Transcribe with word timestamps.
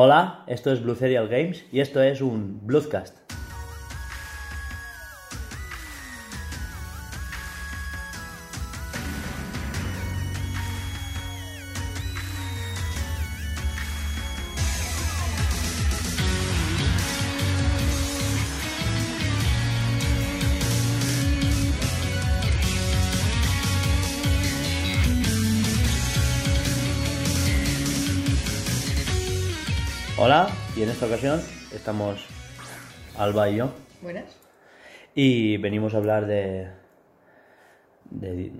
Hola, 0.00 0.44
esto 0.46 0.70
es 0.70 0.80
Blue 0.80 0.94
Serial 0.94 1.26
Games 1.26 1.64
y 1.72 1.80
esto 1.80 2.00
es 2.00 2.20
un 2.20 2.60
Bloodcast. 2.64 3.27
Esta 30.98 31.06
ocasión 31.06 31.40
estamos 31.72 32.26
Alba 33.16 33.48
y 33.48 33.54
yo 33.58 33.70
Buenas. 34.02 34.36
y 35.14 35.56
venimos 35.58 35.94
a 35.94 35.98
hablar 35.98 36.26
de, 36.26 36.70
de 38.10 38.50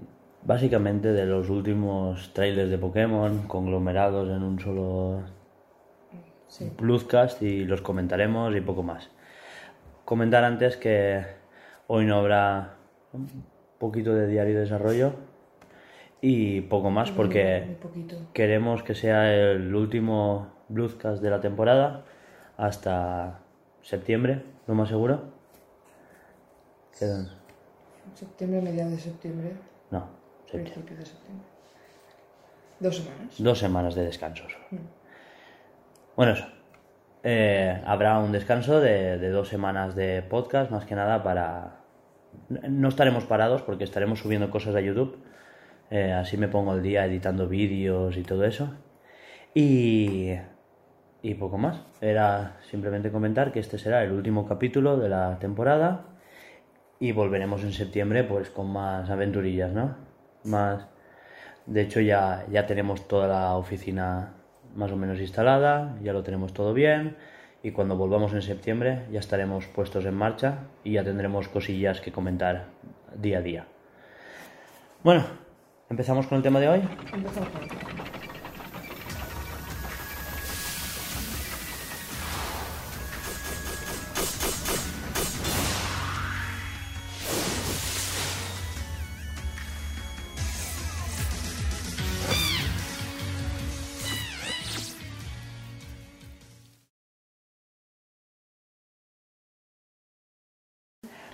básicamente 0.45 1.13
de 1.13 1.27
los 1.27 1.51
últimos 1.51 2.33
trailers 2.35 2.71
de 2.71 2.79
Pokémon 2.79 3.43
conglomerados 3.49 4.29
en 4.29 4.45
un 4.45 4.61
solo 4.61 5.25
Sí. 6.47 6.71
Y 7.41 7.65
los 7.65 7.83
comentaremos 7.83 8.55
y 8.55 8.61
poco 8.61 8.85
más. 8.85 9.11
Comentar 10.05 10.45
antes 10.45 10.77
que 10.77 11.25
hoy 11.89 12.07
no 12.07 12.21
habrá 12.21 12.77
un 13.13 13.27
poquito 13.81 14.15
de 14.15 14.29
diario 14.29 14.55
de 14.55 14.61
desarrollo 14.61 15.15
y 16.21 16.61
poco 16.61 16.91
más 16.91 17.11
porque 17.11 17.79
queremos 18.33 18.85
que 18.85 18.95
sea 18.95 19.35
el 19.35 19.75
último 19.75 20.53
Bloodcast 20.69 21.21
de 21.21 21.31
la 21.31 21.41
temporada 21.41 22.05
hasta 22.59 23.39
septiembre, 23.83 24.43
lo 24.67 24.75
más 24.75 24.89
seguro. 24.91 25.23
Quedan- 26.99 27.31
Septiembre, 28.15 28.61
mediados 28.63 28.93
de 28.93 28.99
septiembre, 28.99 29.53
No, 29.91 30.09
septiembre. 30.45 30.73
principio 30.73 30.97
de 30.99 31.07
septiembre. 31.07 31.47
Dos 32.81 32.97
semanas. 32.97 33.35
Dos 33.39 33.59
semanas 33.59 33.95
de 33.95 34.05
descansos. 34.05 34.57
Mm. 34.71 34.77
Bueno, 36.17 36.33
eso. 36.33 36.47
Eh, 37.23 37.83
habrá 37.87 38.19
un 38.19 38.33
descanso 38.33 38.81
de, 38.81 39.19
de 39.19 39.31
dos 39.31 39.49
semanas 39.49 39.95
de 39.95 40.23
podcast, 40.23 40.71
más 40.71 40.85
que 40.85 40.95
nada 40.95 41.23
para... 41.23 41.77
No 42.49 42.89
estaremos 42.89 43.25
parados 43.25 43.63
porque 43.63 43.85
estaremos 43.85 44.21
subiendo 44.21 44.51
cosas 44.51 44.75
a 44.75 44.81
YouTube. 44.81 45.19
Eh, 45.91 46.13
así 46.13 46.37
me 46.37 46.49
pongo 46.49 46.75
el 46.75 46.83
día 46.83 47.05
editando 47.05 47.47
vídeos 47.49 48.17
y 48.17 48.23
todo 48.23 48.45
eso. 48.45 48.75
Y... 49.55 50.35
Y 51.23 51.35
poco 51.35 51.59
más. 51.59 51.81
Era 52.01 52.57
simplemente 52.71 53.11
comentar 53.11 53.53
que 53.53 53.61
este 53.61 53.79
será 53.79 54.05
el 54.05 54.13
último 54.13 54.47
capítulo 54.47 54.97
de 54.97 55.09
la 55.09 55.39
temporada. 55.39 56.05
Y 57.01 57.13
volveremos 57.13 57.63
en 57.63 57.73
septiembre 57.73 58.25
pues 58.25 58.51
con 58.51 58.71
más 58.73 59.11
aventurillas, 59.11 59.73
¿no? 59.73 59.97
Más... 60.45 60.87
De 61.67 61.83
hecho 61.83 62.01
ya, 62.01 62.47
ya 62.51 62.67
tenemos 62.67 63.07
toda 63.09 63.29
la 63.29 63.55
oficina 63.55 64.33
más 64.75 64.91
o 64.91 64.97
menos 64.97 65.21
instalada, 65.21 65.97
ya 66.03 66.13
lo 66.13 66.23
tenemos 66.23 66.55
todo 66.55 66.73
bien 66.73 67.17
y 67.63 67.73
cuando 67.73 67.97
volvamos 67.97 68.33
en 68.33 68.43
septiembre 68.43 69.05
ya 69.11 69.21
estaremos 69.21 69.67
puestos 69.67 70.05
en 70.05 70.15
marcha 70.15 70.61
y 70.85 70.93
ya 70.93 71.05
tendremos 71.05 71.49
cosillas 71.49 72.01
que 72.01 72.13
comentar 72.13 72.67
día 73.17 73.39
a 73.39 73.43
día. 73.43 73.67
Bueno, 75.03 75.25
empezamos 75.91 76.27
con 76.27 76.37
el 76.37 76.43
tema 76.43 76.61
de 76.61 76.69
hoy. 76.69 76.83
Empezamos. 77.13 77.49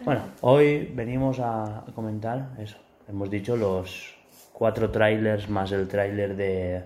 Bueno, 0.04 0.22
hoy 0.42 0.91
venimos 0.94 1.38
a 1.41 1.84
comentar 1.94 2.50
eso. 2.59 2.76
Hemos 3.09 3.31
dicho 3.31 3.56
los 3.56 4.15
cuatro 4.53 4.91
trailers 4.91 5.48
más 5.48 5.72
el 5.72 5.88
trailer 5.88 6.37
de, 6.37 6.84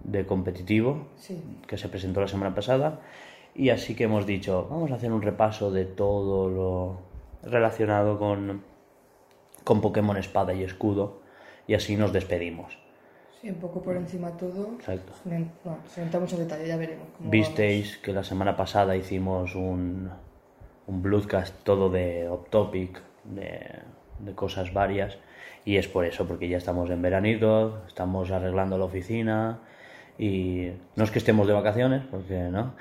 de 0.00 0.26
competitivo 0.26 1.08
Sí. 1.16 1.40
que 1.66 1.76
se 1.78 1.88
presentó 1.88 2.20
la 2.20 2.28
semana 2.28 2.54
pasada. 2.54 3.00
Y 3.54 3.70
así 3.70 3.94
que 3.94 4.04
hemos 4.04 4.26
dicho, 4.26 4.66
vamos 4.70 4.90
a 4.90 4.94
hacer 4.94 5.12
un 5.12 5.22
repaso 5.22 5.70
de 5.70 5.84
todo 5.84 6.48
lo 6.48 7.00
relacionado 7.50 8.18
con, 8.18 8.62
con 9.64 9.80
Pokémon 9.80 10.16
Espada 10.16 10.54
y 10.54 10.62
Escudo. 10.62 11.20
Y 11.66 11.74
así 11.74 11.96
nos 11.96 12.12
despedimos. 12.12 12.76
Sí, 13.40 13.48
un 13.48 13.56
poco 13.56 13.80
por 13.80 13.96
encima 13.96 14.30
todo. 14.36 14.74
Exacto. 14.74 15.12
Bueno, 15.24 15.48
si 15.86 16.00
entramos 16.00 16.32
en 16.32 16.40
detalle, 16.40 16.66
ya 16.68 16.76
veremos. 16.76 17.06
cómo 17.16 17.30
Visteis 17.30 17.96
que 17.98 18.12
la 18.12 18.22
semana 18.24 18.56
pasada 18.56 18.96
hicimos 18.96 19.54
un, 19.54 20.10
un 20.90 21.02
Bloodcast 21.02 21.54
todo 21.62 21.88
de 21.88 22.28
off-topic, 22.28 23.00
de, 23.24 23.60
de 24.18 24.34
cosas 24.34 24.72
varias, 24.74 25.16
y 25.64 25.76
es 25.76 25.86
por 25.88 26.04
eso, 26.04 26.26
porque 26.26 26.48
ya 26.48 26.56
estamos 26.58 26.90
en 26.90 27.00
veranito, 27.00 27.82
estamos 27.86 28.30
arreglando 28.30 28.76
la 28.76 28.84
oficina, 28.86 29.60
y 30.18 30.72
no 30.96 31.04
es 31.04 31.10
que 31.10 31.18
estemos 31.18 31.46
de 31.46 31.52
vacaciones, 31.52 32.02
porque 32.10 32.34
no, 32.50 32.74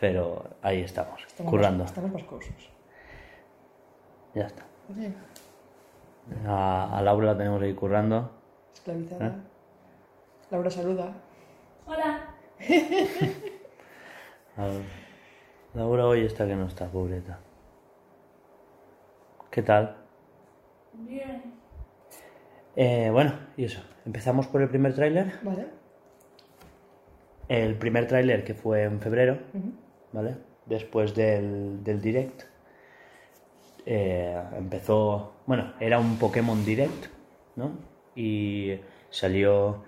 pero 0.00 0.44
ahí 0.62 0.80
estamos. 0.82 1.22
Estamos 1.26 1.50
currando. 1.50 1.84
Más, 1.84 1.90
estamos 1.90 2.12
más 2.12 2.22
cosas. 2.24 2.54
Ya 4.34 4.46
está. 4.46 4.64
Sí. 4.94 5.14
A, 6.46 6.98
a 6.98 7.02
Laura 7.02 7.26
la 7.28 7.36
tenemos 7.38 7.62
ahí 7.62 7.72
currando. 7.74 8.30
Esclavizada. 8.74 9.26
¿Eh? 9.26 9.32
Laura 10.50 10.70
saluda. 10.70 11.12
Hola. 11.86 12.34
A- 14.56 14.80
Laura 15.74 16.06
hoy 16.06 16.24
está 16.24 16.46
que 16.46 16.54
no 16.54 16.66
está, 16.66 16.86
pobreta. 16.86 17.38
¿Qué 19.54 19.62
tal? 19.62 19.94
Bien. 20.94 21.54
Eh, 22.74 23.08
bueno, 23.12 23.34
y 23.56 23.66
eso. 23.66 23.80
Empezamos 24.04 24.48
por 24.48 24.60
el 24.62 24.68
primer 24.68 24.96
tráiler. 24.96 25.34
Vale. 25.42 25.66
El 27.46 27.78
primer 27.78 28.08
tráiler 28.08 28.42
que 28.42 28.54
fue 28.54 28.82
en 28.82 29.00
febrero. 29.00 29.38
¿vale? 30.10 30.38
Después 30.66 31.14
del, 31.14 31.84
del 31.84 32.00
direct. 32.00 32.42
eh, 33.86 34.42
empezó, 34.58 35.34
bueno, 35.46 35.74
era 35.78 36.00
un 36.00 36.18
Pokémon 36.18 36.64
Direct, 36.64 37.06
¿no? 37.54 37.78
Y 38.16 38.80
salió 39.08 39.84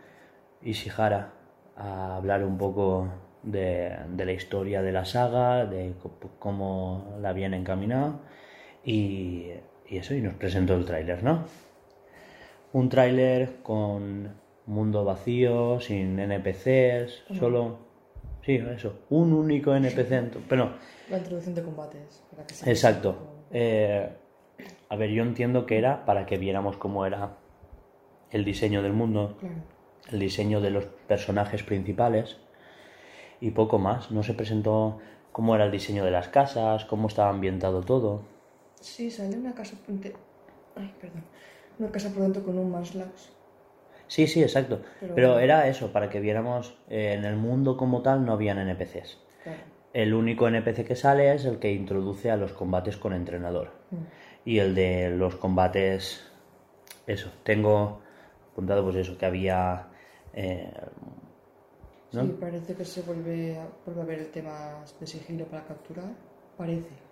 Ishihara 0.62 1.32
a 1.76 2.14
hablar 2.14 2.44
un 2.44 2.56
poco 2.56 3.08
de, 3.42 3.96
de 4.10 4.24
la 4.26 4.32
historia 4.32 4.80
de 4.80 4.92
la 4.92 5.04
saga, 5.04 5.66
de 5.66 5.92
cómo 6.38 7.16
la 7.20 7.30
habían 7.30 7.52
encaminado 7.54 8.20
y, 8.86 9.50
y 9.88 9.98
eso, 9.98 10.14
y 10.14 10.20
nos 10.22 10.34
presentó 10.34 10.74
el 10.74 10.84
tráiler, 10.86 11.22
¿no? 11.22 11.44
Un 12.72 12.88
tráiler 12.88 13.56
con 13.62 14.34
mundo 14.66 15.04
vacío, 15.04 15.80
sin 15.80 16.18
NPCs, 16.18 17.24
solo... 17.38 17.78
Sí, 18.44 18.54
eso, 18.74 19.00
un 19.10 19.32
único 19.32 19.74
NPC, 19.74 20.12
en 20.12 20.30
pero 20.48 20.70
La 21.10 21.18
introducción 21.18 21.54
de 21.56 21.62
combates. 21.62 22.22
Para 22.30 22.46
que 22.46 22.54
se 22.54 22.70
Exacto. 22.70 23.16
Eh, 23.50 24.08
a 24.88 24.96
ver, 24.96 25.10
yo 25.10 25.24
entiendo 25.24 25.66
que 25.66 25.78
era 25.78 26.04
para 26.04 26.26
que 26.26 26.38
viéramos 26.38 26.76
cómo 26.76 27.04
era 27.06 27.36
el 28.30 28.44
diseño 28.44 28.82
del 28.82 28.92
mundo, 28.92 29.36
Claro. 29.40 29.56
el 30.12 30.20
diseño 30.20 30.60
de 30.60 30.70
los 30.70 30.84
personajes 30.84 31.64
principales 31.64 32.36
y 33.40 33.50
poco 33.50 33.78
más. 33.80 34.12
No 34.12 34.22
se 34.22 34.34
presentó 34.34 34.98
cómo 35.32 35.56
era 35.56 35.64
el 35.64 35.72
diseño 35.72 36.04
de 36.04 36.12
las 36.12 36.28
casas, 36.28 36.84
cómo 36.84 37.08
estaba 37.08 37.30
ambientado 37.30 37.82
todo. 37.82 38.22
Sí, 38.80 39.10
sale 39.10 39.36
una 39.36 39.54
casa. 39.54 39.76
Ay, 40.76 40.94
perdón. 41.00 41.24
Una 41.78 41.90
casa 41.90 42.12
por 42.12 42.22
dentro 42.22 42.42
con 42.42 42.58
un 42.58 42.70
Maslax. 42.70 43.32
Sí, 44.08 44.26
sí, 44.26 44.42
exacto. 44.42 44.82
Pero 45.14 45.38
era 45.38 45.68
eso, 45.68 45.92
para 45.92 46.08
que 46.08 46.20
viéramos 46.20 46.78
eh, 46.88 47.14
en 47.14 47.24
el 47.24 47.36
mundo 47.36 47.76
como 47.76 48.02
tal 48.02 48.24
no 48.24 48.32
habían 48.32 48.58
NPCs. 48.58 49.18
Claro. 49.42 49.58
El 49.92 50.14
único 50.14 50.46
NPC 50.46 50.86
que 50.86 50.94
sale 50.94 51.34
es 51.34 51.44
el 51.44 51.58
que 51.58 51.72
introduce 51.72 52.30
a 52.30 52.36
los 52.36 52.52
combates 52.52 52.96
con 52.96 53.12
entrenador. 53.14 53.70
Mm. 53.90 53.96
Y 54.44 54.58
el 54.58 54.74
de 54.74 55.10
los 55.10 55.36
combates, 55.36 56.30
eso, 57.06 57.32
tengo 57.42 58.00
apuntado 58.52 58.84
pues 58.84 58.96
eso, 58.96 59.18
que 59.18 59.26
había... 59.26 59.88
eh, 60.34 60.70
¿no? 62.12 62.22
Sí, 62.22 62.36
parece 62.40 62.74
que 62.74 62.84
se 62.84 63.02
vuelve 63.02 63.58
a, 63.58 63.66
vuelve 63.84 64.02
a 64.02 64.04
ver 64.04 64.18
el 64.20 64.30
tema 64.30 64.84
de 65.00 65.06
sigilo 65.06 65.46
para 65.46 65.64
capturar. 65.64 66.12
Parece. 66.56 67.05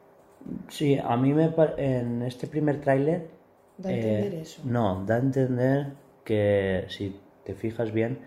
Sí, 0.68 0.98
a 0.98 1.16
mí 1.16 1.32
me 1.32 1.52
en 1.76 2.22
este 2.22 2.46
primer 2.46 2.80
tráiler... 2.80 3.30
Da 3.76 3.88
a 3.88 3.92
eh, 3.92 3.96
entender 3.96 4.34
eso. 4.40 4.62
No, 4.64 5.04
da 5.04 5.16
a 5.16 5.18
entender 5.18 5.92
que 6.24 6.86
si 6.88 7.20
te 7.44 7.54
fijas 7.54 7.92
bien, 7.92 8.20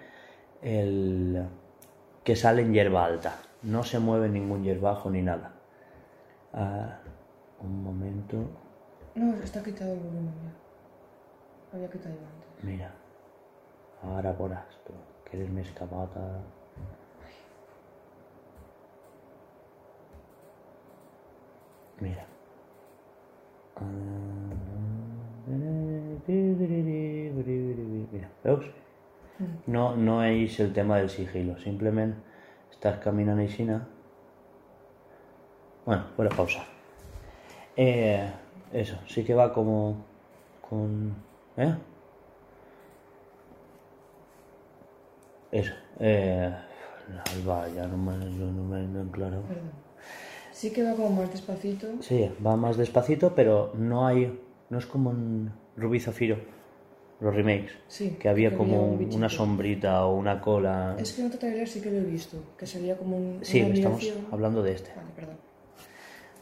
el 0.61 1.47
que 2.23 2.35
sale 2.35 2.61
en 2.61 2.73
hierba 2.73 3.05
alta. 3.05 3.39
No 3.63 3.83
se 3.83 3.99
mueve 3.99 4.29
ningún 4.29 4.63
hierbajo 4.63 5.09
ni 5.09 5.21
nada. 5.21 5.53
Ah, 6.53 6.99
un 7.61 7.83
momento. 7.83 8.37
No, 9.15 9.33
está 9.35 9.63
quitado 9.63 9.93
el 9.93 9.99
volumen 9.99 10.33
ya. 10.43 11.77
Había 11.77 11.89
quitado 11.89 12.15
antes. 12.15 12.63
Mira. 12.63 12.91
Ahora 14.03 14.37
por 14.37 14.51
esto. 14.51 14.93
Que 15.25 15.35
eres 15.37 15.49
més 15.51 15.67
Mira. 21.99 22.25
Mira, 28.11 28.29
veus? 28.43 28.65
No, 29.67 29.95
no 29.95 30.23
és 30.23 30.59
el 30.59 30.73
tema 30.73 30.97
del 30.97 31.09
sigilo, 31.09 31.57
simplement 31.61 32.13
estàs 32.73 32.97
caminant 33.03 33.39
així. 33.39 33.65
Bueno, 35.85 36.03
fuera 36.15 36.35
pausa. 36.35 36.65
Eh, 37.75 38.31
eso, 38.73 38.97
sí 39.07 39.23
que 39.23 39.33
va 39.33 39.53
como 39.53 40.05
con... 40.67 41.15
¿Eh? 41.55 41.75
Eso. 45.51 45.73
Eh, 45.99 46.53
Alba, 47.35 47.67
ya 47.69 47.87
no 47.87 47.97
me, 47.97 48.17
no 48.17 48.63
me 48.63 48.81
no 48.87 49.01
en 49.01 49.09
claro. 49.09 49.41
Perdón. 49.47 49.86
Sí 50.57 50.71
que 50.71 50.81
va 50.81 50.93
como 50.93 51.11
más 51.11 51.31
despacito. 51.31 51.85
Sí, 51.99 52.31
va 52.43 52.55
más 52.55 52.77
despacito, 52.77 53.35
pero 53.35 53.73
no 53.75 54.07
hay... 54.07 54.39
No 54.71 54.79
es 54.79 54.87
como 54.87 55.11
en 55.11 55.51
Rubí 55.75 55.99
Zafiro, 55.99 56.39
los 57.19 57.35
remakes. 57.35 57.73
Sí, 57.87 58.17
Que 58.19 58.27
había 58.27 58.49
que 58.49 58.57
como 58.57 58.95
había 58.95 59.07
un 59.07 59.13
una 59.13 59.29
sombrita 59.29 60.03
o 60.07 60.15
una 60.15 60.41
cola. 60.41 60.95
Es 60.97 61.13
que 61.13 61.21
en 61.21 61.27
otro 61.27 61.37
trailer 61.37 61.67
sí 61.67 61.79
que 61.79 61.91
lo 61.91 61.97
he 61.97 62.01
visto. 62.01 62.37
Que 62.57 62.65
salía 62.65 62.97
como 62.97 63.17
un. 63.17 63.39
Sí, 63.43 63.59
estamos 63.59 64.11
hablando 64.31 64.63
de 64.63 64.71
este. 64.71 64.89
Vale, 64.95 65.09
perdón. 65.15 65.35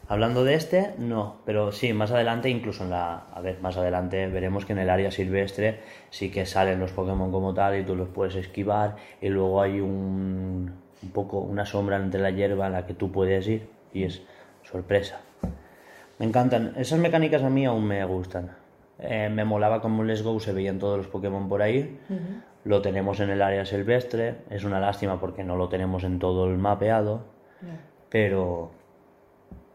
Hablando 0.08 0.44
de 0.44 0.54
este, 0.54 0.94
no, 0.96 1.42
pero 1.44 1.70
sí, 1.70 1.92
más 1.92 2.10
adelante, 2.10 2.48
incluso 2.48 2.84
en 2.84 2.90
la. 2.90 3.26
A 3.34 3.40
ver, 3.42 3.60
más 3.60 3.76
adelante 3.76 4.26
veremos 4.28 4.64
que 4.64 4.72
en 4.72 4.78
el 4.78 4.88
área 4.88 5.10
silvestre 5.10 5.80
sí 6.08 6.30
que 6.30 6.46
salen 6.46 6.80
los 6.80 6.92
Pokémon 6.92 7.30
como 7.30 7.52
tal 7.52 7.78
y 7.78 7.84
tú 7.84 7.94
los 7.94 8.08
puedes 8.08 8.34
esquivar 8.36 8.96
y 9.20 9.28
luego 9.28 9.60
hay 9.60 9.78
un, 9.78 10.72
un 11.02 11.10
poco 11.10 11.40
una 11.40 11.66
sombra 11.66 11.98
entre 11.98 12.22
la 12.22 12.30
hierba 12.30 12.66
en 12.68 12.72
la 12.72 12.86
que 12.86 12.94
tú 12.94 13.12
puedes 13.12 13.46
ir 13.46 13.75
y 13.92 14.04
es 14.04 14.22
sorpresa. 14.62 15.20
Me 16.18 16.26
encantan, 16.26 16.74
esas 16.76 16.98
mecánicas 16.98 17.42
a 17.42 17.50
mí 17.50 17.64
aún 17.66 17.84
me 17.86 18.04
gustan. 18.04 18.56
Eh, 18.98 19.28
me 19.30 19.44
molaba 19.44 19.80
como 19.82 20.02
en 20.02 20.08
Let's 20.08 20.22
Go 20.22 20.40
se 20.40 20.52
veían 20.52 20.78
todos 20.78 20.96
los 20.96 21.06
Pokémon 21.08 21.48
por 21.48 21.60
ahí. 21.62 21.98
Lo 22.64 22.80
tenemos 22.82 23.20
en 23.20 23.30
el 23.30 23.42
área 23.42 23.64
silvestre, 23.64 24.36
es 24.50 24.64
una 24.64 24.80
lástima 24.80 25.20
porque 25.20 25.44
no 25.44 25.56
lo 25.56 25.68
tenemos 25.68 26.02
en 26.04 26.18
todo 26.18 26.46
el 26.46 26.56
mapeado, 26.58 27.20
pero 28.08 28.70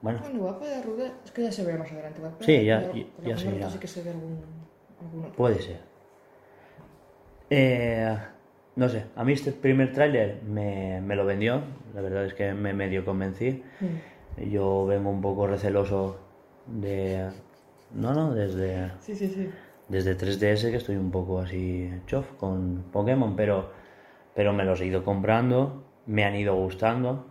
bueno, 0.01 0.19
Bueno, 0.19 0.35
igual 0.35 0.57
para 0.57 0.81
Rude. 0.81 1.11
Es 1.23 1.31
que 1.31 1.43
ya 1.43 1.51
se 1.51 1.63
ve 1.63 1.77
más 1.77 1.91
adelante. 1.91 2.17
igual 2.17 2.33
Sí, 2.39 2.65
ya- 2.65 2.81
ya- 3.23 3.37
se 3.37 3.45
Naruto 3.45 3.55
irá. 3.57 3.69
Sí 3.69 3.77
que 3.79 3.87
se 3.87 4.01
ve 4.03 4.09
algún. 4.09 4.39
algún 4.99 5.19
otro. 5.21 5.33
Puede 5.35 5.61
ser. 5.61 5.79
Eh, 7.49 8.17
no 8.75 8.89
sé, 8.89 9.05
a 9.15 9.23
mí 9.23 9.33
este 9.33 9.51
primer 9.51 9.91
tráiler 9.91 10.41
me, 10.43 11.01
me 11.01 11.15
lo 11.15 11.25
vendió, 11.25 11.61
la 11.93 12.01
verdad 12.01 12.25
es 12.25 12.33
que 12.33 12.53
me 12.53 12.73
medio 12.73 13.03
convencí. 13.03 13.63
Mm. 13.79 14.49
Yo 14.49 14.85
vengo 14.85 15.09
un 15.09 15.21
poco 15.21 15.45
receloso 15.47 16.17
de... 16.65 17.29
No, 17.93 18.13
no, 18.13 18.33
desde, 18.33 18.91
Sí, 19.01 19.13
sí, 19.15 19.27
sí. 19.27 19.49
desde 19.89 20.17
3DS 20.17 20.71
que 20.71 20.77
estoy 20.77 20.95
un 20.95 21.11
poco 21.11 21.39
así 21.39 21.91
chof 22.07 22.31
con 22.33 22.85
Pokémon, 22.93 23.35
pero, 23.35 23.71
pero 24.33 24.53
me 24.53 24.63
los 24.63 24.79
he 24.79 24.85
ido 24.85 25.03
comprando, 25.03 25.83
me 26.05 26.23
han 26.23 26.35
ido 26.35 26.55
gustando, 26.55 27.25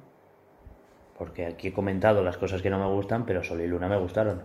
porque 1.17 1.47
aquí 1.47 1.69
he 1.69 1.73
comentado 1.73 2.23
las 2.23 2.37
cosas 2.37 2.61
que 2.61 2.69
no 2.69 2.79
me 2.79 2.95
gustan, 2.95 3.25
pero 3.25 3.43
Sol 3.43 3.63
y 3.63 3.67
Luna 3.67 3.89
me 3.89 3.97
gustaron. 3.97 4.43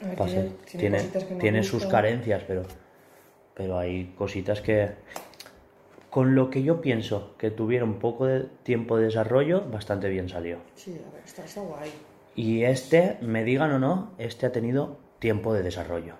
A 0.00 0.24
ver, 0.24 0.52
tiene, 0.64 1.00
Tiene, 1.40 1.58
no 1.58 1.64
sus 1.64 1.86
carencias, 1.86 2.44
pero, 2.46 2.62
pero 3.58 3.76
hay 3.76 4.14
cositas 4.16 4.62
que... 4.62 4.92
Con 6.08 6.34
lo 6.34 6.48
que 6.48 6.62
yo 6.62 6.80
pienso 6.80 7.34
que 7.36 7.50
tuviera 7.50 7.84
un 7.84 7.98
poco 7.98 8.24
de 8.24 8.44
tiempo 8.62 8.96
de 8.96 9.06
desarrollo, 9.06 9.68
bastante 9.68 10.08
bien 10.08 10.30
salió. 10.30 10.58
Sí, 10.74 10.92
a 11.06 11.12
ver, 11.12 11.22
está, 11.22 11.44
está 11.44 11.60
guay. 11.60 11.90
Y 12.34 12.62
este, 12.62 13.18
me 13.20 13.44
digan 13.44 13.72
o 13.72 13.78
no, 13.78 14.12
este 14.16 14.46
ha 14.46 14.52
tenido 14.52 14.96
tiempo 15.18 15.52
de 15.52 15.62
desarrollo. 15.62 16.14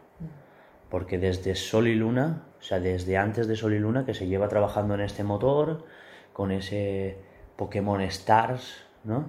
Porque 0.91 1.19
desde 1.19 1.55
Sol 1.55 1.87
y 1.87 1.95
Luna, 1.95 2.43
o 2.59 2.63
sea, 2.63 2.81
desde 2.81 3.17
antes 3.17 3.47
de 3.47 3.57
Sol 3.57 3.73
y 3.73 3.79
Luna, 3.79 4.05
que 4.05 4.15
se 4.15 4.27
lleva 4.27 4.49
trabajando 4.49 4.95
en 4.95 5.01
este 5.01 5.23
motor, 5.23 5.85
con 6.33 6.51
ese 6.51 7.17
Pokémon 7.57 8.01
Stars, 8.03 8.85
¿no? 9.05 9.27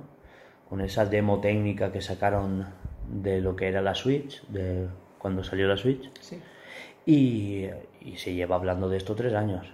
Con 0.67 0.81
esa 0.81 1.05
demo 1.05 1.39
técnica 1.39 1.91
que 1.91 2.01
sacaron 2.01 2.65
de 3.07 3.39
lo 3.39 3.55
que 3.55 3.67
era 3.67 3.81
la 3.81 3.95
Switch, 3.95 4.45
de 4.47 4.87
cuando 5.19 5.43
salió 5.43 5.67
la 5.67 5.77
Switch. 5.77 6.11
Sí. 6.19 6.41
Y, 7.05 7.65
y 8.01 8.17
se 8.17 8.33
lleva 8.33 8.55
hablando 8.55 8.89
de 8.89 8.97
esto 8.97 9.15
tres 9.15 9.33
años. 9.33 9.67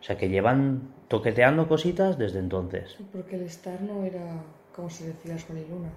O 0.00 0.02
sea, 0.02 0.16
que 0.16 0.28
llevan 0.28 0.94
toqueteando 1.08 1.68
cositas 1.68 2.16
desde 2.18 2.38
entonces. 2.38 2.96
Porque 3.12 3.36
el 3.36 3.42
Star 3.42 3.80
no 3.82 4.04
era 4.04 4.42
como 4.74 4.88
se 4.88 5.08
decía 5.08 5.36
Sol 5.38 5.58
y 5.58 5.68
Luna. 5.68 5.90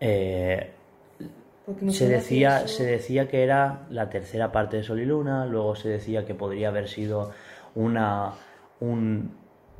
Eh, 0.00 0.70
se 1.88 2.08
decía, 2.08 2.58
eso- 2.64 2.68
se 2.68 2.84
decía 2.84 3.28
que 3.28 3.42
era 3.42 3.86
la 3.90 4.10
tercera 4.10 4.52
parte 4.52 4.76
de 4.78 4.82
Sol 4.82 5.00
y 5.00 5.06
Luna, 5.06 5.46
luego 5.46 5.74
se 5.76 5.88
decía 5.88 6.26
que 6.26 6.34
podría 6.34 6.68
haber 6.68 6.88
sido 6.88 7.30
una 7.74 8.32
un 8.80 9.30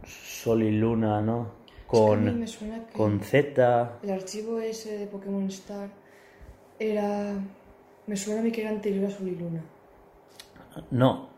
Sol 0.05 0.63
y 0.63 0.71
Luna, 0.71 1.21
¿no? 1.21 1.63
Con, 1.87 2.45
que 2.45 2.93
con 2.97 3.21
Z. 3.21 3.99
el 4.03 4.11
archivo 4.11 4.59
ese 4.59 4.99
de 4.99 5.07
Pokémon 5.07 5.47
Star 5.49 5.89
era... 6.79 7.35
Me 8.07 8.17
suena 8.17 8.41
a 8.41 8.43
mí 8.45 8.51
que 8.51 8.63
era 8.63 8.71
anterior 8.71 9.05
a 9.07 9.11
Sol 9.11 9.29
y 9.29 9.37
Luna. 9.37 9.63
No, 10.91 11.29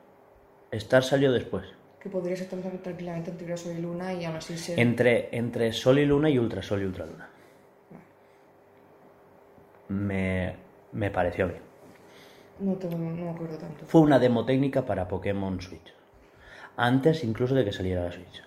Star 0.70 1.02
salió 1.02 1.32
después. 1.32 1.66
Que 2.00 2.08
podría 2.08 2.36
ser 2.36 2.48
tranquilamente 2.48 3.52
a 3.52 3.56
Sol 3.56 3.76
y 3.76 3.80
Luna 3.80 4.14
y 4.14 4.24
aún 4.24 4.36
así 4.36 4.56
ser... 4.56 4.78
Entre, 4.78 5.36
entre 5.36 5.72
Sol 5.72 5.98
y 5.98 6.06
Luna 6.06 6.30
y 6.30 6.38
Ultra 6.38 6.62
Sol 6.62 6.82
y 6.82 6.84
Ultra 6.84 7.06
Luna. 7.06 7.28
Me, 9.88 10.56
me 10.92 11.10
pareció 11.10 11.48
bien. 11.48 11.62
No, 12.60 12.74
tengo, 12.74 12.96
no 12.96 13.24
me 13.24 13.30
acuerdo 13.30 13.58
tanto. 13.58 13.86
Fue 13.86 14.00
una 14.00 14.18
demo 14.18 14.44
técnica 14.44 14.84
para 14.86 15.08
Pokémon 15.08 15.60
Switch. 15.60 15.94
Antes 16.76 17.24
incluso 17.24 17.54
de 17.54 17.64
que 17.64 17.72
saliera 17.72 18.04
la 18.04 18.12
Switch. 18.12 18.42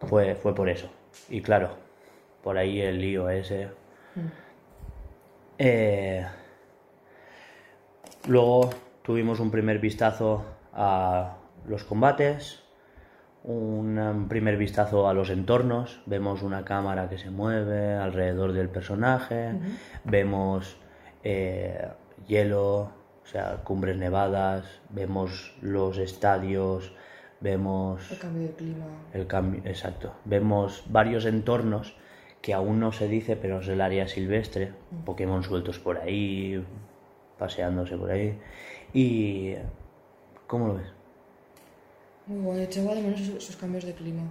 Fue, 0.00 0.34
fue 0.34 0.54
por 0.54 0.68
eso. 0.68 0.90
Y 1.28 1.42
claro, 1.42 1.76
por 2.42 2.58
ahí 2.58 2.80
el 2.80 3.00
lío 3.00 3.28
ese. 3.28 3.68
Eh, 5.58 6.26
luego 8.26 8.70
tuvimos 9.02 9.40
un 9.40 9.50
primer 9.50 9.78
vistazo 9.78 10.44
a 10.72 11.36
los 11.66 11.84
combates, 11.84 12.62
un 13.44 13.98
um, 13.98 14.28
primer 14.28 14.56
vistazo 14.56 15.08
a 15.08 15.14
los 15.14 15.30
entornos, 15.30 16.00
vemos 16.06 16.42
una 16.42 16.64
cámara 16.64 17.08
que 17.08 17.18
se 17.18 17.30
mueve 17.30 17.94
alrededor 17.94 18.52
del 18.52 18.68
personaje, 18.68 19.54
vemos 20.04 20.76
eh, 21.24 21.88
hielo, 22.26 22.92
o 23.22 23.26
sea, 23.26 23.62
cumbres 23.64 23.96
nevadas, 23.96 24.64
vemos 24.90 25.56
los 25.60 25.98
estadios, 25.98 26.92
vemos 27.40 28.10
El 28.12 28.18
cambio 28.18 28.42
de 28.42 28.54
clima. 28.54 28.86
el 29.12 29.26
cambio, 29.26 29.62
exacto. 29.64 30.14
Vemos 30.24 30.84
varios 30.86 31.24
entornos 31.24 31.96
que 32.40 32.54
aún 32.54 32.80
no 32.80 32.92
se 32.92 33.08
dice, 33.08 33.36
pero 33.36 33.60
es 33.60 33.68
el 33.68 33.80
área 33.80 34.06
silvestre, 34.08 34.72
Pokémon 35.04 35.42
sueltos 35.42 35.78
por 35.78 35.98
ahí, 35.98 36.64
paseándose 37.42 37.96
por 37.96 38.10
ahí. 38.10 38.38
Y 38.92 39.54
¿cómo 40.46 40.68
lo 40.68 40.74
ves? 40.74 40.86
Muy 42.26 42.40
guay, 42.40 42.62
echaba 42.62 42.94
de 42.94 43.02
menos 43.02 43.20
esos, 43.20 43.56
cambios 43.56 43.84
de 43.84 43.94
clima. 43.94 44.22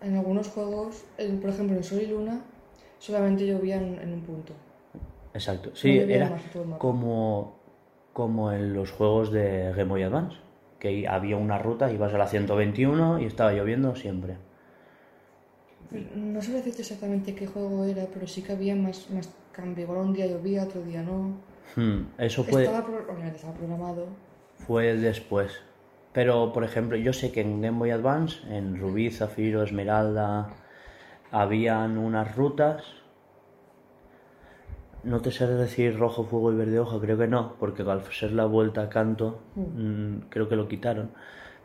En 0.00 0.16
algunos 0.16 0.48
juegos, 0.48 1.04
por 1.40 1.50
ejemplo 1.50 1.76
en 1.76 1.84
Sol 1.84 2.02
y 2.02 2.06
Luna, 2.06 2.40
solamente 2.98 3.46
llovía 3.46 3.76
en, 3.76 3.98
en 4.00 4.12
un 4.14 4.22
punto. 4.22 4.52
Exacto. 5.34 5.70
Sí, 5.74 5.98
era 5.98 6.36
como 6.78 7.58
como 8.18 8.50
en 8.50 8.74
los 8.74 8.90
juegos 8.90 9.30
de 9.30 9.72
Game 9.76 9.90
Boy 9.90 10.02
Advance, 10.02 10.36
que 10.80 11.06
había 11.06 11.36
una 11.36 11.56
ruta, 11.56 11.92
ibas 11.92 12.12
a 12.12 12.18
la 12.18 12.26
121 12.26 13.20
y 13.20 13.26
estaba 13.26 13.52
lloviendo 13.52 13.94
siempre. 13.94 14.38
Pues, 15.88 16.02
No 16.16 16.42
sé 16.42 16.50
decirte 16.50 16.82
exactamente 16.82 17.36
qué 17.36 17.46
juego 17.46 17.84
era, 17.84 18.06
pero 18.12 18.26
sí 18.26 18.42
que 18.42 18.50
había 18.50 18.74
más, 18.74 19.08
más 19.10 19.32
cambio. 19.52 19.84
Igual 19.84 19.98
un 20.00 20.12
día 20.12 20.26
llovía, 20.26 20.64
otro 20.64 20.82
día 20.82 21.00
no. 21.00 21.36
Hmm, 21.76 22.02
Eso 22.18 22.44
fue 22.44 22.64
Estaba, 22.64 22.84
pro- 22.86 23.04
obviamente 23.12 23.36
estaba 23.36 23.54
programado. 23.54 24.06
Fue 24.66 24.94
después. 24.96 25.60
Pero, 26.12 26.52
por 26.52 26.64
ejemplo, 26.64 26.96
yo 26.96 27.12
sé 27.12 27.30
que 27.32 27.40
en 27.42 27.60
Game 27.60 27.78
Boy 27.78 27.90
Advance, 27.90 28.40
en 28.54 28.78
Rubí, 28.80 29.10
Zafiro, 29.10 29.62
Esmeralda, 29.62 30.50
habían 31.30 31.98
unas 31.98 32.34
rutas. 32.34 32.82
No 35.04 35.20
te 35.20 35.30
sé 35.30 35.46
decir 35.46 35.96
rojo, 35.98 36.24
fuego 36.24 36.52
y 36.52 36.56
verde 36.56 36.80
hoja, 36.80 36.98
creo 37.00 37.16
que 37.16 37.28
no, 37.28 37.54
porque 37.60 37.82
al 37.82 38.02
ser 38.12 38.32
la 38.32 38.46
vuelta 38.46 38.82
a 38.82 38.88
canto, 38.88 39.38
mm, 39.54 40.28
creo 40.28 40.48
que 40.48 40.56
lo 40.56 40.66
quitaron. 40.68 41.10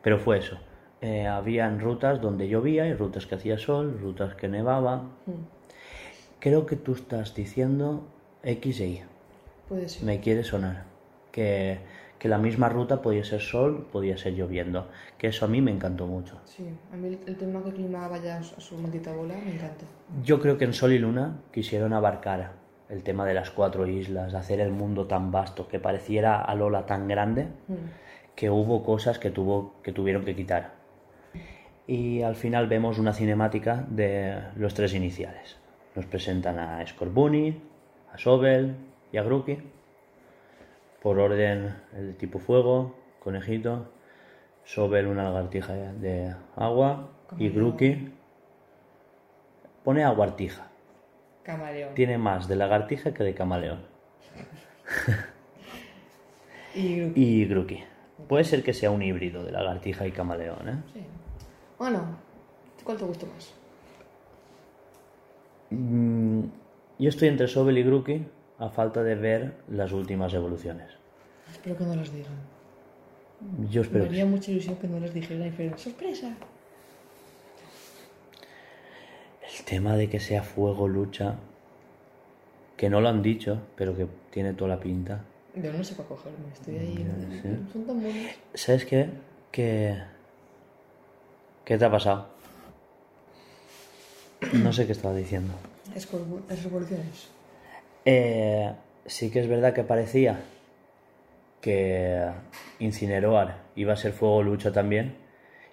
Pero 0.01 0.19
fue 0.19 0.37
eso. 0.39 0.57
eh, 1.01 1.27
habían 1.27 1.81
rutas 1.81 2.21
donde 2.21 2.47
llovía 2.47 2.87
y 2.87 2.93
rutas 2.93 3.25
que 3.25 3.35
hacía 3.35 3.57
sol, 3.57 3.99
rutas 3.99 4.35
que 4.35 4.47
nevaba. 4.47 5.03
Mm, 5.25 5.31
Creo 6.39 6.65
que 6.65 6.75
tú 6.77 6.93
estás 6.93 7.35
diciendo 7.35 8.07
X 8.43 8.79
e 8.79 8.87
Y. 8.87 9.03
Puede 9.67 9.89
ser. 9.89 10.03
Me 10.03 10.19
quiere 10.19 10.43
sonar. 10.43 10.85
Que, 11.31 11.79
que 12.19 12.29
la 12.29 12.37
misma 12.37 12.69
ruta 12.69 13.01
podía 13.01 13.23
ser 13.23 13.41
sol, 13.41 13.87
podía 13.91 14.17
ser 14.17 14.33
lloviendo. 14.33 14.87
Que 15.17 15.27
eso 15.27 15.45
a 15.45 15.47
mí 15.47 15.61
me 15.61 15.71
encantó 15.71 16.07
mucho. 16.07 16.39
Sí, 16.45 16.65
a 16.91 16.95
mí 16.95 17.19
el, 17.25 17.35
tema 17.35 17.61
que 17.63 17.69
el 17.69 17.75
clima 17.75 18.07
vaya 18.07 18.37
a 18.37 18.43
su 18.43 18.55
a 18.55 18.59
su 18.61 18.77
maldita 18.77 19.11
bola 19.11 19.35
me 19.35 19.55
encanta. 19.55 19.85
Yo 20.23 20.39
creo 20.39 20.57
que 20.57 20.65
en 20.65 20.73
Sol 20.73 20.93
y 20.93 20.99
Luna 20.99 21.41
quisieron 21.51 21.93
abarcar 21.93 22.53
el 22.89 23.03
tema 23.03 23.25
de 23.25 23.33
las 23.33 23.49
cuatro 23.49 23.87
islas, 23.87 24.33
hacer 24.35 24.59
el 24.59 24.71
mundo 24.71 25.07
tan 25.07 25.31
vasto, 25.31 25.67
que 25.67 25.79
pareciera 25.79 26.39
a 26.39 26.53
Lola 26.55 26.85
tan 26.85 27.07
grande, 27.07 27.47
Mm, 27.67 27.73
que 28.35 28.49
hubo 28.49 28.83
cosas 28.83 29.19
que, 29.19 29.29
tuvo, 29.29 29.75
que 29.83 29.91
tuvieron 29.91 30.23
que 30.25 30.35
quitar. 30.35 30.75
Y 31.87 32.21
al 32.21 32.35
final 32.35 32.67
vemos 32.67 32.99
una 32.99 33.13
cinemática 33.13 33.85
de 33.89 34.39
los 34.55 34.73
tres 34.73 34.93
iniciales. 34.93 35.57
Nos 35.95 36.05
presentan 36.05 36.57
a 36.57 36.85
Scorbunny, 36.85 37.61
a 38.11 38.17
Sobel 38.17 38.75
y 39.13 39.17
a 39.17 39.23
Grookey. 39.23 39.59
Por 41.01 41.19
orden 41.19 41.75
el 41.95 42.17
tipo 42.17 42.39
fuego, 42.39 42.95
conejito. 43.19 43.89
Sobel 44.65 45.07
una 45.07 45.23
lagartija 45.23 45.73
de 45.73 46.35
agua 46.55 47.09
y. 47.37 47.49
Grookey 47.49 48.11
pone 49.83 50.03
aguartija. 50.03 50.67
Camaleón. 51.43 51.93
Tiene 51.93 52.17
más 52.17 52.47
de 52.47 52.55
lagartija 52.55 53.13
que 53.13 53.23
de 53.23 53.33
camaleón. 53.33 53.85
Y 56.75 57.45
Grookey. 57.45 57.83
Puede 58.27 58.43
ser 58.45 58.63
que 58.63 58.73
sea 58.73 58.89
un 58.89 59.03
híbrido 59.03 59.43
de 59.43 59.51
lagartija 59.51 60.07
y 60.07 60.11
camaleón, 60.11 60.69
¿eh? 60.69 60.83
Sí. 60.91 61.03
Bueno, 61.77 62.17
¿cuál 62.83 62.97
te 62.97 63.05
gustó 63.05 63.27
más? 63.27 63.53
Mm, 65.69 66.45
Yo 66.97 67.09
estoy 67.09 67.27
entre 67.27 67.47
Sobel 67.47 67.77
y 67.77 67.83
Grookey 67.83 68.25
a 68.59 68.69
falta 68.69 69.03
de 69.03 69.15
ver 69.15 69.53
las 69.69 69.91
últimas 69.91 70.33
evoluciones. 70.33 70.91
Espero 71.51 71.77
que 71.77 71.83
no 71.83 71.95
las 71.95 72.11
digan. 72.13 72.33
Yo 73.69 73.81
Me 73.81 73.87
espero 73.87 74.03
que 74.05 74.09
haría 74.09 74.23
sí. 74.23 74.29
mucha 74.29 74.51
ilusión 74.51 74.75
que 74.77 74.87
no 74.87 74.99
les 74.99 75.13
dijeran 75.13 75.47
y 75.47 75.51
fueran 75.51 75.77
¡sorpresa! 75.77 76.33
El 79.57 79.65
tema 79.65 79.95
de 79.95 80.09
que 80.09 80.19
sea 80.19 80.41
fuego 80.43 80.87
lucha, 80.87 81.35
que 82.77 82.89
no 82.89 83.01
lo 83.01 83.09
han 83.09 83.21
dicho, 83.21 83.59
pero 83.75 83.95
que 83.95 84.07
tiene 84.31 84.53
toda 84.53 84.75
la 84.75 84.79
pinta. 84.79 85.21
Yo 85.55 85.71
no 85.71 85.83
sé 85.83 85.93
para 85.95 86.09
cogerme, 86.09 86.47
estoy 86.53 86.77
ahí. 86.77 87.05
Sí. 87.41 87.49
Son 87.71 87.85
tan 87.85 88.01
buenos. 88.01 88.31
¿Sabes 88.53 88.85
qué? 88.85 89.09
Que... 89.51 90.01
¿Qué 91.65 91.77
te 91.77 91.85
ha 91.85 91.91
pasado? 91.91 92.27
No 94.53 94.73
sé 94.73 94.85
qué 94.85 94.91
estaba 94.93 95.13
diciendo. 95.15 95.53
Escorbu- 95.95 96.41
Las 96.49 96.63
revoluciones. 96.63 97.27
Eh, 98.05 98.73
sí 99.05 99.31
que 99.31 99.39
es 99.39 99.47
verdad 99.47 99.73
que 99.73 99.83
parecía 99.83 100.39
que 101.61 102.29
Incineroar 102.79 103.63
iba 103.75 103.93
a 103.93 103.95
ser 103.95 104.11
fuego 104.11 104.43
lucha 104.43 104.71
también 104.71 105.15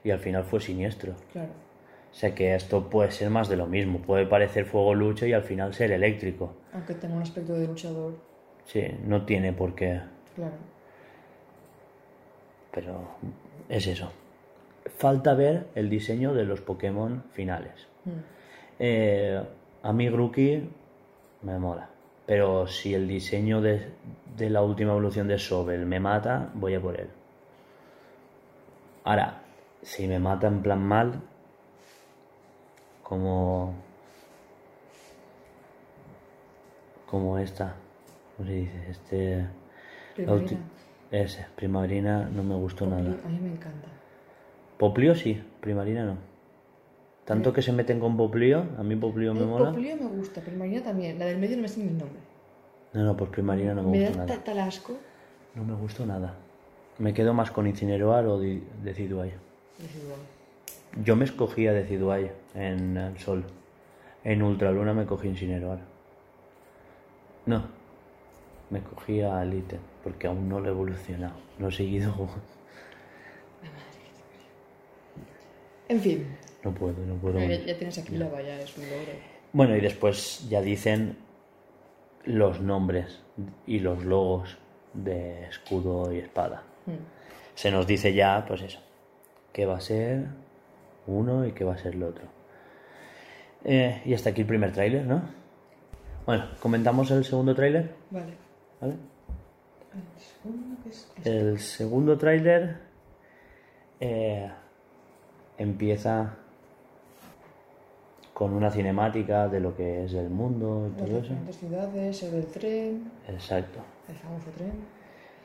y 0.05 0.11
al 0.11 0.21
final 0.21 0.45
fue 0.45 0.61
siniestro. 0.61 1.15
Claro. 1.33 1.51
O 2.11 2.15
sea 2.15 2.35
que 2.35 2.55
esto 2.55 2.89
puede 2.89 3.11
ser 3.11 3.31
más 3.31 3.49
de 3.49 3.57
lo 3.57 3.67
mismo. 3.67 4.01
Puede 4.01 4.27
parecer 4.27 4.65
fuego 4.65 4.95
lucha 4.95 5.27
y 5.27 5.33
al 5.33 5.43
final 5.43 5.75
ser 5.75 5.93
eléctrico. 5.93 6.55
Aunque 6.73 6.95
tenga 6.95 7.15
un 7.15 7.23
aspecto 7.23 7.55
de 7.55 7.67
luchador. 7.67 8.15
Sí, 8.65 8.85
no 9.05 9.25
tiene 9.25 9.53
por 9.53 9.75
qué. 9.75 10.01
Claro. 10.35 10.55
Pero 12.73 13.09
es 13.69 13.87
eso. 13.87 14.13
Falta 14.97 15.35
ver 15.35 15.67
el 15.75 15.89
diseño 15.91 16.35
de 16.35 16.45
los 16.45 16.61
Pokémon 16.61 17.25
finales. 17.33 17.89
Mm. 18.05 18.11
Eh, 18.79 19.43
a 19.83 19.93
mí 19.93 20.09
Grookey 20.09 20.69
me 21.43 21.59
mola. 21.59 21.91
Pero 22.31 22.69
si 22.69 22.95
el 22.95 23.09
diseño 23.09 23.61
de, 23.61 23.89
de 24.37 24.51
la 24.51 24.63
última 24.63 24.93
evolución 24.93 25.27
de 25.27 25.37
Sobel 25.37 25.85
me 25.85 25.99
mata, 25.99 26.49
voy 26.55 26.77
a 26.77 26.81
por 26.81 26.97
él. 26.97 27.09
Ahora, 29.03 29.43
si 29.83 30.07
me 30.07 30.21
mata 30.21 30.47
en 30.47 30.63
plan 30.63 30.81
mal, 30.81 31.21
como. 33.03 33.75
como 37.05 37.37
esta. 37.37 37.75
¿Cómo 38.37 38.49
se 38.49 38.55
dice? 38.55 38.91
Este. 38.91 39.47
Primarina. 40.15 40.61
Ese, 41.11 41.47
Primarina 41.57 42.29
no 42.33 42.45
me 42.45 42.55
gustó 42.55 42.87
nada. 42.87 43.11
A 43.25 43.29
mí 43.29 43.41
me 43.41 43.49
encanta. 43.49 43.89
Poplio 44.79 45.17
sí, 45.17 45.43
Primarina 45.61 46.05
no. 46.05 46.30
Tanto 47.31 47.53
que 47.53 47.63
se 47.63 47.71
meten 47.71 48.01
con 48.01 48.17
Poplio, 48.17 48.65
a 48.77 48.83
mí 48.83 48.97
Poplio 48.97 49.33
me 49.35 49.43
El 49.43 49.47
mola. 49.47 49.71
Poplio 49.71 49.95
me 49.95 50.09
gusta, 50.09 50.41
Primarina 50.41 50.83
también. 50.83 51.17
La 51.17 51.27
del 51.27 51.39
medio 51.39 51.55
no 51.55 51.63
me 51.63 51.69
sé 51.69 51.79
ni 51.79 51.87
el 51.87 51.97
nombre. 51.97 52.19
No, 52.93 53.05
no, 53.05 53.17
pues 53.17 53.31
Primarina 53.31 53.73
no 53.73 53.85
me, 53.85 54.01
me 54.01 54.09
gustó 54.09 54.27
da 54.27 54.43
tal 54.43 54.59
asco. 54.59 54.99
No 55.55 55.65
me 55.65 55.75
gustó 55.75 56.05
nada. 56.05 56.35
Me 56.99 57.15
quedo 57.15 57.33
más 57.33 57.53
con 57.53 57.69
Incineroar 57.69 58.27
o. 58.27 58.43
Es 58.43 58.99
igual. 58.99 59.31
Yo 61.05 61.15
me 61.15 61.25
escogía 61.25 61.73
Decidueye 61.73 62.33
en 62.57 62.97
el 62.97 63.17
Sol. 63.21 63.45
En 64.25 64.43
Ultraluna 64.43 64.93
me 64.93 65.07
cogí 65.07 65.29
Incineroar. 65.29 65.79
No, 67.47 67.63
me 68.71 68.81
cogí 68.81 69.21
a 69.21 69.41
Elite, 69.45 69.79
porque 70.03 70.27
aún 70.27 70.49
no 70.49 70.59
lo 70.59 70.67
he 70.67 70.71
evolucionado. 70.71 71.35
No 71.61 71.69
he 71.69 71.73
seguido. 71.73 72.13
En 75.89 76.01
fin, 76.01 76.27
No 76.65 76.73
puedo, 76.75 76.95
no 77.07 77.15
puedo. 77.17 77.39
ya, 77.41 77.57
ya 77.57 77.77
tienes 77.79 77.99
aquí 77.99 78.17
la 78.17 78.29
valla, 78.29 78.61
es 78.61 78.77
un 78.77 78.85
logro. 78.85 79.13
Bueno, 79.53 79.77
y 79.77 79.81
después 79.81 80.47
ya 80.49 80.61
dicen 80.61 81.17
los 82.25 82.61
nombres 82.61 83.23
y 83.67 83.79
los 83.81 84.05
logos 84.05 84.59
de 84.93 85.45
escudo 85.47 86.13
y 86.13 86.19
espada. 86.19 86.63
Mm. 86.87 86.93
Se 87.55 87.71
nos 87.71 87.87
dice 87.87 88.13
ya, 88.13 88.45
pues 88.47 88.63
eso, 88.63 88.79
que 89.53 89.65
va 89.67 89.77
a 89.77 89.81
ser 89.81 90.27
uno 91.07 91.47
y 91.47 91.53
que 91.53 91.65
va 91.65 91.75
a 91.75 91.79
ser 91.79 91.95
el 91.95 92.03
otro. 92.03 92.25
Eh, 93.65 94.03
y 94.05 94.15
hasta 94.15 94.31
aquí 94.31 94.43
el 94.43 94.47
primer 94.47 94.73
tráiler, 94.73 95.05
¿no? 95.07 95.23
Bueno, 96.27 96.47
comentamos 96.61 97.11
el 97.11 97.25
segundo 97.25 97.55
tráiler, 97.55 97.95
Vale. 98.11 98.35
¿vale? 98.81 98.95
El 99.95 100.21
segundo 100.23 100.77
es... 100.89 101.13
es- 101.19 101.27
El 101.27 101.59
segundo 101.59 102.19
tráiler 102.19 102.77
eh, 103.99 104.51
empieza 105.59 106.37
con 108.41 108.55
una 108.55 108.71
cinemática 108.71 109.49
de 109.49 109.61
lo 109.61 109.77
que 109.77 110.05
es 110.07 110.15
el 110.15 110.31
mundo 110.31 110.87
y 110.89 110.99
Las 110.99 111.07
todo 111.11 111.19
eso. 111.19 111.21
diferentes 111.29 111.57
ciudades, 111.59 112.17
se 112.17 112.31
ve 112.31 112.39
el 112.39 112.47
tren, 112.47 113.11
Exacto. 113.29 113.81
el 114.09 114.15
famoso 114.15 114.47
tren. 114.57 114.73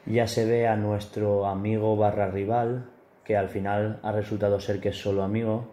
Ya 0.06 0.26
se 0.28 0.46
ve 0.46 0.66
a 0.66 0.78
nuestro 0.78 1.46
amigo 1.46 1.98
barra 1.98 2.32
rival, 2.32 2.90
que 3.26 3.36
al 3.36 3.50
final 3.50 4.00
ha 4.02 4.14
resultado 4.14 4.62
ser 4.62 4.80
que 4.80 4.90
es 4.90 4.98
solo 4.98 5.24
amigo, 5.24 5.66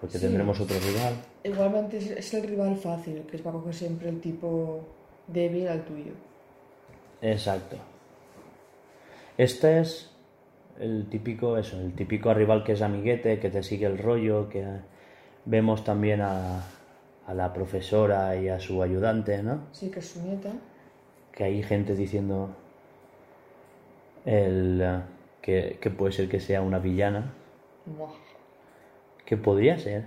porque 0.00 0.16
Sí. 0.16 0.24
tendremos 0.24 0.58
otro 0.58 0.76
rival. 0.78 1.12
Igualmente 1.42 1.98
es, 1.98 2.10
es 2.12 2.32
el 2.32 2.48
rival 2.48 2.76
fácil, 2.76 3.26
que 3.30 3.36
es 3.36 3.44
va 3.46 3.50
a 3.50 3.52
coger 3.52 3.74
siempre 3.74 4.08
el 4.08 4.22
tipo 4.22 4.80
débil 5.26 5.68
al 5.68 5.84
tuyo. 5.84 6.12
Exacto. 7.20 7.76
Este 9.36 9.80
es 9.80 10.10
el 10.80 11.08
típico, 11.10 11.58
eso, 11.58 11.78
el 11.78 11.92
típico 11.92 12.32
rival 12.32 12.64
que 12.64 12.72
es 12.72 12.80
amiguete, 12.80 13.38
que 13.38 13.50
te 13.50 13.62
sigue 13.62 13.84
el 13.84 13.98
rollo, 13.98 14.48
que 14.48 14.64
vemos 15.44 15.84
también 15.84 16.20
a, 16.20 16.62
a 17.26 17.34
la 17.34 17.52
profesora 17.52 18.36
y 18.36 18.48
a 18.48 18.60
su 18.60 18.82
ayudante, 18.82 19.42
¿no? 19.42 19.60
Sí, 19.72 19.90
que 19.90 20.00
es 20.00 20.08
su 20.10 20.22
nieta. 20.22 20.50
Que 21.32 21.44
hay 21.44 21.62
gente 21.62 21.94
diciendo 21.94 22.50
el, 24.24 24.80
eh, 24.82 25.00
que, 25.42 25.78
que 25.80 25.90
puede 25.90 26.12
ser 26.12 26.28
que 26.28 26.40
sea 26.40 26.62
una 26.62 26.78
villana, 26.78 27.32
Buah. 27.86 28.10
que 29.26 29.36
podría 29.36 29.78
ser. 29.78 30.04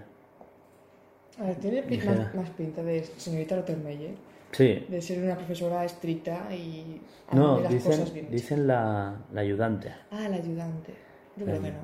A 1.39 1.43
ver, 1.43 1.55
tiene 1.57 1.81
más, 2.03 2.33
más 2.33 2.49
pinta 2.51 2.81
de 2.81 3.03
señorita 3.03 3.55
Rottermeier, 3.57 4.15
Sí, 4.53 4.85
de 4.87 5.01
ser 5.01 5.21
una 5.23 5.35
profesora 5.35 5.83
estricta 5.83 6.47
y 6.55 7.01
no, 7.33 7.59
las 7.59 7.71
dicen, 7.71 7.91
cosas 7.91 8.13
bien. 8.13 8.31
dicen 8.31 8.65
la, 8.65 9.13
la 9.33 9.41
ayudante. 9.41 9.93
Ah, 10.09 10.27
la 10.29 10.37
ayudante. 10.37 10.93
Yo 11.35 11.45
creo 11.45 11.61
que 11.61 11.71
no. 11.71 11.79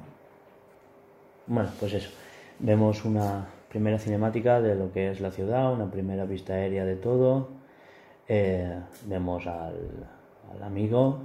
Bueno, 1.45 1.69
pues 1.79 1.93
eso. 1.93 2.09
Vemos 2.59 3.03
una 3.05 3.47
primera 3.69 3.97
cinemática 3.99 4.61
de 4.61 4.75
lo 4.75 4.91
que 4.91 5.11
es 5.11 5.19
la 5.19 5.31
ciudad, 5.31 5.73
una 5.73 5.89
primera 5.91 6.25
vista 6.25 6.53
aérea 6.53 6.85
de 6.85 6.95
todo. 6.95 7.49
Eh, 8.27 8.79
vemos 9.05 9.45
al, 9.47 9.75
al 10.53 10.63
amigo. 10.63 11.19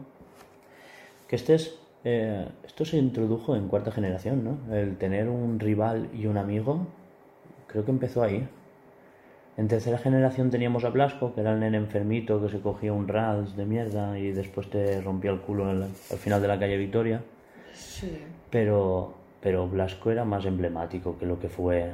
Que 1.28 1.36
este 1.36 1.54
es. 1.54 1.78
eh, 2.04 2.46
esto 2.66 2.84
se 2.84 2.96
introdujo 2.96 3.54
en 3.54 3.68
cuarta 3.68 3.92
generación, 3.92 4.42
¿no? 4.44 4.74
El 4.74 4.96
tener 4.96 5.28
un 5.28 5.60
rival 5.60 6.08
y 6.14 6.26
un 6.26 6.38
amigo. 6.38 6.86
Creo 7.66 7.84
que 7.84 7.90
empezó 7.90 8.22
ahí. 8.22 8.48
En 9.58 9.68
tercera 9.68 9.98
generación 9.98 10.50
teníamos 10.50 10.84
a 10.84 10.90
Blasco, 10.90 11.34
que 11.34 11.40
era 11.40 11.52
el 11.52 11.60
nene 11.60 11.76
enfermito 11.78 12.40
que 12.40 12.48
se 12.48 12.60
cogía 12.60 12.92
un 12.92 13.08
Rals 13.08 13.56
de 13.56 13.66
mierda 13.66 14.16
y 14.18 14.30
después 14.30 14.70
te 14.70 15.00
rompía 15.02 15.32
el 15.32 15.40
culo 15.40 15.68
en 15.70 15.80
la- 15.80 15.86
al 15.86 16.18
final 16.18 16.40
de 16.40 16.48
la 16.48 16.58
calle 16.58 16.76
Victoria. 16.76 17.20
Sí. 17.74 18.24
Pero 18.50 19.14
pero 19.40 19.68
Blasco 19.68 20.10
era 20.10 20.24
más 20.24 20.44
emblemático 20.44 21.18
que 21.18 21.26
lo 21.26 21.38
que 21.38 21.48
fue 21.48 21.92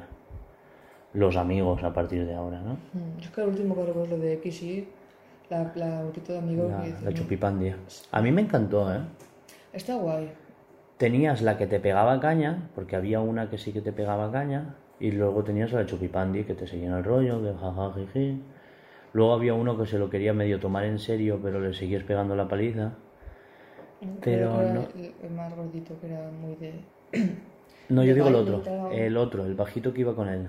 los 1.13 1.37
amigos 1.37 1.83
a 1.83 1.93
partir 1.93 2.27
de 2.27 2.35
ahora, 2.35 2.61
¿no? 2.61 2.75
Mm, 2.93 3.21
es 3.21 3.31
que 3.31 3.41
el 3.43 3.49
último 3.49 3.75
que 3.75 3.87
recuerdo 3.87 4.05
es 4.05 4.11
lo 4.11 4.19
de 4.19 4.41
XY, 4.43 4.89
la, 5.49 5.73
la 5.75 6.03
de 6.03 6.39
amigos 6.39 6.71
La, 6.71 6.83
que 6.83 7.05
la 7.05 7.15
chupipandia. 7.15 7.77
A 8.11 8.21
mí 8.21 8.33
me 8.33 8.43
encantó, 8.43 8.93
¿eh? 8.93 9.01
Está 9.73 9.95
guay. 9.97 10.33
Tenías 10.97 11.43
la 11.43 11.57
que 11.57 11.67
te 11.67 11.81
pegaba 11.81 12.19
caña, 12.21 12.71
porque 12.75 12.97
había 12.97 13.21
una 13.21 13.51
que 13.51 13.59
sí 13.59 13.73
que 13.73 13.81
te 13.81 13.93
pegaba 13.93 14.31
caña, 14.31 14.77
y 14.99 15.11
luego 15.11 15.45
tenías 15.45 15.73
la 15.73 15.87
chupipandi 15.87 16.45
que 16.45 16.55
te 16.55 16.67
seguía 16.67 16.87
en 16.87 16.95
el 16.95 17.05
rollo, 17.05 17.41
de 17.41 17.55
jajajiji. 17.55 18.43
Luego 19.13 19.33
había 19.33 19.55
uno 19.55 19.77
que 19.79 19.87
se 19.87 19.99
lo 19.99 20.11
quería 20.11 20.33
medio 20.33 20.59
tomar 20.59 20.85
en 20.85 20.99
serio, 20.99 21.41
pero 21.43 21.61
le 21.61 21.75
seguías 21.75 22.03
pegando 22.03 22.35
la 22.35 22.49
paliza. 22.49 22.93
Pero 24.21 24.51
no. 24.51 24.87
el 24.95 25.31
más 25.31 25.55
gordito, 25.55 25.99
que 26.01 26.07
era 26.09 26.31
muy 26.31 26.57
de... 26.57 26.75
No, 27.88 28.02
yo 28.02 28.14
digo 28.14 28.28
el 28.28 28.35
otro, 28.35 28.62
el 28.90 29.16
otro, 29.18 29.44
el 29.44 29.54
bajito 29.54 29.92
que 29.92 30.00
iba 30.00 30.14
con 30.14 30.28
él. 30.28 30.49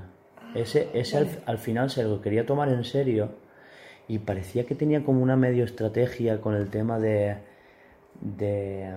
Ese, 0.54 0.88
ese 0.94 1.42
al, 1.46 1.58
final 1.58 1.90
se 1.90 2.04
lo 2.04 2.22
quería 2.22 2.46
tomar 2.46 2.70
en 2.70 2.86
serio 2.86 3.30
y 4.08 4.20
parecía 4.20 4.66
que 4.66 4.74
tenía 4.74 5.04
como 5.04 5.22
una 5.22 5.36
medio 5.36 5.66
estrategia 5.66 6.40
con 6.40 6.56
el 6.56 6.70
tema 6.70 6.98
de, 6.98 7.36
de, 8.22 8.94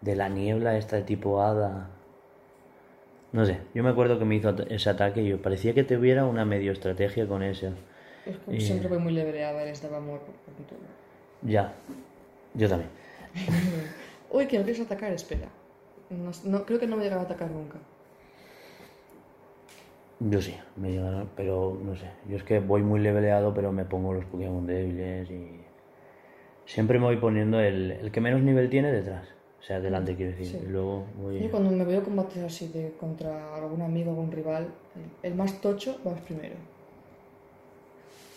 de 0.00 0.16
la 0.16 0.28
niebla 0.28 0.76
esta 0.76 0.96
de 0.96 1.02
tipo 1.02 1.42
hada. 1.42 1.88
No 3.32 3.44
sé, 3.44 3.58
yo 3.74 3.82
me 3.82 3.90
acuerdo 3.90 4.20
que 4.20 4.24
me 4.24 4.36
hizo 4.36 4.54
ese 4.68 4.90
ataque 4.90 5.22
y 5.22 5.28
yo 5.28 5.42
parecía 5.42 5.74
que 5.74 5.82
tuviera 5.82 6.24
una 6.26 6.44
medio 6.44 6.70
estrategia 6.70 7.26
con 7.26 7.42
ese. 7.42 7.70
Es 8.24 8.36
que 8.38 8.56
Y- 8.56 8.60
siempre 8.60 8.88
fue 8.88 8.98
muy 8.98 9.14
daba 9.16 9.62
amor 9.96 10.20
por, 10.20 10.34
por. 10.34 11.48
Ya, 11.50 11.72
yo 12.54 12.68
también. 12.68 12.90
Uy, 14.30 14.46
que 14.46 14.58
no 14.58 14.64
quieres 14.64 14.82
atacar, 14.82 15.12
espera. 15.12 15.48
No, 16.10 16.30
no- 16.44 16.66
creo 16.66 16.78
que 16.78 16.86
no 16.86 16.96
me 16.96 17.04
llegaba 17.04 17.22
a 17.22 17.24
atacar 17.24 17.50
nunca. 17.50 17.78
Yo 20.18 20.42
sí, 20.42 20.54
me 20.76 20.90
llegaron, 20.90 21.30
pero 21.34 21.78
no 21.82 21.96
sé. 21.96 22.10
Yo 22.28 22.36
es 22.36 22.42
que 22.42 22.60
voy 22.60 22.82
muy 22.82 23.00
leveleado, 23.00 23.54
pero 23.54 23.72
me 23.72 23.84
pongo 23.86 24.12
los 24.12 24.24
Pokémon 24.26 24.66
débiles 24.66 25.30
y. 25.30 25.60
Siempre 26.66 26.98
me 26.98 27.06
voy 27.06 27.16
poniendo 27.16 27.58
el, 27.58 27.90
el 27.92 28.12
que 28.12 28.20
menos 28.20 28.42
nivel 28.42 28.68
tiene 28.68 28.92
detrás. 28.92 29.26
O 29.60 29.62
sea, 29.62 29.80
delante 29.80 30.16
quiero 30.16 30.32
decir. 30.32 30.58
Sí. 30.60 30.66
Luego 30.68 31.06
voy. 31.16 31.40
Yo 31.40 31.50
cuando 31.50 31.70
me 31.70 31.84
veo 31.84 32.02
combates 32.02 32.42
así 32.42 32.68
de 32.68 32.92
contra 32.98 33.54
algún 33.54 33.82
amigo, 33.82 34.10
algún 34.10 34.30
rival, 34.30 34.68
el, 35.22 35.34
más 35.34 35.60
tocho 35.60 35.98
va 36.06 36.14
primero. 36.16 36.54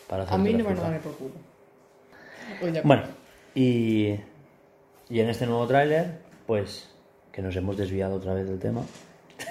Para 0.08 0.24
A 0.24 0.38
mí 0.38 0.52
no 0.54 0.58
me 0.60 0.64
van 0.64 0.78
a 0.78 0.82
dar 0.92 1.02
por 1.02 1.16
culo. 1.16 1.34
Oye, 2.62 2.82
Bueno, 2.84 3.04
y. 3.56 4.20
Y 5.10 5.20
en 5.20 5.30
este 5.30 5.46
nuevo 5.46 5.68
tráiler, 5.68 6.20
pues. 6.48 6.93
Que 7.34 7.42
nos 7.42 7.54
hemos 7.58 7.76
desviado 7.76 8.16
otra 8.16 8.34
vez 8.34 8.48
del 8.48 8.60
tema. 8.60 8.82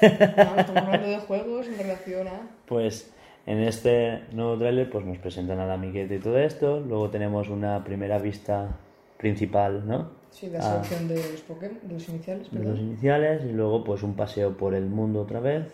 no, 0.00 0.08
estamos 0.08 0.82
hablando 0.82 1.08
de 1.08 1.18
juegos 1.18 1.66
en 1.66 1.76
relación 1.76 2.28
a... 2.28 2.48
Pues 2.66 3.12
en 3.44 3.58
este 3.58 4.22
nuevo 4.32 4.56
tráiler 4.56 4.88
pues 4.88 5.04
nos 5.04 5.18
presentan 5.18 5.58
a 5.58 5.66
la 5.66 5.74
amiguete 5.74 6.14
y 6.14 6.18
todo 6.20 6.38
esto. 6.38 6.80
Luego 6.80 7.10
tenemos 7.10 7.48
una 7.50 7.82
primera 7.84 8.18
vista 8.18 8.78
principal, 9.18 9.86
¿no? 9.86 10.10
Sí, 10.30 10.48
la 10.48 10.60
Ah. 10.60 10.82
selección 10.84 11.08
de 11.08 11.16
los 11.16 11.40
Pokémon, 11.42 11.78
de 11.82 11.92
los 11.94 12.08
iniciales, 12.08 12.50
de 12.50 12.64
los 12.64 12.78
iniciales 12.78 13.42
y 13.44 13.52
luego 13.52 13.84
pues 13.84 14.02
un 14.02 14.14
paseo 14.14 14.56
por 14.56 14.74
el 14.74 14.86
mundo 14.86 15.20
otra 15.20 15.40
vez 15.40 15.66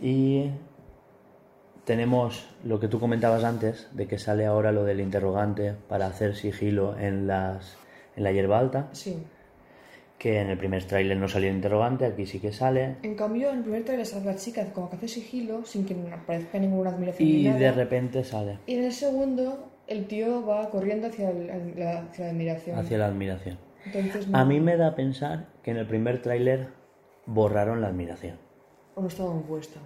y 0.00 0.50
tenemos 1.84 2.48
lo 2.64 2.80
que 2.80 2.88
tú 2.88 2.98
comentabas 2.98 3.44
antes 3.44 3.88
de 3.92 4.06
que 4.08 4.18
sale 4.18 4.46
ahora 4.46 4.72
lo 4.72 4.84
del 4.84 5.00
interrogante 5.00 5.74
para 5.88 6.06
hacer 6.06 6.34
sigilo 6.36 6.98
en 6.98 7.26
las 7.26 7.76
en 8.16 8.24
la 8.24 8.32
hierba 8.32 8.58
alta 8.58 8.88
Sí. 8.92 9.18
Que 10.18 10.40
en 10.40 10.48
el 10.48 10.56
primer 10.56 10.82
tráiler 10.84 11.16
no 11.18 11.28
salió 11.28 11.50
interrogante 11.50 12.06
aquí 12.06 12.24
sí 12.26 12.40
que 12.40 12.52
sale 12.52 12.96
En 13.02 13.14
cambio, 13.16 13.50
en 13.50 13.58
el 13.58 13.62
primer 13.62 13.84
trailer 13.84 14.06
sale 14.06 14.24
la 14.24 14.36
chica 14.36 14.64
como 14.72 14.88
que 14.88 14.96
hace 14.96 15.08
sigilo 15.08 15.64
sin 15.64 15.84
que 15.84 15.94
aparezca 16.12 16.58
ninguna 16.58 16.90
admiración 16.90 17.28
y 17.28 17.32
ni 17.32 17.44
nada. 17.44 17.58
de 17.58 17.72
repente 17.72 18.24
sale 18.24 18.58
Y 18.66 18.76
en 18.76 18.84
el 18.84 18.92
segundo, 18.92 19.68
el 19.86 20.06
tío 20.06 20.44
va 20.46 20.70
corriendo 20.70 21.08
hacia, 21.08 21.30
el- 21.30 21.50
hacia 21.50 22.24
la 22.24 22.30
admiración. 22.30 22.78
hacia 22.78 22.98
la 22.98 23.06
admiración 23.06 23.58
Entonces, 23.84 24.26
a 24.32 24.40
no, 24.40 24.46
mí 24.46 24.58
me 24.60 24.76
da 24.78 24.88
a 24.88 24.94
pensar 24.94 25.46
que 25.62 25.70
en 25.72 25.76
el 25.76 25.86
primer 25.86 26.22
tráiler 26.22 26.68
borraron 27.26 27.80
la 27.82 27.88
admiración 27.88 28.36
o 28.94 29.02
no 29.02 29.08
estaba 29.08 29.34
puesta. 29.42 29.78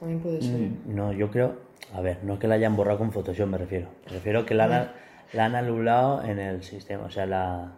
También 0.00 0.20
puede 0.20 0.40
ser. 0.42 0.58
Mm, 0.58 0.94
No, 0.96 1.12
yo 1.12 1.30
creo. 1.30 1.54
A 1.94 2.00
ver, 2.00 2.18
no 2.24 2.34
es 2.34 2.40
que 2.40 2.48
la 2.48 2.56
hayan 2.56 2.74
borrado 2.74 2.98
con 2.98 3.12
Photoshop, 3.12 3.46
me 3.48 3.58
refiero. 3.58 3.88
Me 4.06 4.12
refiero 4.12 4.44
que 4.46 4.54
la 4.54 4.64
han, 4.64 4.90
la 5.32 5.44
han 5.44 5.54
anulado 5.54 6.22
en 6.24 6.38
el 6.40 6.62
sistema. 6.64 7.04
O 7.04 7.10
sea, 7.10 7.26
la, 7.26 7.72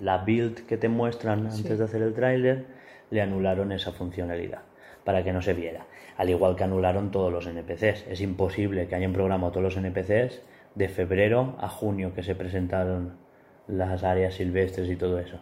la 0.00 0.18
build 0.18 0.66
que 0.66 0.76
te 0.76 0.88
muestran 0.88 1.46
antes 1.46 1.56
Sí. 1.62 1.68
de 1.76 1.84
hacer 1.84 2.02
el 2.02 2.14
tráiler, 2.14 2.64
le 3.10 3.22
anularon 3.22 3.72
esa 3.72 3.92
funcionalidad 3.92 4.60
para 5.04 5.22
que 5.22 5.32
no 5.32 5.40
se 5.42 5.54
viera. 5.54 5.86
Al 6.16 6.30
igual 6.30 6.56
que 6.56 6.64
anularon 6.64 7.10
todos 7.10 7.32
los 7.32 7.46
NPCs. 7.46 8.06
Es 8.08 8.20
imposible 8.20 8.88
que 8.88 8.94
hayan 8.96 9.12
programado 9.12 9.52
todos 9.52 9.62
los 9.64 9.76
NPCs 9.76 10.40
de 10.74 10.88
febrero 10.88 11.56
a 11.60 11.68
junio 11.68 12.14
que 12.14 12.22
se 12.22 12.34
presentaron 12.34 13.16
las 13.68 14.02
áreas 14.02 14.34
silvestres 14.34 14.88
y 14.90 14.96
todo 14.96 15.18
eso. 15.18 15.38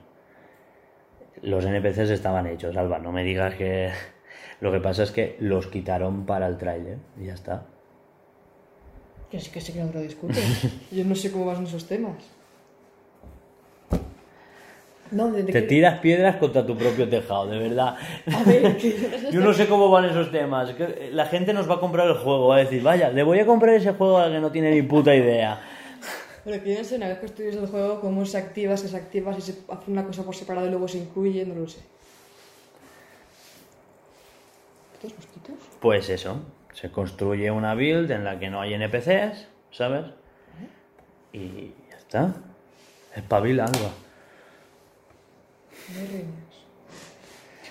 Los 1.42 1.64
NPCs 1.64 2.10
estaban 2.10 2.46
hechos, 2.46 2.76
Alba. 2.76 2.98
No 2.98 3.12
me 3.12 3.24
digas 3.24 3.54
que. 3.54 3.90
Lo 4.60 4.70
que 4.72 4.80
pasa 4.80 5.02
es 5.02 5.10
que 5.10 5.36
los 5.40 5.66
quitaron 5.66 6.26
para 6.26 6.46
el 6.46 6.56
tráiler 6.58 6.98
y 7.20 7.26
ya 7.26 7.34
está. 7.34 7.66
Que 9.30 9.40
sí 9.40 9.50
que 9.50 9.60
sé 9.60 9.72
que 9.72 9.80
no 9.80 9.88
te 9.88 9.94
lo 9.98 10.02
discutes. 10.02 10.68
Yo 10.92 11.04
no 11.04 11.14
sé 11.14 11.32
cómo 11.32 11.46
vas 11.46 11.58
en 11.58 11.64
esos 11.64 11.86
temas. 11.86 12.16
No, 15.10 15.30
de, 15.30 15.42
de 15.44 15.52
Te 15.52 15.60
que- 15.62 15.68
tiras 15.68 16.00
piedras 16.00 16.36
contra 16.36 16.66
tu 16.66 16.76
propio 16.76 17.08
tejado, 17.08 17.46
de 17.46 17.58
verdad. 17.58 17.96
A 18.34 18.42
ver, 18.44 18.76
yo 19.32 19.40
no 19.40 19.52
sé 19.52 19.66
cómo 19.68 19.88
van 19.90 20.06
esos 20.06 20.30
temas. 20.32 20.72
que 20.72 21.10
La 21.12 21.26
gente 21.26 21.52
nos 21.52 21.68
va 21.70 21.74
a 21.74 21.80
comprar 21.80 22.08
el 22.08 22.14
juego, 22.14 22.48
va 22.48 22.56
a 22.56 22.58
decir, 22.60 22.82
vaya, 22.82 23.10
le 23.10 23.22
voy 23.22 23.38
a 23.38 23.46
comprar 23.46 23.74
ese 23.74 23.92
juego 23.92 24.18
al 24.18 24.32
que 24.32 24.40
no 24.40 24.50
tiene 24.50 24.70
ni 24.72 24.82
puta 24.82 25.14
idea. 25.14 25.60
Pero 26.44 26.62
que 26.62 26.72
yo 26.72 26.78
no 26.78 26.84
sé, 26.84 26.96
una 26.96 27.08
vez 27.08 27.18
que 27.18 27.26
estudias 27.26 27.56
el 27.56 27.66
juego, 27.68 28.00
cómo 28.00 28.24
se 28.26 28.36
activa, 28.38 28.76
se 28.76 28.84
desactiva, 28.84 29.32
si 29.34 29.40
se 29.40 29.58
hace 29.68 29.90
una 29.90 30.04
cosa 30.04 30.24
por 30.24 30.34
separado 30.34 30.66
y 30.66 30.70
luego 30.70 30.88
se 30.88 30.98
incluye, 30.98 31.44
no 31.46 31.54
lo 31.54 31.68
sé. 31.68 31.80
¿Estos 34.94 35.14
mosquitos? 35.16 35.54
Pues 35.80 36.08
eso, 36.10 36.40
se 36.72 36.90
construye 36.90 37.50
una 37.50 37.74
build 37.74 38.10
en 38.10 38.24
la 38.24 38.38
que 38.38 38.50
no 38.50 38.60
hay 38.60 38.74
NPCs, 38.74 39.46
¿sabes? 39.70 40.04
Y 41.32 41.72
ya 41.90 41.96
está. 41.98 42.34
Espabila, 43.14 43.64
Alba. 43.64 43.90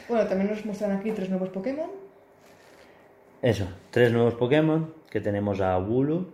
Bueno, 0.10 0.28
también 0.28 0.50
nos 0.50 0.66
muestran 0.66 0.92
aquí 0.92 1.12
tres 1.12 1.30
nuevos 1.30 1.50
Pokémon. 1.50 1.90
Eso, 3.42 3.68
tres 3.92 4.12
nuevos 4.12 4.36
Pokémon, 4.36 4.94
que 5.10 5.20
tenemos 5.22 5.60
a 5.62 5.78
Wooloo, 5.78 6.28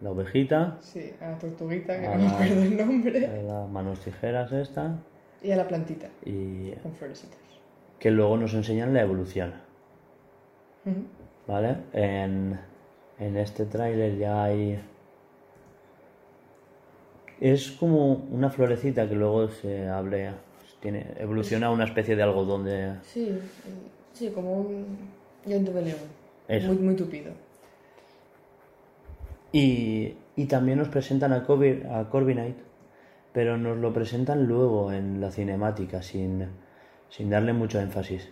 la 0.00 0.10
ovejita, 0.10 0.78
Sí, 0.80 1.12
a 1.20 1.30
la 1.30 1.38
tortuguita, 1.38 1.98
que 2.00 2.08
no 2.08 2.16
me 2.16 2.26
acuerdo 2.28 2.62
el 2.62 2.76
nombre. 2.76 3.26
a 3.26 3.42
las 3.42 3.68
manos 3.70 4.00
tijeras 4.00 4.52
esta, 4.52 4.98
Y 5.42 5.50
a 5.50 5.56
la 5.56 5.66
plantita, 5.68 6.08
y 6.24 6.70
con 6.82 6.92
florecitas. 6.94 7.38
que 7.98 8.10
luego 8.10 8.36
nos 8.36 8.54
enseñan 8.54 8.92
la 8.94 9.02
evolución. 9.02 9.54
¿vale? 11.46 11.76
En, 11.94 12.58
en 13.18 13.36
este 13.38 13.64
tráiler 13.66 14.16
ya 14.18 14.44
hay... 14.44 14.78
Es 17.40 17.70
como 17.72 18.12
una 18.30 18.48
florecita 18.50 19.08
que 19.08 19.14
luego 19.14 19.48
se 19.48 19.88
abre, 19.88 20.30
tiene, 20.84 21.06
evoluciona 21.18 21.70
una 21.70 21.84
especie 21.84 22.14
de 22.14 22.22
algodón 22.22 22.66
de... 22.66 22.96
Sí, 23.02 23.32
sí, 24.12 24.28
como 24.34 24.60
un 24.60 24.84
llanto. 25.46 25.72
Muy, 25.72 26.76
muy 26.76 26.94
tupido. 26.94 27.32
Y, 29.50 30.14
y 30.36 30.44
también 30.44 30.76
nos 30.76 30.88
presentan 30.88 31.32
a, 31.32 31.46
Corvi- 31.46 31.90
a 31.90 32.10
Corviknight, 32.10 32.56
pero 33.32 33.56
nos 33.56 33.78
lo 33.78 33.94
presentan 33.94 34.44
luego 34.46 34.92
en 34.92 35.22
la 35.22 35.30
cinemática, 35.30 36.02
sin, 36.02 36.48
sin 37.08 37.30
darle 37.30 37.54
mucho 37.54 37.80
énfasis. 37.80 38.28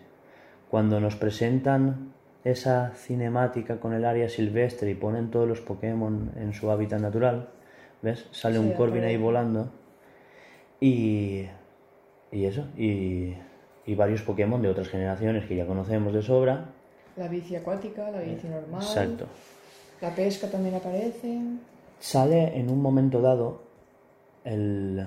Cuando 0.71 1.01
nos 1.01 1.17
presentan 1.17 2.13
esa 2.45 2.91
cinemática 2.95 3.81
con 3.81 3.95
el 3.95 4.05
área 4.05 4.29
silvestre 4.29 4.91
y 4.91 4.95
ponen 4.95 5.31
todos 5.31 5.49
los 5.49 5.63
Pokémon 5.63 6.33
en 6.37 6.53
su 6.53 6.71
hábitat 6.71 7.01
natural, 7.01 7.49
¿ves? 8.03 8.27
Sale 8.31 8.59
Sí, 8.59 8.61
un 8.61 8.73
Corviknight 8.73 9.19
volando 9.19 9.71
y, 10.81 11.47
y 12.33 12.47
eso, 12.47 12.67
y, 12.77 13.35
y 13.87 13.95
varios 13.95 14.23
Pokémon 14.23 14.61
de 14.61 14.71
otras 14.71 14.89
generaciones 14.89 15.45
que 15.47 15.55
ya 15.55 15.67
conocemos 15.67 16.13
de 16.13 16.23
sobra. 16.23 16.65
La 17.17 17.29
bici 17.29 17.55
acuática, 17.55 18.11
la 18.11 18.21
bici 18.21 18.49
normal. 18.49 18.83
Exacto. 18.83 19.27
La 20.01 20.15
pesca 20.15 20.49
también 20.49 20.75
aparece. 20.75 21.41
Sale 22.01 22.59
en 22.59 22.71
un 22.71 22.83
momento 22.83 23.21
dado 23.21 23.61
el 24.45 25.07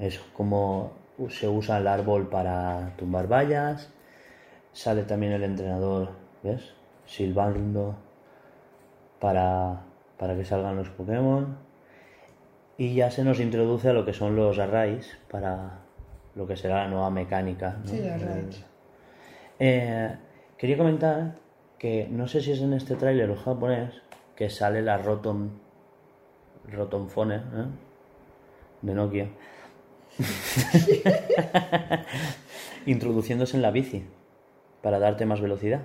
eso, 0.00 0.22
como 0.34 0.92
se 1.28 1.48
usa 1.48 1.78
el 1.78 1.86
árbol 1.86 2.28
para 2.28 2.94
tumbar 2.96 3.26
vallas. 3.26 3.90
Sale 4.72 5.04
también 5.04 5.32
el 5.32 5.44
entrenador, 5.44 6.10
¿ves? 6.42 6.74
Silbando 7.06 7.96
para, 9.18 9.82
para 10.18 10.36
que 10.36 10.44
salgan 10.44 10.76
los 10.76 10.90
Pokémon. 10.90 11.56
Y 12.76 12.94
ya 12.94 13.10
se 13.10 13.24
nos 13.24 13.40
introduce 13.40 13.88
a 13.88 13.92
lo 13.92 14.04
que 14.04 14.12
son 14.12 14.36
los 14.36 14.58
arrays 14.58 15.16
para 15.30 15.83
lo 16.34 16.46
que 16.46 16.56
será 16.56 16.84
la 16.84 16.88
nueva 16.88 17.10
mecánica. 17.10 17.78
¿no? 17.82 17.90
Sí, 17.90 18.00
raids. 18.00 18.64
Eh, 19.58 20.16
quería 20.56 20.76
comentar 20.76 21.36
que 21.78 22.08
no 22.10 22.26
sé 22.26 22.40
si 22.40 22.52
es 22.52 22.60
en 22.60 22.72
este 22.72 22.96
tráiler 22.96 23.30
o 23.30 23.36
japonés 23.36 24.02
que 24.34 24.50
sale 24.50 24.82
la 24.82 24.98
Rotom 24.98 25.50
Rotom 26.72 27.08
Phone 27.08 27.34
¿eh? 27.34 27.40
de 28.82 28.94
Nokia 28.94 29.28
introduciéndose 32.86 33.56
en 33.56 33.62
la 33.62 33.70
bici 33.70 34.04
para 34.82 34.98
darte 34.98 35.26
más 35.26 35.40
velocidad. 35.40 35.80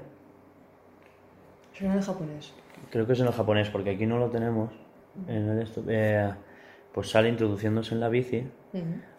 Será 1.74 1.94
en 1.94 2.02
japonés. 2.02 2.54
Creo 2.92 3.08
que 3.08 3.14
es 3.14 3.20
en 3.20 3.28
el 3.28 3.34
japonés 3.34 3.70
porque 3.70 3.92
aquí 3.92 4.06
no 4.06 4.20
lo 4.20 4.30
tenemos. 4.30 4.72
En 5.28 5.50
el 5.50 5.68
eh, 5.88 6.34
pues 6.94 7.10
sale 7.10 7.30
introduciéndose 7.30 7.94
en 7.94 8.02
la 8.02 8.10
bici. 8.10 8.46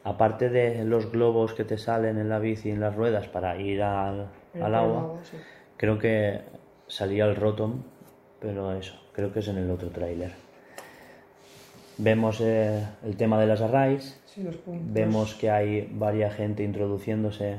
Aparte 0.04 0.48
de 0.48 0.84
los 0.84 1.10
globos 1.10 1.54
que 1.54 1.64
te 1.64 1.78
salen 1.78 2.18
en 2.18 2.28
la 2.28 2.38
bici 2.38 2.70
en 2.70 2.80
las 2.80 2.94
ruedas 2.94 3.28
para 3.28 3.56
ir 3.60 3.82
al, 3.82 4.28
agua, 4.54 5.18
sí. 5.24 5.36
creo 5.76 5.98
que 5.98 6.40
salía 6.86 7.24
el 7.24 7.36
Rotom, 7.36 7.82
pero 8.40 8.72
eso, 8.72 8.94
creo 9.12 9.32
que 9.32 9.40
es 9.40 9.48
en 9.48 9.58
el 9.58 9.70
otro 9.70 9.90
tráiler. 9.90 10.32
Vemos 11.98 12.40
eh, 12.40 12.82
el 13.04 13.16
tema 13.16 13.38
de 13.40 13.46
las 13.46 13.60
arrays, 13.60 14.18
Sí, 14.24 14.42
los 14.42 14.56
puntos. 14.56 14.92
vemos 14.92 15.34
que 15.34 15.50
hay 15.50 15.90
varias 15.92 16.34
gente 16.34 16.62
introduciéndose 16.62 17.58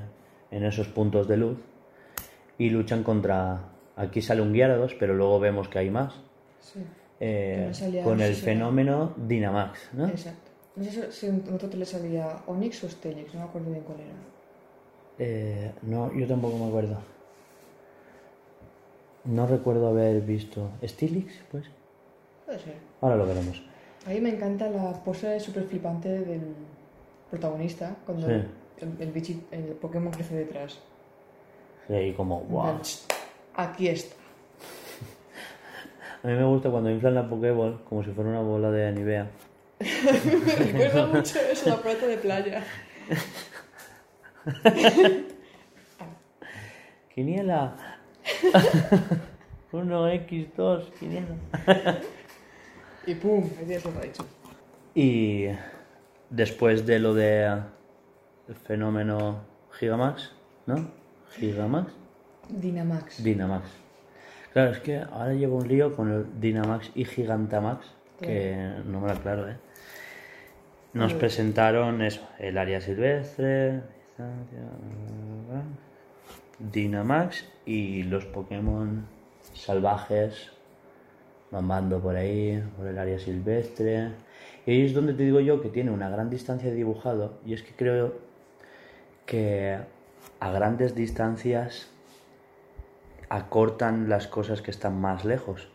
en 0.49 0.65
esos 0.65 0.88
puntos 0.88 1.27
de 1.27 1.38
luz 1.38 1.58
y 2.58 2.69
luchan 2.69 3.04
contra... 3.04 3.67
Aquí 3.97 4.21
sale 4.21 4.41
un 4.41 4.54
Gyarados, 4.54 4.95
pero 4.95 5.13
luego 5.13 5.39
vemos 5.39 5.67
que 5.67 5.80
hay 5.80 5.89
más. 5.89 6.13
Sí, 6.60 6.80
eh, 7.19 7.71
con 8.04 8.19
el 8.21 8.34
fenómeno 8.34 9.13
Dynamax, 9.15 9.89
¿no? 9.93 10.08
exacto. 10.08 10.51
No 10.75 10.84
sé 10.86 11.12
si 11.12 11.27
en 11.27 11.43
otro 11.53 11.69
le 11.73 11.86
salía 11.86 12.38
Onix 12.47 12.84
o 12.84 12.89
Stelix, 12.89 13.34
no 13.34 13.41
me 13.41 13.45
acuerdo 13.47 13.71
bien 13.71 13.84
cuál 13.84 13.99
era. 13.99 14.13
Eh, 15.19 15.71
no, 15.84 16.12
yo 16.13 16.27
tampoco 16.27 16.57
me 16.57 16.67
acuerdo. 16.67 16.97
No 19.25 19.45
recuerdo 19.45 19.89
haber 19.89 20.21
visto. 20.21 20.69
¿Stilix? 20.84 21.34
Pues. 21.51 21.65
Puede 22.45 22.60
ser. 22.60 22.75
Ahora 23.01 23.17
lo 23.17 23.27
veremos. 23.27 23.62
A 24.07 24.10
mí 24.10 24.21
me 24.21 24.29
encanta 24.29 24.67
la 24.69 24.93
pose 25.03 25.39
súper 25.39 25.65
flipante 25.65 26.10
del 26.10 26.41
protagonista 27.29 27.95
cuando 28.05 28.27
Sí. 28.27 28.34
el, 28.77 28.95
el, 28.99 29.13
bichi- 29.13 29.43
el 29.51 29.63
Pokémon 29.75 30.12
crece 30.12 30.36
detrás. 30.36 30.79
Sí, 31.88 31.93
y 31.93 32.13
como, 32.13 32.39
wow. 32.41 32.63
plan, 32.63 32.81
"Ch, 32.81 32.99
Aquí 33.55 33.88
está. 33.89 34.15
A 36.23 36.27
mí 36.27 36.34
me 36.34 36.45
gusta 36.45 36.69
cuando 36.71 36.89
inflan 36.89 37.13
la 37.15 37.27
Pokéball 37.29 37.84
como 37.84 38.03
si 38.03 38.12
fuera 38.12 38.29
una 38.29 38.41
bola 38.41 38.71
de 38.71 38.91
Nivea. 38.91 39.29
Me 39.82 40.56
recuerda 40.56 41.08
mucho 41.08 41.39
eso, 41.39 41.70
la 41.70 41.78
pelota 41.82 42.08
de 42.08 42.17
playa. 42.17 42.63
Quiniela. 47.13 47.76
1x2, 49.72 50.89
quiniela. 51.00 51.36
Y 53.06 53.15
pum, 53.15 53.44
ahí 53.58 53.65
tienes 53.65 53.86
lo 53.86 53.91
ha 54.00 54.02
dicho. 54.02 54.26
Y 54.94 55.48
después 56.30 56.86
de 56.86 57.00
lo 57.00 57.13
de 57.13 57.46
el 58.48 58.56
fenómeno 58.56 59.41
Gigamax, 59.72 60.32
¿no? 60.65 60.91
Gigamax. 61.32 61.94
Dynamax. 62.50 63.24
Dynamax. 63.24 63.70
Claro, 64.54 64.72
es 64.72 64.80
que 64.80 64.98
ahora 64.98 65.34
llevo 65.34 65.58
un 65.58 65.67
lío 65.67 65.96
con 65.96 66.12
el 66.12 66.39
Dynamax 66.41 66.91
y 66.94 67.06
Gigantamax, 67.06 67.88
que 68.20 68.74
no 68.86 69.00
me 69.00 69.08
lo 69.08 69.13
aclaro, 69.13 69.50
¿eh? 69.50 69.58
Nos 70.93 71.12
Joder. 71.12 71.19
presentaron 71.19 72.01
eso, 72.01 72.21
el 72.39 72.58
área 72.58 72.82
silvestre, 72.82 73.82
Dynamax 76.60 77.47
y 77.65 78.04
los 78.04 78.25
Pokémon 78.25 79.06
salvajes 79.54 80.51
mamando 81.51 81.99
por 81.99 82.15
ahí, 82.15 82.63
por 82.77 82.88
el 82.88 82.97
área 82.97 83.19
silvestre. 83.19 84.10
Y 84.65 84.71
ahí 84.71 84.86
es 84.86 84.93
donde 84.93 85.13
te 85.13 85.23
digo 85.23 85.39
yo 85.39 85.62
que 85.62 85.69
tiene 85.69 85.91
una 85.91 86.10
gran 86.10 86.30
distancia 86.30 86.69
de 86.69 86.75
dibujado, 86.75 87.39
y 87.45 87.54
es 87.54 87.63
que 87.63 87.73
creo 87.73 88.13
que 89.25 89.77
a 90.39 90.51
grandes 90.51 90.95
distancias 90.95 91.89
acortan 93.30 94.10
las 94.10 94.27
cosas 94.27 94.62
que 94.62 94.71
están 94.71 94.99
más 94.99 95.25
lejos. 95.25 95.69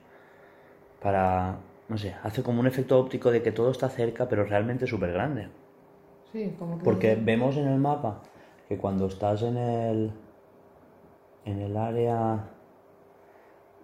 Para, 1.00 1.58
no 1.88 1.98
sé, 1.98 2.14
hace 2.22 2.42
como 2.42 2.60
un 2.60 2.66
efecto 2.66 2.98
óptico 2.98 3.30
de 3.30 3.42
que 3.42 3.52
todo 3.52 3.70
está 3.70 3.88
cerca, 3.88 4.28
pero 4.28 4.44
realmente 4.44 4.86
súper 4.86 5.12
grande. 5.12 5.48
Sí, 6.32 6.54
como 6.58 6.78
que. 6.78 6.84
Porque 6.84 7.14
vemos 7.16 7.56
en 7.56 7.68
el 7.68 7.78
mapa 7.78 8.22
que 8.68 8.76
cuando 8.78 9.06
estás 9.06 9.42
en 9.42 9.56
el 9.56 10.12
en 11.44 11.60
el 11.60 11.76
área 11.76 12.50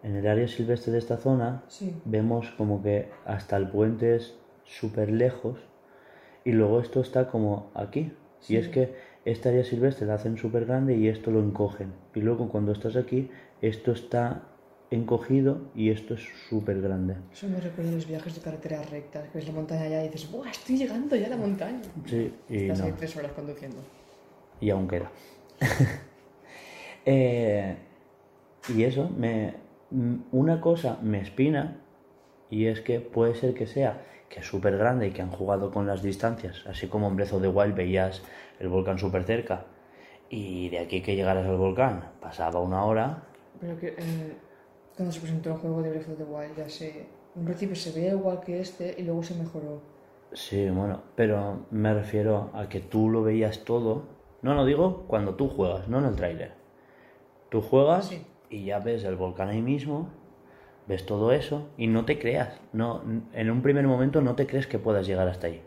en 0.03 0.17
el 0.17 0.27
área 0.27 0.49
silvestre 0.49 0.93
de 0.93 0.99
esta 0.99 1.17
zona 1.17 1.63
Sí. 1.69 1.95
vemos 2.05 2.51
como 2.59 2.83
que 2.83 3.09
hasta 3.25 3.57
el 3.57 3.69
puente 3.69 4.17
es 4.17 4.35
súper 4.65 5.11
lejos 5.11 5.59
y 6.45 6.53
luego 6.53 6.81
esto 6.81 7.01
está 7.01 7.29
como 7.29 7.71
aquí. 7.75 8.13
Y 8.49 8.57
es 8.57 8.69
que 8.69 8.97
esta 9.25 9.51
área 9.51 9.63
silvestre 9.63 10.07
la 10.07 10.15
hacen 10.15 10.37
súper 10.37 10.67
grande 10.67 10.97
y 10.97 11.07
esto 11.07 11.31
lo 11.31 11.39
encogen. 11.41 11.93
Y 12.15 12.21
luego 12.21 12.49
cuando 12.49 12.73
estás 12.73 12.97
aquí, 12.97 13.31
esto 13.61 13.93
está 13.93 14.43
encogido 14.95 15.71
y 15.75 15.91
esto 15.91 16.15
es 16.15 16.23
súper 16.49 16.81
grande. 16.81 17.17
Eso 17.33 17.49
me 17.49 17.61
recuerda 17.61 17.91
a 17.91 17.95
los 17.95 18.07
viajes 18.07 18.35
de 18.35 18.41
carretera 18.41 18.83
recta, 18.83 19.23
que 19.25 19.39
ves 19.39 19.47
la 19.47 19.53
montaña 19.55 19.83
allá 19.83 20.05
y 20.05 20.09
dices, 20.09 20.31
¡buah, 20.31 20.51
estoy 20.51 20.77
llegando 20.79 21.17
ya 21.17 21.27
a 21.27 21.31
la 21.31 21.37
montaña! 21.37 21.81
Sí, 22.07 22.35
y 22.49 22.57
Estás 22.63 22.81
no. 22.81 22.85
ahí 22.87 22.93
tres 22.97 23.17
horas 23.17 23.33
conduciendo. 23.33 23.79
y 24.61 24.71
aún 24.71 24.87
queda. 24.89 25.11
Eh, 27.05 27.77
y 28.73 28.85
eso, 28.85 29.11
me, 29.11 29.55
m- 29.91 30.19
una 30.31 30.61
cosa 30.61 30.99
me 31.03 31.21
espina 31.21 31.81
y 32.49 32.67
es 32.67 32.81
que 32.81 33.01
puede 33.01 33.35
ser 33.35 33.55
que 33.55 33.67
sea 33.67 34.07
que 34.29 34.39
es 34.39 34.47
súper 34.47 34.79
grande 34.79 35.09
y 35.09 35.11
que 35.11 35.21
han 35.21 35.31
jugado 35.31 35.73
con 35.73 35.87
las 35.87 36.01
distancias, 36.03 36.65
así 36.67 36.87
como 36.87 37.09
en 37.09 37.21
of 37.21 37.43
the 37.43 37.49
Wild 37.49 37.75
veías 37.75 38.23
el 38.61 38.69
volcán 38.69 38.99
súper 38.99 39.25
cerca 39.25 39.67
y 40.31 40.69
de 40.71 40.79
aquí 40.79 41.03
que 41.03 41.17
llegaras 41.17 41.45
al 41.47 41.57
volcán 41.57 42.13
pasaba 42.21 42.61
una 42.61 42.85
hora. 42.85 43.25
Pero 43.61 43.77
que 43.79 43.89
eh, 43.89 44.37
cuando 44.97 45.13
se 45.13 45.21
presentó 45.21 45.51
el 45.51 45.57
juego 45.57 45.83
de 45.83 45.91
Breath 45.91 46.09
of 46.11 46.19
the 46.19 46.25
Wild 46.25 46.57
ya 46.57 46.69
se... 46.69 47.07
En 47.35 47.45
principio 47.45 47.75
se 47.75 47.93
veía 47.93 48.13
igual 48.13 48.41
que 48.41 48.61
este 48.61 48.95
y 48.99 49.03
luego 49.03 49.23
se 49.23 49.35
mejoró. 49.35 49.81
Sí, 50.33 50.69
bueno, 50.71 51.03
pero 51.15 51.67
me 51.71 51.93
refiero 51.95 52.51
a 52.55 52.69
que 52.69 52.81
tú 52.81 53.09
lo 53.09 53.23
veías 53.23 53.65
todo. 53.65 54.05
No 54.43 54.55
lo 54.55 54.65
digo 54.67 55.05
cuando 55.07 55.35
tú 55.35 55.49
juegas, 55.49 55.89
no 55.89 55.99
en 55.99 56.05
el 56.07 56.17
tráiler. 56.17 56.53
Tú 57.49 57.63
juegas 57.63 58.07
Sí. 58.07 58.27
y 58.51 58.65
ya 58.67 58.81
ves 58.81 59.05
el 59.05 59.17
volcán 59.17 59.49
ahí 59.49 59.63
mismo, 59.63 60.09
ves 60.87 61.07
todo 61.07 61.33
eso 61.33 61.69
y 61.79 61.87
no 61.87 62.05
te 62.05 62.19
creas. 62.19 62.61
No, 62.73 63.03
en 63.33 63.51
un 63.51 63.63
primer 63.63 63.87
momento 63.87 64.21
no 64.21 64.35
te 64.35 64.47
crees 64.47 64.67
que 64.67 64.79
puedas 64.79 65.07
llegar 65.07 65.29
hasta 65.29 65.47
ahí. 65.47 65.63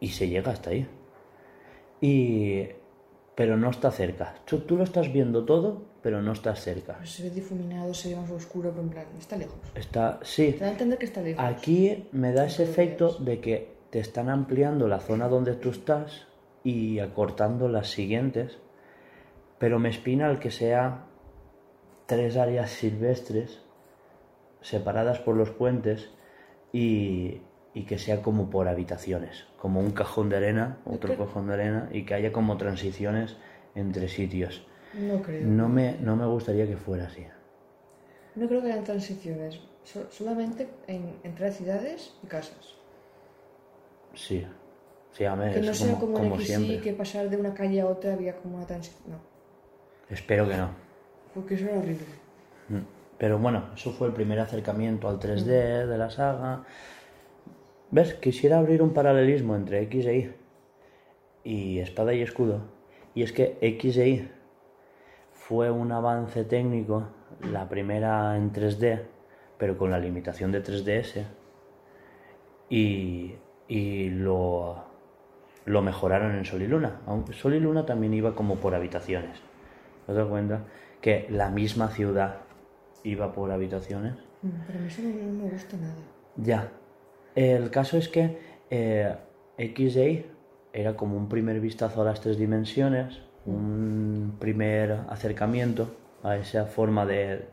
Y 0.00 0.08
se 0.08 0.28
llega 0.28 0.52
hasta 0.52 0.70
ahí. 0.70 0.86
Y 2.00 2.68
pero 3.34 3.56
no 3.56 3.70
está 3.70 3.90
cerca. 3.90 4.34
Tú, 4.44 4.60
tú 4.60 4.76
lo 4.76 4.84
estás 4.84 5.12
viendo 5.12 5.44
todo, 5.44 5.82
pero 6.04 6.20
no 6.20 6.32
estás 6.32 6.60
cerca. 6.60 6.96
Pero 6.98 7.06
se 7.06 7.22
ve 7.22 7.30
difuminado, 7.30 7.94
se 7.94 8.10
ve 8.10 8.16
más 8.16 8.30
oscuro, 8.30 8.68
pero 8.68 8.82
en 8.82 8.90
plan, 8.90 9.06
está 9.18 9.38
lejos. 9.38 9.56
Está, 9.74 10.20
sí, 10.22 10.52
Te 10.52 10.58
da 10.58 10.66
a 10.66 10.72
entender 10.72 10.98
que 10.98 11.06
está 11.06 11.22
lejos. 11.22 11.42
Aquí 11.42 12.08
me 12.12 12.34
da 12.34 12.44
ese 12.44 12.62
efecto 12.62 13.14
de 13.20 13.40
que 13.40 13.74
te 13.88 14.00
están 14.00 14.28
ampliando 14.28 14.86
la 14.86 15.00
zona 15.00 15.28
donde 15.28 15.54
tú 15.54 15.70
estás 15.70 16.26
y 16.62 16.98
acortando 16.98 17.70
las 17.70 17.88
siguientes, 17.88 18.58
pero 19.58 19.78
me 19.78 19.88
espina 19.88 20.30
el 20.30 20.40
que 20.40 20.50
sea 20.50 21.06
tres 22.04 22.36
áreas 22.36 22.70
silvestres 22.70 23.62
separadas 24.60 25.20
por 25.20 25.36
los 25.36 25.48
puentes 25.48 26.10
y, 26.70 27.40
y 27.72 27.84
que 27.84 27.96
sea 27.96 28.20
como 28.20 28.50
por 28.50 28.68
habitaciones, 28.68 29.46
como 29.56 29.80
un 29.80 29.92
cajón 29.92 30.28
de 30.28 30.36
arena, 30.36 30.80
otro 30.84 31.16
cajón 31.16 31.46
de 31.46 31.54
arena 31.54 31.88
y 31.92 32.04
que 32.04 32.12
haya 32.12 32.30
como 32.30 32.58
transiciones 32.58 33.38
entre 33.74 34.08
sitios. 34.08 34.66
No 34.98 35.22
creo. 35.22 35.46
No 35.46 35.68
me, 35.68 35.96
no 36.00 36.16
me 36.16 36.26
gustaría 36.26 36.66
que 36.66 36.76
fuera 36.76 37.06
así. 37.06 37.24
No 38.34 38.46
creo 38.48 38.62
que 38.62 38.72
hayan 38.72 38.84
transiciones. 38.84 39.60
So- 39.84 40.10
solamente 40.10 40.68
en, 40.86 41.14
entre 41.24 41.52
ciudades 41.52 42.14
y 42.22 42.26
casas. 42.26 42.74
Sí, 44.14 44.46
sí, 45.12 45.24
a 45.24 45.34
ver, 45.34 45.54
Que 45.54 45.60
no 45.60 45.74
sea 45.74 45.94
como, 45.94 46.14
como 46.14 46.30
como 46.30 46.40
siempre. 46.40 46.80
que 46.80 46.92
pasar 46.92 47.28
de 47.28 47.36
una 47.36 47.52
calle 47.54 47.80
a 47.80 47.86
otra 47.86 48.14
había 48.14 48.36
como 48.36 48.56
una 48.56 48.66
transición. 48.66 49.02
No, 49.12 49.18
Espero 50.08 50.48
que 50.48 50.56
no. 50.56 50.70
porque 51.34 51.54
eso 51.54 51.64
era 51.64 51.78
horrible. 51.78 52.06
Mm. 52.68 52.78
Pero 53.18 53.38
bueno, 53.38 53.70
eso 53.74 53.92
fue 53.92 54.08
el 54.08 54.12
primer 54.14 54.38
acercamiento 54.40 55.08
al 55.08 55.18
3D 55.18 55.86
de 55.86 55.98
la 55.98 56.10
saga. 56.10 56.64
¿Ves? 57.90 58.14
Quisiera 58.14 58.58
abrir 58.58 58.82
un 58.82 58.92
paralelismo 58.92 59.54
entre 59.56 59.82
X 59.82 60.06
e 60.06 60.16
Y 60.16 60.32
y 61.44 61.78
espada 61.80 62.14
y 62.14 62.22
escudo. 62.22 62.62
Y 63.14 63.22
es 63.22 63.32
que 63.32 63.58
X 63.60 63.96
e 63.98 64.08
Y 64.08 64.28
fue 65.48 65.70
un 65.70 65.92
avance 65.92 66.44
técnico, 66.44 67.04
la 67.52 67.68
primera 67.68 68.36
en 68.36 68.52
3D, 68.52 69.02
pero 69.58 69.76
con 69.76 69.90
la 69.90 69.98
limitación 69.98 70.50
de 70.52 70.62
3DS. 70.62 71.24
Y, 72.70 73.34
y 73.68 74.08
lo, 74.10 74.84
lo 75.66 75.82
mejoraron 75.82 76.34
en 76.34 76.44
Sol 76.46 76.62
y 76.62 76.66
Luna. 76.66 77.00
Aunque 77.06 77.34
Sol 77.34 77.54
y 77.54 77.60
Luna 77.60 77.84
también 77.84 78.14
iba 78.14 78.34
como 78.34 78.56
por 78.56 78.74
habitaciones. 78.74 79.38
¿Te 80.06 80.14
das 80.14 80.26
cuenta? 80.28 80.64
Que 81.02 81.26
la 81.30 81.50
misma 81.50 81.88
ciudad 81.88 82.36
iba 83.02 83.32
por 83.32 83.50
habitaciones. 83.52 84.14
Mm, 84.42 84.48
Pero 84.66 84.84
eso 84.86 85.02
no, 85.02 85.08
no 85.10 85.44
me 85.44 85.50
gusta 85.50 85.76
nada. 85.76 85.94
Ya. 86.36 86.72
El 87.34 87.70
caso 87.70 87.98
es 87.98 88.08
que 88.08 88.38
eh, 88.70 89.14
XA 89.58 90.26
era 90.72 90.96
como 90.96 91.16
un 91.18 91.28
primer 91.28 91.60
vistazo 91.60 92.00
a 92.00 92.04
las 92.06 92.20
tres 92.20 92.38
dimensiones, 92.38 93.20
un 93.46 94.36
primer 94.38 95.00
acercamiento 95.08 95.96
a 96.22 96.36
esa 96.36 96.66
forma 96.66 97.06
de, 97.06 97.46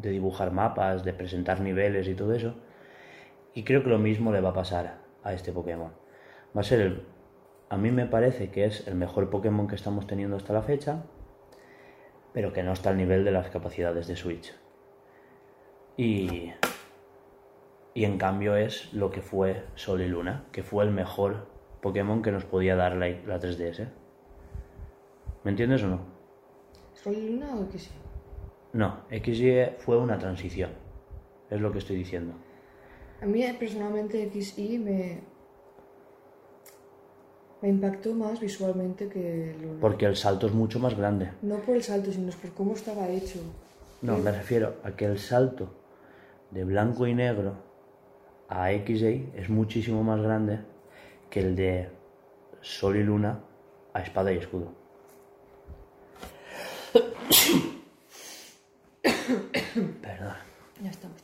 de 0.00 0.10
dibujar 0.10 0.52
mapas, 0.52 1.04
de 1.04 1.12
presentar 1.12 1.60
niveles 1.60 2.08
y 2.08 2.14
todo 2.14 2.32
eso. 2.32 2.54
Y 3.54 3.64
creo 3.64 3.82
que 3.82 3.90
lo 3.90 3.98
mismo 3.98 4.32
le 4.32 4.40
va 4.40 4.50
a 4.50 4.54
pasar 4.54 4.98
a 5.22 5.32
este 5.32 5.52
Pokémon. 5.52 5.92
Va 6.56 6.60
a 6.60 6.64
ser 6.64 6.80
el... 6.80 7.06
A 7.68 7.76
mí 7.76 7.90
me 7.90 8.06
parece 8.06 8.50
que 8.50 8.64
es 8.66 8.86
el 8.86 8.94
mejor 8.94 9.30
Pokémon 9.30 9.66
que 9.66 9.74
estamos 9.74 10.06
teniendo 10.06 10.36
hasta 10.36 10.52
la 10.52 10.62
fecha, 10.62 11.04
pero 12.32 12.52
que 12.52 12.62
no 12.62 12.72
está 12.72 12.90
al 12.90 12.96
nivel 12.96 13.24
de 13.24 13.30
las 13.30 13.48
capacidades 13.48 14.06
de 14.06 14.16
Switch. 14.16 14.54
Y, 15.96 16.52
y 17.94 18.04
en 18.04 18.18
cambio 18.18 18.56
es 18.56 18.92
lo 18.92 19.10
que 19.10 19.22
fue 19.22 19.64
Sol 19.76 20.02
y 20.02 20.08
Luna, 20.08 20.44
que 20.52 20.62
fue 20.62 20.84
el 20.84 20.90
mejor 20.90 21.48
Pokémon 21.80 22.22
que 22.22 22.32
nos 22.32 22.44
podía 22.44 22.76
dar 22.76 22.96
la, 22.96 23.08
la 23.08 23.40
3DS. 23.40 23.88
¿Me 25.44 25.50
entiendes 25.50 25.82
o 25.82 25.88
no? 25.88 26.00
¿Sol 26.94 27.14
y 27.14 27.28
Luna 27.28 27.54
o 27.54 27.70
sí? 27.78 27.90
No, 28.72 29.02
XY 29.10 29.76
fue 29.78 29.98
una 29.98 30.18
transición. 30.18 30.70
Es 31.50 31.60
lo 31.60 31.70
que 31.70 31.78
estoy 31.78 31.96
diciendo. 31.96 32.34
A 33.20 33.26
mí 33.26 33.42
eh, 33.42 33.54
personalmente 33.58 34.30
XY 34.32 34.78
me, 34.78 35.20
me 37.60 37.68
impactó 37.68 38.14
más 38.14 38.40
visualmente 38.40 39.08
que 39.08 39.54
Luna. 39.60 39.80
Porque 39.80 40.06
el 40.06 40.16
salto 40.16 40.46
es 40.46 40.54
mucho 40.54 40.80
más 40.80 40.96
grande. 40.96 41.30
No 41.42 41.56
por 41.58 41.76
el 41.76 41.82
salto, 41.82 42.10
sino 42.10 42.32
por 42.32 42.50
cómo 42.52 42.72
estaba 42.72 43.06
hecho. 43.08 43.38
No, 44.00 44.18
me 44.18 44.32
refiero 44.32 44.76
a 44.82 44.92
que 44.92 45.04
el 45.04 45.18
salto 45.18 45.74
de 46.50 46.64
blanco 46.64 47.06
y 47.06 47.14
negro 47.14 47.54
a 48.48 48.70
XY 48.70 49.32
es 49.34 49.50
muchísimo 49.50 50.02
más 50.02 50.20
grande 50.20 50.60
que 51.28 51.40
el 51.40 51.54
de 51.54 51.88
Sol 52.60 52.96
y 52.96 53.02
Luna 53.02 53.40
a 53.92 54.00
espada 54.00 54.32
y 54.32 54.38
escudo. 54.38 54.83
Perdón, 59.02 60.34
Ya 60.82 60.90
estamos. 60.90 61.16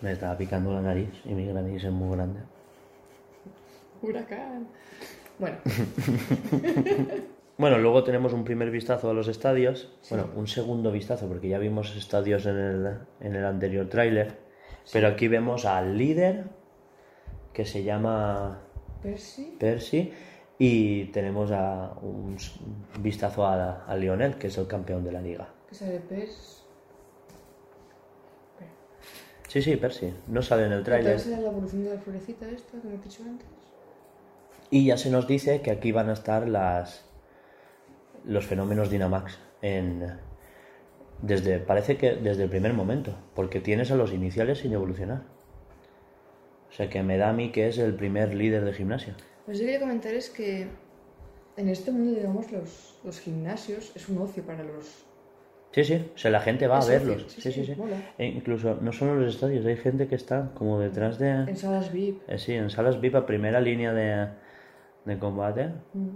me 0.00 0.12
estaba 0.12 0.36
picando 0.36 0.72
la 0.72 0.80
nariz 0.82 1.10
y 1.24 1.34
mi 1.34 1.44
nariz 1.46 1.84
es 1.84 1.90
muy 1.92 2.16
grande. 2.16 2.40
Huracán. 4.02 4.66
Bueno, 5.38 5.56
Bueno, 7.58 7.78
luego 7.78 8.02
tenemos 8.04 8.32
un 8.32 8.42
primer 8.44 8.70
vistazo 8.70 9.10
a 9.10 9.12
los 9.14 9.28
estadios. 9.28 9.92
Bueno, 10.08 10.30
un 10.34 10.46
segundo 10.46 10.90
vistazo, 10.90 11.28
porque 11.28 11.48
ya 11.48 11.58
vimos 11.58 11.94
estadios 11.94 12.46
en 12.46 12.56
el, 12.56 12.98
en 13.20 13.34
el 13.36 13.44
anterior 13.44 13.86
tráiler. 13.86 14.38
Pero 14.92 15.08
aquí 15.08 15.28
vemos 15.28 15.66
al 15.66 15.98
líder, 15.98 16.44
que 17.52 17.66
se 17.66 17.82
llama 17.84 18.62
Percy. 19.02 19.56
Percy, 19.60 20.10
y 20.62 21.06
tenemos 21.06 21.50
a 21.52 21.94
un 22.02 22.36
vistazo 22.98 23.46
a, 23.46 23.86
a 23.86 23.96
Lionel, 23.96 24.36
que 24.36 24.48
es 24.48 24.58
el 24.58 24.66
campeón 24.66 25.02
de 25.02 25.10
la 25.10 25.22
liga. 25.22 25.48
Que 25.66 25.74
sale 25.74 26.00
Pers. 26.00 26.62
Sí, 29.48 29.62
sí, 29.62 29.76
Percy. 29.76 30.12
No 30.28 30.42
sale 30.42 30.66
en 30.66 30.72
el 30.72 30.84
tráiler. 30.84 31.18
era 31.18 31.40
la 31.40 31.48
evolución 31.48 31.84
de 31.84 31.94
la 31.94 32.00
florecita 32.00 32.46
esta 32.50 32.78
que 32.78 32.88
me 32.88 32.94
he 32.94 32.98
dicho 32.98 33.22
antes. 33.22 33.48
Y 34.70 34.84
ya 34.84 34.98
se 34.98 35.10
nos 35.10 35.26
dice 35.26 35.62
que 35.62 35.70
aquí 35.70 35.92
van 35.92 36.10
a 36.10 36.12
estar 36.12 36.46
las 36.46 37.06
los 38.26 38.46
fenómenos 38.46 38.90
Dynamax 38.90 39.38
en 39.62 40.18
desde 41.22 41.58
parece 41.58 41.96
que 41.96 42.16
desde 42.16 42.44
el 42.44 42.50
primer 42.50 42.74
momento, 42.74 43.16
porque 43.34 43.60
tienes 43.60 43.90
a 43.90 43.96
los 43.96 44.12
iniciales 44.12 44.58
sin 44.58 44.74
evolucionar. 44.74 45.22
O 46.68 46.72
sea 46.72 46.90
que 46.90 47.02
me 47.02 47.16
da 47.16 47.30
a 47.30 47.32
mí 47.32 47.50
que 47.50 47.66
es 47.66 47.78
el 47.78 47.94
primer 47.94 48.34
líder 48.34 48.66
de 48.66 48.74
gimnasia. 48.74 49.16
Pues 49.50 49.58
yo 49.58 49.64
quería 49.64 49.80
comentar 49.80 50.14
es 50.14 50.30
que 50.30 50.68
en 51.56 51.68
este 51.68 51.90
mundo, 51.90 52.12
digamos, 52.12 52.52
los, 52.52 53.00
los 53.02 53.18
gimnasios 53.18 53.90
es 53.96 54.08
un 54.08 54.18
ocio 54.18 54.44
para 54.44 54.62
los... 54.62 55.04
Sí, 55.72 55.82
sí, 55.82 56.08
o 56.14 56.16
sea, 56.16 56.30
la 56.30 56.38
gente 56.38 56.68
va 56.68 56.76
a 56.76 56.78
Es 56.78 56.86
verlos. 56.86 57.16
útil, 57.16 57.30
sí, 57.30 57.40
Sí, 57.40 57.52
sí, 57.52 57.64
sí, 57.64 57.74
sí. 57.74 57.80
E 58.16 58.26
incluso 58.26 58.78
no 58.80 58.92
solo 58.92 59.16
los 59.16 59.34
estadios, 59.34 59.66
hay 59.66 59.76
gente 59.76 60.06
que 60.06 60.14
está 60.14 60.52
como 60.54 60.78
detrás 60.78 61.18
de 61.18 61.30
En 61.30 61.56
salas 61.56 61.90
VIP. 61.92 62.22
eh, 62.28 62.38
sí, 62.38 62.52
en 62.52 62.70
salas 62.70 63.00
VIP 63.00 63.16
a 63.16 63.26
primera 63.26 63.60
línea 63.60 63.92
de, 63.92 64.28
de 65.04 65.18
combate. 65.18 65.70
Mm. 65.94 66.10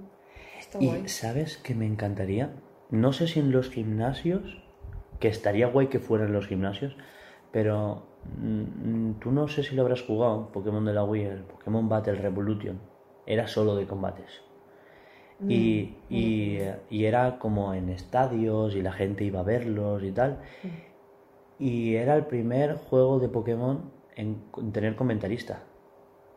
Está 0.61 0.79
Y 0.81 0.87
guay. 0.87 1.09
¿sabes 1.09 1.57
qué 1.57 1.75
me 1.75 1.87
encantaría? 1.87 2.53
No 2.91 3.13
sé 3.13 3.27
si 3.27 3.41
en 3.41 3.51
los 3.51 3.69
gimnasios, 3.69 4.63
que 5.19 5.27
estaría 5.27 5.67
guay 5.67 5.89
que 5.89 5.99
fueran 5.99 6.33
los 6.33 6.47
gimnasios, 6.47 6.97
pero 7.51 8.07
mm, 8.41 9.15
tú 9.15 9.33
no 9.33 9.49
sé 9.49 9.65
si 9.65 9.75
lo 9.75 9.83
habrás 9.83 10.03
jugado, 10.03 10.53
Pokémon 10.53 10.85
de 10.85 10.93
la 10.93 11.03
Wii, 11.03 11.25
el 11.25 11.43
Pokémon 11.43 11.89
Battle 11.89 12.15
Revolution. 12.15 12.94
Era 13.27 13.47
solo 13.47 13.77
de 13.77 13.87
combates. 13.87 14.43
Y, 15.49 15.97
y, 16.09 16.57
eh, 16.57 16.77
y 16.89 17.05
era 17.05 17.39
como 17.39 17.75
en 17.75 17.91
estadios 17.91 18.75
y 18.75 18.83
la 18.83 18.93
gente 18.93 19.25
iba 19.25 19.41
a 19.41 19.43
verlos 19.43 20.03
y 20.03 20.13
tal. 20.13 20.41
Y 21.59 21.97
era 21.97 22.15
el 22.15 22.27
primer 22.27 22.77
juego 22.77 23.19
de 23.19 23.29
Pokémon 23.29 23.91
en, 24.17 24.45
en 24.57 24.73
tener 24.73 24.97
comentarista. 24.97 25.65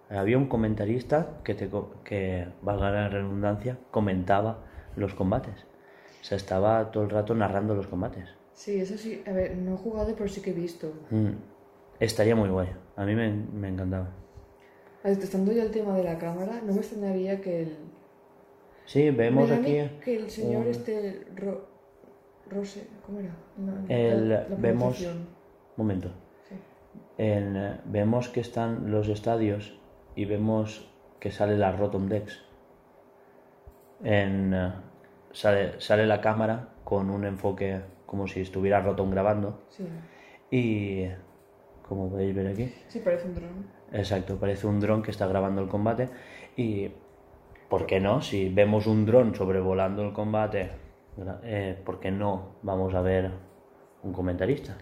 Había 0.09 0.37
un 0.37 0.47
comentarista 0.47 1.39
que, 1.43 1.53
te, 1.53 1.69
que, 2.03 2.47
valga 2.61 2.91
la 2.91 3.09
redundancia, 3.09 3.77
comentaba 3.91 4.63
los 4.95 5.13
combates. 5.13 5.65
O 6.21 6.23
sea, 6.23 6.37
estaba 6.37 6.91
todo 6.91 7.03
el 7.03 7.09
rato 7.09 7.35
narrando 7.35 7.75
los 7.75 7.87
combates. 7.87 8.29
Sí, 8.53 8.79
eso 8.79 8.97
sí. 8.97 9.21
A 9.27 9.31
ver, 9.31 9.55
no 9.57 9.75
he 9.75 9.77
jugado, 9.77 10.13
pero 10.15 10.27
sí 10.27 10.41
que 10.41 10.51
he 10.51 10.53
visto. 10.53 10.91
Mm. 11.11 11.31
Estaría 11.99 12.35
muy 12.35 12.49
guay. 12.49 12.69
A 12.95 13.05
mí 13.05 13.15
me, 13.15 13.31
me 13.31 13.69
encantaba. 13.69 14.09
Estando 15.03 15.51
ya 15.53 15.63
el 15.63 15.71
tema 15.71 15.95
de 15.95 16.03
la 16.03 16.17
cámara, 16.17 16.61
no 16.65 16.73
me 16.73 16.79
extrañaría 16.79 17.39
que 17.41 17.63
el... 17.63 17.77
Sí, 18.85 19.09
vemos 19.11 19.49
aquí... 19.51 19.77
Que 20.03 20.15
el 20.17 20.29
señor 20.29 20.63
un- 20.63 20.67
este... 20.71 21.25
Ro... 21.35 21.67
Rose... 22.49 22.87
¿Cómo 23.05 23.19
era? 23.19 23.35
No, 23.57 23.73
El- 23.89 24.29
la- 24.29 24.47
la 24.47 24.55
vemos- 24.55 25.05
momento. 25.75 26.09
Sí. 26.47 26.55
En, 27.17 27.55
eh, 27.55 27.81
vemos 27.85 28.29
que 28.29 28.39
están 28.41 28.91
los 28.91 29.07
estadios 29.09 29.79
y 30.15 30.25
vemos 30.25 30.89
que 31.19 31.31
sale 31.31 31.57
la 31.57 31.71
Rotom 31.71 32.07
Dex. 32.07 32.41
En, 34.03 34.53
eh, 34.53 34.71
sale, 35.31 35.79
sale 35.79 36.05
la 36.05 36.21
cámara 36.21 36.69
con 36.83 37.09
un 37.09 37.25
enfoque 37.25 37.81
como 38.05 38.27
si 38.27 38.41
estuviera 38.41 38.81
Rotom 38.81 39.11
grabando. 39.11 39.61
Sí. 39.69 39.85
Y 40.51 41.07
como 41.87 42.09
podéis 42.09 42.35
ver 42.35 42.47
aquí, 42.47 42.73
Sí, 42.87 42.99
parece 42.99 43.27
un 43.27 43.35
dron. 43.35 43.76
Exacto, 43.93 44.37
parece 44.37 44.67
un 44.67 44.79
dron 44.79 45.03
que 45.03 45.11
está 45.11 45.27
grabando 45.27 45.61
el 45.61 45.67
combate. 45.67 46.09
Y, 46.55 46.89
¿por 47.69 47.85
qué 47.85 47.99
no? 47.99 48.21
Si 48.21 48.49
vemos 48.49 48.87
un 48.87 49.05
dron 49.05 49.35
sobrevolando 49.35 50.03
el 50.03 50.13
combate, 50.13 50.71
eh, 51.43 51.77
¿por 51.85 51.99
qué 51.99 52.11
no 52.11 52.55
vamos 52.61 52.93
a 52.93 53.01
ver 53.01 53.31
un 54.03 54.13
comentarista? 54.13 54.77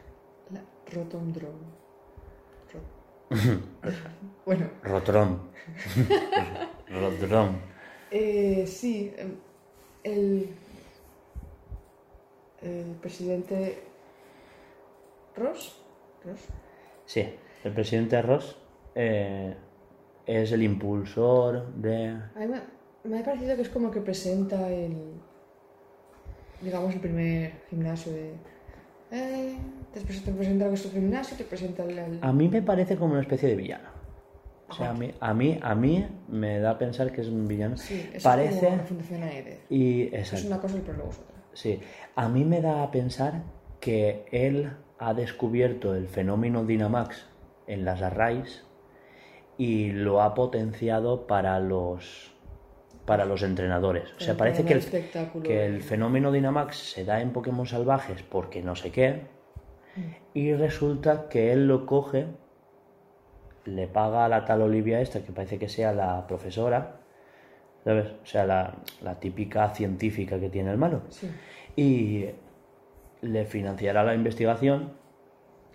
La 0.52 0.62
Rotom 0.94 1.32
Drone. 1.34 1.86
Ro- 2.74 3.30
bueno, 4.46 4.70
eh, 8.12 8.65
sí, 8.68 9.12
em, 9.18 9.36
el, 10.04 10.50
el 12.62 12.96
presidente 13.02 13.84
Ross, 15.36 15.82
Ross 16.24 16.41
Sí, 17.06 17.28
el 17.63 17.74
presidente 17.74 18.22
Ross 18.22 18.56
eh, 18.95 19.55
es 20.25 20.51
el 20.51 20.63
impulsor 20.63 21.73
de... 21.75 22.08
a 22.36 22.39
mí 22.39 22.47
me, 22.47 22.62
me 23.10 23.19
ha 23.19 23.23
parecido 23.23 23.55
que 23.55 23.62
es 23.62 23.69
como 23.69 23.91
que 23.91 24.01
presenta 24.01 24.69
el, 24.69 25.13
digamos, 26.62 26.93
el 26.93 26.99
primer 26.99 27.51
gimnasio 27.69 28.12
de... 28.13 28.34
Eh, 29.12 29.58
te 29.93 30.01
presenta, 30.01 30.31
te 30.31 30.38
presenta 30.38 30.63
lo 30.65 30.71
que 30.71 30.75
es 30.75 30.84
tu 30.84 30.89
gimnasio, 30.91 31.38
te 31.38 31.43
presenta 31.43 31.84
el... 31.84 31.97
el- 31.99 32.19
A 32.21 32.31
mí 32.34 32.49
me 32.49 32.62
parece 32.62 32.95
como 32.97 33.13
una 33.13 33.21
especie 33.21 33.49
de 33.49 33.55
villano. 33.55 33.89
O 34.67 34.73
sea, 34.73 34.89
a 34.89 34.93
mí, 34.95 35.12
a 35.19 35.34
mí, 35.36 35.60
a 35.62 35.75
mí 35.75 36.08
me 36.27 36.60
da 36.60 36.71
a 36.71 36.77
pensar 36.79 37.12
que 37.12 37.21
es 37.21 37.27
un 37.27 37.47
villano. 37.47 37.77
sí, 37.77 38.10
es 38.12 38.23
parece... 38.23 38.67
Aether. 38.67 39.60
Y, 39.69 40.13
Es 40.15 40.43
una 40.45 40.60
cosa, 40.60 40.77
pero 40.84 40.93
luego 40.97 41.12
es 41.12 41.19
otra. 41.19 41.36
Sí, 41.53 41.79
a 42.15 42.27
mí 42.29 42.43
me 42.43 42.62
da 42.62 42.81
a 42.81 42.89
pensar 42.89 43.43
que 43.79 44.25
él 44.31 44.71
ha 44.97 45.13
descubierto 45.13 45.93
el 45.93 46.08
fenómeno 46.08 46.65
Dynamax 46.65 47.27
en 47.67 47.86
las 47.86 48.01
arrays 48.01 48.63
y 49.58 49.91
lo 49.91 50.22
ha 50.22 50.34
potenciado 50.34 51.28
para 51.28 51.60
los 51.60 52.32
para 53.06 53.26
los 53.26 53.44
entrenadores. 53.44 54.12
O 54.18 54.20
sea, 54.20 54.36
parece 54.36 54.65
que 54.65 54.74
el, 54.74 55.41
que 55.44 55.65
el 55.65 55.84
fenómeno 55.84 56.32
Dynamax 56.32 56.76
se 56.76 57.06
da 57.06 57.22
en 57.22 57.34
Pokémon 57.34 57.68
salvajes 57.68 58.24
porque 58.24 58.63
no 58.63 58.76
sé 58.76 58.91
qué 58.91 59.36
y 60.34 60.54
resulta 60.54 61.30
que 61.30 61.54
él 61.54 61.68
lo 61.68 61.86
coge, 61.86 62.28
le 63.63 63.88
paga 63.88 64.26
a 64.26 64.30
la 64.30 64.44
tal 64.46 64.62
Olivia 64.62 65.00
esta, 65.00 65.24
que 65.24 65.32
parece 65.32 65.58
que 65.58 65.70
sea 65.70 65.94
la 65.94 66.28
profesora, 66.28 66.98
¿sabes? 67.84 68.08
O 68.22 68.26
sea, 68.26 68.46
la, 68.46 68.76
la 69.02 69.20
típica 69.20 69.70
científica 69.70 70.39
que 70.39 70.50
tiene 70.50 70.72
el 70.72 70.78
malo. 70.78 71.04
Sí. 71.10 71.32
Y 71.76 72.26
le 73.22 73.46
financiará 73.46 74.04
la 74.04 74.13
investigación. 74.13 74.94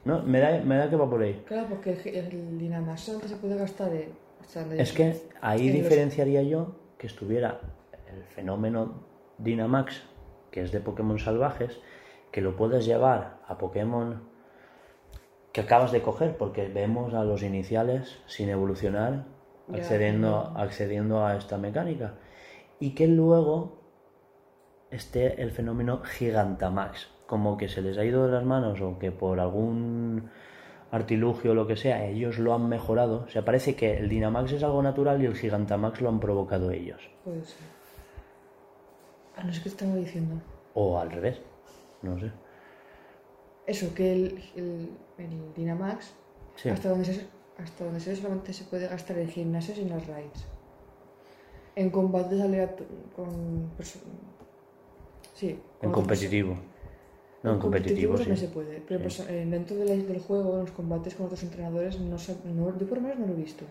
No, 0.05 0.23
me 0.23 0.41
da, 0.41 0.61
me 0.63 0.77
da 0.77 0.89
que 0.89 0.97
va 0.97 1.09
por 1.09 1.23
ahí. 1.23 1.43
Claro, 1.47 1.69
porque 1.69 1.91
el, 1.93 2.59
Dynamax 2.59 3.01
solamente 3.03 3.29
se 3.29 3.37
puede 3.37 3.57
gastar 3.57 3.93
en... 3.95 4.11
o 4.41 4.45
sea, 4.45 4.63
donde- 4.63 4.81
Es 4.83 4.93
que 4.93 5.15
ahí 5.41 5.69
en 5.69 5.75
los- 5.75 5.83
diferenciaría 5.83 6.43
yo 6.43 6.77
que 6.99 7.07
estuviera 7.07 7.61
el 8.13 8.25
fenómeno 8.25 9.05
Dynamax, 9.39 10.03
que 10.51 10.63
es 10.63 10.73
de 10.73 10.81
Pokémon 10.81 11.19
salvajes, 11.19 11.79
que 12.33 12.41
lo 12.41 12.57
puedes 12.57 12.87
llevar 12.87 13.39
a 13.47 13.59
Pokémon 13.59 14.23
que 15.53 15.61
acabas 15.63 15.91
de 15.93 16.01
coger, 16.01 16.37
porque 16.37 16.69
vemos 16.69 17.13
a 17.13 17.25
los 17.25 17.43
iniciales 17.43 18.19
sin 18.27 18.49
evolucionar 18.49 19.25
Ya, 19.69 19.79
accediendo, 19.79 20.53
accediendo 20.57 21.27
a 21.27 21.37
esta 21.37 21.59
mecánica. 21.59 22.15
Y 22.79 22.95
que 22.95 23.07
luego 23.09 23.79
esté 24.91 25.43
el 25.43 25.51
fenómeno 25.51 26.03
Gigantamax, 26.05 27.09
como 27.31 27.57
que 27.57 27.69
se 27.69 27.81
les 27.81 27.97
ha 27.97 28.05
ido 28.05 28.27
de 28.27 28.33
las 28.33 28.45
manos 28.45 28.81
o 28.81 28.99
que 28.99 29.13
por 29.13 29.39
algún 29.39 30.29
artilugio 30.91 31.53
o 31.53 31.55
lo 31.55 31.69
que 31.69 31.77
sea, 31.77 32.05
ellos 32.05 32.41
lo 32.41 32.53
han 32.53 32.69
mejorado. 32.69 33.23
O 33.25 33.29
sea, 33.29 33.45
parece 33.45 33.77
que 33.77 33.97
el 33.99 34.09
Dynamax 34.09 34.51
es 34.51 34.65
algo 34.65 34.83
natural 34.83 35.23
y 35.23 35.27
el 35.27 35.37
Gigantamax 35.37 36.01
lo 36.01 36.09
han 36.09 36.19
provocado 36.19 36.73
ellos. 36.73 37.01
Puede 37.25 37.45
ser. 37.45 37.63
Ah, 39.37 39.45
no 39.45 39.53
sé 39.53 39.63
qué 39.63 39.69
estaba 39.69 39.95
diciendo. 39.95 40.43
O 40.75 40.99
al 40.99 41.13
revés, 41.13 41.41
no 42.03 42.19
sé. 42.19 42.33
Eso, 43.65 43.95
que 43.95 44.13
el, 44.13 44.43
el, 44.57 44.91
el 45.19 45.55
Dynamax, 45.55 46.13
Sí. 46.57 46.69
hasta, 46.69 46.89
donde 46.89 47.05
se, 47.05 47.29
hasta 47.59 47.85
donde 47.85 48.01
se 48.01 48.11
ve, 48.11 48.17
solamente 48.17 48.53
se 48.53 48.65
puede 48.65 48.89
gastar 48.89 49.17
en 49.19 49.29
gimnasios 49.29 49.79
y 49.79 49.83
en 49.83 49.91
las 49.91 50.05
raids. 50.09 50.49
En 51.77 51.91
combates 51.91 52.41
aleatorios 52.41 52.91
con... 53.15 53.71
Sí. 55.35 55.61
En 55.81 55.93
competitivo. 55.93 56.59
No, 57.43 57.55
en 57.55 57.59
competitivo, 57.59 58.17
también 58.17 58.37
sí. 58.37 58.47
se 58.47 58.53
puede, 58.53 58.83
pero 58.87 59.01
Sí. 59.09 59.23
perso- 59.23 59.29
eh, 59.31 59.47
dentro 59.49 59.77
de 59.77 59.85
la- 59.87 59.97
del 59.97 60.21
juego, 60.21 60.55
en 60.55 60.61
los 60.61 60.71
combates 60.73 61.15
con 61.15 61.27
otros 61.27 61.43
entrenadores, 61.43 61.99
no, 61.99 62.17
no- 62.45 62.79
yo 62.79 62.87
por 62.87 62.99
lo 62.99 63.03
menos 63.03 63.19
no 63.19 63.27
lo 63.29 63.33
he 63.33 63.37
visto. 63.37 63.65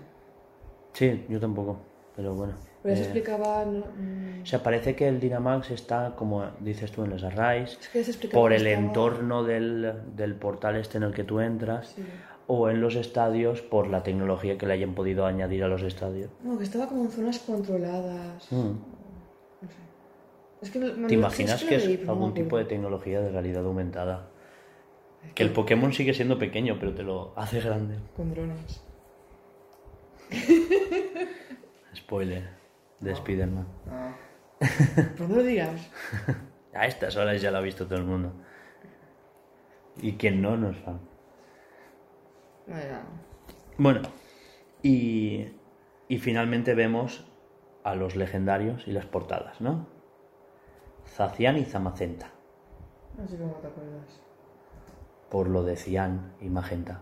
Sí, 0.93 1.23
yo 1.29 1.39
tampoco, 1.39 1.77
pero 2.15 2.33
bueno. 2.33 2.53
Pero 2.81 2.95
se 2.95 3.01
Eh, 3.01 3.03
explicaba... 3.05 3.65
no, 3.65 3.79
mm, 3.79 4.41
o 4.41 4.45
sea, 4.45 4.63
parece 4.63 4.95
que 4.95 5.07
el 5.07 5.19
Dynamax 5.19 5.69
está, 5.71 6.15
como 6.15 6.45
dices 6.61 6.91
tú, 6.91 7.03
en 7.03 7.11
los 7.11 7.23
arrays, 7.23 7.77
es 7.79 7.89
que 7.89 8.03
se 8.03 8.11
explicaba 8.11 8.41
por 8.41 8.53
el 8.53 8.65
estaba- 8.65 8.85
entorno 8.87 9.43
del, 9.43 9.93
del 10.15 10.33
portal 10.35 10.75
este 10.77 10.97
en 10.97 11.03
el 11.03 11.13
que 11.13 11.23
tú 11.23 11.39
entras, 11.39 11.89
Sí. 11.89 12.03
o 12.47 12.69
en 12.71 12.81
los 12.81 12.95
estadios 12.95 13.61
por 13.61 13.87
la 13.87 14.01
tecnología 14.01 14.57
que 14.57 14.65
le 14.65 14.73
hayan 14.73 14.95
podido 14.95 15.27
añadir 15.27 15.63
a 15.63 15.67
los 15.67 15.83
estadios. 15.83 16.31
No, 16.43 16.57
que 16.57 16.63
estaba 16.63 16.87
como 16.87 17.03
en 17.03 17.11
zonas 17.11 17.37
controladas. 17.39 18.51
Mm. 18.51 18.71
No. 20.61 20.65
Es 20.67 20.71
que 20.71 20.79
me- 20.79 21.07
¿Te 21.07 21.13
imaginas 21.13 21.63
que 21.63 21.75
es 21.75 21.83
pero 21.87 22.05
no 22.05 22.11
algún 22.13 22.33
tipo 22.33 22.57
de 22.57 22.65
tecnología 22.65 23.21
de 23.21 23.31
realidad 23.31 23.65
aumentada? 23.65 24.29
Que 25.35 25.43
el 25.43 25.51
Pokémon 25.51 25.91
sigue 25.93 26.13
siendo 26.13 26.37
pequeño, 26.39 26.77
pero 26.79 26.93
te 26.93 27.03
lo 27.03 27.33
hace 27.37 27.59
grande. 27.61 27.97
Con 28.15 28.31
drones. 28.33 28.83
Spoiler 31.95 32.49
de 32.99 33.11
Spider-Man. 33.13 33.67
Pero 34.59 35.27
no 35.27 35.35
lo 35.37 35.43
digas. 35.43 35.89
A 36.73 36.85
estas 36.85 37.15
horas 37.17 37.41
ya 37.41 37.51
lo 37.51 37.57
ha 37.57 37.61
visto 37.61 37.85
todo 37.87 37.97
el 37.97 38.05
mundo. 38.05 38.31
Y 40.01 40.13
quien 40.13 40.41
no, 40.41 40.55
no 40.55 40.69
es 40.69 40.77
fan. 40.77 40.99
No, 42.67 42.75
ya. 42.77 43.03
Bueno, 43.77 44.01
y, 44.83 45.47
y 46.07 46.17
finalmente 46.19 46.75
vemos 46.75 47.25
a 47.83 47.95
los 47.95 48.15
legendarios 48.15 48.87
y 48.87 48.91
las 48.91 49.05
portadas, 49.05 49.59
¿no? 49.61 49.87
Zacian 51.15 51.57
y 51.57 51.65
Zamacenta, 51.65 52.31
No 53.17 53.27
sé 53.27 53.37
cómo 53.37 53.53
te 53.55 53.67
acuerdas. 53.67 54.21
por 55.29 55.47
lo 55.49 55.63
de 55.63 55.75
Cian 55.75 56.33
y 56.41 56.49
Magenta. 56.49 57.01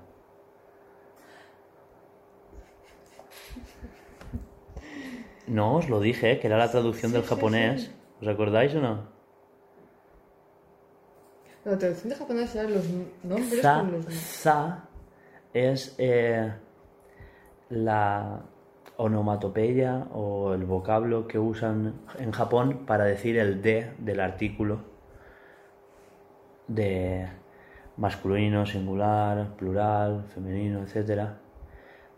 No, 5.47 5.75
os 5.77 5.89
lo 5.89 5.99
dije, 6.01 6.31
¿eh? 6.33 6.39
que 6.39 6.47
era 6.47 6.57
la 6.57 6.69
traducción 6.71 7.11
del 7.13 7.23
sí, 7.23 7.29
japonés. 7.29 7.81
sí. 7.83 7.91
¿Os 8.21 8.27
acordáis 8.27 8.73
o 8.75 8.81
no? 8.81 8.95
No, 11.63 11.71
la 11.71 11.77
traducción 11.77 12.09
de 12.09 12.15
japonés 12.15 12.55
eran 12.55 12.73
los 12.73 12.85
nombres 13.23 13.61
Za, 13.61 13.79
con 13.79 13.91
los... 13.91 14.05
za 14.13 14.83
es 15.53 15.95
eh, 15.97 16.53
la 17.69 18.41
onomatopeya 18.97 20.07
o 20.13 20.53
el 20.53 20.65
vocablo 20.65 21.27
que 21.27 21.39
usan 21.39 21.93
en 22.19 22.31
Japón 22.31 22.85
para 22.85 23.05
decir 23.05 23.37
el 23.37 23.61
de 23.61 23.91
del 23.99 24.19
artículo 24.19 24.79
de 26.67 27.27
masculino, 27.97 28.65
singular, 28.65 29.55
plural, 29.57 30.25
femenino, 30.33 30.81
etcétera, 30.83 31.37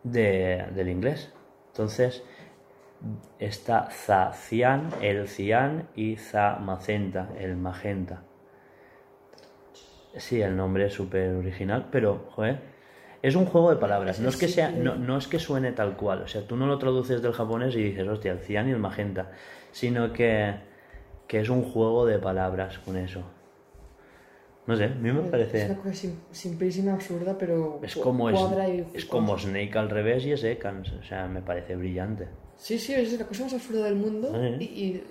de- 0.04 0.66
del 0.76 0.90
inglés. 0.90 1.32
Entonces 1.68 2.24
está 3.40 3.90
za 3.92 4.34
cian, 4.34 4.90
el 5.02 5.28
cian 5.28 5.88
y 5.96 6.18
za 6.18 6.58
macenta, 6.60 7.30
el 7.40 7.56
magenta. 7.56 8.24
Sí, 10.18 10.42
el 10.42 10.56
nombre 10.58 10.88
es 10.88 10.94
súper 10.94 11.36
original, 11.36 11.88
pero, 11.92 12.26
joder, 12.32 12.62
es 13.22 13.36
un 13.36 13.46
juego 13.46 13.70
de 13.72 13.78
palabras. 13.78 14.20
No 14.20 14.30
es 14.30 14.38
que 14.38 14.48
sea, 14.48 14.72
no, 14.72 14.96
no 14.96 15.18
es 15.18 15.28
que 15.28 15.40
suene 15.40 15.72
tal 15.72 15.96
cual. 15.98 16.22
O 16.24 16.28
sea, 16.28 16.42
tú 16.48 16.56
no 16.56 16.68
lo 16.68 16.78
traduces 16.78 17.22
del 17.22 17.34
japonés 17.34 17.76
y 17.76 17.84
dices, 17.84 18.08
hostia, 18.08 18.32
el 18.32 18.40
cian 18.40 18.68
y 18.70 18.72
el 18.72 18.80
magenta. 18.80 19.32
Sino 19.72 20.14
que, 20.14 20.56
que 21.28 21.40
es 21.42 21.50
un 21.50 21.64
juego 21.64 22.06
de 22.06 22.18
palabras 22.20 22.80
con 22.80 22.98
eso. 22.98 23.24
No 24.68 24.76
sé, 24.76 24.86
a 24.86 24.90
mí 24.90 25.12
me 25.12 25.22
Es 25.26 25.32
parece. 25.32 25.66
una 25.66 25.78
cosa 25.78 25.94
sim- 25.96 26.16
simplísima, 26.32 26.94
absurda, 26.94 27.36
pero 27.38 27.80
Es 27.82 27.96
como, 27.96 28.30
es, 28.30 28.40
y- 28.40 28.98
es 28.98 29.06
como 29.06 29.38
Snake 29.38 29.78
al 29.78 29.90
revés 29.90 30.26
y 30.26 30.32
es 30.32 30.44
Ekans. 30.44 30.92
O 30.94 31.04
sea, 31.04 31.28
me 31.28 31.42
parece 31.42 31.76
brillante. 31.76 32.28
Sí, 32.56 32.78
sí, 32.78 32.94
es 32.94 33.18
la 33.18 33.26
cosa 33.26 33.44
más 33.46 33.54
absurda 33.54 33.86
del 33.86 33.96
mundo. 33.96 34.32
Ah, 34.36 34.38
¿eh? 34.46 34.58
Y, 34.60 34.64
y, 34.66 35.04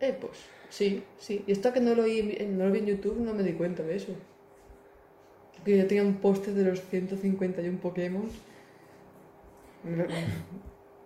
eh, 0.00 0.16
pues, 0.20 0.32
sí, 0.68 1.04
sí. 1.18 1.44
Y 1.46 1.52
esto 1.52 1.72
que 1.72 1.80
no 1.80 1.94
lo, 1.94 2.04
vi, 2.04 2.38
no 2.48 2.66
lo 2.66 2.72
vi 2.72 2.80
en 2.80 2.86
YouTube 2.86 3.20
no 3.20 3.34
me 3.34 3.42
di 3.44 3.52
cuenta 3.52 3.82
de 3.84 3.94
eso. 3.96 4.12
Que 5.64 5.76
yo 5.78 5.86
tenía 5.86 6.02
un 6.02 6.14
póster 6.14 6.54
de 6.54 6.64
los 6.64 6.80
151 6.82 7.78
Pokémon. 7.80 8.24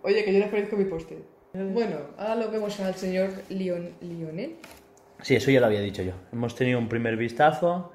Oye, 0.03 0.23
que 0.25 0.33
yo 0.33 0.39
le 0.39 0.45
ofrezco 0.45 0.75
mi 0.75 0.85
póster. 0.85 1.19
Bueno, 1.53 1.97
ahora 2.17 2.35
lo 2.35 2.51
vemos 2.51 2.79
al 2.79 2.95
señor 2.95 3.29
Leon, 3.49 3.89
Lionel. 4.01 4.55
Sí, 5.21 5.35
eso 5.35 5.51
ya 5.51 5.59
lo 5.59 5.67
había 5.67 5.81
dicho 5.81 6.01
yo. 6.01 6.13
Hemos 6.31 6.55
tenido 6.55 6.79
un 6.79 6.89
primer 6.89 7.15
vistazo 7.15 7.91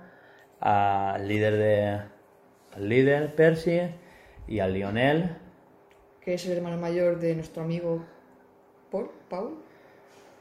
al 0.60 1.26
líder 1.26 1.56
de. 1.56 2.00
al 2.76 2.88
líder 2.88 3.34
Percy 3.34 3.80
y 4.46 4.60
al 4.60 4.72
Lionel. 4.74 5.36
que 6.20 6.34
es 6.34 6.46
el 6.46 6.56
hermano 6.58 6.76
mayor 6.76 7.18
de 7.18 7.34
nuestro 7.34 7.62
amigo 7.62 8.04
Paul. 8.90 9.10
Paul. 9.28 9.54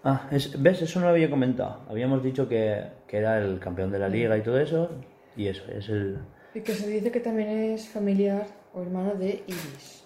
Ah, 0.03 0.27
es- 0.31 0.61
¿ves? 0.61 0.81
Eso 0.81 0.99
no 0.99 1.07
lo 1.07 1.11
había 1.13 1.29
comentado. 1.29 1.81
Habíamos 1.89 2.23
dicho 2.23 2.47
que, 2.47 2.83
que 3.07 3.17
era 3.17 3.39
el 3.39 3.59
campeón 3.59 3.91
de 3.91 3.99
la 3.99 4.07
liga 4.09 4.37
y 4.37 4.41
todo 4.41 4.59
eso. 4.59 4.91
Y 5.37 5.47
eso, 5.47 5.63
es 5.71 5.87
el. 5.89 6.17
Y 6.53 6.61
que 6.61 6.73
se 6.73 6.87
dice 6.89 7.11
que 7.11 7.19
también 7.19 7.49
es 7.49 7.87
familiar 7.87 8.45
o 8.73 8.81
hermano 8.81 9.15
de 9.15 9.43
Iris. 9.47 10.03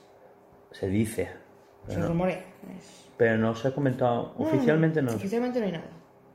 Se 0.71 0.87
dice. 0.87 1.29
Se 1.87 1.97
no, 1.97 2.07
rumorea. 2.09 2.37
es- 2.77 3.05
pero 3.17 3.37
no 3.37 3.55
se 3.55 3.67
ha 3.69 3.71
comentado. 3.73 4.33
No, 4.37 4.45
Oficialmente 4.45 5.01
no. 5.01 5.11
Oficialmente 5.13 5.59
no 5.59 5.65
hay 5.67 5.71
nada. 5.73 5.85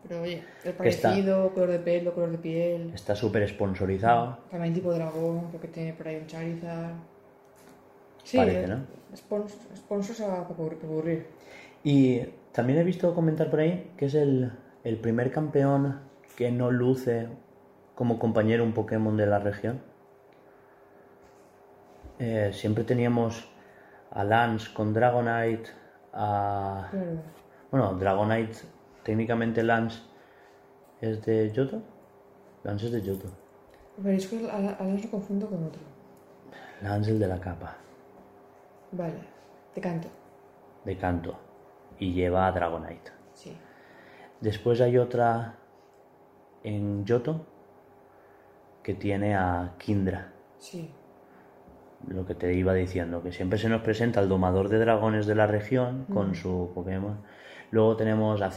Pero 0.08 0.22
oye, 0.22 0.42
el 0.62 0.70
está- 0.70 0.78
parecido, 0.78 1.52
color 1.52 1.70
de 1.70 1.78
pelo, 1.80 2.14
color 2.14 2.30
de 2.30 2.38
piel. 2.38 2.92
Está 2.94 3.14
súper 3.16 3.46
sponsorizado. 3.48 4.38
También 4.50 4.72
tipo 4.72 4.92
dragón, 4.94 5.50
porque 5.50 5.66
tiene 5.68 5.92
por 5.94 6.06
ahí 6.08 6.16
un 6.16 6.26
Charizard. 6.26 6.94
Sí, 8.22 8.36
Parece, 8.38 8.64
eh, 8.72 8.76
sponsors 9.76 10.20
a 10.20 10.46
para 10.48 10.62
aburrir. 10.84 11.26
Y 11.84 12.20
también 12.52 12.78
he 12.78 12.84
visto 12.84 13.14
comentar 13.14 13.50
por 13.50 13.60
ahí 13.60 13.92
que 13.96 14.06
es 14.06 14.14
el, 14.14 14.50
el 14.84 14.96
primer 14.98 15.30
campeón 15.30 16.00
que 16.36 16.50
no 16.50 16.70
luce 16.70 17.28
como 17.96 18.18
compañero 18.18 18.62
un 18.62 18.72
Pokémon 18.74 19.16
de 19.16 19.26
la 19.26 19.38
región. 19.40 19.80
Eh, 22.18 22.50
siempre 22.52 22.84
teníamos 22.84 23.48
a 24.10 24.22
Lance 24.22 24.72
con 24.72 24.92
Dragonite, 24.92 25.70
a... 26.12 26.88
Claro. 26.90 27.22
Bueno, 27.70 27.94
Dragonite, 27.94 28.58
técnicamente 29.02 29.62
Lance 29.62 30.00
es 31.00 31.24
de 31.24 31.52
Johto. 31.56 31.82
Lance 32.64 32.86
es 32.86 32.92
de 32.92 33.00
Johto. 33.00 33.28
Pero 34.02 34.14
es 34.16 34.26
que 34.26 34.50
a 34.50 34.58
las 34.60 35.04
lo 35.04 35.10
confundo 35.10 35.48
con 35.48 35.64
otro. 35.64 35.80
Lance 36.82 37.10
el 37.10 37.18
de 37.18 37.26
la 37.26 37.40
capa, 37.40 37.76
Vale, 38.92 39.18
te 39.74 39.80
canto. 39.80 40.08
de 40.84 40.96
canto. 40.96 41.38
Y 41.98 42.12
lleva 42.12 42.46
a 42.46 42.52
Dragonite. 42.52 43.10
Sí. 43.32 43.56
Después 44.42 44.82
hay 44.82 44.98
otra 44.98 45.54
en 46.62 47.06
Johto 47.08 47.46
que 48.86 48.94
tiene 48.94 49.34
a 49.34 49.74
Kindra. 49.78 50.28
Sí. 50.58 50.88
Lo 52.06 52.24
que 52.24 52.36
te 52.36 52.54
iba 52.54 52.72
diciendo, 52.72 53.20
que 53.20 53.32
siempre 53.32 53.58
se 53.58 53.68
nos 53.68 53.82
presenta 53.82 54.20
el 54.20 54.28
domador 54.28 54.68
de 54.68 54.78
dragones 54.78 55.26
de 55.26 55.34
la 55.34 55.48
región 55.48 56.04
con 56.14 56.36
su 56.36 56.70
Pokémon. 56.72 57.18
Luego 57.72 57.96
tenemos 57.96 58.40
a, 58.42 58.52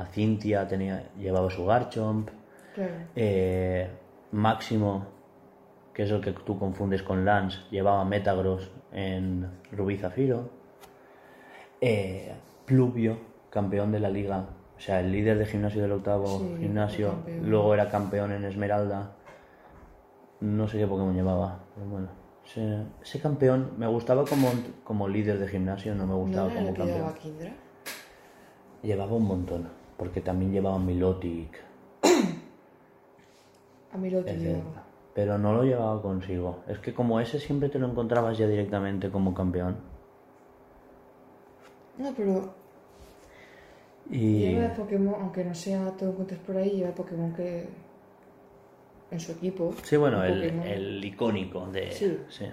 a 0.00 0.06
Cintia, 0.06 0.66
tenía, 0.66 1.10
llevaba 1.18 1.50
su 1.50 1.66
Garchomp. 1.66 2.30
Claro. 2.74 2.94
Eh, 3.14 3.86
Máximo, 4.32 5.08
que 5.92 6.04
es 6.04 6.10
el 6.10 6.22
que 6.22 6.32
tú 6.32 6.58
confundes 6.58 7.02
con 7.02 7.26
Lance, 7.26 7.58
llevaba 7.70 8.02
Metagross 8.06 8.70
en 8.92 9.46
Rubí 9.72 9.98
Zafiro. 9.98 10.48
Eh, 11.82 12.32
Pluvio, 12.64 13.18
campeón 13.50 13.92
de 13.92 14.00
la 14.00 14.08
liga, 14.08 14.46
o 14.74 14.80
sea, 14.80 15.00
el 15.00 15.12
líder 15.12 15.36
de 15.36 15.44
gimnasio 15.44 15.82
del 15.82 15.92
octavo 15.92 16.26
Sí, 16.38 16.56
gimnasio, 16.60 17.16
luego 17.42 17.74
era 17.74 17.90
campeón 17.90 18.32
en 18.32 18.46
Esmeralda. 18.46 19.15
No 20.40 20.68
sé 20.68 20.78
qué 20.78 20.86
Pokémon 20.86 21.14
llevaba, 21.14 21.64
pero 21.74 21.86
bueno. 21.88 22.08
Ese, 22.44 22.84
ese 23.02 23.20
campeón 23.20 23.72
me 23.76 23.86
gustaba 23.88 24.24
como, 24.24 24.48
como 24.84 25.08
líder 25.08 25.38
de 25.38 25.48
gimnasio, 25.48 25.94
no 25.94 26.06
me 26.06 26.14
¿No 26.14 26.18
gustaba 26.18 26.50
era 26.50 26.54
como 26.54 26.68
el 26.68 26.74
que 26.74 26.78
campeón. 26.78 26.98
llevaba 26.98 27.14
Kindra? 27.14 27.52
Llevaba 28.82 29.12
un 29.14 29.24
montón, 29.24 29.68
porque 29.96 30.20
también 30.20 30.52
llevaba 30.52 30.78
Milotic, 30.78 31.58
A 33.92 33.96
mí 33.98 34.10
lo 34.10 34.22
te 34.24 34.34
etc. 34.34 34.40
llevaba. 34.40 34.84
Pero 35.14 35.38
no 35.38 35.54
lo 35.54 35.64
llevaba 35.64 36.00
consigo. 36.02 36.62
Es 36.68 36.78
que 36.78 36.92
como 36.94 37.18
ese 37.20 37.38
siempre 37.40 37.68
te 37.68 37.78
lo 37.78 37.88
encontrabas 37.88 38.36
ya 38.38 38.46
directamente 38.46 39.10
como 39.10 39.32
campeón. 39.34 39.76
No, 41.98 42.12
pero 42.14 42.54
Y 44.10 44.50
lleva 44.50 44.74
Pokémon, 44.74 45.14
aunque 45.20 45.44
no 45.44 45.54
sea 45.54 45.90
todo 45.96 46.10
encuentres 46.10 46.38
por 46.40 46.56
ahí, 46.58 46.70
lleva 46.76 46.94
Pokémon 46.94 47.32
que 47.32 47.68
en 49.10 49.20
su 49.20 49.32
equipo. 49.32 49.74
sí, 49.82 49.96
bueno, 49.96 50.22
el, 50.24 50.42
el 50.42 51.04
icónico 51.04 51.66
de 51.66 51.90
Sí. 51.92 52.18
sí. 52.28 52.46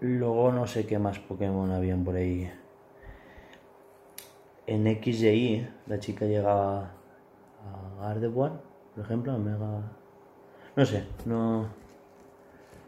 Luego 0.00 0.52
no 0.52 0.66
sé 0.66 0.86
qué 0.86 0.98
más 0.98 1.18
Pokémon 1.18 1.70
habían 1.72 2.04
por 2.04 2.14
ahí. 2.14 2.48
En 4.66 4.86
X 4.86 5.22
y 5.22 5.66
la 5.86 5.98
chica 5.98 6.24
llegaba 6.26 6.90
a 7.64 8.00
Gardevoir, 8.02 8.52
por 8.94 9.04
ejemplo, 9.04 9.32
a 9.32 9.38
Mega. 9.38 9.80
No 10.76 10.86
sé, 10.86 11.04
no. 11.24 11.66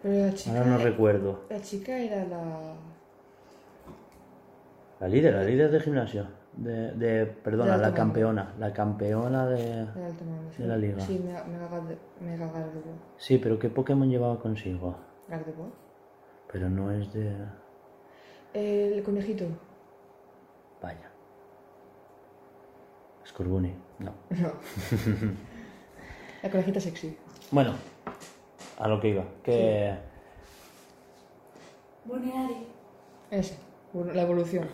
Pero 0.02 0.26
la 0.26 0.34
chica, 0.34 0.56
Ahora 0.56 0.70
no 0.70 0.78
recuerdo. 0.78 1.40
la 1.50 1.60
chica 1.60 1.98
era 1.98 2.24
la... 2.26 2.74
La 5.00 5.08
líder, 5.08 5.34
la 5.34 5.42
líder 5.42 5.70
de 5.70 5.80
gimnasio. 5.80 6.26
De, 6.60 6.92
de 6.92 7.24
perdona, 7.26 7.76
De 7.78 7.82
la 7.82 7.94
campeona. 7.94 8.54
La 8.58 8.70
campeona 8.72 9.46
de. 9.46 9.56
de 9.86 10.12
sí. 10.56 10.62
La 10.62 10.76
liga. 10.76 11.00
Sí, 11.00 11.18
Mega, 11.24 11.42
Mega, 11.44 11.68
Garde- 11.68 11.98
Mega 12.20 12.46
Gardevoir. 12.52 12.94
Sí, 13.16 13.38
pero 13.38 13.58
¿qué 13.58 13.70
Pokémon 13.70 14.08
llevaba 14.10 14.38
consigo? 14.38 14.94
Gardevoir. 15.28 15.70
Pero 16.52 16.68
no 16.68 16.90
es 16.92 17.10
de. 17.14 17.34
El 18.52 19.02
conejito. 19.02 19.46
Vaya. 20.82 21.10
Scorbunny, 23.26 23.74
no. 24.00 24.12
No. 24.30 24.52
la 26.42 26.50
conejita 26.50 26.78
sexy. 26.80 27.16
Bueno, 27.50 27.72
a 28.78 28.86
lo 28.86 29.00
que 29.00 29.08
iba. 29.08 29.24
Que. 29.42 29.94
Boneari. 32.04 32.66
Ese. 33.30 33.56
Bueno, 33.94 34.12
la 34.12 34.22
evolución. 34.22 34.66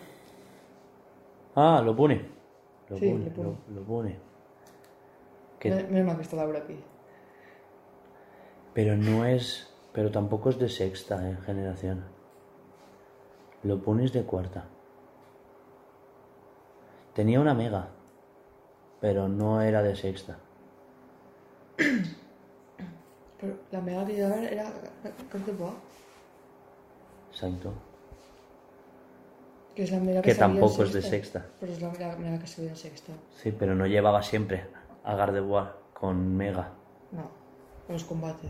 Ah, 1.59 1.81
lo 1.83 1.95
pone. 1.95 2.23
Lo 2.89 2.97
Sí, 2.97 3.09
pone, 3.11 3.25
lo 3.25 3.31
pone. 3.33 3.57
lo, 3.69 3.79
lo 3.81 3.83
pone. 3.87 4.19
Menos 5.63 6.05
mal 6.05 6.15
que 6.17 6.21
está 6.21 6.35
Laura 6.37 6.59
aquí. 6.59 6.79
Pero 8.73 8.95
no 8.95 9.25
es. 9.25 9.73
Pero 9.91 10.11
tampoco 10.11 10.49
es 10.51 10.59
de 10.59 10.69
sexta 10.69 11.27
eh, 11.27 11.35
generación. 11.45 12.05
Lo 13.63 13.81
pones 13.81 14.13
de 14.13 14.23
cuarta. 14.23 14.65
Tenía 17.15 17.39
una 17.41 17.55
mega. 17.55 17.87
Pero 19.01 19.27
no 19.27 19.61
era 19.61 19.81
de 19.81 19.95
sexta. 19.95 20.37
Pero 23.39 23.55
la 23.71 23.81
mega 23.81 24.05
que 24.05 24.13
llevaba 24.13 24.37
era 24.43 24.71
Gardevoir. 25.33 25.73
Exacto. 27.31 27.73
Que 29.77 29.83
es 29.83 29.91
la 29.91 30.37
tampoco 30.39 30.81
es 30.81 30.91
de 30.91 31.03
sexta. 31.03 31.45
Pero 31.59 31.71
es 31.71 31.79
la 31.79 31.91
mega, 31.91 32.15
mega 32.15 32.39
que 32.39 32.47
veía 32.57 32.71
en 32.71 32.75
sexta. 32.75 33.13
Sí, 33.35 33.51
pero 33.51 33.75
no 33.75 33.85
llevaba 33.85 34.23
siempre 34.23 34.65
a 35.03 35.15
Gardevoir 35.15 35.67
con 35.93 36.35
mega. 36.35 36.71
No. 37.11 37.29
En 37.87 37.93
los 37.93 38.03
combates. 38.03 38.49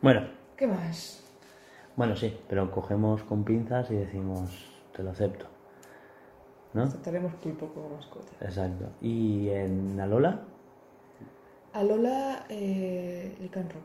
Bueno, 0.00 0.28
¿Qué 0.56 0.68
más? 0.68 1.24
bueno, 1.96 2.14
sí, 2.14 2.32
pero 2.48 2.70
cogemos 2.70 3.24
con 3.24 3.42
pinzas 3.42 3.90
y 3.90 3.96
decimos, 3.96 4.70
te 4.96 5.02
lo 5.02 5.10
acepto. 5.10 5.46
¿No? 6.74 6.84
Aceptaremos 6.84 7.34
pulpo 7.34 7.66
como 7.66 7.96
mascota. 7.96 8.30
Exacto. 8.40 8.84
¿Y 9.00 9.48
en 9.48 9.98
Alola? 9.98 10.42
A 11.72 11.82
Lola, 11.82 12.46
eh, 12.48 13.36
Lycanroc. 13.40 13.82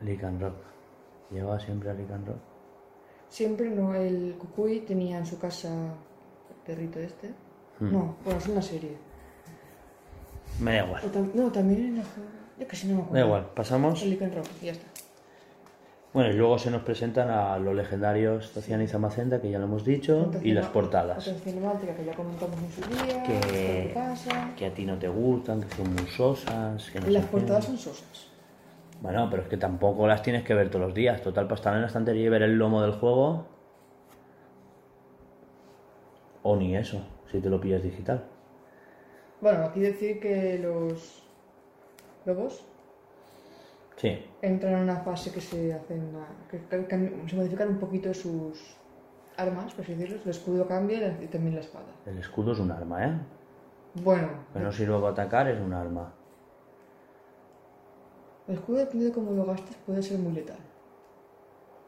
Lycanroc. 0.00 0.54
Llevaba 1.30 1.60
siempre 1.60 1.90
a 1.90 1.92
Lycanroc. 1.92 2.51
Siempre 3.32 3.70
no, 3.70 3.94
el 3.94 4.34
Cucuy 4.38 4.80
tenía 4.80 5.16
en 5.16 5.24
su 5.24 5.38
casa 5.38 5.68
el 5.70 6.56
perrito 6.66 6.98
este. 7.00 7.28
Hmm. 7.80 7.90
No, 7.90 8.16
bueno, 8.24 8.38
es 8.38 8.46
una 8.46 8.60
serie. 8.60 8.90
Me 10.60 10.76
da 10.76 10.84
igual. 10.84 11.02
Tam- 11.10 11.32
no, 11.32 11.50
también 11.50 11.80
en 11.86 11.96
la... 11.96 12.02
Yo 12.60 12.68
casi 12.68 12.88
no 12.88 12.96
me 12.96 13.00
acuerdo. 13.04 13.18
Da 13.20 13.24
igual, 13.26 13.50
pasamos. 13.54 14.02
El 14.02 14.12
y 14.12 14.66
ya 14.66 14.72
está. 14.72 14.84
Bueno, 16.12 16.28
y 16.28 16.34
luego 16.34 16.58
se 16.58 16.70
nos 16.70 16.82
presentan 16.82 17.30
a 17.30 17.58
los 17.58 17.74
legendarios 17.74 18.52
Tociana 18.52 18.84
y 18.84 18.86
Zamacenta, 18.86 19.40
que 19.40 19.50
ya 19.50 19.58
lo 19.58 19.64
hemos 19.64 19.82
dicho, 19.82 20.30
y 20.42 20.52
las 20.52 20.66
portadas. 20.66 21.24
Cinemática 21.42 21.96
que 21.96 22.04
ya 22.04 22.12
comentamos 22.14 22.56
en 22.60 22.70
su 22.70 22.90
día. 22.90 23.22
Que- 23.22 24.66
a 24.66 24.74
ti 24.74 24.84
no 24.84 24.98
te 24.98 25.08
gustan, 25.08 25.62
que 25.62 25.74
son 25.74 25.94
muy 25.94 26.06
sosas. 26.08 26.90
Que 26.90 27.00
no 27.00 27.06
Las 27.08 27.24
qué. 27.24 27.30
portadas 27.30 27.64
son 27.64 27.78
sosas. 27.78 28.26
Bueno, 29.02 29.28
pero 29.28 29.42
es 29.42 29.48
que 29.48 29.56
tampoco 29.56 30.06
las 30.06 30.22
tienes 30.22 30.44
que 30.44 30.54
ver 30.54 30.70
todos 30.70 30.86
los 30.86 30.94
días. 30.94 31.20
Total, 31.22 31.44
para 31.46 31.56
estar 31.56 31.74
en 31.74 31.80
la 31.80 31.88
estantería 31.88 32.26
y 32.26 32.28
ver 32.28 32.42
el 32.42 32.56
lomo 32.56 32.80
del 32.82 32.92
juego. 32.92 33.46
O 36.44 36.56
ni 36.56 36.76
eso, 36.76 37.04
si 37.30 37.40
te 37.40 37.50
lo 37.50 37.60
pillas 37.60 37.82
digital. 37.82 38.24
Bueno, 39.40 39.64
aquí 39.64 39.80
decir 39.80 40.20
que 40.20 40.58
los 40.60 41.24
lobos 42.24 42.64
Sí, 43.96 44.24
entran 44.40 44.74
en 44.74 44.78
una 44.80 44.96
fase 44.96 45.32
que 45.32 45.40
se 45.40 45.72
hacen 45.74 46.12
que, 46.50 46.58
que- 46.68 46.86
que 46.86 47.24
se 47.28 47.36
modifican 47.36 47.68
un 47.68 47.78
poquito 47.78 48.12
sus 48.14 48.76
armas, 49.36 49.72
por 49.74 49.84
así 49.84 49.94
decirlo. 49.94 50.20
El 50.24 50.30
escudo 50.30 50.66
cambia 50.66 51.18
y 51.20 51.26
también 51.26 51.54
la 51.56 51.60
espada. 51.60 51.86
el 52.06 52.18
escudo 52.18 52.52
es 52.52 52.58
un 52.60 52.70
arma, 52.70 53.04
¿eh? 53.06 53.12
Bueno, 53.94 54.28
Que 54.52 54.60
no 54.60 54.72
sirve 54.72 54.94
para 54.98 55.08
atacar, 55.12 55.48
es 55.48 55.60
un 55.60 55.72
arma. 55.72 56.12
El 58.48 58.54
escudo 58.54 58.78
depende 58.78 59.06
de 59.06 59.12
cómo 59.12 59.32
lo 59.32 59.44
gastes, 59.44 59.76
puede 59.86 60.02
ser 60.02 60.18
muy 60.18 60.32
letal. 60.32 60.58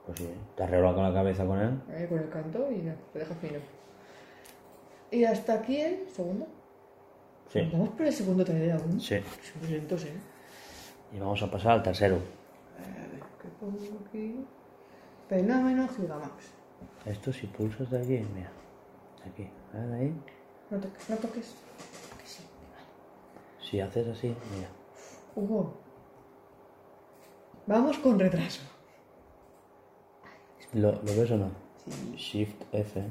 Pues 0.07 0.19
sí, 0.19 0.29
te 0.57 0.63
arregla 0.63 0.95
con 0.95 1.03
la 1.03 1.13
cabeza 1.15 1.47
con 1.47 1.59
él. 1.59 1.81
Eh, 1.91 2.07
con 2.09 2.19
el 2.19 2.29
canto 2.29 2.71
y 2.71 2.83
ya, 2.83 2.95
te 3.13 3.19
deja 3.21 3.35
fino. 3.37 3.59
Y 5.11 5.25
hasta 5.25 5.55
aquí 5.55 5.81
el 5.81 6.09
segundo. 6.11 6.47
Sí, 7.49 7.69
Vamos 7.73 7.91
por 7.91 8.07
el 8.07 8.13
segundo 8.13 8.45
trailer 8.45 8.73
aún. 8.73 9.01
sí. 9.01 9.17
Son 9.61 9.71
lentos, 9.71 10.05
¿eh? 10.05 10.13
Y 11.13 11.19
vamos 11.21 11.43
a 11.43 11.51
pasar 11.51 11.73
al 11.73 11.83
tercero. 11.83 12.19
¿Qué 13.41 13.49
pongo 13.61 13.79
aquí? 14.07 14.45
Fenómeno 15.29 15.87
Gigamax. 15.89 16.51
Esto 17.07 17.33
si 17.33 17.47
pulsas 17.47 17.91
de 17.91 17.99
aquí, 17.99 18.27
mira. 18.35 18.51
Aquí, 19.27 19.49
¿ves 19.73 19.93
ahí? 19.93 20.15
No 20.71 20.79
toques, 20.81 21.11
no 21.11 21.17
toques. 21.17 21.55
Que 22.21 22.27
sí. 22.27 22.43
Si 23.61 23.81
haces 23.81 24.09
así, 24.09 24.35
mira. 24.55 24.69
Hugo. 25.37 25.75
Vamos 27.67 27.99
con 27.99 28.19
retraso. 28.19 28.63
¿Lo, 30.75 30.93
¿lo 30.93 31.03
ves 31.03 31.31
o 31.31 31.37
no? 31.37 31.51
Sí. 31.87 32.15
Shift 32.17 32.63
F. 32.73 33.03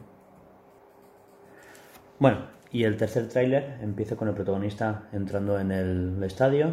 Bueno, 2.19 2.47
y 2.71 2.83
el 2.83 2.97
tercer 2.97 3.27
tráiler 3.29 3.79
empieza 3.81 4.15
con 4.15 4.27
el 4.27 4.33
protagonista 4.35 5.07
entrando 5.11 5.59
en 5.59 5.71
el 5.71 6.23
estadio. 6.23 6.69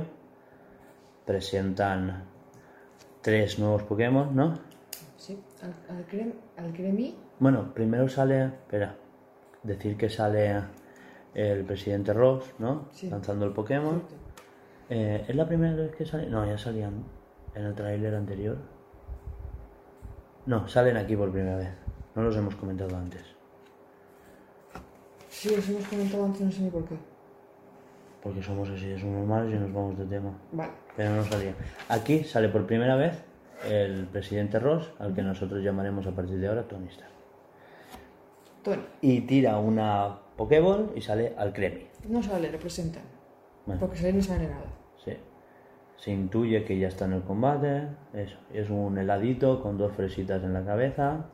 Presentan 1.25 2.25
tres 3.23 3.59
nuevos 3.59 3.83
Pokémon, 3.85 4.35
¿no? 4.35 4.59
Sí. 5.17 5.39
Al, 5.63 5.97
al, 5.97 6.05
crem, 6.07 6.33
al 6.57 6.73
cremi. 6.73 7.17
Bueno, 7.39 7.73
primero 7.73 8.09
sale, 8.09 8.45
espera, 8.45 8.97
decir 9.63 9.97
que 9.97 10.11
sale 10.11 10.63
el 11.35 11.65
presidente 11.65 12.13
Ross, 12.13 12.55
¿no? 12.59 12.89
Sí. 12.91 13.09
Lanzando 13.09 13.47
el 13.47 13.53
Pokémon. 13.53 14.03
Eh, 14.89 15.25
¿Es 15.29 15.37
la 15.37 15.47
primera 15.47 15.75
vez 15.75 15.95
que 15.95 16.05
sale? 16.05 16.29
No, 16.29 16.45
ya 16.45 16.59
salían 16.59 17.05
en 17.55 17.65
el 17.65 17.75
tráiler 17.75 18.15
anterior. 18.15 18.59
No, 20.47 20.67
salen 20.69 20.97
aquí 20.97 21.17
por 21.17 21.31
primera 21.31 21.57
vez. 21.57 21.71
No 22.15 22.23
los 22.23 22.37
hemos 22.37 22.55
comentado 22.57 22.97
antes. 22.97 23.23
Sí, 25.29 25.55
os 25.55 25.69
hemos 25.69 25.87
comentado 25.87 26.25
antes, 26.25 26.41
no 26.41 26.51
sé 26.51 26.61
ni 26.63 26.71
por 26.71 26.85
qué. 26.85 26.97
Porque 28.23 28.43
somos 28.43 28.69
así, 28.69 28.99
somos 28.99 29.19
normales 29.19 29.55
y 29.55 29.59
nos 29.59 29.73
vamos 29.73 29.99
de 29.99 30.05
tema. 30.07 30.33
Vale. 30.53 30.73
Pero 30.97 31.15
no 31.15 31.25
salía. 31.25 31.55
Aquí 31.89 32.25
sale 32.25 32.49
por 32.49 32.67
primera 32.67 32.97
vez 32.97 33.23
el 33.69 34.07
presidente 34.07 34.59
Ross, 34.59 34.93
al 34.99 35.15
que 35.15 35.23
nosotros 35.23 35.63
llamaremos 35.63 36.07
a 36.07 36.11
partir 36.11 36.39
de 36.39 36.49
ahora 36.49 36.67
Tony 36.67 36.89
Stark. 36.89 37.11
Tony. 38.63 38.83
Y 39.01 39.23
tira 39.23 39.59
una 39.59 40.19
Pokéball 40.37 40.93
y 40.95 41.01
sale 41.01 41.35
al 41.37 41.53
Cremi. 41.53 41.87
No 42.09 42.23
sale, 42.23 42.51
lo 42.51 42.59
presentan. 42.59 43.03
Bueno, 43.67 43.81
Porque 43.81 43.97
salir 43.97 44.17
no 44.17 44.23
sale 44.23 44.49
nada. 44.49 44.80
Se 46.01 46.11
intuye 46.11 46.65
que 46.65 46.79
ya 46.79 46.89
está 46.89 47.05
en 47.05 47.13
el 47.13 47.23
combate. 47.23 47.89
Eso. 48.15 48.37
Es 48.53 48.71
un 48.71 48.97
heladito 48.99 49.63
con 49.63 49.77
dos 49.79 49.93
fresitas 49.93 50.43
en 50.43 50.53
la 50.55 50.65
cabeza. 50.65 51.27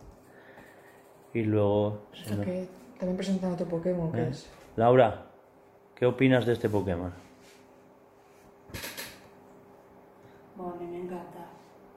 Y 1.33 1.43
luego... 1.43 2.07
se 2.13 2.35
nos- 2.35 2.45
que 2.45 2.67
también 2.99 3.17
presentan 3.17 3.53
otro 3.53 3.67
Pokémon 3.67 4.11
que 4.11 4.23
¿Eh? 4.23 4.29
es. 4.31 4.51
Laura, 4.77 5.27
¿qué 5.95 6.07
opinas 6.07 6.47
de 6.47 6.53
este 6.55 6.69
Pokémon? 6.69 7.13
Bueno, 10.57 10.75
me 10.91 10.97
encanta. 11.03 11.47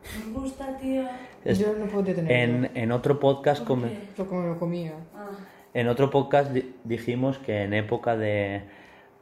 ¿Os 0.04 0.34
gusta, 0.34 0.78
tío? 0.78 1.04
Es- 1.46 1.60
Yo 1.60 1.74
no 1.74 1.86
podría 1.88 2.16
tenerlo. 2.16 2.68
En, 2.68 2.78
en 2.78 2.92
otro 2.92 3.20
podcast 3.20 3.60
¿Por 3.66 3.80
come-? 3.80 3.98
Lo 4.18 4.28
como 4.28 4.44
lo 4.44 4.60
comía. 4.60 4.94
Ah, 5.16 5.30
en 5.74 5.88
otro 5.88 6.10
podcast 6.10 6.52
di- 6.52 6.76
dijimos 6.84 7.38
que 7.40 7.64
en 7.64 7.74
época 7.74 8.18
de, 8.18 8.64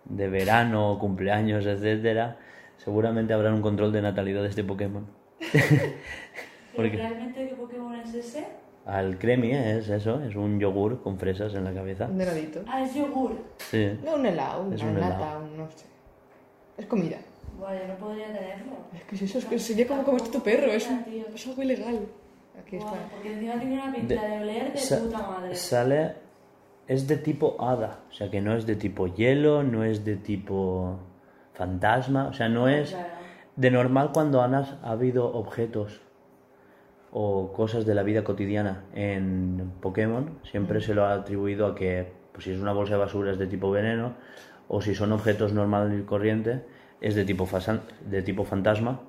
de 0.05 0.27
verano, 0.29 0.97
cumpleaños, 0.99 1.65
etcétera, 1.65 2.37
seguramente 2.77 3.33
habrá 3.33 3.53
un 3.53 3.61
control 3.61 3.91
de 3.91 4.01
natalidad 4.01 4.41
de 4.43 4.49
este 4.49 4.63
Pokémon. 4.63 5.05
¿pero 5.39 5.53
Porque- 6.75 6.97
realmente 6.97 7.47
qué 7.49 7.55
Pokémon 7.55 7.95
es 7.95 8.13
ese? 8.13 8.45
Al 8.85 9.17
cremi 9.17 9.51
es 9.51 9.89
eso, 9.89 10.23
es 10.23 10.33
un 10.35 10.59
yogur 10.61 11.01
con 11.03 11.19
fresas 11.19 11.53
en 11.55 11.65
la 11.65 11.73
cabeza. 11.73 12.05
Un 12.05 12.21
heladito. 12.21 12.61
Ah, 12.67 12.81
es 12.83 12.93
yogur. 12.95 13.33
Sí. 13.57 13.99
No, 14.03 14.15
un 14.15 14.25
helado, 14.25 14.63
una 14.63 14.75
Es 14.75 14.81
un 14.81 14.93
nata, 14.93 15.07
helado. 15.17 15.43
un 15.43 15.57
no 15.57 15.69
sé. 15.71 15.85
Es 16.77 16.85
comida. 16.85 17.17
Yo 17.59 17.87
no 17.87 17.95
podría 17.95 18.27
tenerlo. 18.27 18.73
Es 18.95 19.03
que 19.03 19.17
si 19.17 19.25
eso 19.25 19.39
es 19.39 19.45
que 19.45 19.59
sería 19.59 19.87
como 19.87 20.03
comerte 20.03 20.29
tu 20.29 20.41
perro, 20.41 20.67
es, 20.71 20.87
un- 20.89 21.03
es 21.35 21.47
algo 21.47 21.63
ilegal. 21.63 21.99
Aquí 22.61 22.77
Guau, 22.77 22.95
está. 22.95 23.09
porque 23.09 23.33
encima 23.33 23.59
tiene 23.59 23.73
una 23.73 23.93
pinta 23.93 24.13
de, 24.25 24.37
oler 24.41 24.71
de 24.71 24.77
Sa- 24.79 24.99
puta 24.99 25.17
madre. 25.17 25.55
Sale. 25.55 26.13
Es 26.87 27.05
de 27.09 27.17
tipo 27.17 27.57
hada, 27.59 27.99
o 28.09 28.13
sea 28.13 28.31
que 28.31 28.39
no 28.39 28.55
es 28.55 28.65
de 28.65 28.77
tipo 28.77 29.07
hielo, 29.07 29.61
no 29.63 29.83
es 29.83 30.05
de 30.05 30.15
tipo 30.15 30.97
fantasma, 31.57 32.27
o 32.27 32.33
sea, 32.33 32.47
no 32.49 32.67
es. 32.69 32.91
Claro. 32.91 33.07
De 33.55 33.71
normal 33.71 34.11
cuando 34.13 34.41
han 34.43 34.53
ha 34.53 34.77
habido 34.83 35.33
objetos 35.33 35.99
o 37.11 37.51
cosas 37.53 37.85
de 37.87 37.95
la 37.95 38.03
vida 38.03 38.23
cotidiana 38.23 38.83
en 38.93 39.71
Pokémon, 39.81 40.37
siempre 40.43 40.79
se 40.79 40.93
lo 40.93 41.05
ha 41.05 41.13
atribuido 41.13 41.65
a 41.65 41.73
que 41.73 42.11
pues, 42.33 42.43
si 42.45 42.51
es 42.51 42.59
una 42.59 42.73
bolsa 42.73 42.93
de 42.93 42.99
basura 42.99 43.31
es 43.31 43.39
de 43.39 43.47
tipo 43.47 43.71
veneno 43.71 44.13
o 44.67 44.81
si 44.81 44.93
son 44.93 45.11
objetos 45.11 45.53
normal 45.53 45.97
y 45.99 46.03
corriente 46.03 46.61
es 47.01 47.15
de 47.15 47.25
tipo, 47.25 47.47
de 48.05 48.21
tipo 48.21 48.43
fantasma 48.43 48.99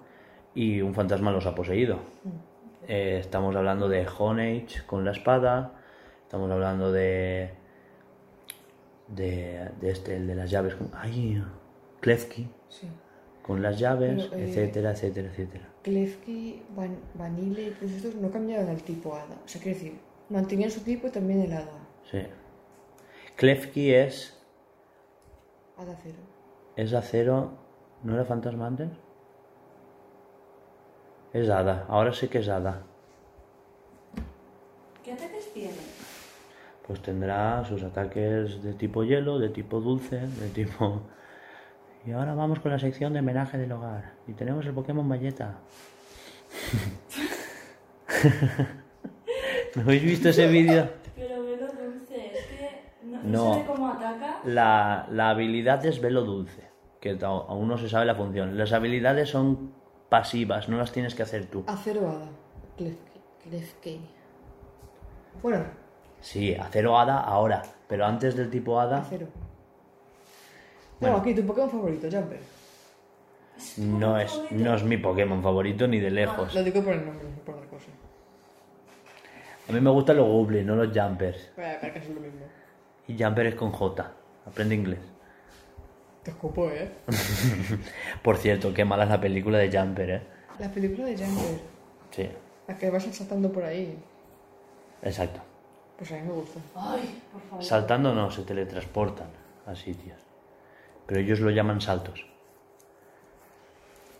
y 0.54 0.80
un 0.80 0.94
fantasma 0.94 1.30
los 1.30 1.44
ha 1.44 1.54
poseído. 1.54 1.98
Eh, 2.86 3.18
estamos 3.20 3.54
hablando 3.54 3.88
de 3.90 4.06
Honage 4.18 4.82
con 4.86 5.04
la 5.04 5.10
espada, 5.10 5.72
estamos 6.22 6.50
hablando 6.50 6.90
de 6.90 7.50
de, 9.08 9.68
de 9.80 9.90
este, 9.90 10.16
el 10.16 10.26
de 10.26 10.34
las 10.34 10.50
llaves, 10.50 10.74
con- 10.74 10.90
ay, 10.94 11.42
Klefki 12.00 12.48
Sí. 12.68 12.88
con 13.42 13.62
las 13.62 13.78
llaves, 13.78 14.26
Pero, 14.30 14.36
eh, 14.42 14.48
etcétera, 14.48 14.90
etcétera, 14.92 15.28
etcétera. 15.30 15.68
Klefki, 15.82 16.62
Van, 16.76 16.96
Vanille 17.14 17.70
todos 17.72 17.92
estos 17.92 18.14
no 18.16 18.30
cambiaron 18.30 18.68
al 18.68 18.82
tipo 18.82 19.14
hada. 19.14 19.36
O 19.44 19.48
sea, 19.48 19.60
quiero 19.60 19.78
decir, 19.78 19.98
mantenían 20.28 20.70
su 20.70 20.80
tipo 20.80 21.06
y 21.06 21.10
también 21.10 21.40
el 21.42 21.52
hada. 21.52 21.72
Sí. 22.10 22.22
Klefki 23.36 23.94
es, 23.94 24.34
Hada 25.76 25.96
cero. 26.02 26.18
es 26.76 26.92
acero, 26.92 27.52
¿no 28.02 28.14
era 28.14 28.24
fantasma 28.24 28.66
antes? 28.66 28.90
Es 31.32 31.48
hada, 31.48 31.84
ahora 31.88 32.12
sé 32.12 32.28
que 32.28 32.38
es 32.38 32.48
hada. 32.48 32.82
¿Qué 35.04 35.12
ataques 35.12 35.52
tiene? 35.52 35.72
Pues 36.86 37.00
tendrá 37.02 37.64
sus 37.64 37.82
ataques 37.82 38.62
de 38.62 38.72
tipo 38.74 39.04
hielo, 39.04 39.38
de 39.38 39.50
tipo 39.50 39.80
dulce, 39.80 40.16
de 40.20 40.48
tipo... 40.48 41.02
Y 42.06 42.12
ahora 42.12 42.34
vamos 42.34 42.60
con 42.60 42.70
la 42.72 42.78
sección 42.78 43.12
de 43.12 43.20
homenaje 43.20 43.58
del 43.58 43.72
hogar. 43.72 44.12
Y 44.26 44.32
tenemos 44.32 44.64
el 44.66 44.72
Pokémon 44.72 45.08
Valleta. 45.08 45.56
¿No 49.74 49.82
habéis 49.82 50.02
visto 50.02 50.28
ese 50.30 50.46
vídeo? 50.48 50.88
Pero 51.14 51.44
velo 51.44 51.66
dulce, 51.66 52.32
es 52.38 52.46
que 52.46 52.90
no, 53.04 53.22
No. 53.22 53.48
no. 53.48 53.54
sé 53.54 53.64
cómo 53.66 53.88
ataca. 53.88 54.40
La, 54.44 55.06
la 55.10 55.30
habilidad 55.30 55.84
es 55.84 56.00
velo 56.00 56.22
dulce, 56.22 56.68
que 57.00 57.18
aún 57.22 57.68
no 57.68 57.76
se 57.78 57.88
sabe 57.88 58.06
la 58.06 58.14
función. 58.14 58.56
Las 58.56 58.72
habilidades 58.72 59.28
son 59.28 59.72
pasivas, 60.08 60.68
no 60.68 60.78
las 60.78 60.92
tienes 60.92 61.14
que 61.14 61.22
hacer 61.22 61.46
tú. 61.46 61.64
Acero 61.66 62.08
hada. 62.08 62.28
Klefki. 62.76 63.20
Klefki. 63.44 64.00
Bueno, 65.42 65.64
Sí, 66.20 66.52
acero 66.56 66.98
hada 66.98 67.20
ahora, 67.20 67.62
pero 67.86 68.04
antes 68.04 68.34
del 68.34 68.50
tipo 68.50 68.80
hada 68.80 68.98
acero. 68.98 69.28
Bueno. 71.00 71.16
Aquí 71.18 71.34
tu 71.34 71.46
Pokémon 71.46 71.70
favorito, 71.70 72.08
Jumper. 72.10 72.40
no 73.78 74.18
es, 74.18 74.40
no 74.50 74.74
es 74.74 74.82
mi 74.82 74.96
Pokémon 74.96 75.42
favorito 75.42 75.86
ni 75.86 76.00
de 76.00 76.10
lejos. 76.10 76.54
Lo 76.54 76.62
digo 76.62 76.82
por 76.82 76.94
el 76.94 77.04
nombre, 77.04 77.24
no 77.28 77.42
por 77.44 77.54
otra 77.56 77.68
cosa. 77.68 77.86
A 79.68 79.72
mí 79.72 79.80
me 79.80 79.90
gustan 79.90 80.16
los 80.16 80.26
goblins, 80.26 80.66
no 80.66 80.76
los 80.76 80.96
jumpers. 80.96 81.50
Voy 81.56 81.64
a 81.64 81.78
que 81.80 81.98
es 81.98 82.08
lo 82.08 82.20
mismo. 82.20 82.40
Y 83.06 83.22
jumper 83.22 83.46
es 83.46 83.54
con 83.54 83.70
J. 83.70 84.12
Aprende 84.46 84.74
inglés. 84.74 85.00
Te 86.22 86.30
escupo, 86.32 86.68
¿eh? 86.70 86.90
Por 88.22 88.36
cierto, 88.36 88.74
qué 88.74 88.84
mala 88.84 89.04
es 89.04 89.10
la 89.10 89.20
película 89.20 89.58
de 89.58 89.70
Jumper, 89.70 90.10
¿eh? 90.10 90.22
La 90.58 90.68
película 90.70 91.06
de 91.06 91.16
Jumper. 91.16 91.60
Sí, 92.10 92.28
La 92.66 92.76
que 92.76 92.90
vas 92.90 93.04
saltando 93.04 93.50
por 93.52 93.64
ahí. 93.64 93.96
exacto. 95.02 95.40
Pues 95.96 96.12
a 96.12 96.16
mí 96.16 96.22
me 96.22 96.32
gusta. 96.32 96.60
Ay, 96.76 97.22
por 97.32 97.40
favor. 97.42 97.64
Saltando 97.64 98.14
no, 98.14 98.30
se 98.30 98.42
teletransportan 98.42 99.28
a 99.66 99.74
sitios. 99.74 100.18
Pero 101.08 101.20
ellos 101.20 101.40
lo 101.40 101.50
llaman 101.50 101.80
saltos. 101.80 102.26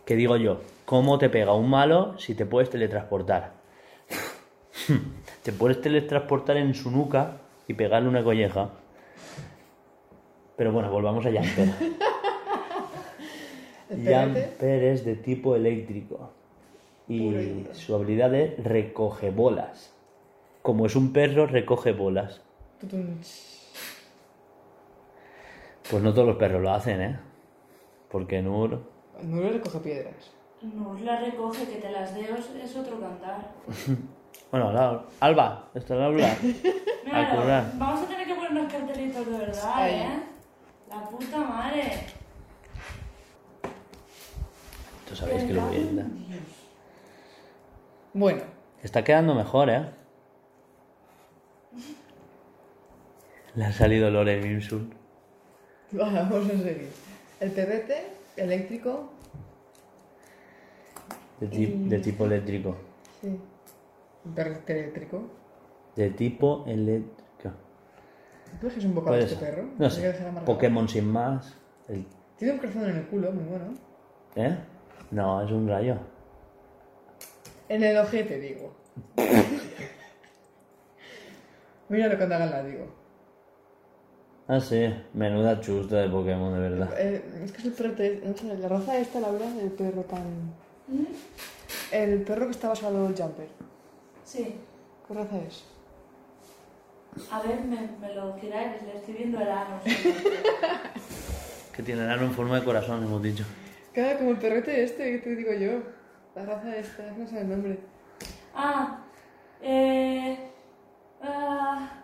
¿Qué 0.06 0.16
digo 0.16 0.38
yo? 0.38 0.62
¿Cómo 0.86 1.18
te 1.18 1.28
pega 1.28 1.52
un 1.52 1.68
malo 1.68 2.18
si 2.18 2.34
te 2.34 2.46
puedes 2.46 2.70
teletransportar? 2.70 3.52
te 5.42 5.52
puedes 5.52 5.82
teletransportar 5.82 6.56
en 6.56 6.74
su 6.74 6.90
nuca 6.90 7.42
y 7.66 7.74
pegarle 7.74 8.08
una 8.08 8.24
colleja. 8.24 8.70
Pero 10.56 10.72
bueno, 10.72 10.90
volvamos 10.90 11.26
a 11.26 11.30
Jumper. 11.30 11.68
Jumper 13.90 14.84
es 14.84 15.04
de 15.04 15.16
tipo 15.16 15.54
eléctrico. 15.54 16.30
Y 17.06 17.66
su 17.72 17.94
habilidad 17.94 18.34
es 18.34 18.64
recoge 18.64 19.30
bolas. 19.30 19.92
Como 20.62 20.86
es 20.86 20.96
un 20.96 21.12
perro, 21.12 21.46
recoge 21.46 21.92
bolas. 21.92 22.40
Pues 25.90 26.02
no 26.02 26.12
todos 26.12 26.28
los 26.28 26.36
perros 26.36 26.62
lo 26.62 26.70
hacen, 26.70 27.00
¿eh? 27.00 27.18
Porque 28.10 28.42
Nur... 28.42 28.80
Le 29.22 29.50
recoge 29.52 29.78
piedras. 29.80 30.32
No 30.62 30.94
la 31.02 31.20
recoge, 31.20 31.66
que 31.66 31.76
te 31.76 31.90
las 31.90 32.14
deo 32.14 32.34
es- 32.36 32.76
otro 32.76 33.00
cantar. 33.00 33.52
Bueno, 34.50 34.72
la- 34.72 35.04
Alba, 35.20 35.68
esto 35.74 35.94
es 35.94 36.00
Alba. 36.00 36.28
Mira, 37.04 37.72
vamos 37.74 38.02
a 38.02 38.06
tener 38.08 38.26
que 38.26 38.34
poner 38.34 38.50
unos 38.52 38.72
cartelitos 38.72 39.26
de 39.26 39.38
verdad, 39.38 39.72
Ahí. 39.76 39.94
¿eh? 39.94 40.22
La 40.88 41.02
puta 41.02 41.36
madre. 41.38 41.82
Esto 45.04 45.16
sabéis 45.16 45.44
que 45.44 45.52
lo 45.52 45.62
voy 45.62 45.74
a 45.74 45.78
editar. 45.78 46.06
Bueno, 48.14 48.42
Está 48.82 49.04
quedando 49.04 49.34
mejor, 49.34 49.68
¿eh? 49.68 49.84
Le 53.54 53.64
ha 53.66 53.72
salido 53.72 54.10
Lore 54.10 54.40
Mimsun. 54.40 54.94
vamos 56.30 56.46
a 56.46 56.58
seguir. 56.58 56.88
El 57.40 57.50
perrete 57.52 58.06
eléctrico. 58.36 59.10
De, 61.40 61.46
ti- 61.46 61.84
de 61.88 61.98
tipo 62.00 62.24
eléctrico. 62.26 62.76
Sí. 63.20 63.38
Perrete 64.34 64.72
eléctrico. 64.80 65.22
De 65.94 66.10
tipo 66.10 66.64
eléctrico. 66.66 67.52
¿Tú 68.60 68.66
es 68.68 68.84
un 68.84 68.94
bocado 68.94 69.16
este 69.16 69.36
perro? 69.36 69.64
No 69.78 69.88
que 69.88 69.90
sé. 69.90 70.14
Pokémon 70.44 70.88
sin 70.88 71.06
más. 71.10 71.54
El- 71.88 72.04
Tiene 72.36 72.54
un 72.54 72.58
corazón 72.60 72.90
en 72.90 72.96
el 72.96 73.06
culo, 73.06 73.32
muy 73.32 73.44
bueno. 73.44 73.74
¿Eh? 74.36 74.56
No, 75.10 75.42
es 75.42 75.50
un 75.50 75.68
rayo. 75.68 75.96
En 77.68 77.82
el 77.84 77.96
ojete, 77.98 78.38
digo. 78.40 78.74
Míralo 81.88 82.16
cuando 82.16 82.34
hagan 82.34 82.50
la 82.50 82.62
digo. 82.64 82.86
Ah, 84.48 84.60
sí. 84.60 84.92
Menuda 85.12 85.60
chusta 85.60 85.96
de 85.96 86.08
Pokémon, 86.08 86.54
de 86.54 86.60
verdad. 86.70 86.88
Eh, 86.98 87.22
es 87.44 87.52
que 87.52 87.58
es 87.58 87.64
el 87.66 87.72
perro, 87.72 87.92
te- 87.92 88.22
no 88.24 88.34
sé, 88.36 88.44
la 88.56 88.68
raza 88.68 88.98
esta, 88.98 89.20
la 89.20 89.30
verdad, 89.30 89.58
el 89.60 89.70
perro 89.72 90.02
tan... 90.02 90.22
El 91.92 92.22
perro 92.22 92.46
que 92.46 92.52
está 92.52 92.68
basado 92.68 93.04
en 93.04 93.12
el 93.12 93.16
jumper. 93.20 93.48
Sí. 94.24 94.54
¿Qué 95.06 95.14
raza 95.14 95.36
es? 95.46 95.64
A 97.30 97.40
ver, 97.42 97.60
me, 97.64 97.88
me 98.00 98.14
lo 98.14 98.36
giráis, 98.38 98.82
le 98.82 98.96
estoy 98.96 99.14
viendo 99.14 99.40
el 99.40 99.48
ano. 99.50 99.80
Que 101.74 101.82
tiene 101.84 102.02
el 102.02 102.10
ano 102.10 102.22
en 102.24 102.32
forma 102.32 102.58
de 102.58 102.64
corazón, 102.64 103.04
hemos 103.04 103.22
dicho. 103.22 103.44
Claro, 103.92 104.18
como 104.18 104.30
el 104.32 104.38
perrete 104.38 104.82
este 104.82 105.12
que 105.12 105.18
te 105.18 105.36
digo 105.36 105.52
yo. 105.52 105.80
La 106.34 106.44
raza 106.44 106.76
esta, 106.76 107.04
no 107.16 107.24
sé 107.28 107.40
el 107.40 107.48
nombre. 107.50 107.78
ah, 108.54 108.98
eh. 109.62 110.36
Ah, 111.22 112.02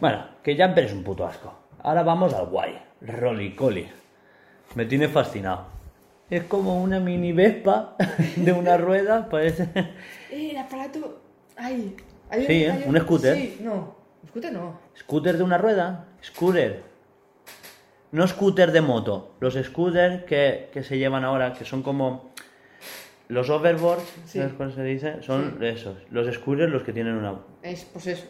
Bueno, 0.00 0.24
que 0.42 0.56
Jumper 0.56 0.84
es 0.84 0.92
un 0.92 1.04
puto 1.04 1.24
asco. 1.26 1.52
Ahora 1.82 2.02
vamos 2.02 2.34
al 2.34 2.46
guay. 2.46 2.76
Rolicoli. 3.00 3.88
Me 4.74 4.84
tiene 4.84 5.08
fascinado. 5.08 5.66
Es 6.28 6.44
como 6.44 6.82
una 6.82 6.98
mini 7.00 7.32
Vespa 7.32 7.96
de 8.36 8.52
una 8.52 8.76
rueda, 8.76 9.28
parece. 9.28 9.68
Eh, 10.30 10.50
el 10.50 10.58
aparato. 10.58 11.20
Ay. 11.56 11.96
hay 12.30 12.46
Sí, 12.46 12.64
¿eh? 12.64 12.70
hay 12.72 12.84
Un 12.86 12.98
scooter. 13.00 13.36
Sí, 13.36 13.58
no. 13.60 13.96
Scooter 14.28 14.52
no. 14.52 14.78
Scooter 14.96 15.36
de 15.36 15.42
una 15.42 15.58
rueda. 15.58 16.06
Scooter. 16.22 16.82
No 18.12 18.26
scooter 18.26 18.72
de 18.72 18.80
moto. 18.80 19.34
Los 19.40 19.54
scooters 19.54 20.24
que, 20.24 20.68
que 20.72 20.82
se 20.82 20.98
llevan 20.98 21.24
ahora, 21.24 21.52
que 21.52 21.64
son 21.64 21.82
como. 21.82 22.30
Los 23.30 23.48
overboards, 23.48 24.02
Sí. 24.26 24.38
¿sabes 24.38 24.54
cuál 24.54 24.72
se 24.74 24.82
dice? 24.82 25.22
Son 25.22 25.62
esos. 25.62 25.96
Los 26.10 26.32
scooters 26.34 26.70
los 26.72 26.82
que 26.82 26.92
tienen 26.92 27.14
una. 27.14 27.38
Es, 27.62 27.84
pues 27.84 28.06
eso. 28.08 28.26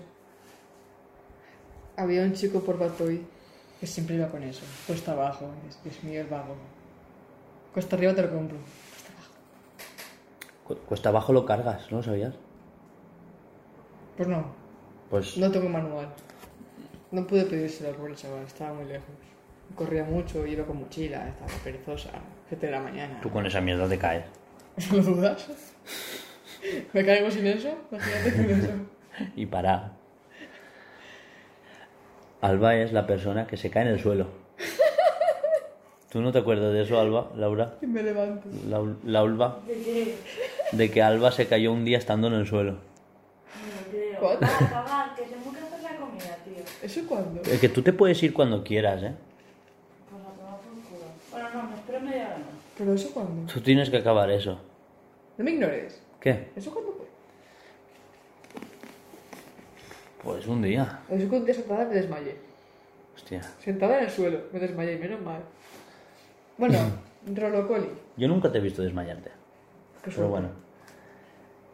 Había 1.96 2.22
un 2.22 2.32
chico 2.32 2.60
por 2.60 2.78
Batoy 2.78 3.24
que 3.80 3.86
siempre 3.86 4.16
iba 4.16 4.28
con 4.28 4.42
eso. 4.42 4.62
Cuesta 4.86 5.12
abajo. 5.12 5.50
Es, 5.68 5.82
Dios 5.82 6.02
mío, 6.04 6.20
el 6.20 6.26
vago. 6.26 6.54
Cuesta 7.72 7.96
arriba 7.96 8.14
te 8.14 8.22
lo 8.22 8.30
compro. 8.30 8.56
Cuesta 8.58 9.12
abajo. 9.12 9.32
Cu- 10.64 10.86
Cuesta 10.86 11.08
abajo 11.08 11.32
lo 11.32 11.44
cargas, 11.46 11.90
¿no 11.90 11.98
lo 11.98 12.02
sabías? 12.02 12.34
Pues 14.16 14.28
no. 14.28 14.44
Pues. 15.08 15.36
No 15.38 15.50
tengo 15.50 15.68
manual. 15.68 16.08
No 17.10 17.26
pude 17.26 17.44
pedírselo 17.44 17.96
por 17.96 18.10
el 18.10 18.16
chaval. 18.16 18.42
Estaba 18.44 18.74
muy 18.74 18.84
lejos. 18.84 19.08
Corría 19.74 20.04
mucho, 20.04 20.44
iba 20.46 20.64
con 20.64 20.78
mochila, 20.80 21.28
estaba 21.28 21.50
perezosa. 21.64 22.10
7 22.48 22.66
de 22.66 22.72
la 22.72 22.80
mañana. 22.80 23.20
Tú 23.20 23.30
con 23.30 23.46
esa 23.46 23.60
mierda 23.60 23.88
te 23.88 23.96
caes. 23.98 24.24
¿Lo 24.92 25.02
dudas? 25.02 25.48
¿Me 26.92 27.04
caigo 27.04 27.30
sin 27.30 27.46
eso? 27.46 27.70
Imagínate 27.90 28.32
con 28.36 28.50
eso. 28.50 28.70
Y 29.36 29.44
para. 29.46 29.92
Alba 32.40 32.76
es 32.76 32.92
la 32.92 33.06
persona 33.06 33.46
que 33.46 33.56
se 33.58 33.68
cae 33.70 33.82
en 33.82 33.88
el 33.88 34.00
suelo. 34.00 34.28
¿Tú 36.10 36.20
no 36.22 36.32
te 36.32 36.38
acuerdas 36.38 36.72
de 36.72 36.82
eso, 36.82 36.98
Alba, 36.98 37.30
Laura? 37.36 37.74
Y 37.82 37.86
me 37.86 38.02
levanto. 38.02 38.48
La, 38.66 38.80
la 39.04 39.20
Alba, 39.20 39.60
¿De 39.66 39.74
qué? 39.74 40.16
de 40.72 40.90
que 40.90 41.02
Alba 41.02 41.30
se 41.32 41.46
cayó 41.46 41.72
un 41.72 41.84
día 41.84 41.98
estando 41.98 42.28
en 42.28 42.34
el 42.34 42.46
suelo. 42.46 42.72
No 42.72 43.90
creo. 43.90 44.30
Acabar, 44.30 45.14
que 45.14 45.24
se 45.24 45.36
me 45.36 45.58
hacer 45.58 45.82
la 45.82 45.96
comida, 45.96 46.36
tío. 46.44 46.64
¿Eso 46.82 47.06
cuándo? 47.06 47.42
Es 47.42 47.60
que 47.60 47.68
tú 47.68 47.82
te 47.82 47.92
puedes 47.92 48.20
ir 48.22 48.32
cuando 48.32 48.64
quieras, 48.64 49.02
¿eh? 49.02 49.14
Pues 50.10 50.22
a 50.24 50.30
tomar 50.30 50.60
por 50.60 50.72
culo. 50.88 51.04
Bueno, 51.30 51.48
no, 51.54 51.70
me 51.70 51.76
espero 51.76 52.00
media 52.00 52.26
hora 52.26 52.38
más. 52.38 52.46
¿Pero 52.80 52.94
eso 52.94 53.10
cuándo? 53.12 53.52
Tú 53.52 53.60
tienes 53.60 53.90
que 53.90 53.98
acabar 53.98 54.30
eso. 54.30 54.58
No 55.36 55.44
me 55.44 55.50
ignores. 55.50 56.00
¿Qué? 56.18 56.48
¿Eso 56.56 56.72
cuándo 56.72 56.92
fue? 56.92 57.04
Pues 60.24 60.46
un 60.46 60.62
día. 60.62 61.00
Eso 61.10 61.28
cuando 61.28 61.44
día 61.44 61.54
sentada 61.54 61.84
me 61.84 61.94
desmayé. 61.94 62.36
Hostia. 63.14 63.42
Sentada 63.62 63.98
en 63.98 64.04
el 64.04 64.10
suelo. 64.10 64.40
Me 64.50 64.60
desmayé, 64.60 64.96
menos 64.98 65.20
mal. 65.20 65.42
Bueno, 66.56 66.78
Rolocoli. 67.34 67.90
Yo 68.16 68.28
nunca 68.28 68.50
te 68.50 68.56
he 68.56 68.62
visto 68.62 68.80
desmayarte. 68.80 69.28
Qué 69.28 69.34
Pero 70.04 70.16
suerte. 70.16 70.30
bueno. 70.30 70.48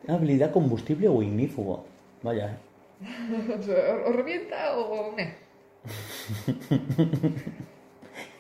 Habilidad 0.09 0.51
combustible 0.53 1.07
o 1.09 1.23
ignífugo. 1.23 1.85
Vaya, 2.25 2.51
¿eh? 2.53 2.57
O 3.59 3.63
sea, 3.63 3.77
¿O 4.07 4.13
revienta 4.13 4.77
o? 4.79 5.15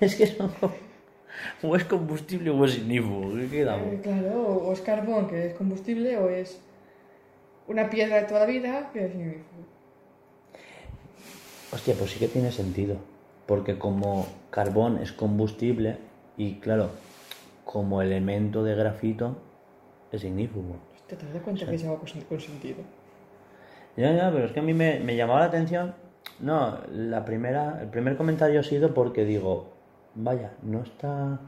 Es 0.01 0.17
que 0.17 0.27
son 0.27 0.49
como- 0.55 0.75
O 1.63 1.77
es 1.77 1.85
combustible 1.85 2.51
o 2.51 2.65
es 2.65 2.79
ignífugo. 2.79 3.35
¿Qué 3.35 3.49
quedamos? 3.49 3.93
Eh, 3.93 4.01
claro, 4.03 4.43
o 4.43 4.73
es 4.73 4.81
carbón, 4.81 5.29
que 5.29 5.49
es 5.49 5.55
combustible, 5.55 6.17
o 6.17 6.29
es 6.29 6.61
una 7.67 7.91
piedra 7.91 8.17
de 8.17 8.23
toda 8.23 8.41
la 8.41 8.47
vida, 8.47 8.91
que 8.93 9.07
es 9.07 9.15
ignífugo. 9.15 9.67
Hostia, 11.73 11.95
pues 11.99 12.11
sí 12.13 12.19
que 12.19 12.29
tiene 12.29 12.53
sentido. 12.53 12.97
Porque 13.47 13.79
como 13.79 14.27
carbón 14.51 14.99
es 15.03 15.13
combustible 15.13 15.99
y 16.37 16.57
claro, 16.57 16.91
como 17.65 18.03
elemento 18.03 18.65
de 18.65 18.75
grafito 18.75 19.37
es 20.13 20.25
ignífugo. 20.25 20.77
¿Te 21.07 21.17
das 21.17 21.43
cuenta 21.43 21.67
que 21.67 21.77
es 21.77 21.85
algo 21.85 21.99
con 21.99 22.21
con 22.23 22.41
sentido? 22.41 22.79
Ya, 23.97 24.13
ya, 24.13 24.31
pero 24.33 24.47
es 24.47 24.53
que 24.53 24.61
a 24.61 24.63
mí 24.63 24.75
me, 24.75 25.01
me 25.01 25.17
llamaba 25.17 25.41
la 25.41 25.47
atención. 25.47 25.95
No, 26.41 26.79
la 26.93 27.25
primera, 27.25 27.81
el 27.81 27.89
primer 27.89 28.17
comentario 28.17 28.61
ha 28.61 28.63
sido 28.63 28.93
porque 28.93 29.25
digo, 29.25 29.76
vaya, 30.17 30.53
no 30.63 30.83
está, 30.83 31.39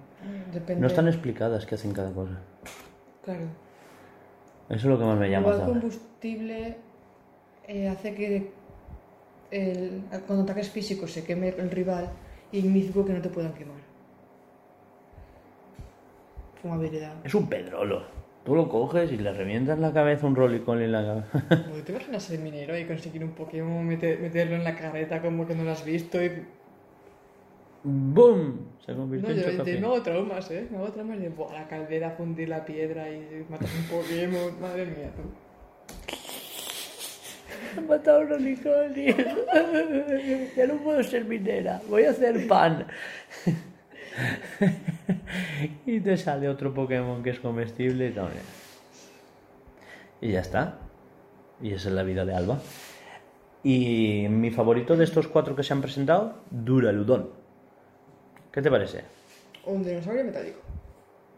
Depende. 0.53 0.81
no 0.81 0.87
están 0.87 1.09
explicadas 1.09 1.67
qué 1.67 1.75
hacen 1.75 1.93
cada 1.93 2.13
cosa. 2.13 2.39
Claro. 3.25 3.47
Eso 4.69 4.77
es 4.77 4.85
lo 4.85 4.99
que 4.99 5.05
más 5.05 5.19
me 5.19 5.31
llama. 5.31 5.49
Igual 5.49 5.65
combustible 5.67 6.77
eh, 7.67 7.89
hace 7.89 8.15
que 8.15 8.51
el, 9.51 10.03
cuando 10.27 10.45
ataques 10.45 10.71
físicos 10.71 11.11
se 11.13 11.25
queme 11.25 11.49
el 11.49 11.71
rival 11.71 12.11
y 12.53 12.59
ignífugo 12.59 13.07
que 13.07 13.15
no 13.15 13.23
te 13.23 13.31
puedan 13.31 13.53
quemar. 13.55 13.79
Como 16.61 16.75
habilidad. 16.75 17.15
Es 17.25 17.35
un 17.35 17.49
pedrolo. 17.49 18.03
Tú 18.45 18.55
lo 18.55 18.69
coges 18.69 19.13
y 19.13 19.17
le 19.19 19.33
revientas 19.33 19.79
la 19.79 19.93
cabeza 19.93 20.27
un 20.27 20.35
rolicón 20.35 20.81
en 20.81 20.93
la 20.93 21.05
cabeza. 21.05 21.65
¿Te 21.85 21.93
imaginas 21.93 22.23
ser 22.23 22.39
minero 22.41 22.77
y 22.79 22.85
conseguir 22.87 23.23
un 23.23 23.33
Pokémon, 23.33 23.87
meter- 23.87 24.19
meterlo 24.21 24.57
en 24.57 24.65
la 24.65 24.75
carreta 24.75 25.21
como 25.21 25.47
que 25.47 25.55
no 25.55 25.65
lo 25.65 25.71
has 25.73 25.85
visto 25.85 26.23
y... 26.23 26.47
¡Boom! 27.85 28.67
Se 28.85 28.93
No, 28.93 28.99
convirtió 28.99 29.35
yo, 29.35 29.43
en 29.43 29.51
chocapié. 29.53 29.81
me 29.81 29.87
hago 29.87 30.03
traumas, 30.03 30.51
¿eh? 30.51 30.67
Me 30.71 30.79
hago 30.79 30.89
traumas 30.93 31.21
de 31.21 31.29
"Buah, 31.29 31.53
la 31.53 31.69
caldera, 31.69 32.11
fundir 32.11 32.49
la 32.49 32.65
piedra 32.65 33.09
y 33.11 33.47
matas 33.49 33.71
un 33.75 33.85
Pokémon. 33.85 34.53
Madre 34.61 34.87
mía, 34.87 35.11
tú. 35.15 35.23
He 37.77 37.81
matado 37.83 38.21
a 38.21 38.37
un 38.37 38.95
tío. 38.95 39.15
Ya 40.57 40.67
no 40.67 40.75
puedo 40.79 41.03
ser 41.03 41.25
minera. 41.25 41.81
Voy 41.89 42.05
a 42.05 42.11
hacer 42.11 42.47
pan. 42.49 42.87
y 45.87 46.01
te 46.01 46.17
sale 46.17 46.49
otro 46.49 46.75
Pokémon 46.75 47.23
que 47.23 47.31
es 47.31 47.41
comestible 47.41 48.09
y 48.09 48.13
tal. 48.13 48.31
Y 50.21 50.33
ya 50.33 50.41
está. 50.41 50.79
Y 51.61 51.73
esa 51.73 51.89
es 51.89 51.95
la 51.95 52.03
vida 52.03 52.25
de 52.25 52.35
Alba. 52.35 52.61
Y 53.63 54.27
mi 54.31 54.51
favorito 54.51 54.97
de 54.97 55.05
estos 55.05 55.29
cuatro 55.29 55.55
que 55.55 55.63
se 55.63 55.73
han 55.73 55.83
presentado, 55.83 56.39
Duraludon. 56.51 57.31
¿Qué 58.59 58.63
te 58.63 58.73
parece? 58.73 59.05
Un 59.67 59.85
dinosaurio 59.85 60.25
metálico. 60.25 60.59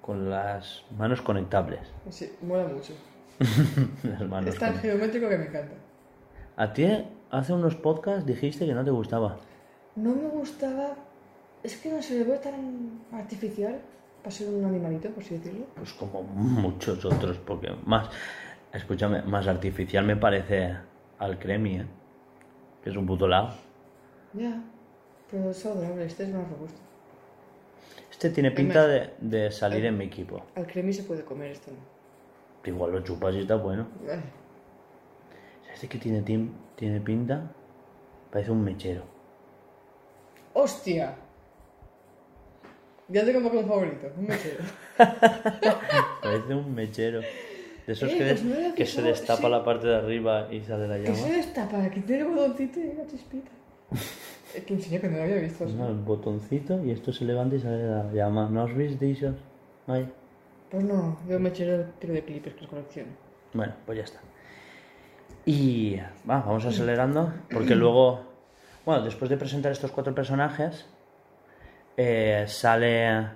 Con 0.00 0.30
las 0.30 0.82
manos 0.96 1.20
conectables. 1.20 1.80
Sí, 2.08 2.32
mola 2.40 2.64
mucho. 2.64 2.94
las 4.04 4.26
manos 4.26 4.54
Es 4.54 4.58
tan 4.58 4.74
geométrico 4.78 5.28
que 5.28 5.36
me 5.36 5.44
encanta. 5.44 5.74
A 6.56 6.72
ti 6.72 6.86
hace 7.30 7.52
unos 7.52 7.76
podcasts 7.76 8.24
dijiste 8.24 8.64
que 8.64 8.72
no 8.72 8.82
te 8.82 8.90
gustaba. 8.90 9.36
No 9.96 10.14
me 10.14 10.28
gustaba... 10.28 10.96
Es 11.62 11.76
que 11.76 11.92
no 11.92 12.00
se 12.00 12.20
le 12.20 12.24
ve 12.24 12.38
tan 12.38 13.02
artificial 13.12 13.78
para 14.22 14.30
ser 14.30 14.48
un 14.48 14.64
animalito, 14.64 15.10
por 15.10 15.22
así 15.22 15.36
decirlo. 15.36 15.66
Pues 15.74 15.92
como 15.92 16.22
muchos 16.22 17.04
otros, 17.04 17.36
porque 17.36 17.70
más, 17.84 18.08
escúchame, 18.72 19.20
más 19.24 19.46
artificial 19.46 20.06
me 20.06 20.16
parece 20.16 20.74
al 21.18 21.38
Cremi, 21.38 21.80
¿eh? 21.80 21.86
que 22.82 22.88
es 22.88 22.96
un 22.96 23.06
puto 23.06 23.28
lado. 23.28 23.50
Ya, 24.32 24.62
pero 25.30 25.50
es 25.50 25.66
adorable, 25.66 26.06
este 26.06 26.22
es 26.22 26.30
más 26.30 26.48
robusto. 26.48 26.80
Este 28.20 28.28
tiene 28.28 28.50
pinta 28.50 28.86
de, 28.86 29.14
de 29.18 29.50
salir 29.50 29.82
en 29.86 29.96
mi 29.96 30.04
equipo. 30.04 30.42
Al 30.54 30.66
cremi 30.66 30.92
se 30.92 31.04
puede 31.04 31.24
comer, 31.24 31.52
esto 31.52 31.70
no. 31.70 32.70
Igual 32.70 32.92
lo 32.92 33.00
chupas 33.02 33.34
y 33.34 33.38
está 33.38 33.56
bueno. 33.56 33.86
Este 35.72 35.88
que 35.88 35.96
tiene, 35.96 36.20
tim- 36.20 36.50
tiene 36.76 37.00
pinta, 37.00 37.50
parece 38.30 38.50
un 38.50 38.62
mechero. 38.62 39.04
¡Hostia! 40.52 41.14
Ya 43.08 43.24
tengo 43.24 43.38
un 43.38 43.44
Pokémon 43.44 43.66
favorito, 43.66 44.06
un 44.18 44.26
mechero. 44.26 44.64
Parece 46.22 46.54
un 46.54 46.74
mechero. 46.74 47.20
De 47.86 47.92
esos 47.94 48.10
Eh, 48.12 48.18
que, 48.18 48.24
pues 48.26 48.44
no 48.44 48.50
me 48.50 48.56
había 48.56 48.74
que 48.74 48.84
se 48.84 48.90
fijado, 48.96 49.08
destapa 49.08 49.42
sí. 49.44 49.48
la 49.48 49.64
parte 49.64 49.86
de 49.86 49.96
arriba 49.96 50.48
y 50.52 50.60
sale 50.60 50.86
la 50.86 50.96
Que 50.98 51.04
llama. 51.04 51.16
se 51.16 51.32
destapa, 51.32 51.82
aquí 51.82 52.00
tiene 52.00 52.24
botoncito 52.24 52.80
y 52.80 52.82
una 52.88 53.06
chispita. 53.06 53.50
Es 54.54 54.64
que 54.64 54.74
enseñé 54.74 55.00
que 55.00 55.08
no 55.08 55.18
lo 55.18 55.22
había 55.24 55.36
visto. 55.36 55.64
así. 55.64 55.74
No, 55.74 55.88
el 55.88 55.96
botoncito 55.96 56.84
y 56.84 56.90
esto 56.90 57.12
se 57.12 57.24
levanta 57.24 57.56
y 57.56 57.60
sale 57.60 57.84
la 57.84 58.12
llama. 58.12 58.48
¿No 58.50 58.62
has 58.62 58.74
visto 58.74 59.04
esos? 59.04 59.36
Ay. 59.86 60.08
Pues 60.70 60.84
no, 60.84 61.18
yo 61.28 61.36
un 61.36 61.42
mechero 61.42 61.84
tiro 61.98 62.14
de 62.14 62.24
clippers 62.24 62.54
que 62.56 62.66
colecciono. 62.66 63.10
Bueno, 63.52 63.74
pues 63.86 63.98
ya 63.98 64.04
está. 64.04 64.20
Y 65.44 65.96
va, 66.28 66.40
vamos 66.40 66.64
acelerando, 66.64 67.32
porque 67.50 67.74
luego, 67.76 68.20
bueno, 68.84 69.02
después 69.02 69.28
de 69.30 69.36
presentar 69.36 69.72
estos 69.72 69.90
cuatro 69.90 70.14
personajes, 70.14 70.86
eh, 71.96 72.44
sale 72.46 73.26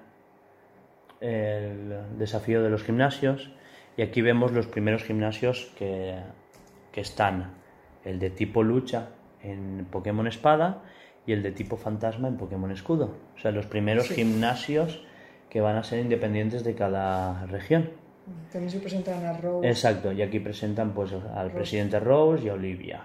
el 1.20 2.18
desafío 2.18 2.62
de 2.62 2.70
los 2.70 2.84
gimnasios, 2.84 3.50
y 3.96 4.02
aquí 4.02 4.22
vemos 4.22 4.52
los 4.52 4.66
primeros 4.66 5.02
gimnasios 5.02 5.72
que, 5.76 6.16
que 6.92 7.00
están, 7.00 7.54
el 8.04 8.18
de 8.18 8.30
tipo 8.30 8.62
lucha 8.62 9.08
en 9.42 9.86
Pokémon 9.90 10.26
Espada 10.26 10.82
y 11.26 11.32
el 11.32 11.42
de 11.42 11.52
tipo 11.52 11.76
fantasma 11.76 12.28
en 12.28 12.36
Pokémon 12.36 12.70
Escudo. 12.70 13.14
O 13.36 13.38
sea, 13.40 13.50
los 13.50 13.66
primeros 13.66 14.08
Sí. 14.08 14.14
gimnasios 14.14 15.04
que 15.50 15.60
van 15.60 15.76
a 15.76 15.84
ser 15.84 16.00
independientes 16.00 16.64
de 16.64 16.74
cada 16.74 17.46
región. 17.46 17.90
También 18.50 18.70
se 18.70 18.78
presentan 18.80 19.24
a 19.24 19.38
Rose. 19.38 19.68
Exacto, 19.68 20.12
y 20.12 20.22
aquí 20.22 20.40
presentan 20.40 20.92
pues 20.94 21.12
al 21.12 21.50
presidente 21.50 22.00
Rose 22.00 22.44
y 22.44 22.48
a 22.48 22.54
Olivia. 22.54 23.02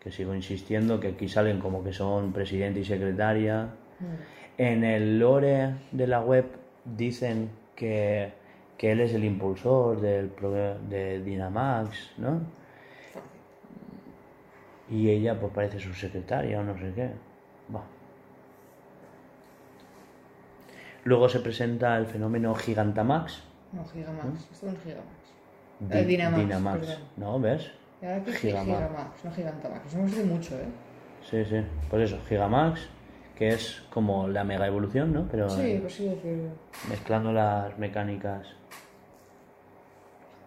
que 0.00 0.12
sigo 0.12 0.32
insistiendo, 0.32 1.00
que 1.00 1.08
aquí 1.08 1.28
salen 1.28 1.58
como 1.58 1.82
que 1.82 1.92
son 1.92 2.32
presidente 2.32 2.78
y 2.80 2.84
secretaria. 2.84 3.64
Mm. 3.98 4.04
En 4.62 4.84
el 4.84 5.18
lore 5.18 5.74
de 5.90 6.06
la 6.06 6.20
web 6.20 6.44
dicen 6.84 7.50
que, 7.74 8.30
que 8.76 8.92
él 8.92 9.00
es 9.00 9.12
el 9.14 9.24
impulsor 9.24 10.00
del 10.00 10.30
de 10.88 11.20
Dynamax, 11.24 12.12
¿no? 12.18 12.40
Y 14.90 15.10
ella 15.10 15.38
pues 15.38 15.52
parece 15.52 15.78
su 15.78 15.92
secretaria 15.92 16.60
o 16.60 16.62
no 16.64 16.76
sé 16.78 16.92
qué. 16.94 17.10
Bah. 17.68 17.84
Luego 21.04 21.28
se 21.28 21.40
presenta 21.40 21.96
el 21.96 22.06
fenómeno 22.06 22.54
Gigantamax. 22.54 23.42
No, 23.72 23.84
Gigamax. 23.84 24.50
Esto 24.50 24.68
es 24.68 24.78
Gigamax. 24.82 25.08
Di- 25.80 25.98
Eh, 25.98 26.04
Dynamax, 26.04 26.78
perdón. 26.86 26.96
¿No? 27.16 27.40
¿Ves? 27.40 27.70
Y 28.02 28.06
ahora 28.06 28.22
Gigamax. 28.32 28.66
Gigamax, 28.66 29.24
no 29.24 29.30
Gigantamax. 29.32 29.84
Nos 29.84 29.94
hemos 29.94 30.10
dicho 30.12 30.26
mucho, 30.26 30.54
¿eh? 30.58 30.68
Sí, 31.22 31.44
sí. 31.44 31.62
Por 31.90 32.00
eso, 32.00 32.18
Gigamax, 32.28 32.88
que 33.36 33.48
es 33.48 33.82
como 33.90 34.26
la 34.28 34.44
mega 34.44 34.66
evolución, 34.66 35.12
¿no? 35.12 35.28
Pero 35.30 35.48
Sí, 35.50 35.78
pues 35.80 35.94
sí 35.94 36.08
decirlo. 36.08 36.50
mezclando 36.88 37.32
las 37.32 37.78
mecánicas. 37.78 38.48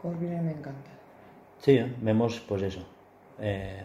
Corvina 0.01 0.41
me 0.41 0.51
encanta. 0.51 0.89
Sí, 1.59 1.79
vemos 2.01 2.39
pues 2.47 2.63
eso. 2.63 2.83
Eh, 3.39 3.83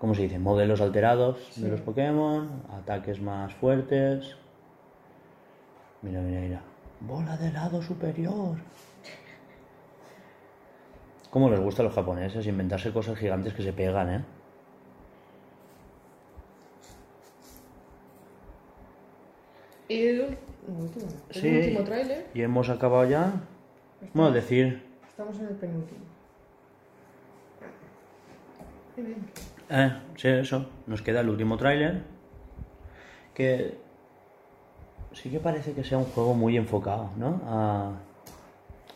¿Cómo 0.00 0.14
se 0.14 0.22
dice? 0.22 0.38
Modelos 0.38 0.80
alterados 0.80 1.38
Sí. 1.52 1.62
de 1.62 1.68
los 1.70 1.80
Pokémon, 1.82 2.62
ataques 2.72 3.20
más 3.20 3.52
fuertes. 3.54 4.34
Mira, 6.02 6.20
mira, 6.22 6.40
mira. 6.40 6.60
Bola 7.00 7.36
de 7.36 7.52
lado 7.52 7.82
superior. 7.82 8.56
¿Cómo 11.30 11.50
les 11.50 11.60
gusta 11.60 11.82
a 11.82 11.84
los 11.84 11.94
japoneses 11.94 12.46
inventarse 12.46 12.92
cosas 12.92 13.18
gigantes 13.18 13.52
que 13.54 13.62
se 13.62 13.72
pegan, 13.72 14.08
eh? 14.10 14.24
Y 19.88 20.06
el, 20.06 20.20
último, 20.68 21.06
el 21.30 21.34
Sí. 21.34 21.48
último 21.48 21.84
tráiler, 21.84 22.26
Y 22.34 22.42
hemos 22.42 22.68
acabado 22.68 23.04
ya. 23.08 23.32
Bueno, 24.14 24.30
decir. 24.32 24.82
estamos 25.08 25.38
en 25.40 25.46
el 25.48 25.54
penúltimo. 25.56 26.00
Qué 28.94 29.02
bien. 29.02 29.26
Eh, 29.70 29.92
sí, 30.16 30.28
eso. 30.28 30.68
Nos 30.86 31.02
queda 31.02 31.20
el 31.20 31.28
último 31.28 31.56
tráiler. 31.56 32.02
Que 33.34 33.78
sí 35.12 35.30
que 35.30 35.38
parece 35.40 35.72
que 35.72 35.84
sea 35.84 35.98
un 35.98 36.04
juego 36.04 36.34
muy 36.34 36.56
enfocado, 36.56 37.10
¿no? 37.16 37.40
A, 37.44 37.92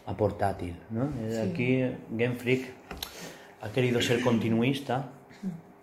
a 0.07 0.17
portátil, 0.17 0.77
¿no? 0.91 1.05
Eh, 1.21 1.31
Sí. 1.45 1.51
Aquí 1.51 1.97
Game 2.11 2.35
Freak 2.37 2.73
ha 3.63 3.69
querido 3.71 4.01
ser 4.03 4.21
continuista, 4.21 5.11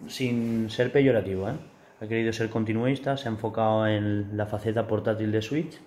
sin 0.07 0.69
ser 0.69 0.91
peyorativo, 0.91 1.49
¿eh? 1.49 1.53
Ha 2.01 2.07
querido 2.07 2.33
ser 2.33 2.49
continuista, 2.49 3.15
se 3.17 3.27
ha 3.29 3.31
enfocado 3.31 3.87
en 3.87 4.35
la 4.35 4.45
faceta 4.45 4.87
portátil 4.87 5.31
de 5.31 5.41
Switch. 5.41 5.79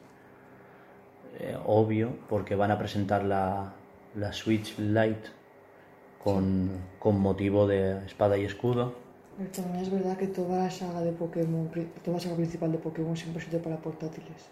Eh, 1.40 1.56
obvio, 1.66 2.16
porque 2.28 2.54
van 2.54 2.70
a 2.70 2.78
presentar 2.78 3.24
la, 3.24 3.72
la 4.14 4.32
Switch 4.32 4.78
Lite 4.78 5.30
con, 6.24 6.70
con 6.98 7.20
motivo 7.20 7.66
de 7.66 8.04
espada 8.06 8.36
y 8.38 8.44
escudo. 8.44 8.94
Pero 9.36 9.50
también 9.50 9.84
es 9.84 9.90
verdad 9.90 10.16
que 10.16 10.28
toda 10.28 10.64
la 10.64 10.70
saga 10.70 11.02
de 11.02 11.12
Pokémon, 11.12 11.68
toda 12.02 12.16
la 12.16 12.20
saga 12.20 12.36
principal 12.36 12.72
de 12.72 12.78
Pokémon 12.78 13.16
siempre 13.16 13.42
ha 13.42 13.44
sido 13.44 13.60
para 13.60 13.76
portátiles. 13.76 14.48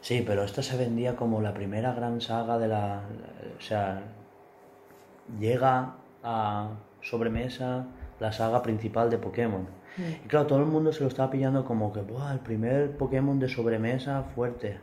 Sí, 0.00 0.22
pero 0.26 0.44
esta 0.44 0.62
se 0.62 0.76
vendía 0.76 1.16
como 1.16 1.42
la 1.42 1.52
primera 1.52 1.92
gran 1.92 2.20
saga 2.20 2.58
de 2.58 2.68
la... 2.68 3.02
O 3.58 3.60
sea, 3.60 4.02
llega 5.38 5.96
a 6.22 6.70
sobremesa 7.02 7.86
la 8.20 8.32
saga 8.32 8.62
principal 8.62 9.10
de 9.10 9.18
Pokémon. 9.18 9.66
Y 9.98 10.28
claro, 10.28 10.46
todo 10.46 10.60
el 10.60 10.66
mundo 10.66 10.92
se 10.92 11.00
lo 11.00 11.08
estaba 11.08 11.30
pillando 11.30 11.64
como 11.64 11.92
que, 11.92 12.02
¡buah! 12.02 12.32
El 12.32 12.40
primer 12.40 12.96
Pokémon 12.96 13.38
de 13.38 13.48
sobremesa 13.48 14.22
fuerte. 14.34 14.78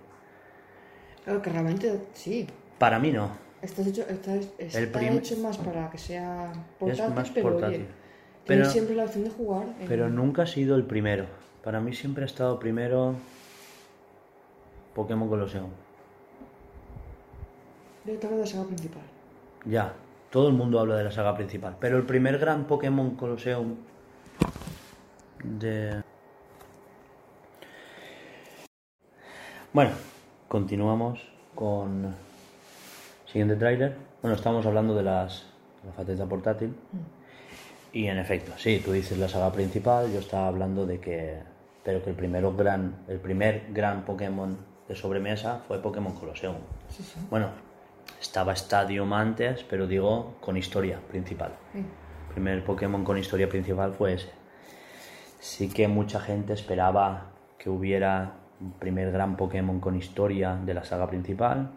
Claro 1.24 1.42
que 1.42 1.50
realmente 1.52 2.08
sí. 2.14 2.48
Para 2.80 3.00
mí 3.00 3.12
no. 3.12 3.30
Está 3.64 3.82
hecho, 3.82 4.02
está, 4.10 4.36
está 4.58 4.78
El 4.80 4.90
prim- 4.92 5.18
hecho 5.18 5.38
más 5.38 5.58
para 5.58 5.90
que 5.90 5.98
sea 5.98 6.52
portátil, 6.78 7.06
es 7.06 7.16
más 7.16 7.30
pero 7.32 7.50
portátil. 7.52 7.76
oye, 7.82 7.88
Pero, 8.46 8.66
siempre 8.66 8.94
la 8.96 9.06
opción 9.06 9.24
de 9.24 9.30
jugar. 9.30 9.64
en- 9.80 9.88
pero 9.88 10.10
nunca 10.10 10.44
ha 10.44 10.48
sido 10.48 10.76
el 10.76 10.84
primero. 10.84 11.26
Para 11.64 11.80
mí 11.80 11.94
siempre 11.94 12.24
ha 12.24 12.26
estado 12.26 12.60
primero 12.60 13.16
Pokémon 14.94 15.30
Colosseum. 15.30 15.70
Yo 18.06 18.14
te 18.20 18.26
hablo 18.28 18.38
de 18.40 18.44
la 18.44 18.50
saga 18.50 18.66
principal. 18.66 19.04
Ya, 19.66 19.94
todo 20.30 20.50
el 20.50 20.54
mundo 20.56 20.78
habla 20.82 20.98
de 20.98 21.06
la 21.06 21.12
saga 21.12 21.34
principal, 21.34 21.78
pero 21.80 21.96
el 21.98 22.04
primer 22.04 22.38
gran 22.40 22.66
Pokémon 22.66 23.16
Colosseum 23.16 23.76
de... 25.42 26.02
Bueno, 29.72 29.92
continuamos 30.50 31.26
con 31.56 32.14
siguiente 33.34 33.56
tráiler. 33.56 33.98
Bueno, 34.22 34.36
estamos 34.36 34.64
hablando 34.68 34.94
de 34.94 35.02
las 35.02 35.48
de 35.82 35.88
la 35.90 35.94
faceta 35.94 36.26
portátil. 36.28 36.76
Y 37.92 38.06
en 38.06 38.20
efecto, 38.20 38.54
sí, 38.58 38.80
tú 38.86 38.92
dices 38.92 39.18
la 39.18 39.28
saga 39.28 39.52
principal, 39.52 40.12
yo 40.14 40.20
estaba 40.20 40.48
hablando 40.48 40.86
de 40.86 41.00
que 41.00 41.40
pero 41.84 42.02
que 42.02 42.12
el 42.12 42.16
primero 42.16 42.54
gran 42.54 43.04
el 43.08 43.20
primer 43.20 43.74
gran 43.74 44.06
Pokémon 44.06 44.56
de 44.88 44.96
sobremesa 44.96 45.64
fue 45.68 45.82
Pokémon 45.82 46.14
Colosseum. 46.14 46.56
Sí, 46.90 47.02
sí. 47.02 47.20
Bueno, 47.32 47.48
estaba 48.22 48.54
Stadium 48.54 49.12
antes, 49.14 49.64
pero 49.64 49.88
digo 49.88 50.36
con 50.40 50.56
historia 50.56 51.00
principal. 51.10 51.54
Sí. 51.72 51.80
El 51.80 52.34
primer 52.34 52.64
Pokémon 52.64 53.04
con 53.04 53.18
historia 53.18 53.50
principal 53.50 53.94
fue 53.94 54.14
ese. 54.14 54.30
Sí 55.40 55.70
que 55.70 55.88
mucha 55.88 56.20
gente 56.20 56.54
esperaba 56.54 57.32
que 57.58 57.72
hubiera 57.72 58.34
un 58.62 58.74
primer 58.74 59.12
gran 59.12 59.36
Pokémon 59.38 59.80
con 59.80 59.96
historia 59.96 60.56
de 60.56 60.76
la 60.76 60.84
saga 60.84 61.08
principal. 61.08 61.72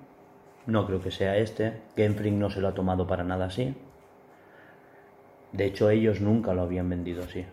No 0.67 0.87
creo 0.87 1.01
que 1.01 1.11
sea 1.11 1.37
este. 1.37 1.81
Game 1.97 2.15
Freak 2.15 2.35
no 2.35 2.51
se 2.51 2.61
lo 2.61 2.69
ha 2.69 2.75
tomado 2.75 3.07
para 3.07 3.25
nada 3.25 3.47
así. 3.47 3.75
De 5.53 5.65
hecho, 5.65 5.91
ellos 5.91 6.21
nunca 6.21 6.55
lo 6.55 6.63
habían 6.63 6.89
vendido 6.89 7.23
así. 7.23 7.47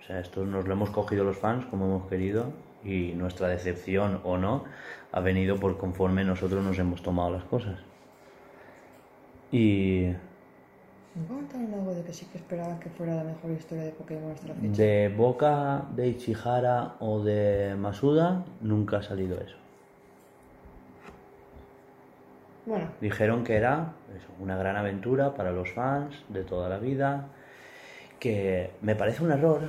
O 0.00 0.02
sea, 0.06 0.20
esto 0.20 0.44
nos 0.44 0.66
lo 0.66 0.72
hemos 0.72 0.90
cogido 0.90 1.24
los 1.24 1.38
fans 1.38 1.66
como 1.66 1.86
hemos 1.86 2.08
querido 2.08 2.52
y 2.84 3.12
nuestra 3.14 3.48
decepción 3.48 4.20
o 4.24 4.36
no 4.36 4.64
ha 5.12 5.20
venido 5.20 5.56
por 5.56 5.78
conforme 5.78 6.24
nosotros 6.24 6.62
nos 6.62 6.78
hemos 6.78 7.02
tomado 7.02 7.30
las 7.30 7.44
cosas. 7.44 7.78
Y 9.50 10.12
¿Me 11.16 11.26
comentaron 11.26 11.72
algo 11.72 11.94
de 11.94 12.02
que 12.02 12.12
sí 12.12 12.26
que 12.26 12.36
esperaban 12.36 12.78
que 12.78 12.90
fuera 12.90 13.14
la 13.14 13.24
mejor 13.24 13.50
historia 13.52 13.84
de 13.84 13.92
Pokémon 13.92 14.32
hasta 14.32 14.48
la 14.48 14.54
fecha? 14.54 14.82
de 14.82 15.14
boca 15.16 15.86
de 15.96 16.08
Ichihara 16.08 16.96
o 17.00 17.22
de 17.24 17.74
Masuda 17.78 18.44
nunca 18.60 18.98
ha 18.98 19.02
salido 19.02 19.40
eso. 19.40 19.56
Dijeron 23.00 23.44
que 23.44 23.56
era 23.56 23.92
una 24.40 24.56
gran 24.56 24.76
aventura 24.76 25.34
para 25.34 25.52
los 25.52 25.72
fans 25.72 26.24
de 26.28 26.42
toda 26.42 26.68
la 26.68 26.78
vida, 26.78 27.28
que 28.18 28.72
me 28.80 28.96
parece 28.96 29.22
un 29.22 29.30
error, 29.30 29.60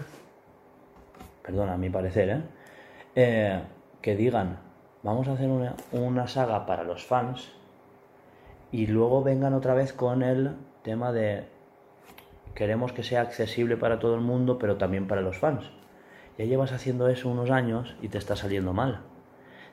perdona, 1.44 1.74
a 1.74 1.78
mi 1.78 1.92
parecer, 1.92 2.30
¿eh? 2.30 2.42
Eh, 3.16 3.62
que 4.02 4.16
digan, 4.16 4.58
vamos 5.04 5.28
a 5.28 5.34
hacer 5.34 5.48
una, 5.48 5.76
una 5.92 6.28
saga 6.28 6.66
para 6.66 6.84
los 6.84 7.06
fans 7.06 7.52
y 8.72 8.88
luego 8.88 9.24
vengan 9.24 9.54
otra 9.54 9.74
vez 9.74 9.94
con 9.94 10.24
el 10.24 10.56
tema 10.82 11.12
de 11.12 11.48
queremos 12.56 12.94
que 12.94 13.04
sea 13.04 13.22
accesible 13.22 13.78
para 13.78 14.00
todo 14.00 14.16
el 14.16 14.22
mundo, 14.22 14.58
pero 14.58 14.78
también 14.78 15.08
para 15.08 15.22
los 15.22 15.38
fans. 15.38 15.70
Ya 16.38 16.46
llevas 16.46 16.72
haciendo 16.72 17.08
eso 17.10 17.30
unos 17.30 17.52
años 17.52 17.96
y 18.02 18.10
te 18.10 18.18
está 18.18 18.36
saliendo 18.36 18.74
mal. 18.74 19.02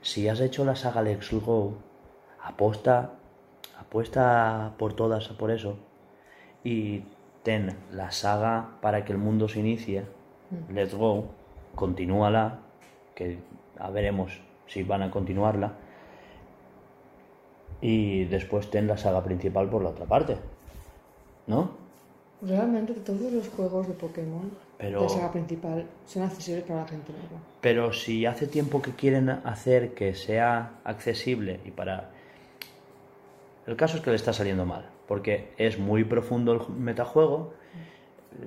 Si 0.03 0.29
has 0.29 0.41
hecho 0.41 0.65
la 0.67 0.77
saga 0.77 1.01
Let's 1.01 1.33
Go, 1.33 1.79
aposta, 2.45 3.15
apuesta 3.79 4.75
por 4.79 4.93
todas 4.95 5.27
por 5.29 5.51
eso 5.51 5.77
y 6.63 7.03
ten 7.43 7.77
la 7.91 8.11
saga 8.13 8.77
para 8.81 9.05
que 9.05 9.13
el 9.13 9.19
mundo 9.19 9.49
se 9.49 9.61
inicie, 9.61 10.05
Let's 10.73 10.95
Go, 10.95 11.27
continúala, 11.75 12.61
que 13.15 13.39
a 13.79 13.91
veremos 13.91 14.41
si 14.67 14.83
van 14.83 15.03
a 15.03 15.11
continuarla 15.11 15.73
y 17.81 18.25
después 18.25 18.71
ten 18.71 18.87
la 18.87 18.97
saga 18.97 19.25
principal 19.25 19.69
por 19.69 19.83
la 19.83 19.91
otra 19.91 20.07
parte, 20.07 20.37
¿no? 21.47 21.85
realmente 22.47 22.93
todos 22.95 23.33
los 23.33 23.49
juegos 23.49 23.89
de 23.89 23.95
Pokémon 23.95 24.51
Pero- 24.79 25.03
de 25.03 25.09
saga 25.09 25.33
principal 25.33 25.87
son 26.07 26.23
accesibles 26.23 26.65
para 26.65 26.81
la 26.81 26.89
gente 26.89 27.13
nueva. 27.13 27.43
Pero 27.61 27.93
si 27.93 28.27
hace 28.27 28.47
tiempo 28.47 28.83
que 28.83 28.93
quieren 28.93 29.31
hacer 29.31 29.95
que 29.95 30.15
sea 30.15 30.73
accesible 30.85 31.61
y 31.65 31.71
para... 31.71 32.11
El 33.67 33.77
caso 33.77 33.97
es 33.97 34.03
que 34.03 34.11
le 34.11 34.17
está 34.17 34.33
saliendo 34.33 34.67
mal, 34.67 34.91
porque 35.09 35.53
es 35.57 35.79
muy 35.79 36.05
profundo 36.05 36.53
el 36.53 36.75
metajuego, 36.75 37.55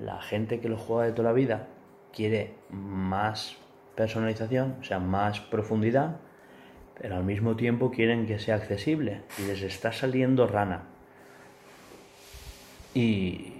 la 0.00 0.20
gente 0.20 0.60
que 0.60 0.68
lo 0.68 0.76
juega 0.76 1.06
de 1.06 1.12
toda 1.12 1.30
la 1.30 1.32
vida 1.32 1.68
quiere 2.12 2.54
más 2.70 3.56
personalización, 3.96 4.76
o 4.80 4.84
sea, 4.84 4.98
más 4.98 5.40
profundidad, 5.40 6.16
pero 7.00 7.16
al 7.16 7.24
mismo 7.24 7.56
tiempo 7.56 7.90
quieren 7.90 8.26
que 8.26 8.38
sea 8.38 8.56
accesible 8.56 9.22
y 9.38 9.46
les 9.46 9.62
está 9.62 9.92
saliendo 9.92 10.46
rana. 10.46 10.82
Y 12.94 13.52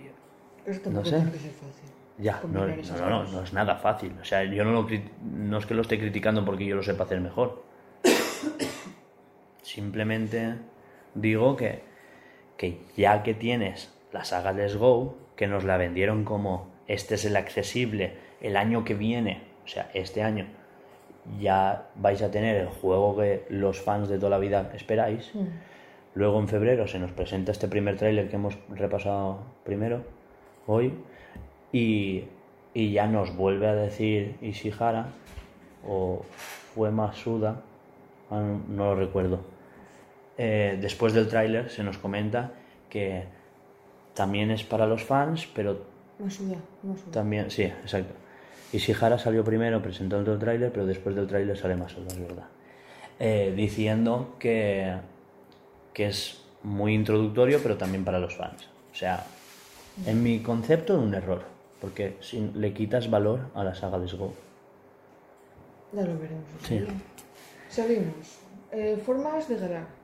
Eso 0.66 0.80
tampoco 0.80 1.06
sé. 1.06 1.20
ser 1.20 1.30
fácil. 1.30 1.88
Ya, 2.18 2.40
no, 2.50 2.66
no, 2.66 2.76
no, 2.76 3.10
no, 3.10 3.32
no 3.32 3.42
es 3.42 3.52
nada 3.52 3.76
fácil. 3.76 4.12
O 4.20 4.24
sea, 4.24 4.42
yo 4.42 4.64
no, 4.64 4.72
lo, 4.72 4.88
no 5.22 5.58
es 5.58 5.66
que 5.66 5.74
lo 5.74 5.82
esté 5.82 6.00
criticando 6.00 6.44
porque 6.44 6.66
yo 6.66 6.74
lo 6.74 6.82
sepa 6.82 7.04
hacer 7.04 7.20
mejor. 7.20 7.62
Simplemente 9.62 10.56
digo 11.20 11.56
que, 11.56 11.82
que 12.56 12.78
ya 12.96 13.22
que 13.22 13.34
tienes 13.34 13.92
la 14.12 14.24
saga 14.24 14.52
Let's 14.52 14.76
Go, 14.76 15.16
que 15.36 15.46
nos 15.46 15.64
la 15.64 15.76
vendieron 15.76 16.24
como 16.24 16.68
este 16.86 17.14
es 17.16 17.24
el 17.24 17.36
accesible 17.36 18.14
el 18.40 18.56
año 18.56 18.84
que 18.84 18.94
viene, 18.94 19.42
o 19.64 19.68
sea, 19.68 19.90
este 19.94 20.22
año, 20.22 20.46
ya 21.40 21.88
vais 21.96 22.22
a 22.22 22.30
tener 22.30 22.56
el 22.56 22.68
juego 22.68 23.16
que 23.16 23.44
los 23.50 23.80
fans 23.80 24.08
de 24.08 24.16
toda 24.18 24.30
la 24.30 24.38
vida 24.38 24.70
esperáis. 24.74 25.34
Mm. 25.34 25.46
Luego 26.14 26.40
en 26.40 26.48
febrero 26.48 26.86
se 26.86 26.98
nos 26.98 27.12
presenta 27.12 27.52
este 27.52 27.68
primer 27.68 27.96
tráiler 27.96 28.28
que 28.28 28.36
hemos 28.36 28.56
repasado 28.70 29.40
primero, 29.64 30.02
hoy, 30.66 30.94
y, 31.72 32.24
y 32.74 32.92
ya 32.92 33.06
nos 33.06 33.36
vuelve 33.36 33.66
a 33.68 33.74
decir 33.74 34.36
Ishihara, 34.40 35.08
o 35.86 36.22
fue 36.74 36.90
Masuda, 36.90 37.60
ah, 38.30 38.40
no, 38.40 38.62
no 38.68 38.84
lo 38.86 38.96
recuerdo. 38.96 39.57
Eh, 40.38 40.78
después 40.80 41.12
del 41.12 41.26
tráiler 41.28 41.68
se 41.68 41.82
nos 41.82 41.98
comenta 41.98 42.52
que 42.88 43.24
también 44.14 44.50
es 44.52 44.62
para 44.62 44.86
los 44.86 45.04
fans, 45.04 45.48
pero 45.52 45.84
Masuda, 46.18 46.56
Masuda. 46.82 47.10
también, 47.10 47.50
sí, 47.50 47.64
exacto. 47.64 48.14
Ishihara 48.72 49.18
salió 49.18 49.42
primero 49.44 49.82
presentando 49.82 50.32
el 50.32 50.38
tráiler, 50.38 50.70
pero 50.72 50.86
después 50.86 51.14
del 51.16 51.26
tráiler 51.26 51.56
sale 51.56 51.74
Masuda, 51.74 52.06
es 52.08 52.20
verdad. 52.20 52.46
Eh, 53.18 53.52
diciendo 53.56 54.36
que, 54.38 54.94
que 55.92 56.06
es 56.06 56.44
muy 56.62 56.94
introductorio, 56.94 57.60
pero 57.62 57.76
también 57.76 58.04
para 58.04 58.18
los 58.20 58.36
fans. 58.36 58.68
O 58.92 58.94
sea, 58.94 59.24
en 60.06 60.22
mi 60.22 60.40
concepto 60.40 60.98
un 60.98 61.14
error, 61.14 61.42
porque 61.80 62.16
si 62.20 62.50
le 62.54 62.72
quitas 62.72 63.10
valor 63.10 63.50
a 63.54 63.64
la 63.64 63.74
saga 63.74 63.98
Let's 63.98 64.14
Go. 64.14 64.32
Ya 65.92 66.02
lo 66.02 66.18
veremos. 66.18 66.44
Sí. 66.62 66.84
Seguimos. 67.68 68.38
Eh, 68.70 69.00
formas 69.04 69.48
de 69.48 69.56
galar. 69.56 69.97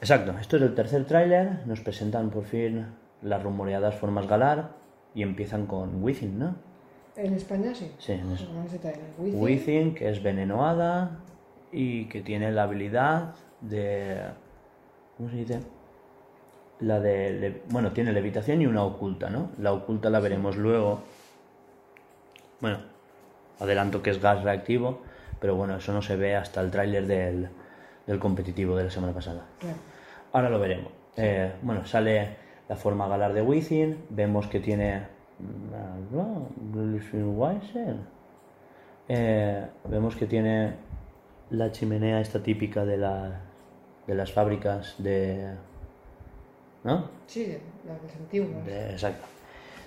Exacto, 0.00 0.34
esto 0.40 0.56
es 0.56 0.62
el 0.62 0.74
tercer 0.74 1.04
tráiler, 1.06 1.66
nos 1.66 1.80
presentan 1.80 2.30
por 2.30 2.44
fin 2.44 2.86
las 3.22 3.42
rumoreadas 3.42 3.94
formas 3.94 4.26
Galar 4.26 4.70
y 5.14 5.22
empiezan 5.22 5.66
con 5.66 6.02
Within, 6.02 6.38
¿no? 6.38 6.54
En 7.16 7.32
España 7.32 7.74
sí. 7.74 7.90
Sí, 7.98 8.12
en 8.12 8.28
detalles. 8.70 8.98
Within. 9.18 9.42
Within, 9.42 9.94
que 9.94 10.10
es 10.10 10.22
venenoada 10.22 11.18
y 11.72 12.04
que 12.06 12.20
tiene 12.20 12.52
la 12.52 12.64
habilidad 12.64 13.34
de... 13.62 14.20
¿Cómo 15.16 15.30
se 15.30 15.36
dice? 15.36 15.60
La 16.80 17.00
de... 17.00 17.32
le- 17.32 17.62
Bueno, 17.70 17.92
tiene 17.92 18.12
levitación 18.12 18.60
y 18.60 18.66
una 18.66 18.84
oculta, 18.84 19.30
¿no? 19.30 19.50
La 19.58 19.72
oculta 19.72 20.10
la 20.10 20.20
veremos 20.20 20.56
luego. 20.56 21.00
Bueno, 22.60 22.80
adelanto 23.60 24.02
que 24.02 24.10
es 24.10 24.20
gas 24.20 24.42
reactivo, 24.42 25.00
pero 25.40 25.56
bueno, 25.56 25.76
eso 25.76 25.94
no 25.94 26.02
se 26.02 26.16
ve 26.16 26.36
hasta 26.36 26.60
el 26.60 26.70
tráiler 26.70 27.06
del, 27.06 27.48
del 28.06 28.18
competitivo 28.18 28.76
de 28.76 28.84
la 28.84 28.90
semana 28.90 29.12
pasada. 29.12 29.46
Claro. 29.58 29.76
Ahora 30.32 30.50
lo 30.50 30.60
veremos. 30.60 30.92
Eh, 31.16 31.52
bueno, 31.62 31.84
sale 31.86 32.36
la 32.68 32.76
forma 32.76 33.08
galar 33.08 33.32
de 33.32 33.42
Within. 33.42 33.96
Vemos 34.10 34.46
que 34.48 34.60
tiene. 34.60 35.02
mm, 35.38 37.38
Weiser. 37.38 37.96
Eh, 39.08 39.64
vemos 39.88 40.16
que 40.16 40.26
tiene 40.26 40.74
la 41.50 41.70
chimenea 41.70 42.20
esta 42.20 42.42
típica 42.42 42.84
de, 42.84 42.96
la, 42.96 43.40
de 44.06 44.14
las 44.14 44.32
fábricas 44.32 44.94
de. 44.98 45.52
¿No? 46.84 47.08
Sí, 47.26 47.56
las 47.86 48.16
antiguas. 48.16 48.64
De- 48.66 48.90
exacto. 48.92 49.26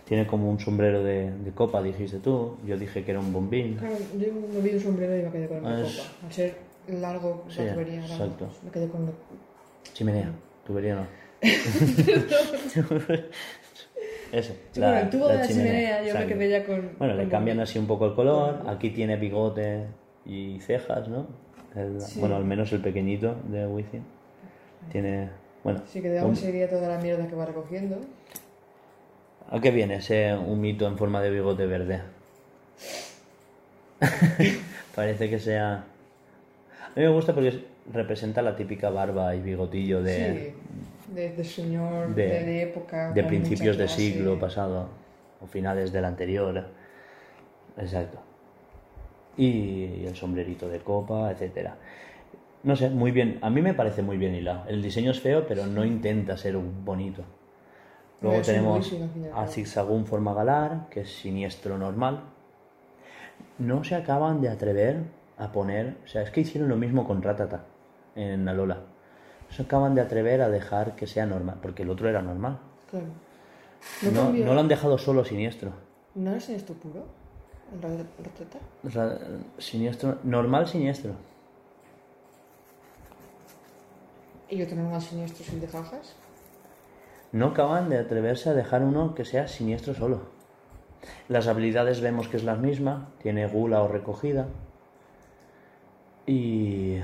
Tiene 0.05 0.26
como 0.26 0.49
un 0.49 0.59
sombrero 0.59 1.03
de, 1.03 1.30
de 1.32 1.51
copa, 1.51 1.82
dijiste 1.84 2.17
tú. 2.20 2.57
Yo 2.65 2.78
dije 2.78 3.03
que 3.05 3.11
era 3.11 3.20
un 3.20 3.32
bombín. 3.32 3.76
Claro, 3.76 3.95
yo 4.17 4.28
no 4.34 4.61
vi 4.61 4.72
un 4.72 4.80
sombrero 4.80 5.15
y 5.17 5.22
me 5.22 5.32
quedé 5.32 5.47
con 5.47 5.61
la 5.63 5.70
Ah, 5.70 5.82
copa. 5.84 6.26
Al 6.26 6.34
ser 6.34 6.57
largo, 6.91 7.45
Sí, 7.49 7.63
la 7.63 7.73
tubería 7.73 7.95
grande, 8.01 8.13
exacto. 8.15 8.49
me 8.63 8.71
quedé 8.71 8.87
con. 8.89 9.11
Chimenea, 9.93 10.31
tubería 10.65 10.95
no. 10.95 11.07
Eso. 14.31 14.53
Sí, 14.71 14.79
bueno, 14.79 14.97
el 14.99 15.09
tubo 15.09 15.27
de 15.27 15.35
la 15.37 15.47
chimenea, 15.47 16.01
yo 16.01 16.07
exacto. 16.09 16.27
me 16.27 16.33
quedé 16.35 16.49
ya 16.51 16.63
con... 16.65 16.91
Bueno, 16.99 17.15
le 17.15 17.27
cambian 17.27 17.59
así 17.61 17.79
un 17.79 17.87
poco 17.87 18.05
el 18.05 18.13
color. 18.13 18.61
Aquí 18.67 18.91
tiene 18.91 19.15
bigote 19.17 19.87
y 20.25 20.59
cejas, 20.59 21.07
¿no? 21.07 21.25
El- 21.75 21.99
Sí. 22.01 22.19
Bueno, 22.19 22.35
al 22.35 22.45
menos 22.45 22.71
el 22.71 22.81
pequeñito 22.81 23.35
de 23.47 23.65
Within. 23.65 24.03
Tiene. 24.91 25.29
Bueno, 25.63 25.81
Sí, 25.87 26.01
que 26.01 26.09
digamos 26.11 26.29
un- 26.31 26.35
sería 26.45 26.69
toda 26.69 26.87
la 26.89 26.99
mierda 27.01 27.27
que 27.27 27.35
va 27.35 27.45
recogiendo. 27.45 27.97
¿a 29.51 29.59
qué 29.59 29.71
viene 29.71 29.95
ese 29.95 30.35
humito 30.35 30.85
en 30.87 30.95
forma 30.95 31.21
de 31.21 31.31
bigote 31.31 31.65
verde? 31.65 32.01
Parece 34.95 35.27
que 35.29 35.39
sea. 35.39 35.85
A 36.95 36.99
mí 36.99 37.05
me 37.05 37.09
gusta 37.09 37.33
porque 37.33 37.49
es- 37.49 37.59
representa 37.93 38.41
la 38.41 38.55
típica 38.55 38.89
barba 38.89 39.35
y 39.35 39.41
bigotillo 39.41 40.01
de, 40.03 40.53
Sí, 41.07 41.13
de, 41.13 41.29
de 41.31 41.43
señor, 41.43 42.13
de- 42.13 42.61
época. 42.63 43.11
de 43.11 43.23
principios 43.23 43.77
de 43.77 43.87
siglo 43.87 44.39
pasado 44.39 44.89
o 45.41 45.47
finales 45.47 45.91
del 45.91 46.05
anterior. 46.05 46.65
Exacto. 47.77 48.19
Y 49.37 50.05
el 50.05 50.15
sombrerito 50.15 50.67
de 50.67 50.79
copa, 50.79 51.31
etcétera. 51.31 51.77
No 52.63 52.75
sé, 52.75 52.89
muy 52.89 53.11
bien. 53.11 53.39
A 53.41 53.49
mí 53.49 53.61
me 53.61 53.73
parece 53.73 54.01
muy 54.01 54.17
bien 54.17 54.35
hilado. 54.35 54.65
El 54.67 54.81
diseño 54.81 55.11
es 55.11 55.21
feo, 55.21 55.47
pero 55.47 55.65
no 55.65 55.85
intenta 55.85 56.35
ser 56.35 56.57
bonito. 56.57 57.23
Luego 58.21 58.41
tenemos 58.41 58.91
a 59.31 59.35
cabo. 59.35 59.47
Zigzagoon 59.47 60.05
forma 60.05 60.33
galar, 60.33 60.87
que 60.89 61.01
es 61.01 61.09
siniestro 61.09 61.77
normal. 61.77 62.19
No 63.59 63.85
se 63.85 63.95
acaban 63.95 64.41
de 64.41 64.49
atrever 64.49 64.97
a 65.39 65.51
poner. 65.51 65.97
O 66.03 66.07
sea, 66.07 66.21
es 66.21 66.29
que 66.29 66.41
hicieron 66.41 66.69
lo 66.69 66.75
mismo 66.75 67.07
con 67.07 67.21
Ratata 67.23 67.63
en 68.15 68.47
Alola. 68.47 68.81
Se 69.49 69.63
acaban 69.63 69.95
de 69.95 70.01
atrever 70.01 70.41
a 70.41 70.49
dejar 70.49 70.95
que 70.95 71.07
sea 71.07 71.25
normal, 71.25 71.57
porque 71.61 71.81
el 71.81 71.89
otro 71.89 72.07
era 72.07 72.21
normal. 72.21 72.59
Claro. 72.91 73.07
No, 74.13 74.31
No, 74.31 74.53
lo 74.53 74.59
han 74.59 74.67
dejado 74.67 74.97
solo 74.97 75.23
siniestro. 75.25 75.71
¿No 76.13 76.35
es 76.35 76.49
esto 76.49 76.73
puro? 76.73 77.05
¿El 77.73 77.81
ra- 77.81 77.89
ratata? 78.23 78.59
Sea, 78.91 79.17
siniestro, 79.57 80.17
normal 80.23 80.67
siniestro. 80.67 81.13
¿Y 84.49 84.61
otro 84.63 84.75
normal 84.75 85.01
siniestro 85.01 85.45
sin 85.45 85.61
de 85.61 85.67
jajas? 85.67 86.15
No 87.31 87.47
acaban 87.47 87.89
de 87.89 87.99
atreverse 87.99 88.49
a 88.49 88.53
dejar 88.53 88.81
uno 88.83 89.13
que 89.13 89.23
sea 89.25 89.47
siniestro 89.47 89.93
solo. 89.93 90.21
Las 91.27 91.47
habilidades 91.47 92.01
vemos 92.01 92.27
que 92.27 92.37
es 92.37 92.43
la 92.43 92.55
misma, 92.55 93.09
tiene 93.21 93.47
gula 93.47 93.81
o 93.83 93.87
recogida. 93.87 94.47
Y, 96.30 96.99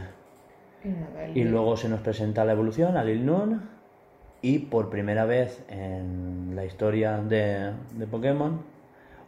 Y 0.83 0.89
nada, 0.89 1.51
luego 1.51 1.77
se 1.77 1.89
nos 1.89 2.01
presenta 2.01 2.45
la 2.45 2.51
evolución, 2.51 2.95
al 2.97 3.25
Nun. 3.25 3.61
Y 4.41 4.59
por 4.59 4.89
primera 4.89 5.25
vez 5.25 5.63
en 5.69 6.51
la 6.55 6.65
historia 6.65 7.17
de, 7.17 7.71
de 7.97 8.05
Pokémon, 8.05 8.61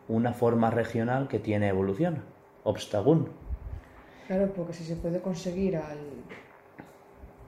una 0.08 0.34
forma 0.34 0.70
regional 0.70 1.28
que 1.28 1.40
tiene 1.40 1.70
evolución, 1.70 2.22
Obstagoon. 2.64 3.30
Claro, 4.28 4.54
porque 4.56 4.74
si 4.74 4.84
se 4.84 4.96
puede 4.96 5.20
conseguir 5.22 5.78
al, 5.78 5.98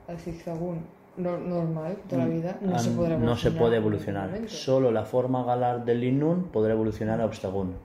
al 0.07 0.17
zigzagún 0.17 0.85
no- 1.17 1.37
normal 1.37 1.97
toda 2.07 2.23
la 2.25 2.29
vida, 2.33 2.57
no 2.61 2.79
se 2.79 2.89
podrá 2.91 3.17
no 3.17 3.35
se 3.35 3.51
puede 3.51 3.75
evolucionar. 3.77 4.29
Solo 4.47 4.89
la 4.91 5.03
forma 5.03 5.43
galar 5.43 5.85
del 5.85 5.99
Linnun 6.01 6.45
podrá 6.45 6.73
evolucionar 6.73 7.21
a 7.21 7.25
Obstagoon. 7.25 7.75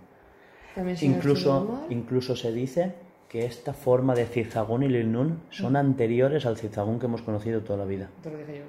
Incluso, 1.02 1.84
incluso 1.90 2.34
se 2.36 2.52
dice 2.52 2.94
que 3.34 3.44
esta 3.44 3.72
forma 3.74 4.14
de 4.14 4.26
Zigzagoon 4.26 4.84
y 4.84 4.88
Linnun 4.88 5.40
son 5.50 5.74
anteriores 5.74 6.46
al 6.46 6.56
Zigzagoon 6.56 7.00
que 7.00 7.06
hemos 7.06 7.20
conocido 7.22 7.62
toda 7.62 7.80
la 7.80 7.84
vida. 7.84 8.08
te 8.22 8.30
lo 8.30 8.38
dije 8.38 8.58
yo. 8.58 8.64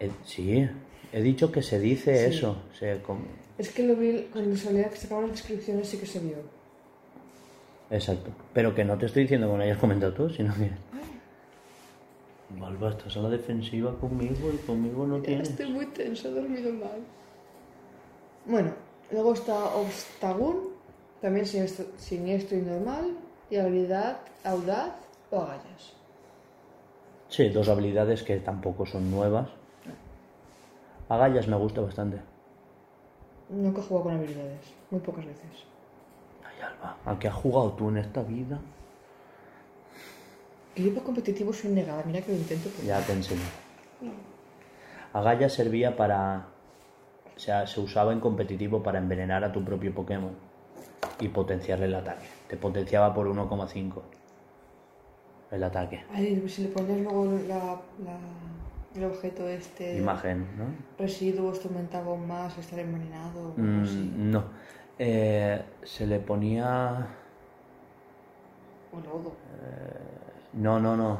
Eh, 0.00 0.10
sí, 0.22 0.68
he 1.14 1.22
dicho 1.22 1.50
que 1.50 1.62
se 1.62 1.80
dice 1.80 2.14
Sí. 2.28 2.36
eso. 2.36 2.58
se 2.78 3.00
Es 3.56 3.70
que 3.70 3.84
lo 3.86 3.96
vi 3.96 4.28
cuando 4.30 4.54
salía 4.54 4.90
que 4.90 4.98
sacaban 4.98 5.28
las 5.28 5.32
descripciones 5.32 5.88
sí 5.88 5.96
que 5.96 6.04
se 6.04 6.18
vio. 6.18 6.36
Exacto. 7.88 8.32
Pero 8.52 8.74
que 8.74 8.84
no 8.84 8.98
te 8.98 9.06
estoy 9.06 9.22
diciendo 9.22 9.46
como 9.46 9.56
lo 9.56 9.64
hayas 9.64 9.78
comentado 9.78 10.12
tú, 10.12 10.28
sino 10.28 10.52
que... 10.52 10.70
Malva, 12.58 12.90
estás 12.90 13.16
a 13.16 13.20
la 13.20 13.30
defensiva 13.30 13.98
conmigo 13.98 14.52
y 14.52 14.58
conmigo 14.66 15.06
no 15.06 15.22
tienes. 15.22 15.48
Estoy 15.48 15.70
muy 15.70 15.86
tenso, 15.86 16.28
he 16.28 16.32
dormido 16.32 16.70
mal. 16.70 17.00
Bueno, 18.44 18.74
luego 19.10 19.32
está 19.32 19.74
Obstagoon, 19.74 20.71
también 21.22 21.46
siniestro, 21.46 21.86
siniestro 21.96 22.58
y 22.58 22.62
normal, 22.62 23.16
y 23.48 23.56
habilidad 23.56 24.18
audaz 24.44 24.92
o 25.30 25.40
agallas. 25.40 25.94
Sí, 27.28 27.48
dos 27.48 27.68
habilidades 27.68 28.24
que 28.24 28.38
tampoco 28.40 28.84
son 28.84 29.10
nuevas. 29.10 29.48
Agallas 31.08 31.46
me 31.46 31.56
gusta 31.56 31.80
bastante. 31.80 32.20
Nunca 33.48 33.80
he 33.80 33.84
jugado 33.84 34.04
con 34.04 34.16
habilidades, 34.16 34.74
muy 34.90 35.00
pocas 35.00 35.24
veces. 35.24 35.64
Ay, 36.44 36.60
Alba, 36.60 36.96
¿a 37.04 37.18
qué 37.18 37.28
has 37.28 37.34
jugado 37.34 37.72
tú 37.72 37.88
en 37.90 37.98
esta 37.98 38.22
vida? 38.22 38.58
Que 40.74 40.82
yo 40.82 40.94
para 40.94 41.06
competitivo 41.06 41.52
soy 41.52 41.70
negada, 41.70 42.02
mira 42.04 42.20
que 42.20 42.32
lo 42.32 42.38
intento. 42.38 42.68
Pero... 42.74 42.88
Ya 42.88 43.00
te 43.00 43.12
enseño. 43.12 43.42
Agallas 45.12 45.52
servía 45.52 45.94
para 45.94 46.46
O 47.36 47.38
sea, 47.38 47.66
se 47.66 47.80
usaba 47.80 48.12
en 48.12 48.20
competitivo 48.20 48.82
para 48.82 48.98
envenenar 48.98 49.44
a 49.44 49.52
tu 49.52 49.64
propio 49.64 49.94
Pokémon 49.94 50.51
y 51.20 51.28
potenciarle 51.28 51.86
el 51.86 51.94
ataque. 51.94 52.26
Te 52.48 52.56
potenciaba 52.56 53.12
por 53.14 53.26
1,5 53.28 54.02
el 55.50 55.64
ataque. 55.64 56.04
Ay, 56.12 56.42
si 56.48 56.62
le 56.62 56.68
pones 56.68 57.00
luego 57.02 57.26
la, 57.46 57.80
la- 58.04 58.18
el 58.94 59.04
objeto 59.04 59.48
este... 59.48 59.96
Imagen, 59.98 60.46
¿no? 60.58 60.64
Residuos, 60.98 61.60
te 61.60 61.68
aumentaba 61.68 62.14
más, 62.16 62.56
estar 62.58 62.78
envenenado 62.78 63.54
Mm, 63.56 63.82
así. 63.82 64.12
no. 64.16 64.44
Eh, 64.98 65.62
se 65.82 66.06
le 66.06 66.18
ponía... 66.20 67.06
O 68.92 68.96
lodo. 69.00 69.32
No, 70.52 70.78
no, 70.78 70.96
no. 70.96 71.18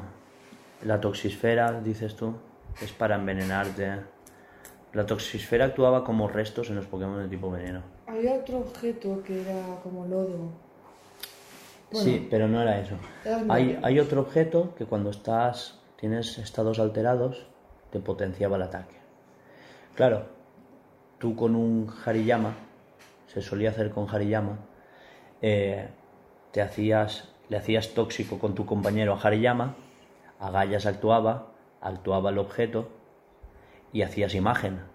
La 0.84 1.00
toxisfera, 1.00 1.80
dices 1.80 2.14
tú, 2.16 2.34
es 2.82 2.92
para 2.92 3.14
envenenarte. 3.16 4.00
La 4.92 5.06
toxisfera 5.06 5.64
actuaba 5.66 6.04
como 6.04 6.28
restos 6.28 6.68
en 6.68 6.76
los 6.76 6.86
Pokémon 6.86 7.22
de 7.22 7.28
tipo 7.28 7.50
veneno. 7.50 7.80
Había 8.12 8.34
otro 8.34 8.58
objeto 8.58 9.22
que 9.24 9.40
era 9.40 9.80
como 9.82 10.04
lodo. 10.04 10.50
Bueno, 11.90 12.04
Sí, 12.04 12.28
pero 12.30 12.46
no 12.46 12.60
era 12.60 12.78
eso. 12.78 12.96
Hay, 13.48 13.98
otro 13.98 14.20
objeto 14.20 14.74
que 14.76 14.84
cuando 14.84 15.08
estás, 15.08 15.80
tienes 15.96 16.36
estados 16.36 16.78
alterados, 16.78 17.46
te 17.90 18.00
potenciaba 18.00 18.56
el 18.56 18.62
ataque. 18.64 18.96
Claro, 19.94 20.26
tú 21.18 21.34
con 21.34 21.56
un 21.56 21.90
Hariyama, 22.04 22.54
se 23.28 23.40
solía 23.40 23.70
hacer 23.70 23.90
con 23.90 24.06
Hariyama, 24.06 24.58
eh, 25.40 25.88
te 26.50 26.60
hacías, 26.60 27.30
le 27.48 27.56
hacías 27.56 27.94
tóxico 27.94 28.38
con 28.38 28.54
tu 28.54 28.66
compañero 28.66 29.14
a 29.14 29.20
Hariyama, 29.20 29.74
Agallas 30.38 30.84
actuaba, 30.84 31.52
actuaba 31.80 32.28
el 32.28 32.36
objeto 32.36 32.90
y 33.90 34.02
hacías 34.02 34.34
imagen. 34.34 34.91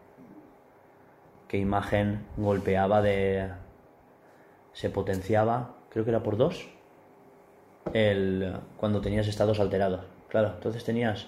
Que 1.48 1.58
imagen 1.58 2.26
golpeaba 2.38 3.02
de. 3.02 3.50
se 4.74 4.90
potenciaba, 4.90 5.76
creo 5.90 6.04
que 6.04 6.12
era 6.12 6.24
por 6.24 6.38
dos, 6.38 6.70
el, 7.94 8.54
cuando 8.78 9.02
tenías 9.02 9.28
estados 9.28 9.60
alterados. 9.60 10.02
Claro, 10.28 10.54
entonces 10.56 10.84
tenías 10.84 11.28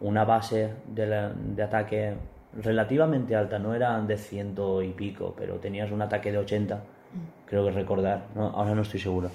una 0.00 0.24
base 0.24 0.74
de, 0.86 1.32
de 1.34 1.62
ataque 1.62 2.14
relativamente 2.54 3.36
alta, 3.36 3.58
no 3.58 3.74
era 3.74 4.00
de 4.00 4.16
ciento 4.16 4.82
y 4.82 4.92
pico, 4.92 5.34
pero 5.36 5.56
tenías 5.56 5.90
un 5.90 6.02
ataque 6.02 6.32
de 6.32 6.38
80, 6.38 6.82
creo 7.46 7.64
que 7.64 7.72
recordar, 7.72 8.26
¿no? 8.34 8.48
ahora 8.50 8.74
no 8.74 8.82
estoy 8.82 9.00
seguro, 9.00 9.30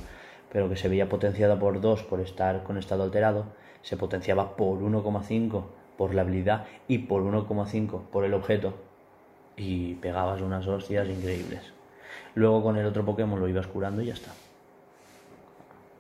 pero 0.51 0.69
que 0.69 0.75
se 0.75 0.89
veía 0.89 1.09
potenciada 1.09 1.59
por 1.59 1.81
2 1.81 2.03
por 2.03 2.19
estar 2.19 2.63
con 2.63 2.77
estado 2.77 3.03
alterado, 3.03 3.45
se 3.81 3.97
potenciaba 3.97 4.55
por 4.55 4.79
1,5 4.79 5.63
por 5.97 6.13
la 6.13 6.21
habilidad 6.21 6.65
y 6.87 6.99
por 6.99 7.23
1,5 7.23 8.01
por 8.11 8.25
el 8.25 8.33
objeto 8.33 8.73
y 9.61 9.93
pegabas 9.95 10.41
unas 10.41 10.65
hostias 10.67 11.07
increíbles. 11.07 11.61
Luego 12.33 12.63
con 12.63 12.77
el 12.77 12.85
otro 12.85 13.05
Pokémon 13.05 13.39
lo 13.39 13.47
ibas 13.47 13.67
curando 13.67 14.01
y 14.01 14.07
ya 14.07 14.13
está. 14.13 14.31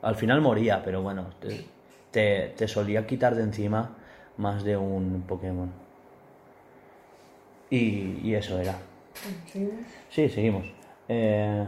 Al 0.01 0.15
final 0.15 0.41
moría, 0.41 0.81
pero 0.83 1.03
bueno, 1.03 1.27
te, 1.39 1.65
te, 2.09 2.53
te 2.57 2.67
solía 2.67 3.05
quitar 3.05 3.35
de 3.35 3.43
encima 3.43 3.91
más 4.37 4.63
de 4.63 4.77
un 4.77 5.23
Pokémon. 5.27 5.71
Y, 7.69 8.19
y 8.23 8.33
eso 8.35 8.59
era. 8.59 8.75
Sí, 10.09 10.27
seguimos. 10.29 10.65
Eh, 11.07 11.67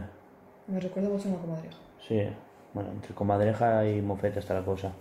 Me 0.66 0.80
recuerda 0.80 1.08
mucho 1.08 1.28
a 1.28 1.32
una 1.32 1.40
comadreja. 1.40 1.76
sí, 2.06 2.26
bueno, 2.72 2.90
entre 2.90 3.14
Comadreja 3.14 3.86
y 3.88 4.02
Mofeta 4.02 4.40
está 4.40 4.54
la 4.54 4.64
cosa. 4.64 4.92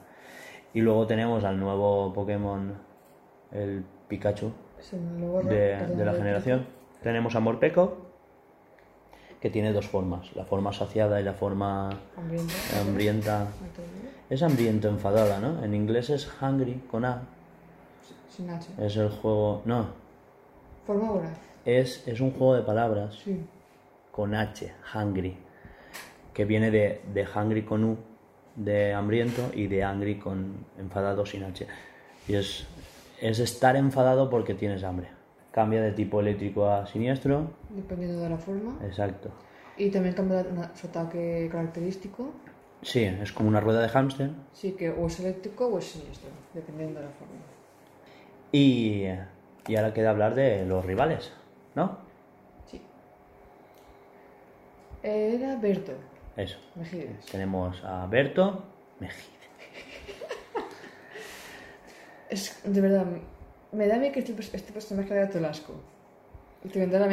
Y 0.76 0.82
luego 0.82 1.08
tenemos 1.08 1.44
al 1.44 1.60
nuevo 1.60 2.14
Pokémon, 2.14 2.74
el 3.52 3.84
Pikachu, 4.08 4.52
de, 5.44 6.06
la 6.06 6.14
generación. 6.14 6.66
Tenemos 7.04 7.36
a 7.36 7.39
Morpeko, 7.39 7.97
que 9.41 9.49
tiene 9.49 9.74
dos 9.74 9.88
formas, 9.88 10.34
la 10.36 10.45
forma 10.45 10.72
saciada 10.72 11.20
y 11.20 11.24
la 11.24 11.34
forma 11.34 11.89
hambrienta. 12.80 13.47
Es 14.30 14.41
hambriento 14.41 14.88
enfadada, 14.88 15.39
¿no? 15.39 15.64
En 15.64 15.74
inglés 15.74 16.10
es 16.10 16.30
hungry 16.41 16.82
con 16.89 17.04
A. 17.06 17.24
Sin 18.30 18.49
H. 18.49 18.70
Es 18.80 18.95
el 18.95 19.10
juego. 19.10 19.62
No, 19.66 19.88
Forma 20.88 21.12
voraz. 21.12 21.38
es, 21.66 22.08
es 22.08 22.20
un 22.20 22.32
juego 22.32 22.56
de 22.56 22.62
palabras 22.64 23.16
Sí. 23.24 23.45
con 24.12 24.34
H, 24.34 24.74
hungry. 24.95 25.38
Que 26.34 26.45
viene 26.45 26.72
de, 26.72 27.01
de 27.14 27.28
hungry 27.28 27.64
con 27.64 27.84
U, 27.84 27.97
de 28.56 28.93
hambriento, 28.93 29.51
y 29.54 29.68
de 29.68 29.84
angry 29.84 30.18
con 30.20 30.66
enfadado 30.80 31.26
sin 31.26 31.43
H. 31.43 31.68
Y 32.28 32.36
es, 32.36 32.66
es 33.22 33.39
estar 33.39 33.76
enfadado 33.76 34.30
porque 34.30 34.56
tienes 34.56 34.84
hambre. 34.84 35.10
Cambia 35.54 35.82
de 35.82 35.91
tipo 35.91 36.20
eléctrico 36.20 36.68
a 36.68 36.88
siniestro. 36.88 37.51
Dependiendo 37.70 38.22
de 38.22 38.30
la 38.30 38.38
forma. 38.38 38.76
Exacto. 38.84 39.30
Y 39.78 39.91
también 39.91 40.16
cambia 40.16 40.43
su 40.74 40.88
ataque 40.88 41.47
característico. 41.51 42.32
Sí, 42.82 43.04
es 43.04 43.32
como 43.32 43.49
una 43.49 43.60
rueda 43.60 43.82
de 43.82 43.89
hámster. 43.89 44.32
Sí, 44.51 44.72
que 44.72 44.89
o 44.89 45.06
es 45.06 45.20
eléctrico 45.20 45.68
o 45.68 45.78
es 45.78 45.86
siniestro. 45.86 46.30
Dependiendo 46.56 46.99
de 46.99 47.06
la 47.06 47.12
forma. 47.12 47.36
Y, 48.51 49.06
y 49.68 49.76
ahora 49.76 49.93
queda 49.93 50.10
hablar 50.10 50.34
de 50.34 50.66
los 50.66 50.84
rivales, 50.84 51.32
¿no? 51.76 51.97
Sí. 52.66 52.82
Era 55.04 55.56
Berto. 55.58 55.93
Eso. 56.36 56.58
Mejides. 56.76 57.28
Tenemos 57.28 57.84
a 57.84 58.08
Berto 58.08 58.64
Mejide. 58.99 59.34
Es, 62.30 62.60
de 62.64 62.82
verdad, 62.82 63.06
me 63.74 63.88
da 63.88 63.95
a 63.95 63.99
mí 63.99 64.11
que 64.11 64.19
este, 64.19 64.34
este 64.55 64.71
personaje 64.71 65.13
era 65.13 65.30
Tolasco. 65.30 65.74
Y 66.63 66.69
te 66.69 66.80
vendrá 66.80 67.03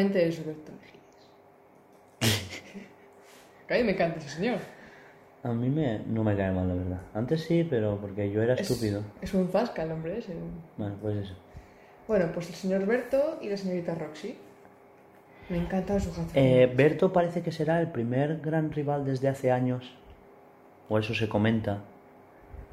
a 3.70 3.74
mí 3.74 3.84
me 3.84 3.92
encanta 3.92 4.18
ese 4.18 4.28
señor. 4.28 4.58
A 5.42 5.52
mí 5.52 5.70
me, 5.70 6.00
no 6.00 6.22
me 6.22 6.36
cae 6.36 6.50
mal, 6.52 6.68
la 6.68 6.74
verdad. 6.74 7.00
Antes 7.14 7.42
sí, 7.44 7.66
pero 7.68 7.98
porque 8.00 8.30
yo 8.30 8.42
era 8.42 8.54
Es- 8.54 8.70
estúpido. 8.70 9.02
Es 9.22 9.32
un 9.34 9.48
fasca 9.48 9.82
el 9.84 9.92
hombre 9.92 10.18
ese. 10.18 10.34
Bueno, 10.76 10.96
pues 11.00 11.16
eso. 11.16 11.34
Bueno, 12.06 12.30
pues 12.32 12.48
el 12.48 12.54
señor 12.54 12.84
Berto 12.86 13.38
y 13.40 13.48
la 13.48 13.56
señorita 13.56 13.94
Roxy. 13.94 14.36
Me 15.48 15.58
encanta 15.58 15.98
su 15.98 16.10
gato. 16.10 16.30
Eh, 16.34 16.70
Berto 16.76 17.12
parece 17.12 17.42
que 17.42 17.50
será 17.52 17.80
el 17.80 17.90
primer 17.90 18.40
gran 18.40 18.70
rival 18.70 19.04
desde 19.04 19.28
hace 19.28 19.50
años. 19.50 19.96
O 20.88 20.98
eso 20.98 21.14
se 21.14 21.28
comenta. 21.28 21.78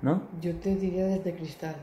¿No? 0.01 0.23
Yo 0.41 0.55
te 0.55 0.75
diría 0.75 1.05
desde 1.07 1.33
cristal. 1.33 1.75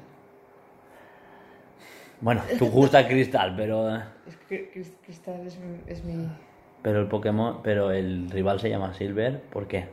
Bueno, 2.20 2.42
tú 2.58 2.66
gusta 2.66 3.06
Cristal, 3.06 3.54
pero. 3.56 3.96
Es 4.26 4.36
que 4.48 4.70
Cris- 4.72 4.94
cristal 5.04 5.46
es, 5.46 5.58
mi- 5.58 5.80
es 5.86 6.04
mi... 6.04 6.28
Pero 6.82 7.00
el 7.00 7.06
Pokémon. 7.08 7.60
Pero 7.62 7.90
el 7.90 8.30
rival 8.30 8.60
se 8.60 8.70
llama 8.70 8.94
Silver. 8.94 9.40
¿Por 9.50 9.66
qué? 9.66 9.86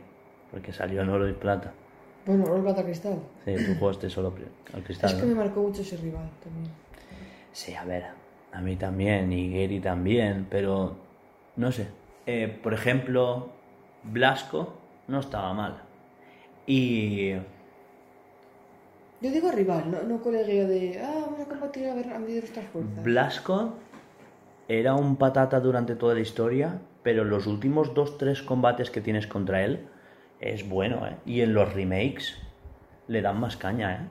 Porque 0.50 0.72
salió 0.72 1.02
en 1.02 1.08
oro 1.08 1.28
y 1.28 1.32
plata. 1.32 1.72
Bueno, 2.26 2.44
oro 2.44 2.62
plata 2.62 2.84
cristal. 2.84 3.18
Sí, 3.44 3.54
tú 3.66 3.74
jugaste 3.78 4.08
solo 4.08 4.32
al 4.74 4.82
cristal. 4.82 5.10
es 5.10 5.16
que 5.16 5.22
¿no? 5.22 5.28
me 5.28 5.34
marcó 5.34 5.60
mucho 5.62 5.82
ese 5.82 5.96
rival 5.96 6.28
también. 6.42 6.70
Sí, 7.52 7.74
a 7.74 7.84
ver, 7.84 8.04
a 8.52 8.60
mí 8.60 8.76
también 8.76 9.32
y 9.32 9.50
Gary 9.50 9.80
también, 9.80 10.46
pero 10.48 10.96
no 11.56 11.72
sé. 11.72 11.88
Eh, 12.26 12.58
por 12.62 12.72
ejemplo, 12.72 13.50
Blasco 14.04 14.74
no 15.08 15.20
estaba 15.20 15.52
mal. 15.52 15.82
Y 16.66 17.32
Yo 19.22 19.30
digo 19.30 19.52
rival, 19.52 19.88
no, 19.88 20.02
no 20.02 20.20
colegio 20.20 20.66
de... 20.66 21.00
Ah, 21.00 21.14
vamos 21.26 21.40
a 21.40 21.44
combatir 21.44 21.86
a 21.86 21.94
ver 21.94 22.12
a 22.12 22.18
medir 22.18 22.40
nuestras 22.40 22.66
fuerzas. 22.66 23.04
Blasco 23.04 23.74
era 24.66 24.94
un 24.94 25.14
patata 25.14 25.60
durante 25.60 25.94
toda 25.94 26.14
la 26.14 26.20
historia, 26.20 26.80
pero 27.04 27.22
los 27.24 27.46
últimos 27.46 27.94
dos, 27.94 28.18
tres 28.18 28.42
combates 28.42 28.90
que 28.90 29.00
tienes 29.00 29.28
contra 29.28 29.62
él 29.62 29.86
es 30.40 30.68
bueno, 30.68 31.06
¿eh? 31.06 31.16
Y 31.24 31.42
en 31.42 31.54
los 31.54 31.72
remakes 31.72 32.36
le 33.06 33.22
dan 33.22 33.38
más 33.38 33.56
caña, 33.56 33.94
¿eh? 33.94 34.08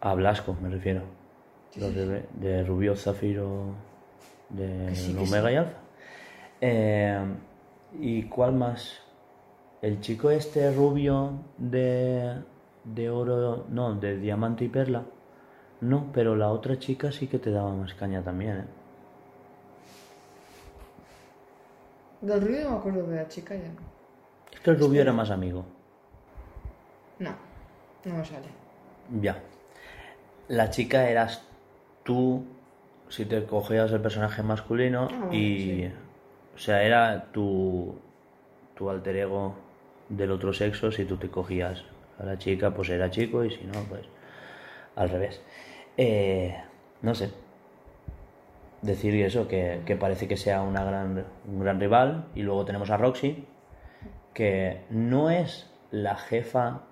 A 0.00 0.14
Blasco, 0.14 0.56
me 0.62 0.70
refiero. 0.70 1.02
Los 1.76 1.94
de, 1.94 2.24
de 2.32 2.64
Rubio, 2.64 2.96
Zafiro, 2.96 3.74
de 4.48 4.94
sí, 4.94 5.14
Omega 5.14 5.48
sí. 5.48 5.52
y 5.52 5.56
Alfa. 5.56 5.78
Eh, 6.62 7.20
¿Y 8.00 8.22
cuál 8.24 8.54
más? 8.54 9.02
El 9.80 10.00
chico 10.00 10.30
este 10.30 10.72
rubio 10.72 11.32
de, 11.56 12.34
de 12.84 13.10
oro, 13.10 13.66
no, 13.68 13.94
de 13.94 14.18
diamante 14.18 14.64
y 14.64 14.68
perla. 14.68 15.04
No, 15.80 16.10
pero 16.12 16.34
la 16.34 16.50
otra 16.50 16.78
chica 16.78 17.12
sí 17.12 17.28
que 17.28 17.38
te 17.38 17.50
daba 17.52 17.72
más 17.72 17.94
caña 17.94 18.22
también, 18.22 18.58
¿eh? 18.58 18.64
Del 22.20 22.40
ruido 22.40 22.64
no 22.64 22.70
me 22.70 22.76
acuerdo 22.78 23.06
de 23.06 23.16
la 23.16 23.28
chica 23.28 23.54
ya. 23.54 23.70
Es 24.52 24.60
que 24.60 24.70
el 24.70 24.78
rubio 24.80 25.02
era 25.02 25.12
más 25.12 25.30
amigo. 25.30 25.64
No, 27.20 27.30
no 28.04 28.14
me 28.14 28.24
sale. 28.24 28.48
Ya. 29.20 29.38
La 30.48 30.70
chica 30.70 31.08
eras 31.08 31.42
tú 32.02 32.42
si 33.08 33.24
te 33.24 33.44
cogías 33.44 33.92
el 33.92 34.00
personaje 34.00 34.42
masculino 34.42 35.08
Ah, 35.10 35.28
y... 35.32 35.58
sí. 35.58 35.92
O 36.56 36.58
sea, 36.58 36.82
era 36.82 37.30
tu, 37.30 37.94
tu 38.74 38.90
alter 38.90 39.14
ego 39.16 39.54
del 40.08 40.30
otro 40.30 40.52
sexo. 40.52 40.90
Si 40.92 41.04
tú 41.04 41.16
te 41.16 41.28
cogías 41.30 41.84
a 42.18 42.24
la 42.24 42.38
chica, 42.38 42.72
pues 42.74 42.88
era 42.90 43.10
chico 43.10 43.44
y 43.44 43.50
si 43.50 43.64
no, 43.64 43.80
pues 43.88 44.02
al 44.96 45.08
revés. 45.10 45.40
Eh, 45.96 46.56
no 47.02 47.14
sé. 47.14 47.30
decir 48.82 49.14
eso, 49.24 49.48
que, 49.48 49.80
que 49.86 49.96
parece 49.96 50.28
que 50.28 50.36
sea 50.36 50.62
una 50.62 50.84
gran, 50.84 51.24
un 51.46 51.60
gran 51.60 51.80
rival. 51.80 52.26
Y 52.34 52.42
luego 52.42 52.64
tenemos 52.64 52.90
a 52.90 52.96
Roxy, 52.96 53.44
que 54.34 54.82
no 54.90 55.30
es 55.30 55.70
la 55.90 56.16
jefa 56.16 56.82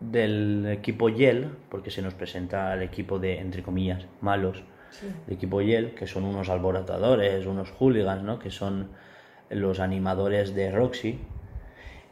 del 0.00 0.66
equipo 0.70 1.08
Yell, 1.08 1.50
porque 1.68 1.90
se 1.90 2.02
nos 2.02 2.14
presenta 2.14 2.72
el 2.74 2.82
equipo 2.82 3.18
de, 3.18 3.38
entre 3.38 3.62
comillas, 3.62 4.06
malos, 4.20 4.64
Sí. 4.90 5.06
el 5.28 5.34
equipo 5.34 5.60
Yell, 5.62 5.94
que 5.94 6.08
son 6.08 6.24
unos 6.24 6.48
alborotadores, 6.48 7.46
unos 7.46 7.70
hooligans, 7.70 8.24
¿no? 8.24 8.40
Que 8.40 8.50
son 8.50 8.88
los 9.48 9.78
animadores 9.78 10.52
de 10.56 10.72
Roxy. 10.72 11.20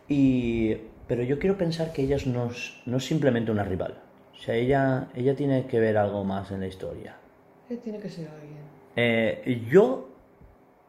Y, 0.09 0.75
pero 1.07 1.23
yo 1.23 1.39
quiero 1.39 1.59
pensar 1.59 1.93
que 1.93 2.03
ella 2.03 2.17
no 2.27 2.51
es, 2.51 2.81
no 2.87 2.97
es 2.97 3.05
simplemente 3.05 3.51
una 3.51 3.65
rival. 3.65 4.01
O 4.33 4.41
sea, 4.41 4.55
ella, 4.55 5.09
ella 5.15 5.35
tiene 5.35 5.67
que 5.67 5.81
ver 5.81 5.97
algo 5.97 6.25
más 6.25 6.51
en 6.51 6.61
la 6.61 6.67
historia. 6.67 7.17
Eh, 7.69 7.77
Tiene 7.77 7.99
que 7.99 8.09
ser 8.09 8.29
alguien. 8.29 8.59
Eh, 8.97 9.67
yo, 9.69 10.09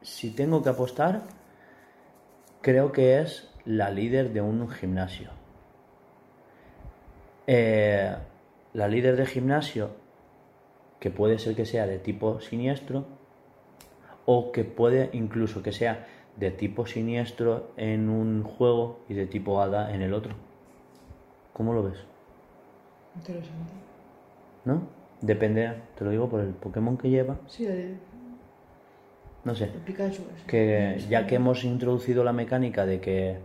si 0.01 0.31
tengo 0.31 0.63
que 0.63 0.69
apostar, 0.69 1.23
creo 2.61 2.91
que 2.91 3.19
es 3.19 3.49
la 3.65 3.89
líder 3.89 4.31
de 4.31 4.41
un 4.41 4.69
gimnasio. 4.69 5.31
Eh, 7.47 8.15
la 8.73 8.87
líder 8.87 9.15
de 9.17 9.25
gimnasio, 9.25 9.91
que 10.99 11.09
puede 11.09 11.39
ser 11.39 11.55
que 11.55 11.65
sea 11.65 11.87
de 11.87 11.97
tipo 11.97 12.39
siniestro, 12.39 13.05
o 14.25 14.51
que 14.51 14.63
puede 14.63 15.09
incluso 15.13 15.63
que 15.63 15.71
sea 15.71 16.07
de 16.39 16.51
tipo 16.51 16.85
siniestro 16.85 17.71
en 17.77 18.09
un 18.09 18.43
juego 18.43 18.99
y 19.09 19.13
de 19.13 19.25
tipo 19.25 19.61
hada 19.61 19.93
en 19.93 20.01
el 20.01 20.13
otro. 20.13 20.33
¿Cómo 21.53 21.73
lo 21.73 21.83
ves? 21.83 21.97
Interesante. 23.15 23.73
¿No? 24.65 24.81
Depende, 25.21 25.73
te 25.97 26.05
lo 26.05 26.11
digo 26.11 26.29
por 26.29 26.39
el 26.41 26.49
Pokémon 26.53 26.97
que 26.97 27.09
lleva. 27.09 27.37
Sí, 27.47 27.65
el, 27.65 27.97
No 29.43 29.53
sé. 29.55 29.65
el 29.65 29.71
Pikachu. 29.81 30.21
que 30.47 31.03
ya 31.09 31.27
que 31.27 31.35
hemos 31.35 31.63
introducido 31.63 32.23
la 32.23 32.31
mecánica 32.33 32.85
de 32.85 33.01
que 33.01 33.37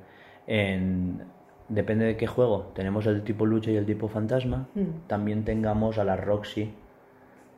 en, 0.46 1.22
depende 1.68 2.04
de 2.04 2.16
qué 2.16 2.26
juego 2.26 2.70
tenemos 2.74 3.06
el 3.06 3.24
tipo 3.24 3.46
lucha 3.46 3.70
y 3.70 3.76
el 3.76 3.86
tipo 3.86 4.06
fantasma, 4.08 4.68
Mm. 4.74 5.08
también 5.08 5.44
tengamos 5.44 5.98
a 5.98 6.04
la 6.04 6.16
Roxy. 6.16 6.72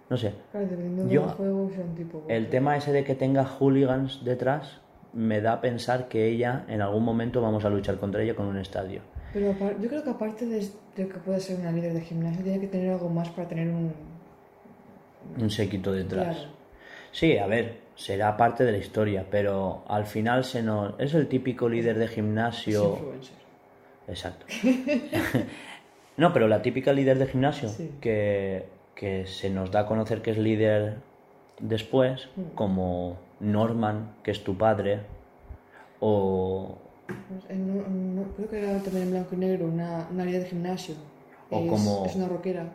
No 0.09 0.17
sé, 0.17 0.33
Claro, 0.53 0.67
dependiendo 0.69 1.13
Yo- 1.13 1.23
del 1.23 1.31
juego, 1.31 1.69
sea 1.71 1.85
un 1.85 1.95
tipo. 1.97 2.25
el 2.29 2.49
tema 2.49 2.77
ese 2.77 2.93
de 2.93 3.03
que 3.05 3.15
tenga 3.17 3.45
hooligans 3.45 4.25
detrás 4.25 4.81
me 5.13 5.41
da 5.41 5.55
a 5.55 5.61
pensar 5.61 6.09
que 6.09 6.27
ella 6.27 6.65
en 6.69 6.81
algún 6.83 7.05
momento 7.05 7.41
vamos 7.41 7.65
a 7.65 7.71
luchar 7.71 7.97
contra 7.99 8.23
ella 8.23 8.35
con 8.35 8.47
un 8.47 8.59
estadio. 8.59 9.01
Pero 9.33 9.55
yo 9.81 9.89
creo 9.89 10.03
que 10.05 10.11
aparte 10.11 10.47
de, 10.47 10.61
de 10.97 11.09
que 11.09 11.19
pueda 11.19 11.39
ser 11.41 11.59
una 11.61 11.73
líder 11.73 11.93
de 11.95 12.01
gimnasio, 12.01 12.43
tiene 12.43 12.61
que 12.61 12.69
tener 12.69 12.91
algo 12.93 13.09
más 13.09 13.29
para 13.31 13.49
tener 13.49 13.69
un. 13.69 13.93
Un 15.41 15.51
séquito 15.51 15.93
detrás. 15.93 16.37
Claro. 16.37 16.51
Sí, 17.13 17.37
a 17.39 17.47
ver, 17.47 17.79
será 17.95 18.37
parte 18.37 18.65
de 18.65 18.73
la 18.73 18.79
historia, 18.79 19.27
pero 19.31 19.85
al 19.89 20.07
final 20.07 20.45
se 20.45 20.63
nos... 20.63 20.95
es 21.01 21.15
el 21.15 21.27
típico 21.29 21.69
líder 21.69 21.99
de 21.99 22.05
Es 22.05 22.11
gimnasio. 22.13 22.93
influencer. 22.93 23.37
Exacto. 24.09 24.47
no, 26.17 26.33
pero 26.33 26.49
la 26.49 26.63
típica 26.63 26.93
líder 26.93 27.19
de 27.19 27.27
gimnasio 27.27 27.69
Sí. 27.69 27.91
que, 28.01 28.67
que 28.95 29.27
se 29.27 29.51
nos 29.51 29.71
da 29.71 29.81
a 29.81 29.87
conocer 29.87 30.23
que 30.23 30.31
es 30.31 30.39
líder 30.39 30.97
después, 31.61 32.29
Mm. 32.37 32.55
como 32.55 33.17
Norman, 33.41 34.15
que 34.23 34.31
es 34.31 34.43
tu 34.45 34.57
padre, 34.57 35.01
o, 36.01 36.79
creo 38.37 38.49
que 38.51 38.59
era 38.63 38.83
también 38.83 39.05
en 39.05 39.11
blanco 39.11 39.35
y 39.35 39.39
negro, 39.39 39.67
una, 39.67 40.09
una 40.11 40.25
líder 40.25 40.43
de 40.45 40.49
gimnasio. 40.51 40.95
O 41.51 41.61
es, 41.61 41.69
como- 41.71 42.05
es 42.07 42.17
una 42.17 42.29
rockera. 42.29 42.73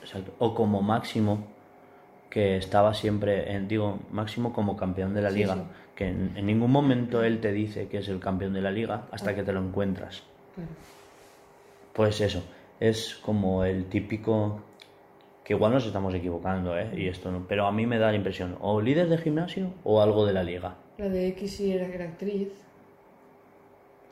exacto, 0.00 0.32
o 0.38 0.54
como 0.54 0.82
Máximo, 0.82 1.44
que 2.30 2.56
estaba 2.58 2.92
siempre, 2.94 3.52
en, 3.52 3.66
digo, 3.68 3.98
Máximo 4.10 4.52
como 4.52 4.76
campeón 4.76 5.14
de 5.14 5.22
la 5.22 5.30
Sí, 5.30 5.38
liga, 5.38 5.54
sí. 5.54 5.60
que 5.94 6.08
en, 6.08 6.32
en 6.36 6.46
ningún 6.46 6.70
momento 6.70 7.22
él 7.24 7.40
te 7.40 7.52
dice 7.52 7.88
que 7.88 7.98
es 7.98 8.08
el 8.08 8.20
campeón 8.20 8.52
de 8.52 8.60
la 8.60 8.70
liga 8.70 9.06
hasta 9.10 9.34
que 9.34 9.42
te 9.42 9.52
lo 9.52 9.60
encuentras. 9.60 10.22
Claro. 10.54 10.70
Pues 11.92 12.20
eso, 12.20 12.42
es 12.78 13.14
como 13.16 13.64
el 13.64 13.86
típico 13.86 14.60
que 15.46 15.52
igual 15.52 15.72
nos 15.72 15.86
estamos 15.86 16.12
equivocando, 16.12 16.76
¿eh? 16.76 16.90
Y 16.96 17.06
esto 17.06 17.30
no, 17.30 17.46
pero 17.46 17.68
a 17.68 17.72
mí 17.72 17.86
me 17.86 17.98
da 17.98 18.10
la 18.10 18.16
impresión, 18.16 18.56
o 18.60 18.80
líder 18.80 19.08
de 19.08 19.16
gimnasio 19.16 19.74
o 19.84 20.02
algo 20.02 20.26
de 20.26 20.32
la 20.32 20.42
liga. 20.42 20.74
La 20.98 21.08
de 21.08 21.28
X 21.28 21.58
sí 21.58 21.72
era, 21.72 21.86
era 21.86 22.06
actriz. 22.06 22.48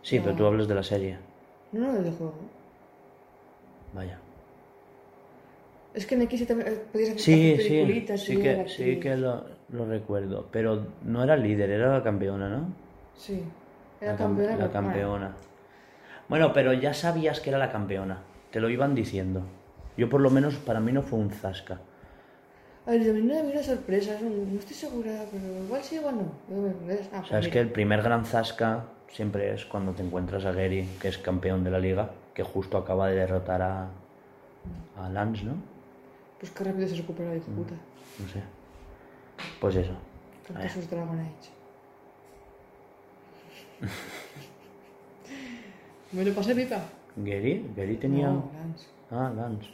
Sí, 0.03 0.21
pero 0.21 0.37
tú 0.37 0.47
hablas 0.47 0.69
de 0.69 0.77
la 0.77 0.85
serie. 0.85 1.19
No, 1.73 1.93
no, 1.93 2.01
del 2.01 2.13
juego. 2.13 2.35
Vaya. 3.95 4.21
Es 5.93 6.07
que 6.07 6.15
en 6.15 6.23
X 6.23 6.43
eh, 6.43 6.85
podías 6.93 7.09
hacer 7.11 7.19
Sí, 7.19 7.57
sí, 7.59 8.07
sí 8.17 8.37
que, 8.41 8.69
sí 8.69 9.01
que 9.01 9.17
lo, 9.17 9.45
lo 9.71 9.87
recuerdo, 9.87 10.47
pero 10.53 10.87
no 11.03 11.25
era 11.25 11.37
líder, 11.37 11.69
era 11.69 11.95
la 11.95 12.05
campeona, 12.05 12.49
¿no? 12.49 12.73
Sí. 13.17 13.43
Era 14.01 14.13
la 14.13 14.19
campeona. 14.19 14.57
La 14.57 14.71
campeona. 14.71 15.35
Bueno, 16.29 16.53
pero 16.53 16.73
ya 16.75 16.95
sabías 16.95 17.41
que 17.41 17.51
era 17.51 17.59
la 17.59 17.73
campeona, 17.73 18.23
te 18.53 18.61
lo 18.61 18.71
iban 18.71 18.95
diciendo. 18.95 19.43
Yo 19.97 20.09
por 20.09 20.21
lo 20.21 20.31
menos, 20.31 20.57
para 20.57 20.81
mí 20.81 20.93
no 20.93 21.03
fue 21.03 21.19
un 21.19 21.31
zasca. 21.31 21.79
A 22.87 22.91
ver, 22.91 23.01
mí 23.15 23.23
no 23.23 23.35
me 23.35 23.53
una 23.53 23.63
sorpresa, 23.63 24.19
no, 24.21 24.59
estoy 24.59 24.77
segura, 24.77 25.25
pero 25.31 25.65
igual 25.65 25.83
sí, 25.83 25.95
igual 25.97 26.17
no. 26.17 26.23
Ah, 26.23 26.73
pues 26.81 27.29
Sabes 27.29 27.45
mira. 27.47 27.51
que 27.53 27.61
el 27.61 27.71
primer 27.71 28.03
gran 28.03 28.27
zasca 28.27 28.85
siempre 29.09 29.55
es 29.55 29.65
cuando 29.65 29.93
te 29.93 30.03
encuentras 30.03 30.45
a 30.45 30.53
Gary, 30.53 30.87
que 31.01 31.09
es 31.09 31.17
campeón 31.19 31.65
de 31.65 31.71
la 31.71 31.79
liga, 31.79 32.11
que 32.35 32.43
justo 32.43 32.77
acaba 32.77 33.09
de 33.09 33.15
derrotar 33.17 33.63
a, 33.63 33.89
a 34.99 35.09
Lance, 35.09 35.45
¿no? 35.45 35.55
Pues 36.41 36.51
qué 36.53 36.65
rápido 36.65 36.89
se 36.89 36.97
recupera 36.97 37.35
hijo 37.35 37.51
Mm. 37.51 37.55
puta. 37.57 37.75
No 38.19 38.29
sé. 38.29 38.43
Pues 39.61 39.77
eso. 39.77 39.93
Sus 40.75 40.91
Dragon 40.91 41.19
Age. 41.19 41.51
¿Me 46.13 46.25
lo 46.25 46.35
pasé 46.35 46.55
pipa? 46.55 46.81
¿Gary? 47.17 47.71
¿Gary 47.77 47.97
tenía...? 47.97 48.29
No, 48.29 48.51
Lance. 48.53 48.87
Ah, 49.11 49.33
Lance. 49.35 49.69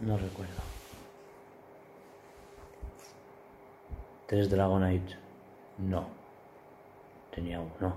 No 0.00 0.16
recuerdo. 0.16 0.52
¿Tres 4.26 4.50
Dragonite? 4.50 5.16
No. 5.78 6.06
Tenía 7.34 7.60
uno. 7.60 7.96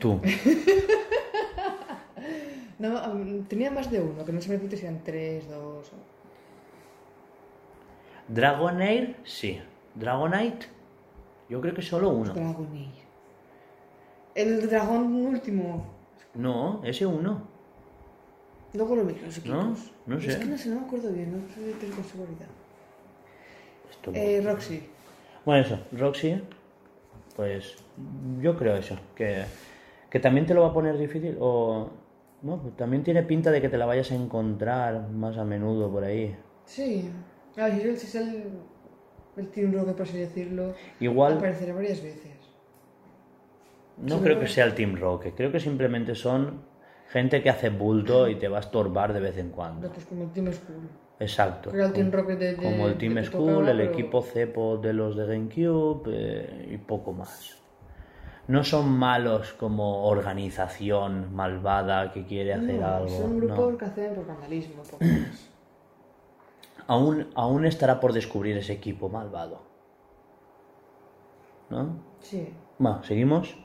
Tú. 0.00 0.20
No, 2.80 2.98
tenía 3.46 3.70
más 3.70 3.90
de 3.90 4.00
uno, 4.00 4.24
que 4.24 4.32
no 4.32 4.40
se 4.40 4.48
me 4.48 4.56
repite 4.56 4.74
si 4.78 4.86
eran 4.86 5.04
tres, 5.04 5.46
dos. 5.50 5.92
Dragonair, 8.26 9.16
sí. 9.22 9.60
Dragonite, 9.94 10.66
yo 11.50 11.60
creo 11.60 11.74
que 11.74 11.82
solo 11.82 12.08
uno. 12.08 12.32
Dragon 12.32 12.68
Age. 12.72 13.04
El 14.34 14.66
dragón 14.66 15.12
último. 15.14 15.84
No, 16.32 16.80
ese 16.82 17.04
uno. 17.04 17.49
Luego 18.74 18.96
lo 18.96 19.04
miro, 19.04 19.18
los 19.24 19.38
equipos. 19.38 19.56
No, 20.06 20.14
no 20.14 20.18
Es 20.18 20.32
sé. 20.32 20.38
que 20.38 20.44
no 20.46 20.56
sé, 20.58 20.68
no 20.68 20.80
me 20.80 20.86
acuerdo 20.86 21.12
bien, 21.12 21.32
no 21.32 21.54
sé 21.54 21.60
decir 21.60 21.90
con 21.90 22.04
seguridad. 22.04 22.46
Eh, 24.14 24.40
Roxy. 24.44 24.82
Bueno, 25.44 25.62
eso, 25.62 25.78
Roxy, 25.92 26.40
pues 27.36 27.76
yo 28.40 28.56
creo 28.56 28.76
eso, 28.76 28.96
que, 29.14 29.42
que 30.08 30.20
también 30.20 30.46
te 30.46 30.54
lo 30.54 30.62
va 30.62 30.68
a 30.68 30.72
poner 30.72 30.96
difícil, 30.96 31.36
o 31.40 31.90
no, 32.42 32.62
pues 32.62 32.76
también 32.76 33.02
tiene 33.02 33.22
pinta 33.24 33.50
de 33.50 33.60
que 33.60 33.68
te 33.68 33.76
la 33.76 33.86
vayas 33.86 34.10
a 34.12 34.14
encontrar 34.14 35.08
más 35.10 35.36
a 35.36 35.44
menudo 35.44 35.90
por 35.90 36.04
ahí. 36.04 36.34
Sí. 36.64 37.10
A 37.56 37.64
ver, 37.66 37.96
si 37.98 38.06
es 38.06 38.14
el, 38.14 38.28
es 38.36 39.38
el, 39.38 39.48
Team 39.48 39.72
Rocket, 39.74 39.94
por 39.96 40.06
así 40.06 40.18
decirlo, 40.18 40.74
Igual 41.00 41.34
aparecerá 41.38 41.74
varias 41.74 42.02
veces. 42.02 42.30
no 43.98 44.20
creo 44.20 44.38
que 44.40 44.46
sea 44.46 44.64
el 44.64 44.74
Team 44.74 44.96
Rocket, 44.96 45.34
creo 45.34 45.50
que 45.52 45.60
simplemente 45.60 46.14
son 46.14 46.62
gente 47.10 47.42
que 47.42 47.50
hace 47.50 47.68
bulto 47.70 48.26
y 48.28 48.36
te 48.36 48.48
va 48.48 48.56
a 48.56 48.60
estorbar 48.60 49.12
de 49.12 49.20
vez 49.20 49.36
en 49.38 49.50
cuando. 49.50 49.88
pues 49.90 50.06
como 50.06 50.24
el 50.24 50.30
Team 50.32 50.52
School. 50.52 50.88
Exacto. 51.18 51.70
Era 51.74 51.86
el 51.86 51.92
Team 51.92 52.10
como- 52.10 52.22
Rocket 52.22 52.38
de, 52.38 52.54
de- 52.54 52.56
Como 52.56 52.86
el 52.88 52.96
Team 52.96 53.22
School, 53.24 53.46
tocaba, 53.52 53.70
el 53.72 53.76
pero- 53.78 53.92
equipo 53.92 54.22
Cepo 54.22 54.78
de 54.78 54.92
los 54.94 55.16
de 55.16 55.26
GameCube 55.26 56.02
eh, 56.08 56.68
y 56.72 56.76
poco 56.78 57.12
más. 57.12 57.56
No 58.48 58.64
son 58.64 58.88
malos 58.90 59.52
como 59.52 60.06
organización 60.06 61.32
malvada 61.34 62.10
que 62.10 62.24
quiere 62.24 62.54
hacer 62.54 62.80
No, 62.80 62.86
algo. 62.86 63.08
Son 63.08 63.38
no. 63.38 63.46
grupos 63.54 63.76
que 63.76 63.84
hacen 63.84 64.14
pues, 64.14 64.26
vandalismo, 64.26 64.82
poco 64.82 65.04
más. 65.04 65.50
Aún, 66.88 67.28
aún 67.36 67.66
estará 67.66 68.00
por 68.00 68.12
descubrir 68.12 68.56
ese 68.56 68.72
equipo 68.72 69.08
malvado. 69.08 69.60
¿No? 71.68 71.96
Sí. 72.20 72.52
Va, 72.84 73.00
seguimos. 73.04 73.56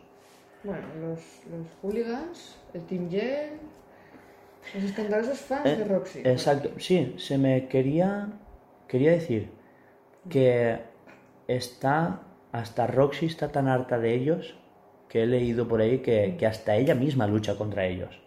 Bueno, 0.66 0.88
los, 1.02 1.22
los 1.52 1.68
hooligans, 1.82 2.58
el 2.74 2.86
Team 2.86 3.10
Gel, 3.10 3.52
los 4.74 4.84
escandalosos 4.84 5.40
fans 5.40 5.66
Eh, 5.66 5.76
de 5.78 5.86
Roxy. 5.86 6.20
Exacto, 6.24 6.70
sí, 6.80 7.16
se 7.18 7.38
me 7.38 7.68
quería, 7.68 8.10
quería 8.88 9.12
decir 9.12 9.50
que 10.30 10.82
está, 11.48 12.22
hasta 12.52 12.88
Roxy 12.88 13.26
está 13.28 13.52
tan 13.52 13.68
harta 13.68 14.00
de 14.00 14.14
ellos 14.16 14.58
que 15.10 15.24
he 15.24 15.28
leído 15.28 15.68
por 15.68 15.82
ahí 15.82 16.00
que, 16.00 16.36
que 16.38 16.48
hasta 16.48 16.76
ella 16.76 16.96
misma 16.96 17.28
lucha 17.28 17.58
contra 17.58 17.86
ellos. 17.86 18.22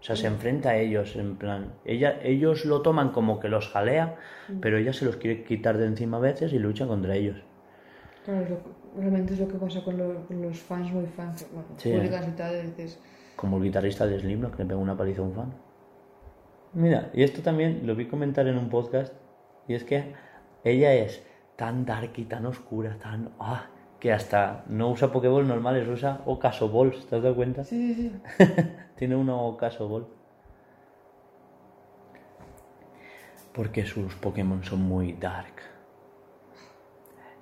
O 0.00 0.04
sea, 0.04 0.16
se 0.16 0.26
enfrenta 0.28 0.70
a 0.70 0.76
ellos, 0.78 1.16
en 1.16 1.36
plan. 1.38 1.74
Ella, 1.84 2.18
ellos 2.22 2.64
lo 2.64 2.82
toman 2.82 3.10
como 3.12 3.38
que 3.40 3.48
los 3.48 3.68
jalea, 3.68 4.16
pero 4.60 4.78
ella 4.78 4.92
se 4.92 5.04
los 5.04 5.16
quiere 5.16 5.44
quitar 5.44 5.78
de 5.78 5.86
encima 5.86 6.16
a 6.18 6.20
veces 6.20 6.52
y 6.52 6.58
lucha 6.58 6.86
contra 6.88 7.14
ellos. 7.16 7.38
Claro, 8.24 8.81
realmente 8.96 9.34
es 9.34 9.40
lo 9.40 9.48
que 9.48 9.58
pasa 9.58 9.82
con, 9.82 9.96
lo- 9.96 10.26
con 10.26 10.42
los 10.42 10.58
fans 10.60 10.92
muy 10.92 11.06
fans, 11.06 11.46
bueno, 11.52 11.68
Sí. 11.76 11.90
hooligans 11.92 12.28
y 12.28 12.32
tal, 12.32 12.66
dices, 12.66 13.00
Como 13.36 13.56
el 13.58 13.62
guitarrista 13.64 14.06
de 14.06 14.18
Slipknot 14.20 14.54
que 14.56 14.62
le 14.62 14.68
pega 14.68 14.80
una 14.80 14.96
paliza 14.96 15.22
a 15.22 15.24
un 15.24 15.34
fan. 15.34 15.52
Mira, 16.74 17.10
y 17.12 17.22
esto 17.22 17.42
también 17.42 17.86
lo 17.86 17.94
vi 17.94 18.06
comentar 18.06 18.46
en 18.46 18.56
un 18.58 18.68
podcast, 18.70 19.12
y 19.68 19.74
es 19.74 19.84
que 19.84 20.14
ella 20.64 20.94
es 20.94 21.22
tan 21.56 21.84
dark 21.84 22.12
y 22.16 22.24
tan 22.24 22.46
oscura, 22.46 22.96
tan... 22.98 23.30
Ah, 23.38 23.66
que 24.00 24.12
hasta 24.12 24.64
no 24.68 24.90
usa 24.90 25.12
Pokéball 25.12 25.46
normales, 25.46 25.86
usa 25.86 26.22
Ocaso 26.26 26.68
Balls, 26.68 27.06
¿te 27.06 27.16
has 27.16 27.22
dado 27.22 27.36
cuenta? 27.36 27.62
sí, 27.64 27.94
sí, 27.94 28.10
sí. 28.38 28.46
Tiene 28.96 29.14
una 29.16 29.36
Ocaso 29.36 29.86
Ball. 29.88 30.06
Porque 33.52 33.84
sus 33.84 34.14
Pokémon 34.16 34.64
son 34.64 34.82
muy 34.82 35.12
dark. 35.12 35.54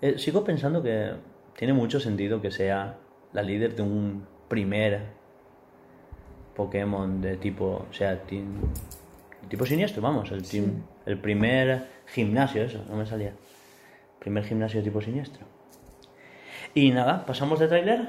Eh, 0.00 0.18
sigo 0.18 0.42
pensando 0.42 0.82
que 0.82 1.12
tiene 1.60 1.74
mucho 1.74 2.00
sentido 2.00 2.40
que 2.40 2.50
sea 2.50 2.96
la 3.34 3.42
líder 3.42 3.76
de 3.76 3.82
un 3.82 4.26
primer 4.48 5.02
Pokémon 6.56 7.20
de 7.20 7.36
tipo, 7.36 7.86
o 7.90 7.92
sea, 7.92 8.24
team- 8.26 8.62
tipo 9.46 9.66
siniestro, 9.66 10.00
vamos, 10.00 10.30
el 10.32 10.42
team, 10.42 10.82
el 11.04 11.18
primer 11.20 11.86
gimnasio, 12.06 12.62
eso, 12.62 12.82
no 12.88 12.96
me 12.96 13.04
salía. 13.04 13.34
Primer 14.20 14.44
gimnasio 14.44 14.82
tipo 14.82 15.02
siniestro. 15.02 15.44
Y 16.72 16.92
nada, 16.92 17.26
pasamos 17.26 17.58
de 17.58 17.68
tráiler. 17.68 18.08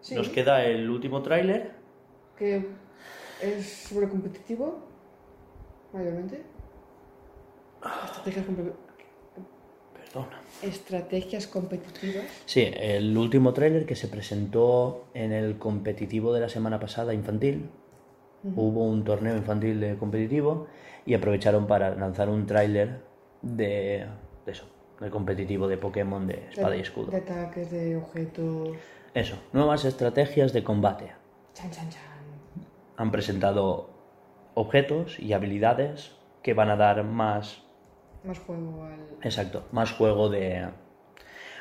Sí. 0.00 0.16
Nos 0.16 0.28
queda 0.30 0.64
el 0.64 0.90
último 0.90 1.22
tráiler. 1.22 1.70
que 2.36 2.66
es 3.40 3.72
sobre 3.88 4.08
competitivo, 4.08 4.80
mayormente. 5.92 6.42
Estrategias, 8.06 8.44
compe- 8.44 8.72
Perdona. 10.12 10.40
estrategias 10.62 11.46
competitivas. 11.46 12.24
Sí, 12.46 12.70
el 12.74 13.16
último 13.16 13.52
tráiler 13.52 13.86
que 13.86 13.94
se 13.94 14.08
presentó 14.08 15.06
en 15.14 15.32
el 15.32 15.58
competitivo 15.58 16.32
de 16.32 16.40
la 16.40 16.48
semana 16.48 16.80
pasada 16.80 17.14
infantil. 17.14 17.70
Hubo 18.42 18.84
un 18.84 19.04
torneo 19.04 19.36
infantil 19.36 19.80
de 19.80 19.96
competitivo 19.96 20.68
y 21.04 21.14
aprovecharon 21.14 21.66
para 21.66 21.94
lanzar 21.94 22.28
un 22.28 22.46
tráiler 22.46 23.00
de, 23.42 24.06
de 24.46 24.52
eso, 24.52 24.64
del 25.00 25.10
competitivo 25.10 25.68
de 25.68 25.76
Pokémon 25.76 26.26
de 26.26 26.46
espada 26.48 26.76
y 26.76 26.80
escudo. 26.80 27.10
De 27.10 27.18
ataques, 27.18 27.70
de 27.70 27.96
objetos. 27.96 28.76
Eso, 29.14 29.36
nuevas 29.52 29.84
estrategias 29.84 30.52
de 30.52 30.62
combate. 30.62 31.12
Chan, 31.54 31.70
chan, 31.70 31.90
chan. 31.90 32.02
Han 32.96 33.10
presentado 33.10 33.90
objetos 34.54 35.18
y 35.18 35.32
habilidades 35.32 36.12
que 36.42 36.54
van 36.54 36.70
a 36.70 36.76
dar 36.76 37.04
más 37.04 37.62
Más 38.28 38.38
juego 38.40 38.84
al. 38.84 39.00
Exacto, 39.22 39.66
más 39.72 39.90
juego 39.92 40.28
de... 40.28 40.68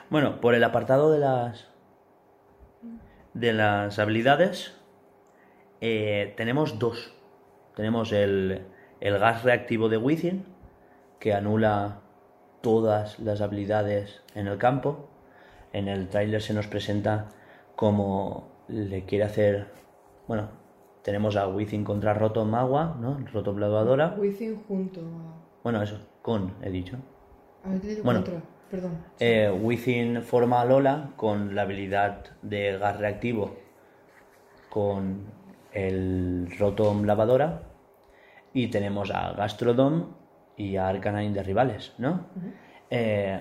Bueno, 0.10 0.42
por 0.42 0.54
el 0.54 0.66
apartado 0.66 1.14
de 1.14 1.20
las... 1.20 1.70
De 3.34 3.54
las 3.54 4.00
habilidades, 4.00 4.74
eh, 5.80 6.34
tenemos 6.36 6.78
dos. 6.78 7.14
Tenemos 7.74 8.12
el, 8.12 8.66
el 9.00 9.18
gas 9.18 9.44
reactivo 9.44 9.88
de 9.88 9.96
Within, 9.96 10.46
que 11.20 11.34
anula 11.34 12.02
todas 12.60 13.18
las 13.20 13.40
habilidades 13.40 14.22
en 14.36 14.48
el 14.48 14.58
campo. 14.58 15.08
En 15.72 15.88
el 15.88 16.10
tráiler 16.10 16.42
se 16.42 16.54
nos 16.54 16.68
presenta 16.68 17.30
como 17.78 18.50
le 18.68 19.06
quiere 19.06 19.24
hacer... 19.24 19.68
Bueno, 20.28 20.50
tenemos 21.02 21.38
a 21.38 21.48
Within 21.48 21.86
contra 21.86 22.14
Rotom 22.14 22.54
Agua, 22.56 22.98
¿no? 23.00 23.20
Rotom 23.32 23.58
Lavadora. 23.58 24.16
Within 24.18 24.62
junto 24.68 25.00
a. 25.00 25.48
Bueno, 25.64 25.82
eso, 25.82 26.00
con, 26.28 26.56
he 26.62 26.70
dicho. 26.70 26.98
A 27.64 27.70
ver, 27.70 27.80
te 27.80 27.88
digo 27.88 28.04
Bueno. 28.04 28.22
contra. 28.22 28.42
Perdón. 28.70 28.98
Eh, 29.18 29.50
Within 29.50 30.22
forma 30.24 30.60
a 30.60 30.66
Lola 30.66 31.12
con 31.16 31.56
la 31.56 31.62
habilidad 31.62 32.26
de 32.42 32.78
gas 32.78 33.00
reactivo 33.00 33.56
con 34.70 35.32
el 35.72 36.50
Rotom 36.60 37.06
Lavadora 37.06 37.62
y 38.52 38.68
tenemos 38.68 39.10
a 39.12 39.32
Gastrodon 39.38 40.18
y 40.58 40.76
a 40.76 40.90
Arcanine 40.90 41.34
de 41.34 41.44
rivales, 41.44 41.94
¿no? 41.98 42.28
Eh, 42.90 43.40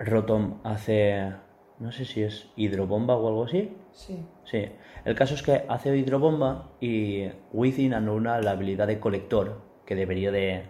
Rotom 0.00 0.58
hace, 0.64 1.32
no 1.78 1.92
sé 1.92 2.04
si 2.04 2.24
es 2.24 2.50
hidrobomba 2.56 3.14
o 3.16 3.28
algo 3.28 3.44
así. 3.44 3.76
Sí. 3.92 4.26
Sí, 4.42 4.68
el 5.04 5.14
caso 5.14 5.34
es 5.36 5.42
que 5.42 5.64
hace 5.68 5.96
hidrobomba 5.96 6.72
y 6.80 7.28
Within 7.52 7.94
anula 7.94 8.40
la 8.40 8.50
habilidad 8.50 8.88
de 8.88 8.98
colector 8.98 9.62
que 9.86 9.94
debería 9.94 10.32
de 10.32 10.64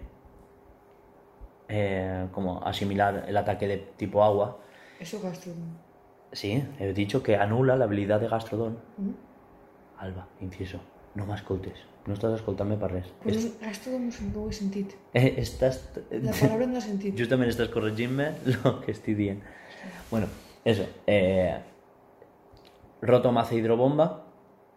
eh, 1.69 2.27
como 2.33 2.63
asimilar 2.65 3.25
el 3.29 3.37
ataque 3.37 3.69
de 3.69 3.77
tipo 3.97 4.25
agua. 4.25 4.59
Eso 5.01 5.21
gastro. 5.21 5.53
Sí, 6.33 6.63
he 6.79 6.93
dicho 6.93 7.23
que 7.23 7.37
anula 7.37 7.77
la 7.77 7.85
habilidad 7.85 8.21
de 8.21 8.29
Gastrodon. 8.29 8.79
Alba, 9.99 10.29
inciso, 10.41 10.81
no 11.15 11.25
m'escoltes, 11.27 11.79
no 12.07 12.15
estàs 12.15 12.37
escoltant-me 12.37 12.77
per 12.79 12.91
res. 12.93 13.09
Est 13.25 13.87
no, 13.89 14.43
ho 14.43 14.49
he 14.49 14.53
sentit. 14.53 14.93
eh, 15.15 15.35
estàs... 15.39 15.81
La 16.11 16.33
palabra 16.33 16.67
no 16.67 16.79
he 16.79 16.85
sentit. 16.85 17.17
Justament 17.19 17.51
estàs 17.51 17.73
corregint-me 17.73 18.29
lo 18.45 18.81
que 18.81 18.93
estic 18.93 19.17
dient. 19.17 19.43
Bueno, 20.11 20.29
eso. 20.65 20.87
Eh, 21.07 21.57
Rotom 23.01 23.39
hace 23.39 23.57
hidrobomba 23.57 24.27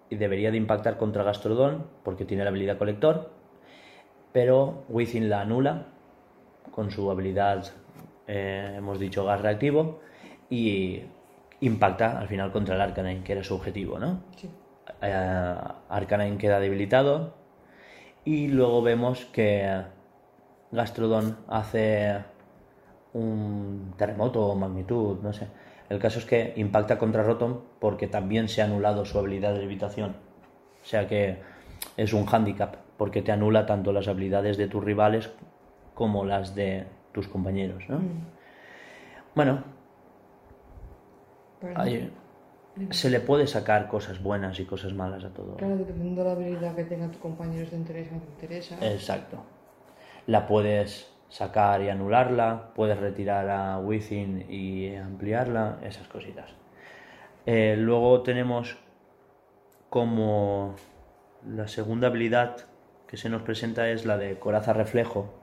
y 0.10 0.16
debería 0.16 0.52
de 0.52 0.58
impactar 0.58 0.98
contra 0.98 1.24
Gastrodon 1.24 1.86
porque 2.04 2.26
tiene 2.26 2.44
la 2.44 2.50
habilidad 2.50 2.78
colector, 2.78 3.32
pero 4.32 4.86
Within 4.90 5.30
la 5.30 5.42
anula 5.42 5.88
con 6.70 6.92
su 6.92 7.10
habilidad, 7.10 7.66
eh, 8.28 8.76
hemos 8.78 9.00
dicho, 9.00 9.26
gas 9.26 9.42
reactivo 9.42 10.00
y 10.50 11.02
impacta 11.62 12.20
al 12.20 12.28
final 12.28 12.52
contra 12.52 12.76
el 12.76 12.82
Arcanine, 12.82 13.24
que 13.24 13.34
era 13.34 13.44
su 13.44 13.56
objetivo, 13.56 14.00
¿no? 14.00 14.22
Sí. 14.36 14.50
eh, 15.02 15.56
Arcanine 15.90 16.38
queda 16.38 16.60
debilitado 16.60 17.34
y 18.24 18.48
luego 18.48 18.82
vemos 18.82 19.26
que 19.26 19.82
Gastrodon 20.72 21.38
hace 21.48 22.24
un 23.14 23.94
terremoto 23.98 24.46
o 24.46 24.56
magnitud, 24.56 25.20
no 25.22 25.34
sé. 25.34 25.48
El 25.90 26.00
caso 26.00 26.20
es 26.20 26.26
que 26.26 26.54
impacta 26.56 26.98
contra 26.98 27.24
Rotom 27.24 27.60
porque 27.80 28.08
también 28.08 28.48
se 28.48 28.62
ha 28.62 28.66
anulado 28.66 29.04
su 29.06 29.20
habilidad 29.20 29.54
de 29.54 29.60
levitación. 29.60 30.16
O 30.82 30.86
sea 30.86 31.08
que 31.08 31.40
es 31.98 32.14
un 32.14 32.26
hándicap 32.26 32.76
porque 32.98 33.22
te 33.22 33.32
anula 33.32 33.66
tanto 33.66 33.92
las 33.92 34.08
habilidades 34.08 34.58
de 34.58 34.68
tus 34.68 34.84
rivales 34.84 35.32
como 35.94 36.26
las 36.26 36.56
de 36.56 36.88
tus 37.12 37.28
compañeros, 37.28 37.84
¿no? 37.90 38.00
Bueno, 39.36 39.64
Pero, 41.60 41.80
hay- 41.80 42.12
se 42.90 43.10
le 43.10 43.20
puede 43.20 43.48
sacar 43.48 43.88
cosas 43.88 44.22
buenas 44.22 44.60
y 44.60 44.66
cosas 44.66 44.94
malas 44.94 45.24
a 45.26 45.30
todo. 45.30 45.56
Claro, 45.58 45.78
dependiendo 45.78 46.22
de 46.24 46.28
la 46.28 46.34
habilidad 46.36 46.76
que 46.76 46.86
tenga 46.86 47.10
tu 47.12 47.20
compañero, 47.20 47.70
te 47.70 47.76
interesa 47.76 48.12
o 48.12 48.16
no 48.16 48.22
te 48.22 48.32
interesa. 48.32 48.78
Exacto. 48.94 49.44
La 50.28 50.48
puedes 50.48 51.12
sacar 51.30 51.82
y 51.82 51.90
anularla, 51.90 52.72
puedes 52.76 52.98
retirar 53.00 53.50
a 53.50 53.78
Within 53.80 54.46
y 54.50 54.96
ampliarla, 54.96 55.80
esas 55.84 56.08
cositas. 56.08 56.52
Eh, 57.46 57.76
luego 57.78 58.22
tenemos 58.22 58.78
como 59.90 60.76
la 61.46 61.68
segunda 61.68 62.08
habilidad 62.08 62.58
que 63.08 63.18
se 63.18 63.30
nos 63.30 63.42
presenta 63.42 63.90
es 63.90 64.06
la 64.06 64.18
de 64.18 64.40
Coraza 64.40 64.74
Reflejo 64.74 65.34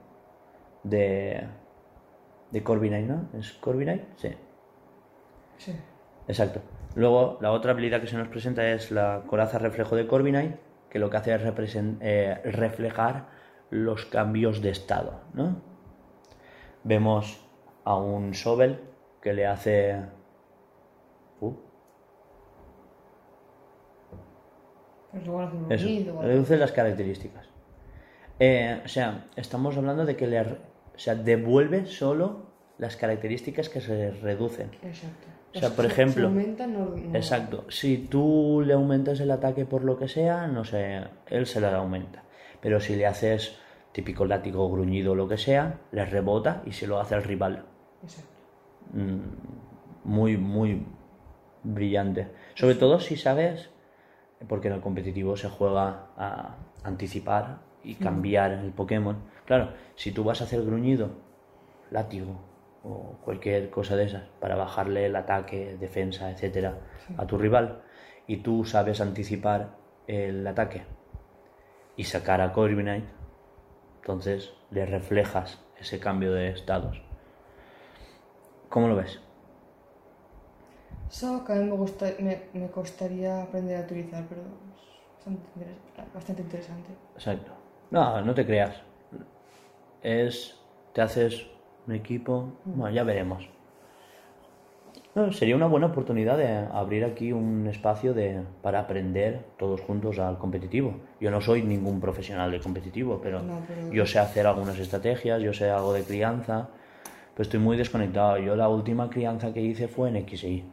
de, 0.89 1.47
de 2.51 2.63
Corviknight, 2.63 3.07
¿no? 3.07 3.29
¿Es 3.39 3.53
Corviknight? 3.53 4.03
Sí. 4.17 4.29
Sí. 5.59 5.77
Exacto. 6.27 6.61
Luego, 6.95 7.39
la 7.41 7.53
otra 7.53 7.73
habilidad 7.73 8.01
que 8.01 8.07
se 8.07 8.17
nos 8.17 8.29
presenta 8.29 8.69
es 8.71 8.91
la 8.91 9.23
coraza 9.27 9.59
reflejo 9.59 9.97
de 9.97 10.07
Corviknight, 10.07 10.57
que 10.91 10.99
lo 10.99 11.11
que 11.11 11.17
hace 11.17 11.35
es 11.35 11.77
eh, 12.01 12.41
reflejar 12.45 13.29
los 13.71 14.07
cambios 14.07 14.63
de 14.63 14.71
estado, 14.71 15.21
¿no? 15.35 15.61
Vemos 16.85 17.45
a 17.85 17.97
un 17.97 18.35
Sobel 18.35 18.81
que 19.21 19.33
le 19.33 19.47
hace... 19.47 20.01
Uh, 21.41 21.55
eso, 25.69 26.23
reduce 26.23 26.57
las 26.57 26.73
características. 26.73 27.49
Eh, 28.39 28.81
o 28.85 28.89
sea, 28.89 29.27
estamos 29.37 29.77
hablando 29.77 30.05
de 30.05 30.17
que 30.17 30.27
le 30.27 30.39
o 30.99 31.01
sea, 31.01 31.15
devuelve 31.15 31.87
solo 31.87 32.49
las 32.79 32.97
características 32.97 33.69
que 33.69 33.81
se 33.81 34.11
reducen. 34.11 34.71
Exacto. 34.83 35.29
O 35.55 35.59
sea, 35.61 35.71
por 35.71 35.87
ejemplo- 35.87 36.23
se 36.23 36.27
aumentan, 36.27 36.73
no, 36.75 36.87
no- 36.91 37.15
Exacto. 37.17 37.65
Si 37.71 37.99
tú 37.99 38.63
le 38.67 38.75
aumentas 38.75 39.21
el 39.21 39.31
ataque 39.31 39.65
por 39.65 39.85
lo 39.85 39.97
que 39.97 40.09
sea, 40.09 40.49
no 40.49 40.65
sé, 40.65 41.01
él 41.29 41.47
se 41.47 41.61
le 41.61 41.69
aumenta. 41.69 42.25
Pero 42.61 42.81
si 42.81 42.97
le 42.97 43.07
haces 43.07 43.57
típico 43.93 44.27
látigo, 44.27 44.69
gruñido 44.69 45.13
o 45.13 45.15
lo 45.15 45.29
que 45.29 45.39
sea, 45.39 45.79
le 45.93 46.05
rebota 46.05 46.63
y 46.67 46.73
se 46.73 46.89
lo 46.89 46.99
hace 47.01 47.15
al 47.15 47.23
rival. 47.23 47.65
Exacto. 48.03 48.29
Mm, 48.93 49.21
Muy, 50.05 50.37
muy 50.37 50.85
brillante. 51.63 52.29
Sobre 52.55 52.75
todo 52.75 52.99
si 52.99 53.17
sabes 53.17 53.71
porque 54.49 54.69
en 54.69 54.75
el 54.75 54.81
competitivo 54.81 55.37
se 55.37 55.49
juega 55.49 56.07
a 56.17 56.57
anticipar 56.85 57.59
y 57.85 57.95
cambiar 57.95 58.53
el 58.53 58.71
Pokémon. 58.73 59.17
Claro, 59.49 59.73
si 59.97 60.13
tú 60.13 60.25
vas 60.25 60.43
a 60.43 60.45
hacer 60.45 60.63
gruñido, 60.63 61.09
látigo 61.91 62.39
o 62.85 63.17
cualquier 63.25 63.71
cosa 63.71 63.97
de 63.97 64.05
esas 64.05 64.25
para 64.41 64.57
bajarle 64.57 65.07
el 65.07 65.17
ataque, 65.17 65.79
defensa, 65.81 66.31
etcétera, 66.31 66.75
a 67.17 67.27
tu 67.27 67.39
rival 67.39 67.81
y 68.27 68.43
tú 68.43 68.67
sabes 68.67 69.01
anticipar 69.01 69.79
el 70.07 70.47
ataque 70.47 70.83
y 71.97 72.05
sacar 72.05 72.43
a 72.43 72.53
Corviknight, 72.53 73.07
entonces 74.03 74.53
le 74.71 74.85
reflejas 74.85 75.59
ese 75.79 75.99
cambio 75.99 76.35
de 76.35 76.51
estados. 76.51 77.01
¿Cómo 78.69 78.89
lo 78.89 78.97
ves? 78.97 79.19
Eso 81.09 81.43
que 81.47 81.55
a 81.55 81.57
mí 81.57 81.65
me, 81.65 81.77
gusta, 81.77 82.05
me, 82.19 82.43
me 82.53 82.71
costaría 82.71 83.45
aprender 83.45 83.79
a 83.79 83.81
utilizar, 83.81 84.27
pero 84.29 84.43
es 85.25 86.13
bastante 86.13 86.43
interesante. 86.43 86.91
Exacto. 87.15 87.53
No, 87.91 88.21
no 88.21 88.35
te 88.35 88.45
creas. 88.45 88.88
Es. 90.03 90.59
Te 90.93 91.01
haces 91.03 91.47
un 91.87 91.95
equipo. 91.95 92.53
Bueno, 92.65 92.95
ya 92.95 93.05
veremos. 93.05 93.49
No, 95.15 95.33
sería 95.33 95.57
una 95.57 95.67
buena 95.67 95.87
oportunidad 95.87 96.37
de 96.37 96.49
abrir 96.73 97.05
aquí 97.05 97.33
un 97.33 97.67
espacio 97.67 98.15
de, 98.15 98.43
para 98.63 98.81
aprender 98.81 99.45
todos 99.59 99.81
juntos 99.81 100.19
al 100.19 100.39
competitivo. 100.39 100.95
Yo 101.21 101.31
no 101.31 101.41
soy 101.41 101.63
ningún 101.63 102.01
profesional 102.01 102.51
de 102.51 102.61
competitivo, 102.61 103.19
pero, 103.23 103.43
No, 103.43 103.61
pero- 103.67 103.91
yo 103.93 104.07
sé 104.07 104.19
hacer 104.19 104.47
algunas 104.47 104.79
estrategias, 104.79 105.43
yo 105.43 105.53
sé 105.53 105.71
algo 105.71 105.93
de 105.93 106.05
crianza, 106.05 106.69
pero 107.35 107.43
estoy 107.43 107.59
muy 107.59 107.77
desconectado. 107.77 108.39
Yo 108.39 108.55
la 108.55 108.69
última 108.69 109.11
crianza 109.11 109.53
que 109.53 109.61
hice 109.61 109.89
fue 109.89 110.09
en 110.11 110.17
XI. 110.29 110.65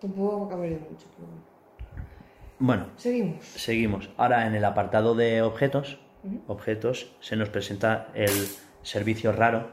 Tampoco 0.00 0.56
mucho, 0.56 1.06
pero. 1.16 1.28
Bueno, 2.58 2.86
Seguimos. 2.96 3.44
Seguimos. 3.44 4.10
Ahora 4.16 4.46
en 4.46 4.54
el 4.54 4.64
apartado 4.64 5.14
de 5.14 5.42
objetos, 5.42 5.98
objetos, 6.46 7.16
se 7.20 7.36
nos 7.36 7.48
presenta 7.48 8.08
el 8.14 8.30
servicio 8.82 9.32
raro, 9.32 9.68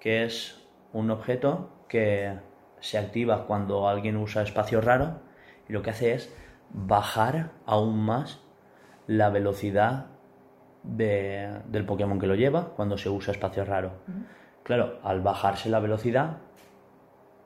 que 0.00 0.24
es 0.24 0.62
un 0.92 1.10
objeto 1.10 1.70
que 1.88 2.38
se 2.80 2.98
activa 2.98 3.46
cuando 3.46 3.88
alguien 3.88 4.16
usa 4.16 4.42
espacio 4.42 4.80
raro 4.80 5.20
y 5.68 5.72
lo 5.72 5.82
que 5.82 5.90
hace 5.90 6.14
es 6.14 6.32
bajar 6.70 7.50
aún 7.64 7.98
más 8.04 8.40
la 9.06 9.30
velocidad 9.30 10.06
de- 10.82 11.60
del 11.66 11.84
Pokémon 11.84 12.18
que 12.18 12.26
lo 12.26 12.34
lleva 12.34 12.70
cuando 12.76 12.96
se 12.98 13.08
usa 13.08 13.32
espacio 13.32 13.64
raro. 13.64 13.92
Claro, 14.62 14.98
al 15.02 15.20
bajarse 15.20 15.68
la 15.68 15.80
velocidad 15.80 16.38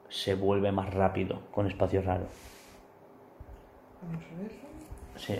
se 0.08 0.34
vuelve 0.34 0.72
más 0.72 0.92
rápido 0.92 1.42
con 1.52 1.66
espacio 1.66 2.02
raro. 2.02 2.26
Vamos 4.02 4.24
a 4.24 4.42
verlo. 4.42 4.58
Sí. 5.16 5.36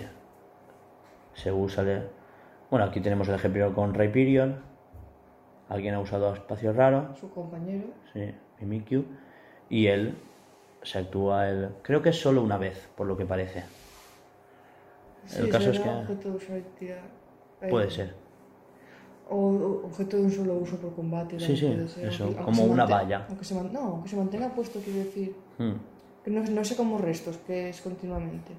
Se 1.35 1.51
usa 1.53 1.83
de... 1.85 2.20
Bueno, 2.71 2.85
aquí 2.87 3.01
tenemos 3.01 3.29
el 3.29 3.35
ejemplo 3.35 3.73
con 3.75 3.95
Rhyperion. 3.95 4.61
Alguien 5.69 5.95
ha 5.95 6.01
usado 6.01 6.33
espacio 6.35 6.73
raro. 6.73 7.15
Su 7.17 7.31
compañero. 7.31 7.85
Sí, 8.13 8.33
Mimikyu. 8.61 9.05
Y 9.69 9.87
él 9.87 10.17
se 10.83 10.99
actúa 10.99 11.49
el... 11.49 11.71
Creo 11.83 12.03
que 12.03 12.11
es 12.11 12.21
solo 12.21 12.43
una 12.43 12.59
vez, 12.59 12.89
por 12.97 13.07
lo 13.07 13.17
que 13.17 13.25
parece. 13.27 13.65
Sí, 15.27 15.41
El 15.41 15.51
caso 15.51 15.71
es 15.71 15.81
que- 15.81 15.89
objeto 15.89 16.31
de 16.31 16.37
usualidad. 16.37 16.99
Eh, 17.63 17.69
Puede 17.69 17.91
ser. 17.91 18.15
O, 19.29 19.83
objeto 19.85 20.17
de 20.17 20.25
un 20.25 20.31
solo 20.33 20.55
uso 20.55 20.77
por 20.79 20.95
combate. 20.95 21.39
Sí, 21.39 21.57
sí, 21.57 21.89
ser, 21.89 22.09
eso, 22.09 22.25
aunque- 22.25 22.43
como 22.43 22.63
aunque 22.63 22.63
una 22.75 22.85
mante- 22.87 22.93
valla. 22.95 23.27
Aunque 23.29 23.45
se 23.45 23.55
man- 23.55 23.73
no, 23.73 23.81
aunque 23.81 24.09
se 24.09 24.17
mantenga 24.17 24.49
puesto, 24.49 24.81
quiero 24.81 24.99
decir. 25.01 25.37
Hmm. 25.59 25.73
Que 26.25 26.31
no, 26.31 26.43
no 26.43 26.65
sé 26.65 26.75
como 26.77 26.99
restos, 26.99 27.37
que 27.47 27.69
es 27.69 27.81
continuamente. 27.81 28.53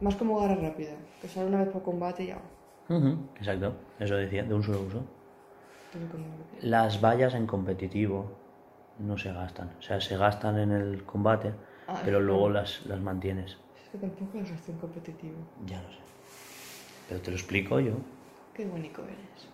Más 0.00 0.16
como 0.16 0.40
garra 0.40 0.56
rápida, 0.56 0.92
que 1.22 1.28
sale 1.28 1.46
una 1.46 1.58
vez 1.60 1.68
por 1.68 1.82
combate 1.82 2.24
y 2.24 2.26
ya. 2.28 2.38
Ujú, 2.88 3.28
Exacto, 3.38 3.74
eso 3.98 4.14
decía, 4.16 4.44
de 4.44 4.54
un 4.54 4.62
solo 4.62 4.82
uso. 4.82 5.04
Las 6.60 7.00
vallas 7.00 7.34
en 7.34 7.46
competitivo 7.46 8.30
no 8.98 9.18
se 9.18 9.32
gastan. 9.32 9.70
O 9.78 9.82
sea, 9.82 10.00
se 10.00 10.16
gastan 10.16 10.58
en 10.58 10.72
el 10.72 11.04
combate, 11.04 11.52
Ah, 11.88 12.00
pero 12.04 12.20
luego 12.20 12.50
las, 12.50 12.84
las 12.86 13.00
mantienes. 13.00 13.56
Es 13.76 13.90
que 13.92 13.98
tampoco 13.98 14.40
es 14.40 14.50
acción 14.50 14.78
competitiva. 14.78 15.36
Ya 15.66 15.80
lo 15.82 15.88
sé. 15.90 15.98
Pero 17.08 17.20
te 17.20 17.30
lo 17.30 17.36
explico 17.36 17.80
yo. 17.80 17.92
Qué 18.54 18.66
bonito 18.66 19.02
eres. 19.04 19.48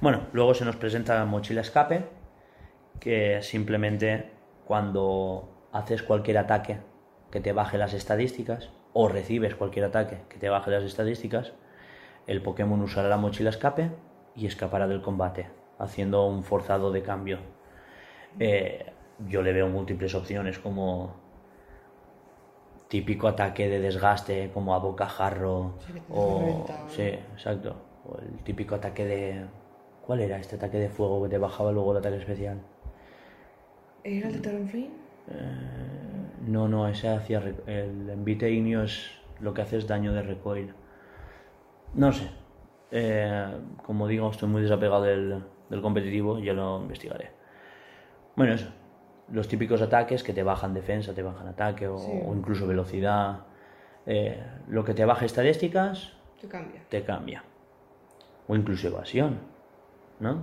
Bueno, 0.00 0.22
luego 0.32 0.54
se 0.54 0.64
nos 0.64 0.76
presenta 0.76 1.14
la 1.14 1.24
mochila 1.24 1.60
escape, 1.60 2.04
que 3.00 3.42
simplemente 3.42 4.30
cuando 4.66 5.48
haces 5.72 6.02
cualquier 6.02 6.38
ataque 6.38 6.78
que 7.30 7.40
te 7.40 7.52
baje 7.52 7.78
las 7.78 7.94
estadísticas, 7.94 8.70
o 8.92 9.08
recibes 9.08 9.54
cualquier 9.54 9.86
ataque 9.86 10.18
que 10.28 10.38
te 10.38 10.48
baje 10.48 10.70
las 10.70 10.84
estadísticas, 10.84 11.52
el 12.26 12.42
Pokémon 12.42 12.80
usará 12.80 13.08
la 13.08 13.16
mochila 13.16 13.50
escape 13.50 13.90
y 14.34 14.46
escapará 14.46 14.86
del 14.88 15.02
combate, 15.02 15.48
haciendo 15.78 16.26
un 16.26 16.42
forzado 16.42 16.90
de 16.92 17.02
cambio. 17.02 17.38
Eh, 18.38 18.86
yo 19.28 19.42
le 19.42 19.52
veo 19.52 19.68
múltiples 19.68 20.14
opciones 20.14 20.58
como 20.58 21.14
típico 22.88 23.28
ataque 23.28 23.68
de 23.68 23.80
desgaste 23.80 24.50
como 24.52 24.74
a 24.74 24.78
bocajarro 24.78 25.74
Sí, 25.86 25.92
o 26.10 26.64
sí, 26.88 27.02
exacto, 27.02 27.76
o 28.04 28.18
el 28.18 28.38
típico 28.44 28.74
ataque 28.74 29.04
de 29.04 29.46
¿cuál 30.06 30.20
era 30.20 30.36
este 30.38 30.56
ataque 30.56 30.78
de 30.78 30.88
fuego 30.88 31.22
que 31.22 31.28
te 31.28 31.38
bajaba 31.38 31.72
luego 31.72 31.92
el 31.92 31.98
ataque 31.98 32.16
especial? 32.16 32.58
¿Era 34.04 34.28
el 34.28 34.34
de 34.34 34.40
Talonflame? 34.40 34.90
No, 36.46 36.68
no, 36.68 36.86
ese 36.88 37.08
hacía 37.08 37.42
el 37.66 38.10
envite 38.10 38.50
ignio 38.50 38.82
es 38.82 39.10
lo 39.40 39.54
que 39.54 39.62
hace 39.62 39.78
es 39.78 39.86
daño 39.86 40.12
de 40.12 40.22
recoil. 40.22 40.74
No 41.94 42.12
sé. 42.12 42.28
Eh, 42.90 43.56
como 43.84 44.06
digo, 44.06 44.30
estoy 44.30 44.48
muy 44.48 44.62
desapegado 44.62 45.02
del, 45.02 45.42
del 45.70 45.82
competitivo 45.82 46.38
ya 46.38 46.52
lo 46.52 46.80
investigaré. 46.82 47.30
Bueno, 48.36 48.54
eso. 48.54 48.68
Los 49.32 49.48
típicos 49.48 49.80
ataques 49.80 50.22
que 50.22 50.32
te 50.34 50.42
bajan 50.42 50.74
defensa, 50.74 51.14
te 51.14 51.22
bajan 51.22 51.48
ataque 51.48 51.88
o, 51.88 51.98
Sí. 51.98 52.10
o 52.26 52.34
incluso 52.34 52.66
velocidad. 52.66 53.40
Eh, 54.06 54.42
lo 54.68 54.84
que 54.84 54.92
te 54.94 55.04
baja 55.04 55.24
estadísticas, 55.24 56.12
Te 56.40 56.46
cambia. 56.48 56.82
te 56.88 57.02
cambia. 57.04 57.42
O 58.48 58.54
incluso 58.54 58.88
evasión, 58.88 59.38
¿no? 60.20 60.42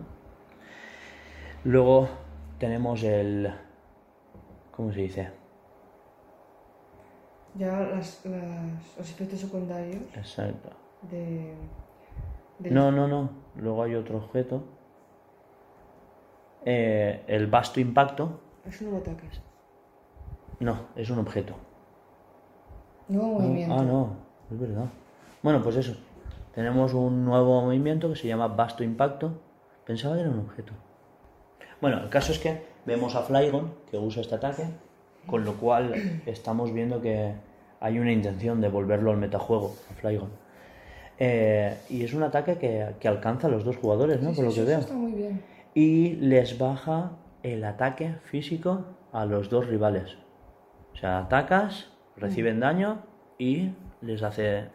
Luego 1.64 2.10
tenemos 2.58 3.04
el... 3.04 3.54
¿Cómo 4.72 4.92
se 4.92 5.02
dice? 5.02 5.30
Ya 7.56 7.80
las, 7.82 8.26
las, 8.26 8.98
los 8.98 9.10
efectos 9.12 9.40
secundarios 9.42 10.02
Exacto. 10.16 10.70
De. 11.10 11.54
de 12.60 12.72
No, 12.72 12.92
no, 12.92 13.08
no. 13.08 13.30
Luego 13.56 13.84
hay 13.84 13.96
otro 13.96 14.18
objeto. 14.18 14.64
Eh, 16.66 17.24
el 17.28 17.48
vasto 17.48 17.80
impacto. 17.80 18.40
Es 18.66 18.80
un 18.82 18.92
nuevo 18.92 19.02
ataque. 19.02 19.28
No, 20.60 20.78
es 20.96 21.10
un 21.10 21.20
objeto. 21.20 21.56
Nuevo 23.08 23.40
movimiento. 23.40 23.76
Ah, 23.76 23.84
no, 23.84 24.16
es 24.52 24.60
verdad. 24.60 24.86
Bueno, 25.42 25.62
pues 25.64 25.76
eso. 25.78 25.96
Tenemos 26.54 26.94
un 26.94 27.26
nuevo 27.26 27.62
movimiento 27.62 28.10
que 28.10 28.16
se 28.16 28.28
llama 28.28 28.48
vasto 28.48 28.84
impacto. 28.84 29.34
Pensaba 29.86 30.16
que 30.16 30.22
era 30.22 30.30
un 30.30 30.40
objeto. 30.40 30.74
Bueno, 31.80 32.00
el 32.04 32.10
caso 32.10 32.32
es 32.32 32.40
que 32.40 32.64
vemos 32.86 33.16
a 33.16 33.24
Flygon 33.24 33.74
que 33.90 33.98
usa 33.98 34.22
este 34.22 34.36
ataque, 34.36 34.66
con 35.26 35.44
lo 35.44 35.56
cual 35.56 36.22
estamos 36.26 36.72
viendo 36.72 37.02
que 37.02 37.34
hay 37.80 37.98
una 37.98 38.12
intención 38.12 38.62
de 38.62 38.70
volverlo 38.70 39.12
al 39.12 39.18
metajuego, 39.18 39.76
a 39.90 39.94
Flygon. 39.96 40.30
Eh, 41.24 41.78
y 41.92 42.04
es 42.04 42.16
un 42.16 42.24
ataque 42.24 42.58
que, 42.58 42.96
que 43.00 43.08
alcanza 43.08 43.46
a 43.46 43.52
los 43.52 43.64
dos 43.64 43.78
jugadores, 43.78 44.24
¿no? 44.24 44.32
Sí, 44.32 44.38
Por 44.38 44.46
lo 44.46 44.54
que 44.56 44.64
veo. 44.64 44.80
está 44.80 44.96
muy 44.96 45.12
bien. 45.12 45.40
Y 45.76 46.14
les 46.16 46.58
baja 46.58 47.12
el 47.44 47.64
ataque 47.64 48.16
físico 48.24 48.86
a 49.14 49.26
los 49.26 49.48
dos 49.52 49.68
rivales. 49.68 50.18
O 50.94 50.96
sea, 50.96 51.20
atacas, 51.20 51.92
reciben 52.18 52.60
daño 52.60 53.04
y 53.38 53.70
les 54.02 54.24
hace 54.24 54.70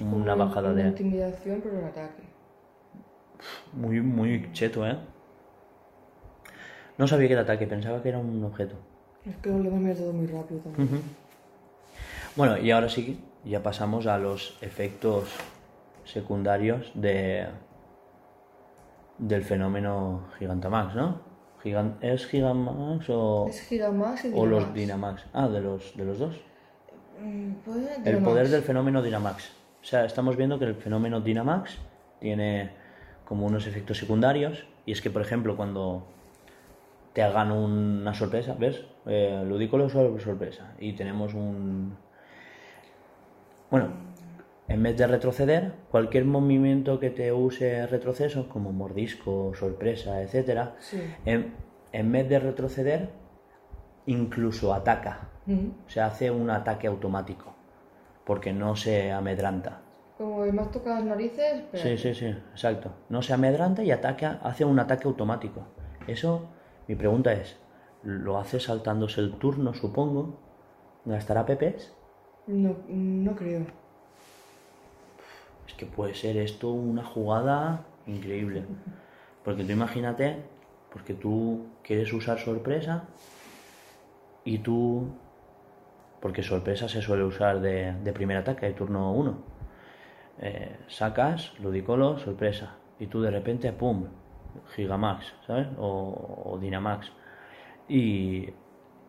una 0.00 0.36
bajada 0.36 0.70
una 0.70 0.82
de... 0.82 0.88
intimidación, 0.90 1.60
pero 1.60 1.80
el 1.80 1.84
ataque. 1.86 2.22
Muy, 3.72 4.00
muy 4.00 4.48
cheto, 4.52 4.86
¿eh? 4.86 4.96
No 6.96 7.08
sabía 7.08 7.26
que 7.26 7.32
era 7.32 7.42
ataque, 7.42 7.66
pensaba 7.66 8.00
que 8.04 8.10
era 8.10 8.18
un 8.18 8.44
objeto. 8.44 8.76
Es 9.28 9.34
que 9.38 9.50
lo 9.50 9.56
ha 9.56 9.94
todo 9.94 10.12
muy 10.12 10.28
rápido 10.28 10.60
también. 10.60 11.02
Bueno, 12.36 12.56
y 12.56 12.70
ahora 12.70 12.88
sí, 12.88 13.18
ya 13.44 13.64
pasamos 13.64 14.06
a 14.06 14.16
los 14.18 14.56
efectos 14.60 15.34
secundarios 16.06 16.90
de 16.94 17.46
del 19.18 19.42
fenómeno 19.44 20.24
Gigantamax, 20.38 20.94
¿no? 20.94 21.20
Gigan- 21.62 21.96
¿Es 22.02 22.26
Gigantamax 22.26 23.06
o, 23.10 23.46
Es 23.48 23.60
y 23.72 23.80
o 24.34 24.46
los 24.46 24.74
Dynamax. 24.74 25.24
Ah, 25.32 25.48
de 25.48 25.60
los, 25.60 25.96
de 25.96 26.04
los 26.04 26.18
dos. 26.18 26.36
Mm, 27.20 27.52
El 28.04 28.18
poder 28.22 28.48
del 28.48 28.62
fenómeno 28.62 29.02
Dynamax. 29.02 29.50
O 29.80 29.84
sea, 29.84 30.04
estamos 30.04 30.36
viendo 30.36 30.58
que 30.58 30.66
el 30.66 30.74
fenómeno 30.74 31.20
Dynamax 31.20 31.78
tiene 32.20 32.72
como 33.24 33.46
unos 33.46 33.66
efectos 33.66 33.98
secundarios 33.98 34.66
y 34.84 34.92
es 34.92 35.00
que, 35.00 35.10
por 35.10 35.22
ejemplo, 35.22 35.56
cuando 35.56 36.06
te 37.14 37.22
hagan 37.22 37.50
una 37.52 38.12
sorpresa, 38.12 38.54
¿ves? 38.58 38.84
Eh, 39.06 39.42
ludículo 39.46 39.88
sobre 39.88 40.20
sorpresa. 40.20 40.74
Y 40.78 40.92
tenemos 40.92 41.32
un... 41.32 41.96
Bueno, 43.70 43.88
en 44.68 44.82
vez 44.82 44.96
de 44.96 45.06
retroceder, 45.06 45.72
cualquier 45.90 46.24
movimiento 46.24 46.98
que 46.98 47.10
te 47.10 47.32
use 47.32 47.86
retroceso, 47.86 48.48
como 48.48 48.72
mordisco, 48.72 49.52
sorpresa, 49.54 50.20
Sí. 50.80 51.00
en, 51.24 51.54
en 51.92 52.12
vez 52.12 52.28
de 52.28 52.38
retroceder, 52.40 53.10
incluso 54.06 54.74
ataca. 54.74 55.28
Ujú. 55.46 55.72
O 55.86 55.90
sea, 55.90 56.06
hace 56.06 56.30
un 56.30 56.50
ataque 56.50 56.86
automático, 56.88 57.54
porque 58.24 58.52
no 58.52 58.74
se 58.76 59.12
amedranta. 59.12 59.82
Como 60.18 60.44
el 60.44 60.52
más 60.52 60.70
toca 60.70 60.94
las 60.94 61.04
narices, 61.04 61.62
pero 61.70 61.82
Sí, 61.82 61.98
sí, 61.98 62.14
sí, 62.14 62.26
exacto. 62.26 62.90
No 63.08 63.22
se 63.22 63.34
amedranta 63.34 63.84
y 63.84 63.90
ataca, 63.90 64.40
hace 64.42 64.64
un 64.64 64.78
ataque 64.80 65.06
automático. 65.06 65.62
Eso, 66.06 66.48
mi 66.88 66.94
pregunta 66.96 67.32
es, 67.32 67.56
¿lo 68.02 68.38
hace 68.38 68.58
saltándose 68.58 69.20
el 69.20 69.34
turno, 69.38 69.74
supongo? 69.74 70.40
¿Gastará 71.04 71.44
PPs? 71.46 71.92
no, 72.48 72.76
no 72.88 73.34
creo. 73.36 73.66
Que 75.76 75.86
puede 75.86 76.14
ser 76.14 76.36
esto 76.36 76.70
una 76.70 77.04
jugada 77.04 77.84
increíble. 78.06 78.64
Porque 79.44 79.64
tú 79.64 79.72
imagínate, 79.72 80.42
porque 80.92 81.14
tú 81.14 81.66
quieres 81.82 82.12
usar 82.12 82.38
sorpresa 82.38 83.04
y 84.44 84.58
tú... 84.58 85.08
Porque 86.20 86.42
sorpresa 86.42 86.88
se 86.88 87.02
suele 87.02 87.24
usar 87.24 87.60
de, 87.60 88.12
primer 88.14 88.38
ataque, 88.38 88.66
de 88.66 88.72
turno 88.72 89.12
1. 89.12 89.38
sacas, 90.88 91.52
ludicolo, 91.60 92.18
sorpresa. 92.18 92.76
Y 92.98 93.06
tú 93.06 93.20
de 93.20 93.30
repente, 93.30 93.72
¡pum! 93.72 94.06
Gigamax, 94.74 95.34
¿sabes? 95.46 95.68
O, 95.78 96.58
Dynamax. 96.60 97.12
Y, 97.88 98.48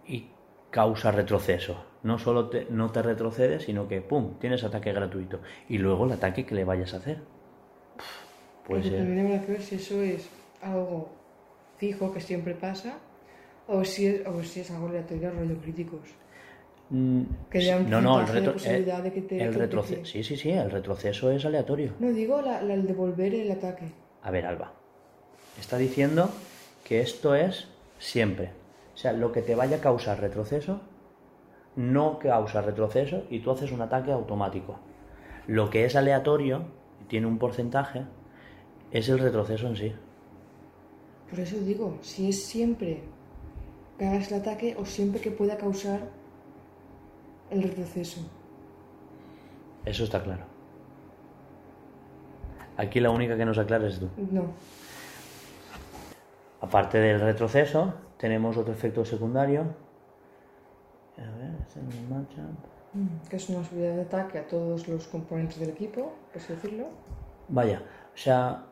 y 0.05 0.29
causa 0.69 1.11
retroceso. 1.11 1.83
No 2.07 2.17
solo 2.17 2.47
te, 2.47 2.65
no 2.69 2.89
te 2.89 3.01
retrocedes, 3.01 3.63
sino 3.63 3.87
que 3.87 3.99
¡pum! 4.01 4.35
tienes 4.39 4.63
ataque 4.63 4.93
gratuito. 4.93 5.41
Y 5.67 5.77
luego 5.77 6.05
el 6.05 6.13
ataque 6.13 6.45
que 6.45 6.55
le 6.55 6.63
vayas 6.63 6.93
a 6.93 6.97
hacer. 6.97 7.17
Puede 8.65 8.81
Porque 8.81 8.89
ser. 8.89 8.99
también 9.05 9.25
habrá 9.27 9.41
que 9.45 9.51
ver 9.51 9.61
si 9.61 9.75
eso 9.75 10.01
es 10.01 10.29
algo 10.61 11.09
fijo 11.77 12.13
que 12.13 12.21
siempre 12.21 12.53
pasa 12.55 12.97
o 13.67 13.83
si 13.83 14.07
es, 14.07 14.25
o 14.25 14.41
si 14.43 14.61
es 14.61 14.71
algo 14.71 14.87
aleatorio, 14.87 15.31
rollo 15.31 15.57
críticos. 15.61 15.99
Mm, 16.89 17.23
Que 17.51 17.83
no, 17.89 17.99
no, 18.01 18.21
el, 18.21 18.25
de 18.27 18.31
retro- 18.31 18.53
posibilidad 18.53 19.03
de 19.03 19.11
que 19.11 19.21
te- 19.23 19.43
el 19.43 19.51
que 19.51 19.57
te 19.57 19.65
retroce- 19.67 19.95
quede. 19.95 20.05
Sí, 20.05 20.23
sí, 20.23 20.37
sí, 20.37 20.49
el 20.51 20.71
retroceso 20.71 21.29
es 21.31 21.43
aleatorio. 21.43 21.91
No, 21.99 22.07
digo 22.13 22.41
la, 22.41 22.61
la- 22.61 22.73
el 22.73 22.87
devolver 22.87 23.33
el 23.35 23.51
ataque. 23.51 23.91
A 24.23 24.31
ver, 24.31 24.45
Alba. 24.45 24.71
Está 25.59 25.77
diciendo 25.77 26.29
que 26.85 27.01
esto 27.01 27.35
es 27.35 27.67
siempre. 27.99 28.51
O 28.93 28.97
sea, 28.97 29.11
lo 29.11 29.33
que 29.33 29.41
te 29.41 29.55
vaya 29.55 29.77
a 29.77 29.81
causar 29.81 30.21
retroceso, 30.21 30.79
no 31.77 32.19
causa 32.19 32.61
retroceso 32.61 33.23
y 33.29 33.39
tú 33.39 33.51
haces 33.51 33.71
un 33.71 33.81
ataque 33.81 34.11
automático. 34.11 34.77
Lo 35.45 35.69
que 35.69 35.85
es 35.85 35.95
aleatorio, 35.95 36.65
y 37.01 37.05
tiene 37.05 37.27
un 37.27 37.37
porcentaje, 37.37 38.03
es 38.91 39.07
el 39.07 39.19
retroceso 39.19 39.67
en 39.67 39.75
sí. 39.77 39.93
Por 41.29 41.39
eso 41.39 41.57
digo, 41.57 41.97
si 42.01 42.29
es 42.29 42.45
siempre 42.45 43.03
que 43.97 44.05
hagas 44.05 44.31
el 44.31 44.41
ataque 44.41 44.75
o 44.77 44.85
siempre 44.85 45.21
que 45.21 45.31
pueda 45.31 45.55
causar 45.57 46.01
el 47.49 47.63
retroceso. 47.63 48.21
Eso 49.85 50.03
está 50.03 50.21
claro. 50.21 50.43
Aquí 52.75 52.99
la 52.99 53.09
única 53.09 53.37
que 53.37 53.45
nos 53.45 53.57
aclara 53.57 53.87
es 53.87 53.99
tú. 53.99 54.09
No. 54.31 54.51
Aparte 56.61 56.97
del 56.97 57.19
retroceso, 57.19 57.93
tenemos 58.17 58.57
otro 58.57 58.73
efecto 58.73 59.05
secundario. 59.05 59.86
A 61.17 61.21
ver, 61.37 61.51
es 61.67 61.75
el 61.77 62.07
matchup. 62.09 62.57
Mm, 62.93 63.27
Que 63.29 63.35
es 63.37 63.49
una 63.49 63.63
subida 63.63 63.95
de 63.95 64.01
ataque 64.01 64.39
a 64.39 64.47
todos 64.47 64.87
los 64.87 65.07
componentes 65.07 65.59
del 65.59 65.69
equipo, 65.69 66.13
por 66.31 66.41
así 66.41 66.53
decirlo. 66.53 66.87
Vaya, 67.49 67.81
o 68.13 68.17
sea, 68.17 68.65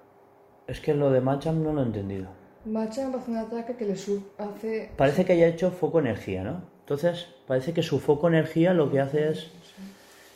es 0.67 0.79
que 0.79 0.93
lo 0.93 1.09
de 1.11 1.21
matchup 1.21 1.53
no 1.53 1.73
lo 1.73 1.81
he 1.81 1.85
entendido. 1.85 2.27
Machamp 2.65 3.15
hace 3.15 3.29
un 3.31 3.37
ataque 3.37 3.75
que 3.75 3.85
le 3.85 3.95
sub 3.95 4.23
hace. 4.39 4.89
Parece 4.97 5.23
que 5.23 5.33
haya 5.33 5.47
hecho 5.47 5.69
foco 5.69 5.99
energía, 5.99 6.43
¿no? 6.43 6.63
Entonces, 6.79 7.27
parece 7.47 7.73
que 7.73 7.83
su 7.83 7.99
foco 7.99 8.27
energía 8.27 8.73
lo 8.73 8.89
que 8.89 8.99
hace 8.99 9.29
es. 9.29 9.51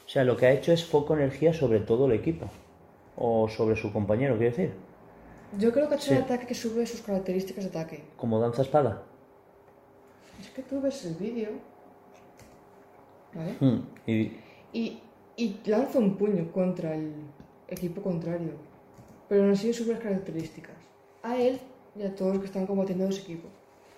O 0.05 0.09
sea, 0.11 0.23
lo 0.23 0.37
que 0.37 0.45
ha 0.45 0.51
hecho 0.51 0.71
es 0.71 0.85
foco 0.85 1.15
energía 1.15 1.53
sobre 1.53 1.79
todo 1.79 2.05
el 2.05 2.11
equipo. 2.13 2.47
O 3.17 3.47
sobre 3.49 3.75
su 3.75 3.91
compañero, 3.91 4.37
quiero 4.37 4.51
decir. 4.55 4.73
Yo 5.57 5.71
creo 5.71 5.87
que 5.87 5.95
ha 5.95 5.97
hecho 5.97 6.07
Sí. 6.09 6.13
un 6.15 6.21
ataque 6.23 6.45
que 6.45 6.53
sube 6.53 6.85
sus 6.85 7.01
características 7.01 7.63
de 7.63 7.69
ataque. 7.71 8.03
Como 8.15 8.39
danza 8.39 8.61
espada. 8.61 9.01
Es 10.39 10.49
que 10.51 10.61
tú 10.61 10.79
ves 10.81 11.05
el 11.05 11.15
vídeo. 11.15 11.49
¿Vale? 13.33 13.55
Hmm, 13.59 13.81
Y 14.07 14.31
Y, 14.73 14.99
y 15.37 15.59
lanza 15.65 15.99
un 15.99 16.15
puño 16.17 16.51
contra 16.51 16.95
el 16.95 17.13
equipo 17.67 18.01
contrario. 18.01 18.53
Pero 19.27 19.45
no 19.45 19.55
sigue 19.55 19.73
sube 19.73 19.93
las 19.93 20.01
características. 20.01 20.75
A 21.23 21.37
él 21.37 21.59
y 21.95 22.03
a 22.03 22.15
todos 22.15 22.31
los 22.33 22.39
que 22.39 22.47
están 22.47 22.65
combatiendo 22.65 23.07
ese 23.07 23.21
equipo. 23.21 23.47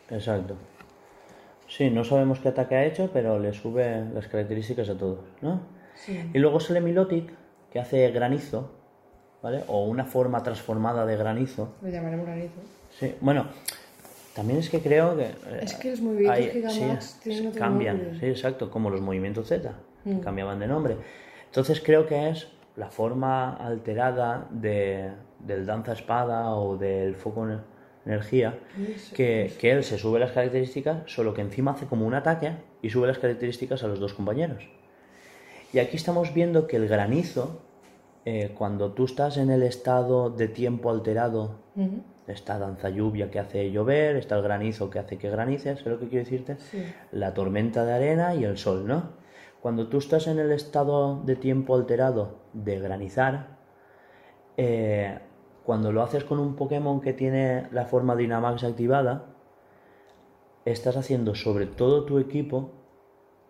Exacto. 0.09 0.55
Sí, 1.67 1.89
no 1.89 2.03
sabemos 2.03 2.39
qué 2.39 2.49
ataque 2.49 2.75
ha 2.75 2.85
hecho, 2.85 3.09
pero 3.13 3.39
le 3.39 3.53
sube 3.53 4.05
las 4.13 4.27
características 4.27 4.89
a 4.89 4.97
todos, 4.97 5.19
¿no? 5.41 5.61
Sí. 5.95 6.19
Y 6.33 6.39
luego 6.39 6.59
sale 6.59 6.81
Milotic, 6.81 7.31
que 7.71 7.79
hace 7.79 8.09
granizo, 8.11 8.71
¿vale? 9.41 9.63
O 9.67 9.85
una 9.85 10.03
forma 10.03 10.43
transformada 10.43 11.05
de 11.05 11.15
granizo. 11.15 11.73
Lo 11.81 11.87
llamaremos 11.89 12.25
granizo. 12.25 12.55
Sí, 12.89 13.15
bueno, 13.21 13.45
también 14.33 14.59
es 14.59 14.69
que 14.69 14.81
creo 14.81 15.15
que... 15.17 15.23
eh, 15.25 15.59
Es 15.61 15.73
que 15.75 15.91
los 15.91 16.01
movimientos 16.01 16.37
hay- 16.37 16.49
Gigamax 16.51 17.05
sí, 17.05 17.19
tienen 17.23 17.47
otro 17.47 17.59
cambian, 17.59 17.97
nombre. 17.97 18.19
sí, 18.19 18.25
exacto, 18.27 18.69
como 18.71 18.89
los 18.89 19.01
movimientos 19.01 19.47
Z, 19.47 19.73
Mm. 20.03 20.19
cambiaban 20.19 20.59
de 20.59 20.67
nombre. 20.67 20.97
Entonces 21.45 21.79
creo 21.81 22.07
que 22.07 22.29
es 22.29 22.47
la 22.75 22.89
forma 22.89 23.53
alterada 23.55 24.47
de, 24.49 25.11
del 25.39 25.65
danza 25.65 25.93
espada 25.93 26.55
o 26.55 26.77
del 26.77 27.15
foco 27.15 27.45
ener- 27.45 27.61
energía, 28.05 28.57
que, 29.13 29.53
que 29.59 29.71
él 29.71 29.83
se 29.83 29.97
sube 29.99 30.17
las 30.19 30.31
características, 30.31 31.03
solo 31.05 31.33
que 31.35 31.41
encima 31.41 31.71
hace 31.71 31.85
como 31.85 32.07
un 32.07 32.13
ataque 32.15 32.53
y 32.81 32.89
sube 32.89 33.05
las 33.07 33.19
características 33.19 33.83
a 33.83 33.87
los 33.87 33.99
dos 33.99 34.13
compañeros. 34.13 34.67
Y 35.73 35.79
aquí 35.79 35.97
estamos 35.97 36.33
viendo 36.33 36.65
que 36.67 36.77
el 36.77 36.87
granizo, 36.87 37.61
eh, 38.25 38.53
cuando 38.57 38.93
tú 38.93 39.05
estás 39.05 39.37
en 39.37 39.51
el 39.51 39.61
estado 39.63 40.29
de 40.31 40.47
tiempo 40.47 40.89
alterado. 40.89 41.59
Esta 42.31 42.57
danza 42.59 42.89
lluvia 42.89 43.29
que 43.29 43.39
hace 43.39 43.71
llover, 43.71 44.15
está 44.15 44.35
el 44.37 44.43
granizo 44.43 44.89
que 44.89 44.99
hace 44.99 45.17
que 45.17 45.29
granice, 45.29 45.75
¿sabes 45.75 45.85
lo 45.85 45.99
que 45.99 46.07
quiero 46.07 46.23
decirte? 46.23 46.57
Sí. 46.57 46.83
La 47.11 47.33
tormenta 47.33 47.85
de 47.85 47.93
arena 47.93 48.35
y 48.35 48.43
el 48.43 48.57
sol, 48.57 48.87
¿no? 48.87 49.11
Cuando 49.61 49.87
tú 49.87 49.99
estás 49.99 50.27
en 50.27 50.39
el 50.39 50.51
estado 50.51 51.21
de 51.23 51.35
tiempo 51.35 51.75
alterado 51.75 52.39
de 52.53 52.79
granizar, 52.79 53.57
eh, 54.57 55.19
cuando 55.63 55.91
lo 55.91 56.01
haces 56.01 56.23
con 56.23 56.39
un 56.39 56.55
Pokémon 56.55 57.01
que 57.01 57.13
tiene 57.13 57.67
la 57.71 57.85
forma 57.85 58.15
Dynamax 58.15 58.63
activada, 58.63 59.25
estás 60.65 60.97
haciendo 60.97 61.35
sobre 61.35 61.67
todo 61.67 62.05
tu 62.05 62.19
equipo 62.19 62.71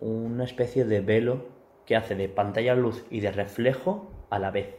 una 0.02 0.44
especie 0.44 0.84
de 0.86 1.02
velo 1.02 1.46
que 1.86 1.96
hace 1.96 2.16
de 2.16 2.28
pantalla 2.30 2.76
luz 2.76 3.06
y 3.10 3.22
de 3.22 3.32
reflejo 3.32 4.12
a 4.30 4.40
la 4.40 4.52
vez. 4.52 4.76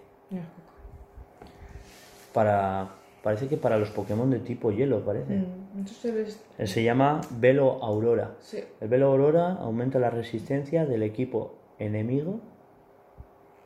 Para, 2.32 2.90
parece 3.22 3.48
que 3.48 3.56
para 3.56 3.78
los 3.78 3.90
Pokémon 3.90 4.28
de 4.30 4.40
tipo 4.40 4.70
hielo, 4.72 5.04
parece. 5.04 5.32
Mm, 5.34 5.78
Entonces. 5.78 6.44
Eh, 6.58 6.66
Se 6.66 6.82
llama 6.82 7.20
Velo 7.38 7.82
Aurora. 7.82 8.32
Sí. 8.40 8.58
El 8.80 8.88
Velo 8.88 9.06
Aurora 9.08 9.52
aumenta 9.54 9.98
la 9.98 10.10
resistencia 10.10 10.86
del 10.86 11.02
equipo 11.02 11.54
enemigo. 11.78 12.40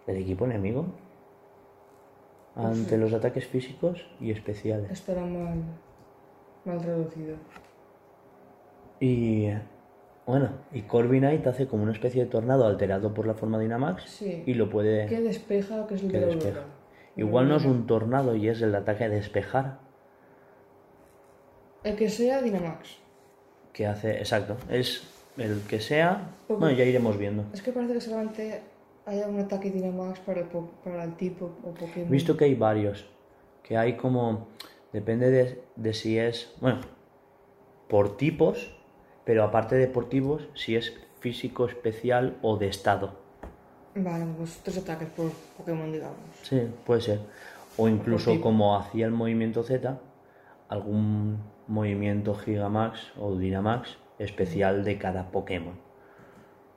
¿Del 0.07 0.19
equipo 0.19 0.45
enemigo? 0.45 0.87
Ante 2.55 2.97
los 2.97 3.13
ataques 3.13 3.47
físicos 3.47 4.07
y 4.21 4.31
especiales. 4.31 4.91
Estará 4.91 5.23
mal, 5.23 5.63
mal 6.65 6.81
traducido. 6.81 7.37
Y 8.99 9.49
bueno, 10.27 10.51
y 10.73 10.83
Corviknight 10.83 11.47
hace 11.47 11.67
como 11.67 11.83
una 11.83 11.93
especie 11.93 12.25
de 12.25 12.31
tornado 12.31 12.67
alterado 12.67 13.13
por 13.13 13.27
la 13.27 13.35
forma 13.35 13.59
Dynamax 13.59 14.05
Sí. 14.05 14.43
y 14.47 14.55
lo 14.55 14.71
puede 14.71 15.07
¿Qué 15.07 15.21
despeja 15.21 15.87
que 15.87 15.97
es 15.97 16.03
el 16.03 16.11
que 16.11 16.19
de 16.21 16.27
despeja. 16.27 16.61
Igual 17.17 17.49
no 17.49 17.57
es 17.57 17.65
un 17.65 17.87
tornado 17.87 18.35
y 18.37 18.49
es 18.49 18.61
el 18.63 18.75
ataque 18.75 19.09
de 19.09 19.17
despejar 19.17 19.79
El 21.83 21.97
que 21.97 22.11
sea 22.11 22.43
Dynamax. 22.43 22.99
que 23.73 23.87
hace, 23.87 24.19
exacto, 24.19 24.57
es 24.69 25.03
el 25.37 25.61
que 25.69 25.81
sea, 25.81 26.31
bueno, 26.49 26.71
ya 26.71 26.85
iremos 26.85 27.17
viendo. 27.19 27.45
Es 27.53 27.63
que 27.63 27.73
parece 27.73 27.95
que 27.95 28.01
solamente 28.01 28.63
haya 29.07 29.29
un 29.29 29.39
ataque 29.39 29.71
Dynamax 29.71 30.21
para 30.21 30.41
el, 30.41 30.47
para 30.85 31.05
el 31.05 31.15
tipo 31.17 31.47
o 31.65 31.73
Pokémon. 31.73 32.09
He 32.09 32.11
visto 32.11 32.37
que 32.37 32.45
hay 32.47 32.55
varios, 32.55 33.07
que 33.63 33.77
hay 33.77 33.97
como, 33.97 34.49
depende 34.93 35.31
de, 35.31 35.63
de 35.77 35.93
si 35.95 36.19
es, 36.19 36.55
bueno, 36.61 36.81
por 37.89 38.17
tipos, 38.17 38.75
pero 39.25 39.45
aparte 39.45 39.77
de 39.77 39.87
por 39.87 40.09
tipos, 40.09 40.49
si 40.55 40.77
es 40.77 40.93
físico 41.21 41.67
especial 41.67 42.37
o 42.43 42.57
de 42.57 42.69
estado. 42.69 43.26
Vale, 43.97 44.27
pues 44.37 44.61
tres 44.63 44.77
ataques 44.79 45.09
por 45.09 45.31
Pokémon, 45.57 45.91
digamos. 45.91 46.19
Sí, 46.43 46.69
puede 46.85 47.01
ser. 47.01 47.21
O 47.79 47.89
incluso 47.89 48.41
como 48.41 48.77
hacía 48.79 49.07
el 49.07 49.13
movimiento 49.13 49.63
Z, 49.63 49.99
algún 50.69 51.39
movimiento 51.67 52.35
Gigamax 52.35 53.13
o 53.19 53.37
Dynamax 53.37 53.97
especial 54.19 54.85
de 54.85 54.99
cada 54.99 55.31
Pokémon, 55.31 55.75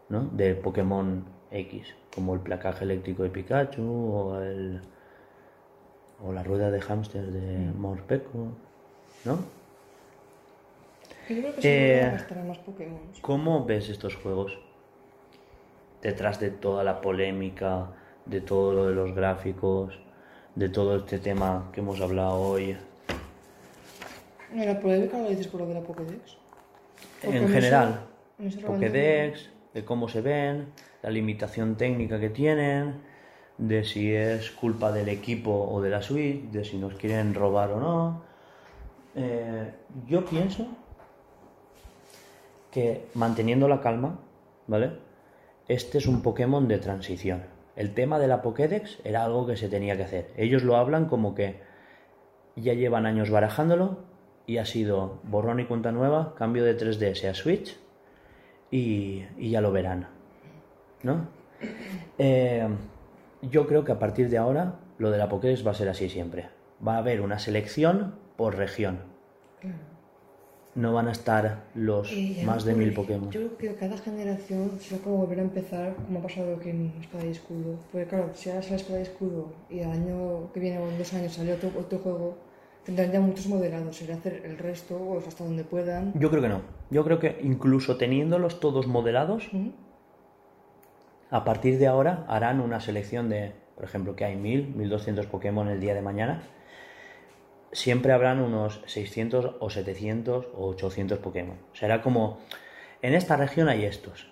¿no? 0.10 0.26
De 0.32 0.56
Pokémon 0.56 1.26
X, 1.52 1.94
como 2.14 2.34
el 2.34 2.40
placaje 2.40 2.84
eléctrico 2.86 3.24
de 3.24 3.30
Pikachu 3.30 3.84
o 3.84 4.40
el 4.42 4.82
o 6.22 6.34
la 6.34 6.44
rueda 6.44 6.70
de 6.70 6.82
hámster 6.82 7.26
de 7.32 7.72
Morpeko, 7.74 8.50
¿no? 9.24 9.40
Yo 11.30 11.38
creo 11.38 11.56
que 11.56 11.62
Eh, 11.64 12.26
más 12.46 12.58
Pokémon. 12.60 13.00
¿Cómo 13.22 13.66
ves 13.66 13.90
estos 13.90 14.16
juegos? 14.16 14.58
Detrás 16.02 16.40
de 16.40 16.50
toda 16.50 16.84
la 16.84 17.02
polémica, 17.02 17.88
de 18.26 18.42
todo 18.42 18.74
lo 18.74 18.88
de 18.88 18.96
los 18.96 19.14
gráficos, 19.14 20.00
de 20.56 20.70
todo 20.70 20.98
este 20.98 21.20
tema 21.20 21.70
que 21.74 21.82
hemos 21.82 22.00
hablado 22.02 22.40
hoy. 22.40 22.78
La 24.56 24.80
polémica 24.80 25.18
lo 25.18 25.30
dices 25.30 25.48
por 25.48 25.62
lo 25.62 25.68
de 25.68 25.74
la 25.76 25.82
Pokédex. 25.82 26.38
Porque 27.22 27.38
En 27.38 27.50
general, 27.50 28.08
eso 28.40 28.62
Pokédex, 28.62 29.50
de 29.74 29.86
cómo 29.86 30.08
se 30.08 30.22
ven, 30.22 30.68
la 31.02 31.10
limitación 31.10 31.76
técnica 31.76 32.20
que 32.20 32.30
tienen, 32.30 33.02
de 33.58 33.84
si 33.84 34.14
es 34.14 34.52
culpa 34.52 34.92
del 34.92 35.10
equipo 35.10 35.52
o 35.52 35.82
de 35.82 35.90
la 35.90 36.02
suite, 36.02 36.58
de 36.58 36.64
si 36.64 36.78
nos 36.78 36.96
quieren 36.96 37.34
robar 37.34 37.72
o 37.72 37.80
no. 37.80 38.22
Eh, 39.16 39.70
yo 40.08 40.26
pienso 40.26 40.68
que 42.72 43.08
manteniendo 43.16 43.68
la 43.68 43.82
calma, 43.82 44.20
¿vale? 44.68 44.92
Este 45.70 46.00
es 46.00 46.08
un 46.08 46.24
Pokémon 46.24 46.68
de 46.68 46.80
transición. 46.80 47.44
El 47.76 47.94
tema 47.94 48.18
de 48.18 48.28
la 48.28 48.42
Pokédex 48.42 48.98
era 49.04 49.24
algo 49.24 49.46
que 49.46 49.56
se 49.56 49.70
tenía 49.70 49.96
que 49.96 50.04
hacer. 50.04 50.32
Ellos 50.36 50.64
lo 50.64 50.76
hablan 50.76 51.06
como 51.06 51.36
que 51.36 51.62
ya 52.56 52.74
llevan 52.74 53.06
años 53.06 53.30
barajándolo 53.30 54.00
y 54.48 54.58
ha 54.58 54.66
sido 54.66 55.20
borrón 55.24 55.60
y 55.60 55.66
cuenta 55.66 55.92
nueva, 55.92 56.34
cambio 56.34 56.64
de 56.66 56.76
3DS 56.76 57.30
a 57.30 57.36
Switch 57.36 57.78
y, 58.72 59.26
ya 59.38 59.62
lo 59.62 59.72
verán. 59.72 60.08
¿No? 61.04 61.28
Eh, 62.18 62.68
yo 63.44 63.68
creo 63.68 63.86
que 63.86 63.92
a 63.92 64.00
partir 64.00 64.28
de 64.30 64.40
ahora 64.40 64.80
lo 64.98 65.12
de 65.12 65.20
la 65.20 65.30
Pokédex 65.30 65.66
va 65.66 65.72
a 65.72 65.76
ser 65.76 65.90
así 65.90 66.10
siempre. 66.10 66.50
Va 66.86 66.96
a 66.96 66.98
haber 66.98 67.22
una 67.22 67.38
selección 67.38 68.16
por 68.38 68.56
región. 68.58 69.02
No 70.76 70.94
van 70.94 71.08
a 71.08 71.12
estar 71.12 71.64
los 71.74 72.10
ya 72.12 72.46
más 72.46 72.64
de 72.64 72.74
mil. 72.76 72.94
Pokémon. 72.94 73.32
Yo 73.32 73.42
creo 73.58 73.58
que 73.58 73.80
cada 73.80 73.98
generación 73.98 74.72
será 74.80 75.02
como 75.02 75.18
volver 75.18 75.40
a 75.40 75.42
empezar, 75.42 75.96
como 75.96 76.20
ha 76.20 76.22
pasado 76.22 76.60
en 76.64 76.94
Espada 77.02 77.26
y 77.26 77.30
Escudo. 77.32 77.76
Porque 77.92 78.08
claro, 78.08 78.30
si 78.34 78.50
ahora 78.50 78.62
sale 78.62 78.76
Espada 78.76 79.00
y 79.00 79.04
Escudo 79.04 79.52
y 79.70 79.80
el 79.80 79.90
año 79.90 80.54
que 80.54 80.60
viene 80.60 80.78
o 80.80 80.88
en 80.90 80.98
dos 80.98 81.14
años 81.14 81.34
sale 81.34 81.54
otro, 81.54 81.72
otro 81.78 81.98
juego, 82.00 82.38
tendrán 82.86 83.12
ya 83.12 83.20
muchos 83.20 83.48
modelados. 83.48 83.96
Será 83.98 84.16
hacer 84.16 84.44
el 84.46 84.58
resto 84.58 84.96
o 84.96 85.18
hasta 85.18 85.44
donde 85.44 85.64
puedan. 85.64 86.14
Yo 86.18 86.30
creo 86.30 86.42
que 86.42 86.50
no. 86.50 86.62
Yo 86.92 87.04
creo 87.04 87.20
que 87.20 87.40
incluso 87.44 87.98
teniéndolos 87.98 88.60
todos 88.60 88.88
modelados, 88.88 89.48
Ujú. 89.52 89.72
a 91.32 91.44
partir 91.44 91.78
de 91.80 91.88
ahora 91.88 92.26
harán 92.28 92.62
una 92.62 92.80
selección 92.80 93.28
de, 93.30 93.54
por 93.76 93.86
ejemplo, 93.86 94.16
que 94.16 94.24
hay 94.26 94.36
1000, 94.36 94.76
1200 94.76 95.26
Pokémon 95.26 95.68
el 95.68 95.80
día 95.80 95.94
de 95.96 96.02
mañana. 96.02 96.44
Siempre 97.72 98.14
habrán 98.14 98.42
unos 98.42 98.82
600 98.88 99.58
o 99.60 99.70
700 99.70 100.48
o 100.56 100.68
800 100.70 101.20
Pokémon. 101.20 101.58
Será 101.74 102.02
como, 102.02 102.40
en 103.02 103.14
esta 103.14 103.38
región 103.38 103.70
hay 103.70 103.86
estos. 103.86 104.28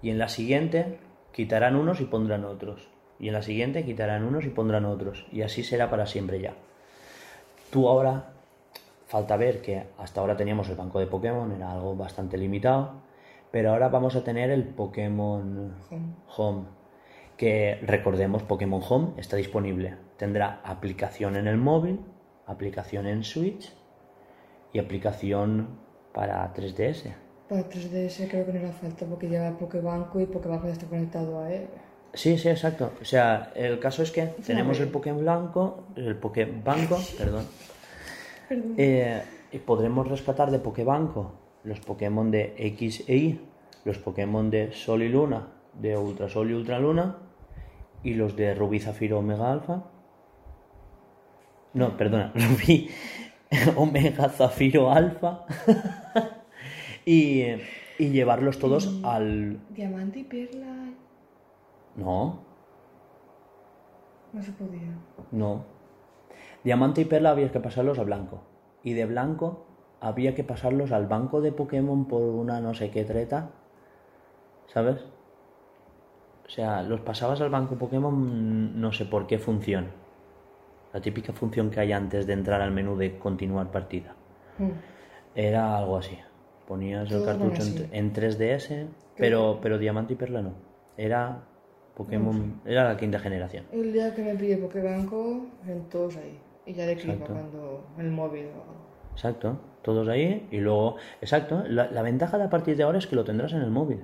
Y 0.00 0.10
en 0.10 0.18
la 0.18 0.28
siguiente 0.28 0.98
quitarán 1.32 1.76
unos 1.76 2.00
y 2.00 2.04
pondrán 2.04 2.44
otros. 2.44 2.88
Y 3.18 3.28
en 3.28 3.34
la 3.34 3.42
siguiente 3.42 3.84
quitarán 3.84 4.24
unos 4.24 4.44
y 4.44 4.48
pondrán 4.48 4.84
otros. 4.86 5.26
Y 5.30 5.42
así 5.42 5.62
será 5.62 5.90
para 5.90 6.06
siempre 6.06 6.40
ya. 6.40 6.54
Tú 7.70 7.88
ahora, 7.88 8.32
falta 9.06 9.36
ver 9.36 9.60
que 9.60 9.84
hasta 9.98 10.20
ahora 10.20 10.36
teníamos 10.36 10.68
el 10.68 10.76
banco 10.76 10.98
de 10.98 11.06
Pokémon, 11.06 11.52
era 11.52 11.72
algo 11.72 11.94
bastante 11.94 12.38
limitado. 12.38 13.02
Pero 13.50 13.70
ahora 13.70 13.88
vamos 13.88 14.16
a 14.16 14.24
tener 14.24 14.50
el 14.50 14.64
Pokémon 14.64 15.74
Home. 15.90 16.14
Home. 16.36 16.64
Que 17.36 17.80
recordemos, 17.82 18.42
Pokémon 18.42 18.82
Home 18.88 19.12
está 19.18 19.36
disponible. 19.36 19.96
Tendrá 20.16 20.60
aplicación 20.64 21.36
en 21.36 21.46
el 21.46 21.58
móvil, 21.58 22.00
aplicación 22.46 23.06
en 23.06 23.24
Switch 23.24 23.72
y 24.72 24.78
aplicación 24.78 25.78
para 26.12 26.52
3DS. 26.54 27.14
Para 27.48 27.68
3DS 27.68 28.28
creo 28.28 28.46
que 28.46 28.52
no 28.52 28.60
hará 28.60 28.72
falta 28.72 29.06
porque 29.06 29.28
lleva 29.28 29.56
Pokébanco 29.56 30.20
y 30.20 30.26
Pokébanco 30.26 30.66
ya 30.66 30.72
está 30.72 30.86
conectado 30.86 31.40
a 31.40 31.52
él. 31.52 31.68
Sí, 32.14 32.38
sí, 32.38 32.48
exacto. 32.48 32.92
O 33.00 33.04
sea, 33.04 33.52
el 33.54 33.78
caso 33.78 34.02
es 34.02 34.10
que 34.10 34.26
tenemos 34.46 34.80
el 34.80 34.88
Pokémon 34.88 35.20
blanco, 35.20 35.84
el 35.96 36.16
Pokébanco, 36.16 36.98
perdón. 37.18 37.44
Eh, 38.50 39.22
y 39.52 39.58
podremos 39.58 40.08
rescatar 40.08 40.50
de 40.50 40.58
Pokébanco 40.58 41.32
los 41.66 41.80
Pokémon 41.80 42.30
de 42.30 42.54
X 42.56 43.04
e 43.08 43.16
Y, 43.16 43.40
los 43.84 43.98
Pokémon 43.98 44.50
de 44.50 44.72
Sol 44.72 45.02
y 45.02 45.08
Luna, 45.08 45.48
de 45.74 45.96
Ultra 45.96 46.28
Sol 46.28 46.50
y 46.50 46.54
Ultra 46.54 46.78
Luna, 46.78 47.18
y 48.02 48.14
los 48.14 48.36
de 48.36 48.54
Rubí, 48.54 48.78
Zafiro, 48.78 49.18
Omega 49.18 49.50
Alfa. 49.50 49.82
No, 51.76 51.94
perdona, 51.94 52.32
Rubí, 52.34 52.88
Omega, 53.76 54.30
Zafiro, 54.30 54.90
Alfa. 54.90 55.44
y, 57.04 57.42
y 57.98 58.08
llevarlos 58.08 58.58
todos 58.58 58.98
al. 59.04 59.60
Diamante 59.68 60.20
y 60.20 60.24
Perla 60.24 60.74
No, 61.94 62.40
no 64.32 64.42
se 64.42 64.52
podía. 64.52 64.88
No. 65.30 65.66
Diamante 66.64 67.02
y 67.02 67.04
Perla 67.04 67.30
había 67.30 67.52
que 67.52 67.60
pasarlos 67.60 67.98
a 67.98 68.04
blanco. 68.04 68.40
Y 68.82 68.94
de 68.94 69.04
blanco 69.04 69.66
había 70.00 70.34
que 70.34 70.44
pasarlos 70.44 70.92
al 70.92 71.06
banco 71.06 71.42
de 71.42 71.52
Pokémon 71.52 72.06
por 72.06 72.22
una 72.22 72.58
no 72.62 72.72
sé 72.72 72.90
qué 72.90 73.04
treta. 73.04 73.50
¿Sabes? 74.68 75.04
O 76.46 76.48
sea, 76.48 76.82
los 76.82 77.00
pasabas 77.00 77.42
al 77.42 77.50
banco 77.50 77.76
Pokémon 77.76 78.80
no 78.80 78.92
sé 78.92 79.04
por 79.04 79.26
qué 79.26 79.38
función. 79.38 80.05
La 80.92 81.00
típica 81.00 81.32
función 81.32 81.70
que 81.70 81.80
hay 81.80 81.92
antes 81.92 82.26
de 82.26 82.32
entrar 82.32 82.60
al 82.60 82.70
menú 82.70 82.96
de 82.96 83.18
continuar 83.18 83.70
partida. 83.70 84.14
Mm. 84.58 84.70
Era 85.34 85.78
algo 85.78 85.98
así. 85.98 86.18
Ponías 86.66 87.10
el 87.12 87.24
cartucho 87.24 87.62
en, 87.62 87.88
en 87.92 88.12
3DS, 88.12 88.88
pero, 89.16 89.58
pero 89.62 89.78
Diamante 89.78 90.14
y 90.14 90.16
Perla 90.16 90.42
no. 90.42 90.54
Era 90.96 91.42
Pokémon, 91.94 92.60
era 92.64 92.84
la 92.84 92.96
quinta 92.96 93.18
generación. 93.18 93.64
El 93.72 93.92
día 93.92 94.14
que 94.14 94.22
me 94.22 94.34
pillé 94.34 94.56
Pokébanco, 94.56 95.46
en 95.66 95.88
todos 95.88 96.16
ahí. 96.16 96.38
Y 96.66 96.72
ya 96.72 96.90
Exacto. 96.90 97.26
cuando 97.26 97.86
el 97.98 98.10
móvil 98.10 98.46
o. 98.46 99.12
Exacto, 99.12 99.58
todos 99.82 100.08
ahí 100.08 100.46
y 100.50 100.58
luego, 100.58 100.96
exacto, 101.22 101.62
la, 101.66 101.90
la 101.90 102.02
ventaja 102.02 102.36
de 102.36 102.44
a 102.44 102.50
partir 102.50 102.76
de 102.76 102.82
ahora 102.82 102.98
es 102.98 103.06
que 103.06 103.16
lo 103.16 103.24
tendrás 103.24 103.52
en 103.52 103.62
el 103.62 103.70
móvil. 103.70 104.00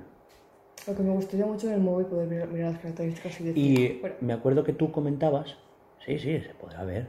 Lo 0.86 0.96
que 0.96 1.02
me 1.02 1.12
gustaría 1.12 1.44
mucho 1.44 1.66
en 1.68 1.74
el 1.74 1.80
móvil 1.80 2.06
poder 2.06 2.28
mirar, 2.28 2.48
mirar 2.48 2.72
las 2.72 2.80
características 2.80 3.40
y 3.40 3.44
decir, 3.44 3.80
Y 3.80 3.98
bueno, 4.00 4.16
me 4.20 4.32
acuerdo 4.32 4.64
que 4.64 4.72
tú 4.72 4.90
comentabas, 4.90 5.56
sí, 6.04 6.18
sí, 6.18 6.40
se 6.40 6.54
podrá 6.54 6.84
ver. 6.84 7.08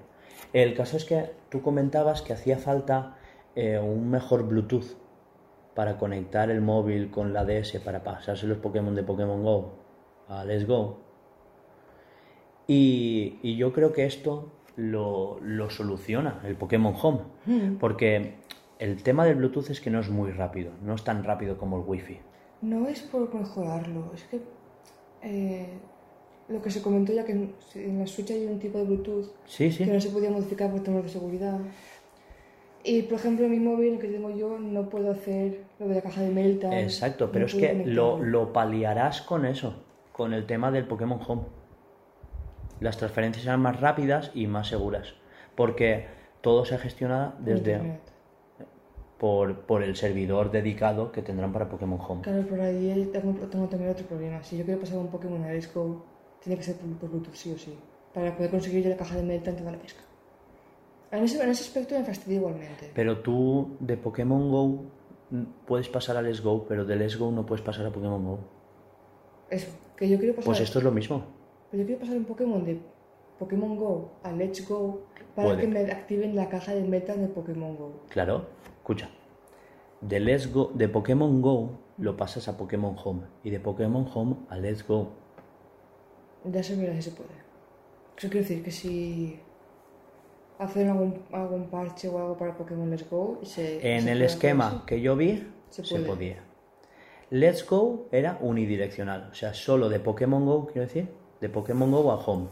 El 0.52 0.76
caso 0.76 0.98
es 0.98 1.06
que 1.06 1.32
tú 1.50 1.62
comentabas 1.62 2.22
que 2.22 2.34
hacía 2.34 2.58
falta 2.58 3.18
eh, 3.56 3.80
un 3.80 4.10
mejor 4.10 4.48
Bluetooth 4.48 4.98
para 5.74 5.98
conectar 5.98 6.50
el 6.50 6.62
móvil 6.62 7.10
con 7.10 7.34
la 7.34 7.46
DS 7.46 7.80
para 7.80 8.04
pasarse 8.04 8.46
los 8.48 8.58
Pokémon 8.60 8.94
de 8.94 9.04
Pokémon 9.04 9.44
Go 9.44 9.74
a 10.28 10.44
Let's 10.46 10.68
Go. 10.68 11.00
Y, 12.68 13.40
y 13.42 13.58
yo 13.58 13.74
creo 13.74 13.92
que 13.92 14.06
esto 14.06 14.52
lo, 14.76 15.40
lo 15.42 15.70
soluciona 15.70 16.42
el 16.46 16.56
Pokémon 16.56 16.96
Home. 17.02 17.78
Porque 17.80 18.36
el 18.80 19.04
tema 19.04 19.26
del 19.26 19.36
Bluetooth 19.36 19.70
es 19.70 19.82
que 19.82 19.90
no 19.90 20.00
es 20.00 20.10
muy 20.10 20.32
rápido, 20.32 20.72
no 20.82 20.96
es 20.96 21.04
tan 21.04 21.24
rápido 21.24 21.58
como 21.58 21.78
el 21.78 21.84
Wi-Fi. 21.86 22.20
no 22.62 22.88
es 22.88 23.02
por 23.02 23.34
mejorarlo, 23.34 24.12
es 24.14 24.24
que 24.26 24.42
eh, 25.22 25.80
lo 26.48 26.62
que 26.62 26.70
se 26.70 26.82
comentó 26.82 27.14
ya 27.14 27.24
que 27.24 27.32
en, 27.32 28.00
la 28.00 28.08
Switch 28.08 28.32
hay 28.32 28.46
un 28.46 28.60
tipo 28.60 28.78
de 28.78 28.86
Bluetooth 28.86 29.32
Sí, 29.46 29.72
sí. 29.72 29.86
que 29.86 29.92
no 29.92 30.00
se 30.00 30.10
podía 30.10 30.30
modificar 30.30 30.70
por 30.72 30.82
temas 30.84 31.04
de 31.04 31.10
seguridad. 31.10 31.60
Y 32.84 33.04
por 33.04 33.18
ejemplo, 33.18 33.46
en 33.46 33.52
mi 33.52 33.60
móvil, 33.60 33.94
el 33.94 34.00
que 34.00 34.10
tengo 34.10 34.30
yo, 34.30 34.60
no 34.60 34.90
puedo 34.90 35.12
hacer 35.12 35.64
lo 35.80 35.88
de 35.88 35.96
la 35.96 36.02
caja 36.02 36.22
de 36.22 36.32
Melta. 36.32 36.80
Exacto, 36.80 37.32
pero 37.32 37.46
no 37.46 37.48
es 37.48 37.56
que 37.56 37.86
lo, 37.86 38.22
lo 38.22 38.52
paliarás 38.52 39.22
con 39.22 39.46
eso, 39.46 39.84
con 40.12 40.34
el 40.34 40.46
tema 40.46 40.70
del 40.70 40.86
Pokémon 40.86 41.20
Home. 41.26 41.44
Las 42.82 42.98
transferencias 42.98 43.46
serán 43.46 43.62
más 43.62 43.80
rápidas 43.80 44.32
y 44.34 44.48
más 44.48 44.68
seguras, 44.68 45.14
porque 45.56 46.08
todo 46.42 46.66
se 46.66 46.78
gestiona 46.78 47.36
desde 47.40 48.00
por, 49.18 49.62
por 49.62 49.84
el 49.84 49.96
servidor 49.96 50.52
dedicado 50.52 51.14
que 51.14 51.22
tendrán 51.22 51.54
para 51.54 51.70
Pokémon 51.70 51.98
Home. 52.06 52.22
Claro, 52.24 52.46
por 52.46 52.60
ahí 52.60 53.10
tengo, 53.14 53.32
tengo 53.48 53.68
también 53.68 53.92
otro 53.92 54.06
problema. 54.06 54.44
Si 54.44 54.58
yo 54.58 54.66
quiero 54.66 54.82
pasar 54.82 54.98
un 54.98 55.08
Pokémon 55.08 55.42
a 55.46 55.54
Go, 55.74 56.04
tiene 56.44 56.58
que 56.58 56.64
ser 56.64 56.76
por, 56.76 57.10
Bluetooth, 57.10 57.34
sí 57.34 57.52
o 57.52 57.58
sí. 57.58 57.78
Para 58.14 58.36
poder 58.36 58.52
conseguir 58.52 58.84
yo 58.84 58.90
la 58.90 58.98
caja 58.98 59.16
de 59.16 59.24
Melta 59.24 59.50
en 59.50 59.58
toda 59.58 59.72
la 59.72 59.80
pesca. 59.80 60.02
En 61.12 61.24
ese, 61.24 61.42
en 61.42 61.50
ese 61.50 61.64
aspecto 61.64 61.98
me 61.98 62.04
fastidia 62.04 62.38
igualmente. 62.38 62.92
Pero 62.94 63.20
tú 63.20 63.78
de 63.80 63.98
Pokémon 63.98 64.50
Go 64.50 64.84
puedes 65.66 65.90
pasar 65.90 66.18
a 66.18 66.22
Let's 66.22 66.42
Go, 66.42 66.66
pero 66.68 66.86
de 66.86 66.96
Let's 66.96 67.18
Go 67.18 67.32
no 67.32 67.46
puedes 67.46 67.64
pasar 67.64 67.86
a 67.86 67.92
Pokémon 67.92 68.24
Go. 68.24 68.40
Eso, 69.50 69.68
que 69.96 70.10
yo 70.10 70.18
quiero 70.18 70.36
pasar. 70.36 70.46
Pues 70.46 70.60
esto 70.60 70.80
es 70.80 70.86
lo 70.86 70.92
mismo. 70.92 71.24
Pero 71.72 71.84
yo 71.84 71.88
quiero 71.88 72.02
pasar 72.02 72.18
un 72.18 72.26
Pokémon 72.26 72.66
de 72.66 72.80
Pokémon 73.40 73.76
Go 73.76 74.12
a 74.24 74.32
Let's 74.32 74.68
Go 74.68 75.02
para 75.36 75.50
Puede 75.50 75.62
que 75.62 75.68
me 75.68 75.92
activen 75.92 76.36
la 76.36 76.50
caja 76.50 76.74
de 76.74 76.84
meta 76.84 77.16
de 77.16 77.28
Pokémon 77.28 77.76
Go. 77.76 78.02
Claro, 78.10 78.48
escucha. 78.78 79.10
De 80.02 80.20
Let's 80.20 80.52
Go, 80.52 80.72
de 80.74 80.90
Pokémon 80.90 81.42
Go 81.42 81.80
lo 81.98 82.18
pasas 82.18 82.48
a 82.48 82.58
Pokémon 82.58 82.96
Home 83.04 83.24
y 83.44 83.50
de 83.50 83.60
Pokémon 83.60 84.08
Home 84.14 84.36
a 84.50 84.58
Let's 84.58 84.86
Go. 84.88 85.23
Ya 86.46 86.64
se 86.64 86.76
verá 86.76 86.94
si 86.96 87.04
se 87.04 87.12
puede. 87.12 87.30
Eso 88.18 88.30
quiere 88.30 88.42
decir 88.48 88.64
que 88.64 88.72
si 88.72 89.40
hacen 90.60 90.90
algún, 90.90 91.24
algún 91.32 91.70
parche 91.70 92.08
o 92.08 92.18
algo 92.18 92.38
para 92.38 92.56
Pokémon 92.56 92.90
Let's 92.90 93.10
Go 93.10 93.40
y 93.42 93.46
se... 93.46 93.96
En 93.96 94.04
se 94.04 94.12
el 94.12 94.22
esquema 94.22 94.68
hacer 94.68 94.82
que 94.86 95.02
yo 95.02 95.16
vi 95.16 95.48
Se 95.70 95.84
se, 95.84 96.00
podía. 96.00 96.44
Let's 97.30 97.68
Go 97.68 98.08
era 98.12 98.38
unidireccional, 98.42 99.30
o 99.32 99.34
sea, 99.34 99.54
solo 99.54 99.90
de 99.90 100.00
Pokémon 100.00 100.46
Go, 100.46 100.68
quiero 100.68 100.82
decir, 100.82 101.10
de 101.42 101.50
Pokémon 101.50 101.92
Go 101.92 102.12
a 102.12 102.16
Home. 102.16 102.48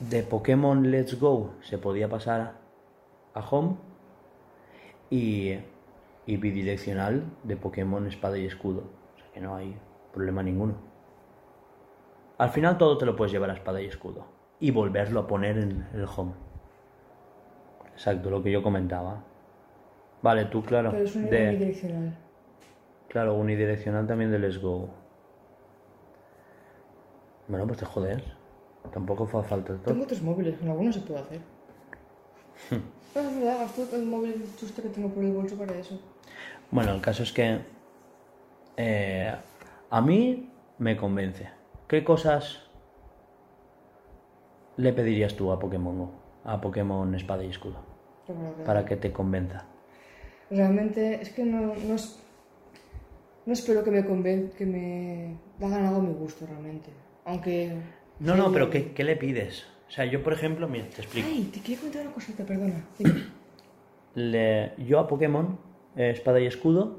De 0.00 0.22
Pokémon 0.22 0.90
Let's 0.90 1.18
Go 1.18 1.52
se 1.62 1.78
podía 1.78 2.08
pasar 2.08 2.54
a 3.34 3.40
Home 3.48 3.76
y, 5.08 5.54
y 6.26 6.36
bidireccional 6.36 7.24
de 7.44 7.56
Pokémon 7.56 8.06
Espada 8.06 8.36
y 8.38 8.46
Escudo. 8.46 8.82
O 9.14 9.18
sea 9.18 9.30
que 9.32 9.40
no 9.40 9.54
hay 9.54 9.76
problema 10.16 10.42
ninguno. 10.42 10.74
Al 12.38 12.48
final 12.50 12.76
todo 12.78 12.96
te 12.98 13.04
lo 13.06 13.14
puedes 13.14 13.32
llevar 13.32 13.50
a 13.50 13.54
Espada 13.54 13.80
y 13.80 13.86
Escudo 13.86 14.24
y 14.58 14.70
volverlo 14.70 15.20
a 15.20 15.26
poner 15.26 15.58
en 15.58 15.86
el 15.94 16.06
Home. 16.16 16.32
Exacto, 17.92 18.30
lo 18.30 18.42
que 18.42 18.50
yo 18.50 18.62
comentaba. 18.62 19.22
Vale, 20.22 20.46
tú, 20.46 20.62
claro. 20.62 20.90
Pero 20.90 21.04
es 21.04 21.14
un 21.14 21.30
de- 21.30 21.48
unidireccional. 21.50 22.16
Claro, 23.08 23.34
unidireccional 23.34 24.06
también 24.06 24.30
de 24.30 24.38
Let's 24.38 24.58
Go. 24.60 24.88
Bueno, 27.48 27.66
pues 27.66 27.78
te 27.78 27.84
jodes. 27.86 28.22
Tampoco 28.92 29.26
fue 29.26 29.42
falta 29.44 29.72
de 29.74 29.78
todo. 29.80 29.94
Tengo 29.94 30.06
tres 30.06 30.22
móviles, 30.22 30.58
con 30.58 30.68
algunos 30.70 30.94
se 30.94 31.00
puede 31.02 31.20
hacer. 31.20 31.40
No, 33.14 33.22
es 33.22 33.34
verdad, 33.38 33.60
gasto 33.60 33.96
el 33.96 34.04
móvil 34.04 34.44
justo 34.60 34.82
que 34.82 34.90
tengo 34.90 35.08
por 35.08 35.24
el 35.24 35.32
bolso 35.32 35.56
para 35.56 35.74
eso. 35.74 35.98
Bueno, 36.70 36.92
el 36.92 37.00
caso 37.00 37.22
es 37.22 37.32
que 37.32 37.60
eh, 38.76 39.34
a 39.90 40.00
mí 40.00 40.50
me 40.78 40.96
convence. 40.96 41.48
¿Qué 41.88 42.02
cosas 42.04 42.62
le 44.76 44.92
pedirías 44.92 45.34
tú 45.34 45.52
a 45.52 45.58
Pokémon 45.58 45.98
Go? 45.98 46.10
A 46.44 46.60
Pokémon 46.60 47.14
Espada 47.14 47.44
y 47.44 47.48
Escudo. 47.50 47.78
Que- 48.26 48.32
Para 48.64 48.84
que 48.84 48.96
te 48.96 49.12
convenza. 49.12 49.64
Realmente 50.50 51.20
es 51.22 51.30
que 51.30 51.44
no, 51.44 51.74
no, 51.74 51.94
es- 51.94 52.18
no 53.46 53.52
espero 53.52 53.82
que 53.84 53.90
me 53.90 54.04
conven 54.04 54.50
que 54.56 54.66
me 54.66 55.36
hagan 55.64 55.86
algo 55.86 56.00
a 56.00 56.02
mi 56.02 56.12
gusto 56.14 56.46
realmente. 56.46 56.90
Aunque... 57.24 57.76
No, 58.20 58.34
no, 58.34 58.50
pero 58.52 58.70
¿qué, 58.70 58.92
qué 58.92 59.04
le 59.04 59.16
pides? 59.16 59.66
O 59.88 59.90
sea, 59.90 60.04
yo, 60.04 60.22
por 60.22 60.32
ejemplo, 60.32 60.68
mira, 60.68 60.86
te 60.88 61.02
explico. 61.02 61.28
Ay, 61.30 61.50
te 61.52 61.60
quería 61.60 61.78
contar 61.80 62.02
una 62.02 62.12
cosita, 62.12 62.44
perdona. 62.44 62.84
Le- 64.14 64.72
yo 64.78 64.98
a 64.98 65.06
Pokémon 65.06 65.58
eh, 65.96 66.10
Espada 66.10 66.40
y 66.40 66.46
Escudo 66.46 66.98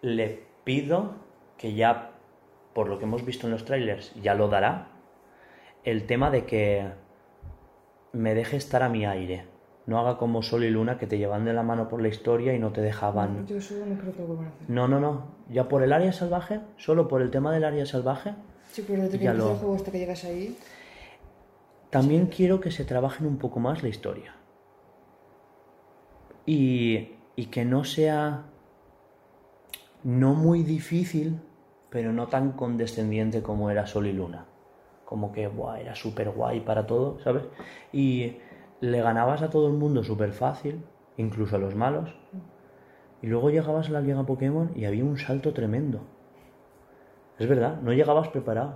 le 0.00 0.42
pido 0.64 1.16
que 1.58 1.74
ya, 1.74 2.10
por 2.74 2.88
lo 2.88 2.98
que 2.98 3.04
hemos 3.04 3.24
visto 3.24 3.46
en 3.46 3.52
los 3.52 3.64
trailers, 3.64 4.14
ya 4.22 4.34
lo 4.34 4.48
dará, 4.48 4.88
el 5.84 6.06
tema 6.06 6.30
de 6.30 6.44
que 6.46 6.86
me 8.12 8.34
deje 8.34 8.56
estar 8.56 8.82
a 8.82 8.88
mi 8.88 9.04
aire. 9.06 9.46
No 9.86 9.98
haga 9.98 10.16
como 10.16 10.42
Sol 10.42 10.64
y 10.64 10.70
Luna 10.70 10.96
que 10.98 11.06
te 11.06 11.18
llevan 11.18 11.44
de 11.44 11.52
la 11.52 11.62
mano 11.62 11.88
por 11.88 12.00
la 12.00 12.08
historia 12.08 12.54
y 12.54 12.58
no 12.58 12.72
te 12.72 12.80
dejaban... 12.80 13.46
Yo 13.46 13.58
eso 13.58 13.74
no 13.84 13.98
creo 13.98 14.12
que 14.14 14.20
lo 14.20 14.26
vuelvan 14.28 14.46
a 14.46 14.48
hacer. 14.50 14.70
No, 14.70 14.88
no, 14.88 14.98
no. 14.98 15.26
Ya 15.50 15.68
por 15.68 15.82
el 15.82 15.92
área 15.92 16.12
salvaje, 16.12 16.60
solo 16.78 17.06
por 17.06 17.20
el 17.20 17.30
tema 17.30 17.52
del 17.52 17.64
área 17.64 17.84
salvaje, 17.84 18.34
Sí, 18.72 18.82
pero 18.88 19.08
que 19.10 19.18
Ya 19.18 19.34
lo- 19.34 19.50
el 19.52 19.56
juego 19.58 19.74
hasta 19.74 19.92
que 19.92 19.98
llegas 19.98 20.24
ahí... 20.24 20.56
También 21.90 22.26
quiero 22.26 22.60
que 22.60 22.70
se 22.72 22.84
trabajen 22.84 23.26
un 23.26 23.36
poco 23.36 23.60
más 23.60 23.82
la 23.82 23.88
historia. 23.88 24.34
Y, 26.46 27.10
y 27.36 27.46
que 27.46 27.64
no 27.64 27.84
sea 27.84 28.44
no 30.04 30.34
muy 30.34 30.62
difícil, 30.62 31.40
pero 31.90 32.12
no 32.12 32.28
tan 32.28 32.52
condescendiente 32.52 33.42
como 33.42 33.70
era 33.70 33.86
Sol 33.86 34.06
y 34.06 34.12
Luna. 34.12 34.46
Como 35.04 35.32
que 35.32 35.48
buah, 35.48 35.80
era 35.80 35.94
súper 35.94 36.30
guay 36.30 36.60
para 36.60 36.86
todo, 36.86 37.18
¿sabes? 37.20 37.44
Y 37.92 38.36
le 38.80 39.00
ganabas 39.02 39.42
a 39.42 39.50
todo 39.50 39.66
el 39.68 39.74
mundo 39.74 40.02
súper 40.04 40.32
fácil, 40.32 40.84
incluso 41.16 41.56
a 41.56 41.58
los 41.58 41.74
malos. 41.74 42.14
Y 43.22 43.26
luego 43.26 43.50
llegabas 43.50 43.88
a 43.88 43.92
la 43.92 44.00
Liga 44.00 44.24
Pokémon 44.24 44.72
y 44.74 44.84
había 44.84 45.04
un 45.04 45.16
salto 45.16 45.52
tremendo. 45.54 46.00
Es 47.38 47.48
verdad, 47.48 47.80
no 47.80 47.92
llegabas 47.92 48.28
preparado 48.28 48.74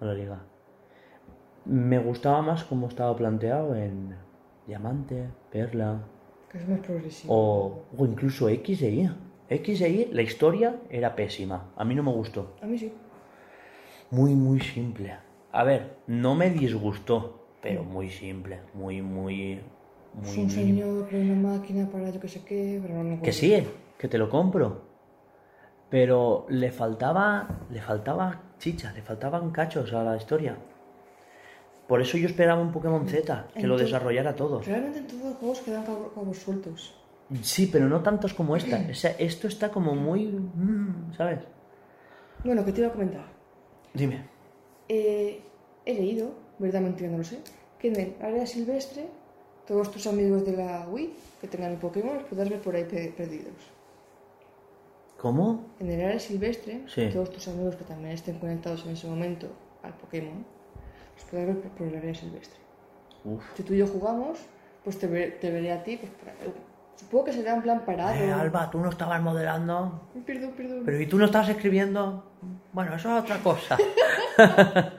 a 0.00 0.04
la 0.04 0.14
liga. 0.14 0.38
Me 1.64 1.98
gustaba 1.98 2.40
más 2.40 2.64
como 2.64 2.86
estaba 2.88 3.14
planteado 3.16 3.74
en 3.74 4.14
Diamante, 4.66 5.28
Perla 5.50 5.98
Que 6.50 6.58
es 6.58 6.68
más 6.68 6.80
progresivo. 6.80 7.34
o, 7.34 7.82
o 7.96 8.06
incluso 8.06 8.48
X 8.48 8.82
e 8.82 8.90
Y. 8.90 9.10
X 9.50 9.80
Y, 9.80 10.08
la 10.12 10.22
historia 10.22 10.76
era 10.90 11.14
pésima. 11.16 11.70
A 11.76 11.84
mí 11.84 11.94
no 11.94 12.02
me 12.02 12.12
gustó. 12.12 12.54
A 12.62 12.66
mí 12.66 12.78
sí. 12.78 12.92
Muy, 14.10 14.34
muy 14.34 14.60
simple. 14.60 15.16
A 15.52 15.64
ver, 15.64 15.96
no 16.06 16.34
me 16.34 16.50
disgustó, 16.50 17.46
pero 17.62 17.82
muy 17.84 18.10
simple. 18.10 18.60
Muy, 18.74 19.00
muy, 19.02 19.54
Es 19.54 20.36
muy... 20.36 20.44
un 20.44 20.50
señor 20.50 21.08
con 21.08 21.20
una 21.30 21.56
máquina 21.56 21.88
para 21.90 22.10
yo 22.10 22.20
que 22.20 22.28
sé 22.28 22.44
qué, 22.44 22.78
pero 22.82 23.02
no 23.02 23.22
Que 23.22 23.32
sí, 23.32 23.66
que 23.98 24.08
te 24.08 24.18
lo 24.18 24.28
compro. 24.28 24.82
Pero 25.88 26.44
le 26.50 26.70
faltaba, 26.70 27.48
le 27.70 27.80
faltaba 27.80 28.42
chicha, 28.58 28.92
le 28.92 29.00
faltaban 29.00 29.50
cachos 29.50 29.92
a 29.94 30.02
la 30.04 30.16
historia. 30.16 30.56
Por 31.86 32.02
eso 32.02 32.18
yo 32.18 32.26
esperaba 32.28 32.60
un 32.60 32.70
Pokémon 32.72 33.08
Z, 33.08 33.46
que 33.54 33.66
lo 33.66 33.78
desarrollara 33.78 34.34
todo. 34.36 34.60
Realmente 34.60 34.98
en 34.98 35.06
todos 35.06 35.22
los 35.24 35.34
juegos 35.36 35.60
quedan 35.60 35.84
cabo- 35.86 36.12
cabos 36.14 36.36
sueltos. 36.36 36.94
Sí, 37.42 37.68
pero 37.70 37.88
no 37.88 38.02
tantos 38.02 38.32
como 38.34 38.56
esta. 38.56 38.80
O 38.90 38.94
sea, 38.94 39.10
esto 39.18 39.48
está 39.48 39.70
como 39.70 39.94
muy... 39.94 40.26
mm, 40.26 41.12
¿Sabes? 41.16 41.40
Bueno, 42.44 42.64
que 42.64 42.72
te 42.72 42.80
iba 42.80 42.88
a 42.88 42.92
comentar. 42.92 43.26
Dime. 43.92 44.24
Eh, 44.88 45.42
he 45.84 45.94
leído, 45.94 46.30
verdad 46.58 46.80
mentira, 46.80 47.10
no 47.10 47.18
lo 47.18 47.24
sé, 47.24 47.40
que 47.78 47.88
en 47.88 47.96
el 48.00 48.14
área 48.22 48.46
silvestre 48.46 49.06
todos 49.66 49.90
tus 49.90 50.06
amigos 50.06 50.46
de 50.46 50.52
la 50.56 50.88
Wii 50.88 51.12
que 51.40 51.48
tengan 51.48 51.72
el 51.72 51.78
Pokémon 51.78 52.14
los 52.14 52.24
podrás 52.24 52.48
ver 52.48 52.60
por 52.60 52.74
ahí 52.74 52.84
pe- 52.84 53.12
perdidos. 53.16 53.52
¿Cómo? 55.18 55.66
En 55.80 55.90
el 55.90 56.00
área 56.04 56.18
silvestre, 56.18 56.82
Sí. 56.86 57.08
todos 57.12 57.30
tus 57.30 57.48
amigos 57.48 57.76
que 57.76 57.84
también 57.84 58.12
estén 58.12 58.38
conectados 58.38 58.86
en 58.86 58.92
ese 58.92 59.06
momento 59.08 59.48
al 59.82 59.92
Pokémon, 59.94 60.44
los 61.16 61.24
podrás 61.24 61.46
ver 61.48 61.60
por, 61.60 61.70
por 61.72 61.86
el 61.88 61.96
área 61.96 62.14
silvestre. 62.14 62.58
Uf. 63.24 63.42
Si 63.56 63.62
tú 63.64 63.74
y 63.74 63.78
yo 63.78 63.86
jugamos, 63.86 64.38
pues 64.84 64.98
te 64.98 65.06
veré 65.08 65.72
a 65.72 65.82
ti, 65.82 65.96
pues 65.96 66.12
por 66.12 66.28
ahí. 66.30 66.36
Supongo 66.98 67.24
que 67.26 67.32
será 67.32 67.54
en 67.54 67.62
plan 67.62 67.84
parado. 67.86 68.14
Eh, 68.14 68.32
Alba, 68.32 68.68
tú 68.70 68.78
no 68.80 68.90
estabas 68.90 69.22
modelando. 69.22 70.08
Perdón, 70.26 70.52
perdón. 70.56 70.82
Pero 70.84 71.00
¿y 71.00 71.06
tú 71.06 71.16
no 71.16 71.24
estabas 71.26 71.48
escribiendo? 71.48 72.24
Bueno, 72.72 72.94
eso 72.96 73.16
es 73.16 73.22
otra 73.22 73.38
cosa. 73.38 73.78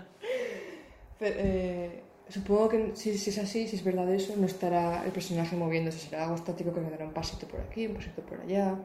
Pero, 1.20 1.36
eh, 1.38 2.04
supongo 2.30 2.70
que 2.70 2.92
si, 2.96 3.18
si 3.18 3.30
es 3.30 3.38
así, 3.40 3.68
si 3.68 3.76
es 3.76 3.84
verdad 3.84 4.10
eso, 4.14 4.34
no 4.38 4.46
estará 4.46 5.04
el 5.04 5.12
personaje 5.12 5.56
moviéndose, 5.58 6.00
será 6.00 6.24
algo 6.24 6.36
estático 6.36 6.74
que 6.74 6.80
me 6.80 6.90
dará 6.90 7.06
un 7.06 7.12
pasito 7.14 7.46
por 7.48 7.60
aquí, 7.60 7.88
un 7.88 7.96
pasito 7.96 8.22
por 8.22 8.40
allá. 8.40 8.76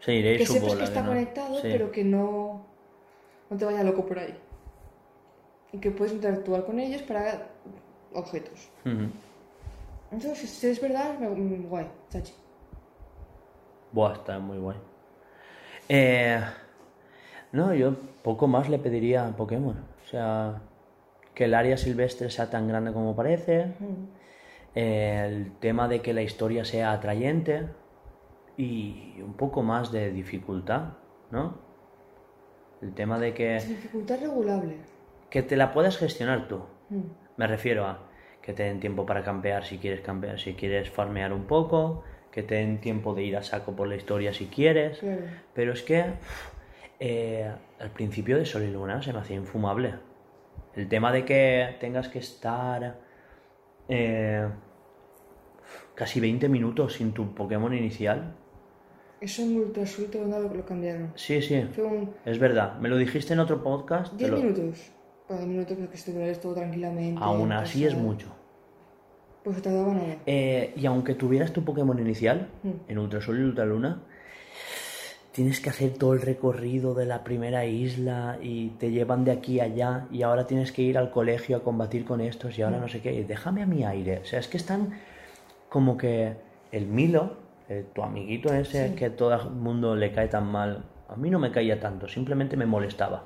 Sí, 0.00 0.12
iréis 0.12 0.38
Que 0.38 0.46
sepas 0.46 0.74
que 0.76 0.84
está 0.84 1.02
no. 1.02 1.08
conectado, 1.08 1.56
Sí. 1.56 1.68
pero 1.72 1.90
que 1.90 2.04
no, 2.04 2.64
no 3.50 3.56
te 3.56 3.64
vaya 3.64 3.82
loco 3.82 4.06
por 4.06 4.18
ahí. 4.20 4.38
Y 5.72 5.78
que 5.78 5.90
puedes 5.90 6.12
interactuar 6.14 6.64
con 6.64 6.78
ellos 6.78 7.02
para 7.02 7.48
objetos. 8.12 8.68
Entonces, 10.12 10.48
si- 10.48 10.68
es 10.68 10.80
verdad, 10.80 11.18
mm, 11.18 11.66
guay, 11.68 11.86
chachi. 12.10 12.32
Buah, 13.94 14.14
está 14.14 14.40
muy 14.40 14.58
guay. 14.58 14.76
Eh, 15.88 16.40
no, 17.52 17.72
yo 17.74 17.94
poco 18.24 18.48
más 18.48 18.68
le 18.68 18.80
pediría 18.80 19.24
a 19.24 19.36
Pokémon. 19.36 19.76
O 20.04 20.08
sea, 20.08 20.62
que 21.32 21.44
el 21.44 21.54
área 21.54 21.76
silvestre 21.76 22.28
sea 22.28 22.50
tan 22.50 22.66
grande 22.66 22.92
como 22.92 23.14
parece. 23.14 23.72
Eh, 24.74 25.24
el 25.28 25.52
tema 25.60 25.86
de 25.86 26.02
que 26.02 26.12
la 26.12 26.22
historia 26.22 26.64
sea 26.64 26.90
atrayente. 26.90 27.68
Y 28.56 29.20
un 29.20 29.34
poco 29.34 29.62
más 29.62 29.92
de 29.92 30.10
dificultad, 30.10 30.94
¿no? 31.30 31.58
El 32.82 32.94
tema 32.94 33.20
de 33.20 33.32
que, 33.32 33.54
Dificultad 33.60 34.20
regulable. 34.20 34.76
que 35.30 35.42
te 35.42 35.56
la 35.56 35.72
puedas 35.72 35.98
gestionar 35.98 36.48
tú. 36.48 36.64
Mm. 36.90 37.02
Me 37.36 37.46
refiero 37.46 37.86
a 37.86 38.00
que 38.42 38.52
te 38.52 38.64
den 38.64 38.80
tiempo 38.80 39.06
para 39.06 39.22
campear 39.22 39.64
si 39.64 39.78
quieres 39.78 40.00
campear, 40.00 40.38
si 40.38 40.54
quieres 40.54 40.90
farmear 40.90 41.32
un 41.32 41.44
poco, 41.44 42.02
que 42.34 42.42
te 42.42 42.56
den 42.56 42.80
tiempo 42.80 43.14
de 43.14 43.22
ir 43.22 43.36
a 43.36 43.44
saco 43.44 43.76
por 43.76 43.86
la 43.86 43.94
historia 43.94 44.32
si 44.34 44.46
quieres. 44.46 44.98
Claro. 44.98 45.20
Pero 45.54 45.72
es 45.72 45.82
que 45.82 46.04
eh, 46.98 47.48
al 47.78 47.90
principio 47.90 48.36
de 48.36 48.44
Sol 48.44 48.64
y 48.64 48.72
Luna 48.72 49.00
se 49.02 49.12
me 49.12 49.20
hacía 49.20 49.36
infumable. 49.36 49.94
El 50.74 50.88
tema 50.88 51.12
de 51.12 51.24
que 51.24 51.76
tengas 51.78 52.08
que 52.08 52.18
estar 52.18 52.98
eh, 53.88 54.48
casi 55.94 56.18
20 56.18 56.48
minutos 56.48 56.94
sin 56.94 57.12
tu 57.12 57.32
Pokémon 57.34 57.72
inicial. 57.72 58.34
Eso 59.20 59.42
en 59.42 59.56
Ultra 59.58 59.86
Suite 59.86 60.20
no 60.26 60.40
lo, 60.40 60.52
lo 60.52 60.64
cambiaron. 60.66 61.12
Sí, 61.14 61.40
sí, 61.40 61.62
Fue 61.72 61.84
un 61.84 62.14
es 62.24 62.38
verdad. 62.40 62.78
Me 62.80 62.88
lo 62.88 62.96
dijiste 62.96 63.32
en 63.34 63.38
otro 63.38 63.62
podcast. 63.62 64.10
te 64.16 64.28
10 64.28 64.30
lo- 64.30 64.36
minutos. 64.38 64.90
cada 65.28 65.46
minuto 65.46 65.76
que 65.76 65.84
estuvieras 65.94 66.40
todo 66.40 66.54
tranquilamente. 66.54 67.20
Aún 67.22 67.52
así 67.52 67.86
es 67.86 67.94
mucho. 67.94 68.26
Pues 69.44 69.60
te 69.62 69.70
daba 69.70 69.92
nada. 69.92 70.16
Eh, 70.26 70.72
y 70.76 70.86
aunque 70.86 71.14
tuvieras 71.14 71.52
tu 71.52 71.64
Pokémon 71.64 71.98
inicial, 71.98 72.48
Mm. 72.62 72.70
en 72.88 72.98
Ultrasol 72.98 73.38
y 73.38 73.42
Ultraluna, 73.42 74.02
tienes 75.32 75.60
que 75.60 75.68
hacer 75.68 75.90
todo 75.98 76.14
el 76.14 76.22
recorrido 76.22 76.94
de 76.94 77.04
la 77.06 77.24
primera 77.24 77.66
isla 77.66 78.38
y 78.40 78.70
te 78.70 78.90
llevan 78.90 79.24
de 79.24 79.32
aquí 79.32 79.60
a 79.60 79.64
allá 79.64 80.06
y 80.10 80.22
ahora 80.22 80.46
tienes 80.46 80.72
que 80.72 80.82
ir 80.82 80.96
al 80.96 81.10
colegio 81.10 81.56
a 81.58 81.62
combatir 81.62 82.04
con 82.04 82.20
estos 82.20 82.56
y 82.58 82.62
ahora 82.62 82.78
no 82.78 82.88
sé 82.88 83.00
qué. 83.00 83.12
y 83.12 83.24
déjame 83.24 83.62
a 83.62 83.66
mi 83.66 83.84
aire. 83.84 84.20
O 84.20 84.24
sea, 84.24 84.38
es 84.40 84.48
que 84.48 84.56
están 84.56 84.94
como 85.68 85.96
que 85.98 86.34
el 86.72 86.86
Milo, 86.86 87.36
eh, 87.68 87.84
tu 87.94 88.02
amiguito 88.02 88.52
ese 88.54 88.88
Sí. 88.90 88.94
que 88.94 89.10
todo 89.10 89.34
el 89.34 89.50
mundo 89.50 89.94
le 89.96 90.12
cae 90.12 90.28
tan 90.28 90.46
mal, 90.46 90.84
a 91.08 91.16
mí 91.16 91.28
no 91.30 91.38
me 91.38 91.50
caía 91.50 91.80
tanto, 91.80 92.08
simplemente 92.08 92.56
me 92.56 92.64
molestaba. 92.66 93.24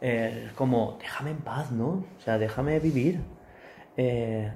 Eh, 0.00 0.44
es 0.46 0.52
como, 0.52 0.96
déjame 1.00 1.30
en 1.32 1.38
paz, 1.38 1.72
¿no? 1.72 1.88
O 1.88 2.20
sea, 2.24 2.38
déjame 2.38 2.78
vivir. 2.80 3.18
Eh, 3.96 4.52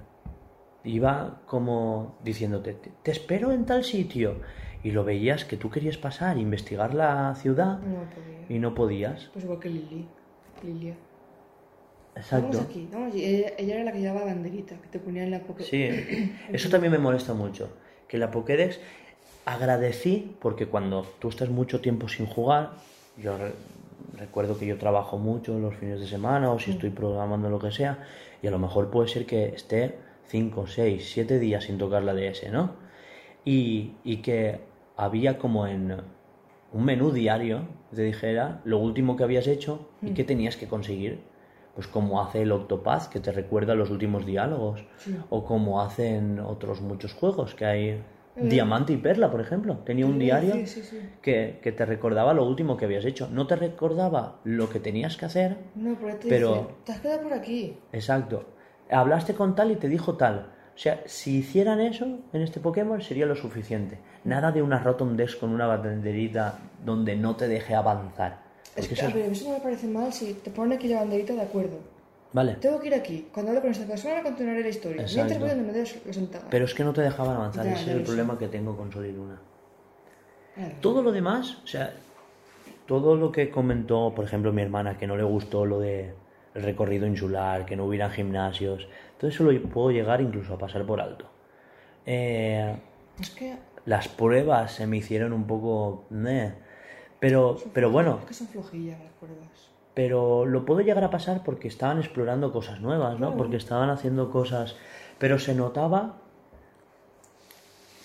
iba 0.84 1.40
como 1.46 2.16
diciéndote, 2.24 2.74
te, 2.74 2.90
te 3.02 3.10
espero 3.10 3.52
en 3.52 3.66
tal 3.66 3.84
sitio. 3.84 4.36
Y 4.82 4.92
lo 4.92 5.04
veías 5.04 5.44
que 5.44 5.58
tú 5.58 5.68
querías 5.68 5.98
pasar, 5.98 6.38
investigar 6.38 6.94
la 6.94 7.34
ciudad 7.34 7.78
No 7.80 8.04
y 8.48 8.58
no 8.58 8.74
podías. 8.74 9.28
Pues 9.32 9.44
igual 9.44 9.60
que 9.60 9.68
Lili. 9.68 10.06
Lilia. 10.62 10.94
Exacto. 12.16 12.48
Vamos 12.48 12.62
aquí, 12.70 12.88
vamos 12.90 13.12
allí. 13.12 13.24
Ella, 13.24 13.52
ella 13.58 13.74
era 13.74 13.84
la 13.84 13.92
que 13.92 14.00
llevaba 14.00 14.24
banderita, 14.24 14.76
que 14.76 14.88
te 14.88 14.98
ponía 14.98 15.22
en 15.24 15.30
la 15.32 15.40
poke... 15.40 15.64
Sí, 15.64 15.88
eso 16.52 16.68
también 16.70 16.92
me 16.92 16.98
molesta 16.98 17.34
mucho. 17.34 17.68
Que 18.08 18.16
la 18.18 18.30
Pokédex 18.30 18.80
agradecí, 19.44 20.34
porque 20.40 20.66
cuando 20.66 21.02
tú 21.18 21.28
estás 21.28 21.48
mucho 21.50 21.80
tiempo 21.80 22.08
sin 22.08 22.26
jugar, 22.26 22.70
yo 23.16 23.36
re- 23.38 23.52
recuerdo 24.18 24.58
que 24.58 24.66
yo 24.66 24.78
trabajo 24.78 25.18
mucho 25.18 25.58
los 25.58 25.74
fines 25.76 26.00
de 26.00 26.06
semana 26.06 26.50
o 26.50 26.58
si 26.58 26.72
estoy 26.72 26.90
programando 26.90 27.48
lo 27.50 27.58
que 27.58 27.70
sea, 27.70 27.98
y 28.42 28.46
a 28.46 28.50
lo 28.50 28.58
mejor 28.58 28.90
puede 28.90 29.08
ser 29.08 29.26
que 29.26 29.46
esté 29.48 29.96
5, 30.30 30.66
6, 30.68 31.10
7 31.12 31.38
días 31.40 31.64
sin 31.64 31.76
tocar 31.76 32.04
la 32.04 32.14
DS, 32.14 32.50
¿no? 32.52 32.74
Y, 33.44 33.94
y 34.04 34.18
que 34.18 34.60
había 34.96 35.38
como 35.38 35.66
en 35.66 35.96
un 36.72 36.84
menú 36.84 37.10
diario, 37.10 37.66
te 37.92 38.02
dijera 38.02 38.60
lo 38.64 38.78
último 38.78 39.16
que 39.16 39.24
habías 39.24 39.48
hecho 39.48 39.88
y 40.02 40.12
qué 40.12 40.22
tenías 40.22 40.56
que 40.56 40.68
conseguir. 40.68 41.18
Pues 41.74 41.88
como 41.88 42.22
hace 42.22 42.42
el 42.42 42.52
Octopath, 42.52 43.08
que 43.08 43.18
te 43.18 43.32
recuerda 43.32 43.74
los 43.74 43.90
últimos 43.90 44.24
diálogos, 44.24 44.84
Sí. 44.98 45.16
o 45.30 45.44
como 45.44 45.80
hacen 45.82 46.38
otros 46.38 46.80
muchos 46.80 47.12
juegos, 47.14 47.54
que 47.56 47.64
hay 47.64 48.02
Diamante 48.36 48.92
y 48.92 48.96
Perla, 48.98 49.30
por 49.30 49.40
ejemplo. 49.40 49.78
Tenía 49.78 50.06
un 50.06 50.18
diario 50.18 50.54
sí, 50.54 50.66
sí, 50.66 50.82
sí. 50.82 50.98
Que, 51.20 51.58
que 51.62 51.72
te 51.72 51.84
recordaba 51.84 52.32
lo 52.34 52.44
último 52.46 52.76
que 52.76 52.84
habías 52.84 53.04
hecho. 53.04 53.28
No 53.30 53.46
te 53.48 53.56
recordaba 53.56 54.38
lo 54.44 54.70
que 54.70 54.78
tenías 54.78 55.16
que 55.16 55.24
hacer, 55.26 55.56
No, 55.74 55.96
pero 56.00 56.16
te 56.16 56.28
Pero- 56.28 56.52
dice, 56.54 56.66
te 56.84 56.92
has 56.92 57.00
quedado 57.00 57.22
por 57.22 57.32
aquí. 57.32 57.76
Exacto. 57.92 58.44
Hablaste 58.90 59.34
con 59.34 59.54
tal 59.54 59.70
y 59.70 59.76
te 59.76 59.88
dijo 59.88 60.16
tal. 60.16 60.50
O 60.74 60.78
sea, 60.82 61.02
si 61.06 61.38
hicieran 61.38 61.80
eso 61.80 62.06
en 62.32 62.42
este 62.42 62.58
Pokémon 62.60 63.00
sería 63.02 63.26
lo 63.26 63.36
suficiente. 63.36 63.98
Nada 64.24 64.50
de 64.50 64.62
una 64.62 64.78
Rotom 64.78 65.16
Dex 65.16 65.36
con 65.36 65.50
una 65.50 65.66
banderita 65.66 66.58
donde 66.84 67.16
no 67.16 67.36
te 67.36 67.48
deje 67.48 67.74
avanzar. 67.74 68.38
Es 68.76 68.88
que, 68.88 68.94
eso 68.94 69.06
a 69.06 69.10
eso 69.10 69.48
no 69.48 69.54
me 69.54 69.60
parece 69.60 69.86
mal 69.88 70.12
si 70.12 70.34
te 70.34 70.50
ponen 70.50 70.78
aquí 70.78 70.88
la 70.88 71.00
banderita 71.00 71.34
de 71.34 71.42
acuerdo. 71.42 71.78
Vale. 72.32 72.54
Tengo 72.54 72.78
que 72.80 72.86
ir 72.86 72.94
aquí. 72.94 73.28
Cuando 73.32 73.50
hable 73.50 73.60
con 73.60 73.70
esta 73.72 73.86
persona 73.86 74.22
continuaré 74.22 74.62
la 74.62 74.68
historia. 74.68 75.02
Exacto. 75.02 75.16
Mientras 75.16 75.40
voy 75.40 75.48
donde 75.48 75.72
me 75.72 75.78
des 75.78 76.06
la 76.06 76.12
sentada. 76.12 76.46
Pero 76.48 76.64
es 76.64 76.74
que 76.74 76.84
no 76.84 76.92
te 76.92 77.02
dejaban 77.02 77.36
avanzar. 77.36 77.64
Ya, 77.64 77.72
Ese 77.72 77.84
ya 77.84 77.90
es 77.90 77.96
el 77.96 78.00
sé. 78.00 78.06
problema 78.06 78.38
que 78.38 78.48
tengo 78.48 78.76
con 78.76 78.92
Sol 78.92 79.06
y 79.06 79.12
Luna. 79.12 79.40
Claro. 80.54 80.74
Todo 80.80 81.02
lo 81.02 81.12
demás, 81.12 81.58
o 81.64 81.66
sea, 81.66 81.92
todo 82.86 83.16
lo 83.16 83.32
que 83.32 83.50
comentó, 83.50 84.12
por 84.14 84.24
ejemplo, 84.24 84.52
mi 84.52 84.62
hermana, 84.62 84.96
que 84.96 85.06
no 85.06 85.16
le 85.16 85.24
gustó 85.24 85.66
lo 85.66 85.80
de 85.80 86.14
el 86.54 86.62
recorrido 86.62 87.06
insular, 87.06 87.64
que 87.66 87.76
no 87.76 87.84
hubieran 87.84 88.10
gimnasios, 88.10 88.88
todo 89.18 89.30
eso 89.30 89.44
lo 89.44 89.62
puedo 89.68 89.90
llegar 89.90 90.20
incluso 90.20 90.54
a 90.54 90.58
pasar 90.58 90.84
por 90.84 91.00
alto. 91.00 91.26
Eh, 92.06 92.74
Es 93.20 93.30
que... 93.30 93.56
las 93.84 94.08
pruebas 94.08 94.72
se 94.72 94.86
me 94.86 94.96
hicieron 94.96 95.32
un 95.32 95.46
poco... 95.46 96.04
Pero, 97.20 97.58
pero 97.74 97.90
bueno, 97.90 98.18
Es 98.22 98.28
que 98.28 98.34
son 98.34 98.48
flojillas 98.48 98.98
las 98.98 99.12
pruebas. 99.12 99.70
pero 99.92 100.46
lo 100.46 100.64
puedo 100.64 100.80
llegar 100.80 101.04
a 101.04 101.10
pasar 101.10 101.42
porque 101.44 101.68
estaban 101.68 101.98
explorando 101.98 102.50
cosas 102.52 102.80
nuevas, 102.80 103.12
¿no? 103.14 103.26
Claro. 103.26 103.36
Porque 103.36 103.56
estaban 103.56 103.90
haciendo 103.90 104.30
cosas... 104.30 104.76
Pero 105.18 105.38
se 105.38 105.54
notaba 105.54 106.16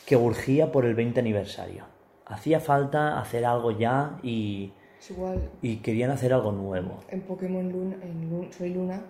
que 0.06 0.18
urgía 0.18 0.72
por 0.72 0.86
el 0.86 0.96
20 0.96 1.20
aniversario. 1.20 1.86
Hacía 2.26 2.60
falta 2.60 3.20
hacer 3.20 3.46
algo 3.46 3.72
ya 3.72 4.20
y, 4.22 4.74
Es 5.06 5.12
igual, 5.12 5.40
y 5.62 5.78
querían 5.78 6.10
hacer 6.10 6.34
algo 6.34 6.52
nuevo. 6.52 7.00
en 7.10 7.22
Pokémon 7.22 7.72
Luna, 7.72 7.96
en 8.02 8.28
Lu- 8.28 8.52
Sol 8.52 8.66
y 8.68 8.74
Luna, 8.74 9.02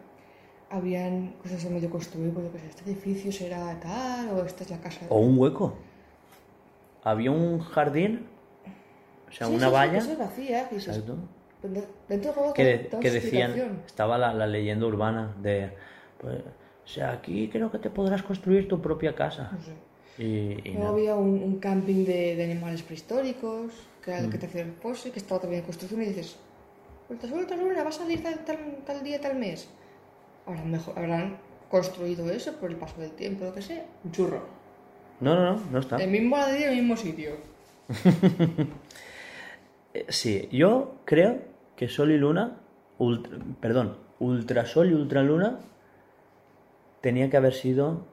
habían 0.69 1.35
cosas 1.41 1.65
a 1.65 1.69
medio 1.69 1.89
construir, 1.89 2.33
pues, 2.33 2.47
este 2.67 2.83
edificio 2.91 3.31
será 3.31 3.79
tal, 3.79 4.29
o 4.31 4.43
esta 4.43 4.63
es 4.65 4.71
la 4.71 4.79
casa. 4.81 5.05
O 5.09 5.19
un 5.19 5.37
hueco. 5.39 5.73
Había 7.03 7.31
un 7.31 7.59
jardín, 7.59 8.25
o 9.29 9.31
sea, 9.31 9.47
Sí, 9.47 9.53
una 9.53 9.61
sí, 9.61 9.65
sí, 9.67 9.73
valla. 9.73 9.97
eso 9.99 10.11
es 10.11 10.17
vacía, 10.17 10.67
que 10.69 10.75
dices, 10.75 11.03
dentro 11.63 11.83
del 12.09 12.33
juego 12.33 12.53
que, 12.53 12.63
de- 12.65 12.89
que 12.99 13.11
decían, 13.11 13.81
estaba 13.85 14.17
la, 14.17 14.33
la 14.33 14.47
leyenda 14.47 14.85
urbana 14.87 15.33
de, 15.41 15.69
pues, 16.19 16.39
o 16.39 16.87
sea, 16.87 17.11
aquí 17.13 17.47
creo 17.49 17.71
que 17.71 17.79
te 17.79 17.89
podrás 17.89 18.21
construir 18.21 18.67
tu 18.67 18.81
propia 18.81 19.15
casa. 19.15 19.49
No 19.53 19.61
sé. 19.61 19.71
Y, 20.17 20.23
y 20.69 20.73
Luego 20.73 20.83
no. 20.83 20.89
había 20.89 21.15
un, 21.15 21.41
un 21.43 21.59
camping 21.59 22.05
de, 22.05 22.35
de 22.35 22.43
animales 22.45 22.81
prehistóricos, 22.83 23.71
que 24.05 24.11
era 24.11 24.21
Mm. 24.21 24.29
que 24.29 24.37
te 24.37 24.45
hacía 24.45 24.61
el 24.61 24.71
pose, 24.71 25.11
que 25.11 25.19
estaba 25.19 25.41
también 25.41 25.61
en 25.61 25.65
construcción, 25.65 26.01
y 26.03 26.05
dices, 26.05 26.37
vuelta 27.09 27.27
suelta 27.27 27.55
luna, 27.57 27.83
va 27.83 27.89
a 27.89 27.91
salir 27.91 28.21
tal, 28.23 28.45
tal, 28.45 28.57
tal 28.85 29.03
día, 29.03 29.19
tal 29.19 29.35
mes. 29.35 29.67
Habrán, 30.45 30.69
mejor, 30.71 30.97
habrán 30.99 31.37
construido 31.71 32.29
eso 32.31 32.53
por 32.53 32.69
el 32.69 32.77
paso 32.77 33.01
del 33.01 33.11
tiempo, 33.11 33.45
lo 33.45 33.53
que 33.53 33.61
sea. 33.63 33.83
Un 34.03 34.11
churro. 34.11 34.45
No, 35.19 35.33
no, 35.35 35.53
no, 35.55 35.61
no 35.71 35.79
está. 35.79 35.95
El 35.97 36.11
mismo 36.11 36.37
ladrillo, 36.37 36.67
el 36.69 36.75
mismo 36.77 36.95
sitio. 36.95 37.31
Eh, 39.93 40.05
Sí, 40.09 40.49
yo 40.51 40.95
creo 41.05 41.39
que 41.77 41.87
Sol 41.87 42.11
y 42.11 42.17
Luna, 42.17 42.57
ultra- 42.97 43.37
perdón, 43.61 43.97
Ultrasol 44.19 44.91
y 44.91 44.93
Ultraluna 44.93 45.59
tenía 47.01 47.29
que 47.29 47.37
haber 47.37 47.53
sido, 47.53 48.05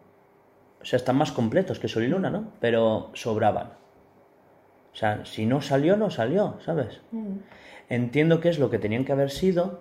o 0.80 0.84
sea, 0.84 0.96
están 0.96 1.16
más 1.16 1.32
completos 1.32 1.78
que 1.80 1.88
Sol 1.88 2.04
y 2.04 2.08
Luna, 2.08 2.30
¿no? 2.30 2.52
Pero 2.60 3.10
sobraban. 3.14 3.72
O 4.92 4.96
sea, 4.96 5.24
si 5.24 5.46
no 5.46 5.62
salió, 5.62 5.96
no 5.96 6.10
salió, 6.10 6.58
¿sabes? 6.64 7.00
Entiendo 7.88 8.40
que 8.40 8.48
es 8.50 8.58
lo 8.58 8.68
que 8.70 8.78
tenían 8.78 9.04
que 9.04 9.12
haber 9.12 9.30
sido, 9.30 9.80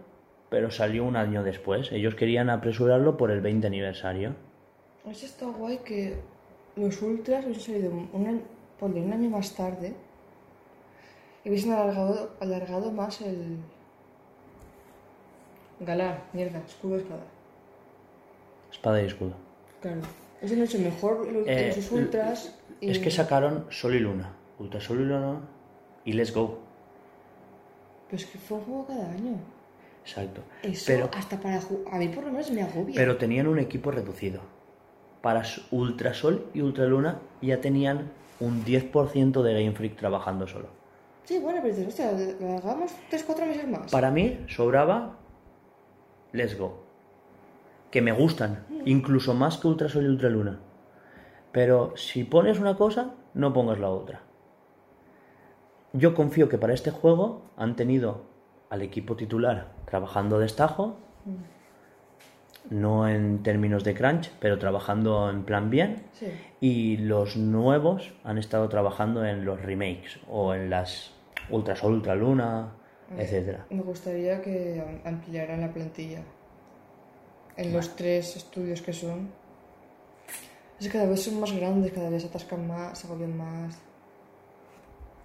pero 0.49 0.71
salió 0.71 1.03
un 1.05 1.15
año 1.15 1.43
después. 1.43 1.91
Ellos 1.91 2.15
querían 2.15 2.49
apresurarlo 2.49 3.17
por 3.17 3.31
el 3.31 3.41
20 3.41 3.67
aniversario. 3.67 4.35
Eso 5.09 5.25
está 5.25 5.45
guay 5.47 5.79
que 5.79 6.15
los 6.75 7.01
ultras 7.01 7.43
hubiesen 7.45 7.63
salido 7.75 7.91
un 8.13 8.25
año, 8.27 8.41
un 8.81 9.13
año 9.13 9.29
más 9.29 9.53
tarde 9.55 9.93
y 11.43 11.49
hubiesen 11.49 11.71
alargado, 11.73 12.31
alargado 12.39 12.91
más 12.91 13.21
el. 13.21 13.57
Galar, 15.79 16.23
mierda, 16.33 16.59
escudo 16.59 16.97
espada. 16.97 17.23
Espada 18.71 19.01
y 19.01 19.05
escudo. 19.07 19.33
Claro. 19.81 20.01
Hubiesen 20.39 20.61
hecho 20.63 20.79
mejor 20.79 21.27
los, 21.31 21.47
Eh, 21.47 21.73
los 21.75 21.91
ultras. 21.91 22.55
y- 22.79 22.91
Es 22.91 22.99
que 22.99 23.09
sacaron 23.11 23.65
Sol 23.69 23.95
y 23.95 23.99
Luna, 23.99 24.33
Ultrasol 24.61 25.01
y 25.01 25.05
Luna 25.05 25.41
y 26.05 26.13
Let's 26.13 26.33
Go. 26.33 26.59
Pero 28.07 28.17
es 28.21 28.25
que 28.25 28.37
fue 28.37 28.57
un 28.57 28.63
juego 28.63 28.87
cada 28.87 29.11
año. 29.11 29.33
Exacto. 30.03 30.41
Eso 30.63 30.83
Pero, 30.87 31.09
hasta 31.13 31.39
para. 31.39 31.59
A 31.91 31.97
mí 31.97 32.07
por 32.09 32.23
lo 32.23 32.31
menos 32.31 32.51
me 32.51 32.61
agobia. 32.61 32.95
pero 32.95 33.17
tenían 33.17 33.47
un 33.47 33.59
equipo 33.59 33.91
reducido. 33.91 34.41
Para 35.21 35.43
Ultrasol 35.69 36.47
y 36.53 36.61
Ultraluna 36.61 37.19
ya 37.41 37.61
tenían 37.61 38.11
un 38.39 38.65
10% 38.65 39.43
de 39.43 39.53
Game 39.53 39.75
Freak 39.75 39.95
trabajando 39.97 40.47
solo. 40.47 40.69
Sí, 41.25 41.37
bueno, 41.37 41.59
pero 41.61 41.75
dices, 41.75 41.87
hostia, 41.89 42.11
lo 42.39 42.57
hagamos 42.57 42.91
3-4 43.11 43.45
meses 43.45 43.67
más. 43.67 43.91
Para 43.91 44.09
mí 44.09 44.43
sobraba 44.47 45.17
Let's 46.31 46.57
Go. 46.57 46.83
Que 47.91 48.01
me 48.01 48.11
gustan, 48.11 48.65
incluso 48.85 49.35
más 49.35 49.57
que 49.57 49.67
Ultrasol 49.67 50.05
y 50.05 50.07
Ultraluna. 50.07 50.59
Pero 51.51 51.93
si 51.95 52.23
pones 52.23 52.59
una 52.59 52.75
cosa, 52.75 53.13
no 53.35 53.53
pongas 53.53 53.79
la 53.79 53.89
otra. 53.89 54.23
Yo 55.93 56.13
confío 56.15 56.47
que 56.49 56.57
para 56.57 56.73
este 56.73 56.91
juego 56.91 57.41
han 57.57 57.75
tenido 57.75 58.23
al 58.69 58.81
equipo 58.81 59.15
titular 59.15 59.73
trabajando 59.85 60.39
de 60.39 60.45
estajo, 60.45 60.97
no 62.69 63.07
en 63.09 63.43
términos 63.43 63.83
de 63.83 63.93
crunch, 63.95 64.31
pero 64.39 64.57
trabajando 64.57 65.29
en 65.29 65.43
plan 65.43 65.69
bien. 65.69 66.03
Sí. 66.13 66.27
Y 66.61 66.97
los 66.97 67.35
nuevos 67.35 68.13
han 68.23 68.37
estado 68.37 68.69
trabajando 68.69 69.25
en 69.25 69.43
los 69.45 69.61
remakes 69.61 70.19
o 70.29 70.53
en 70.53 70.69
las 70.69 71.11
Ultrasol, 71.49 71.93
Ultraluna, 71.93 72.71
etcétera. 73.17 73.65
Me 73.69 73.81
gustaría 73.81 74.41
que 74.41 74.79
am- 74.81 75.01
ampliaran 75.15 75.59
la 75.61 75.73
plantilla. 75.73 76.21
En 77.57 77.73
los 77.73 77.95
tres 77.97 78.37
estudios 78.37 78.81
que 78.81 78.93
son. 78.93 79.29
Es 80.79 80.87
que 80.87 80.93
cada 80.93 81.07
vez 81.09 81.21
son 81.23 81.39
más 81.39 81.51
grandes, 81.51 81.91
cada 81.91 82.09
vez 82.09 82.21
se 82.21 82.29
atascan 82.29 82.65
más, 82.67 82.97
se 82.97 83.07
agobian 83.07 83.35
más. 83.37 83.77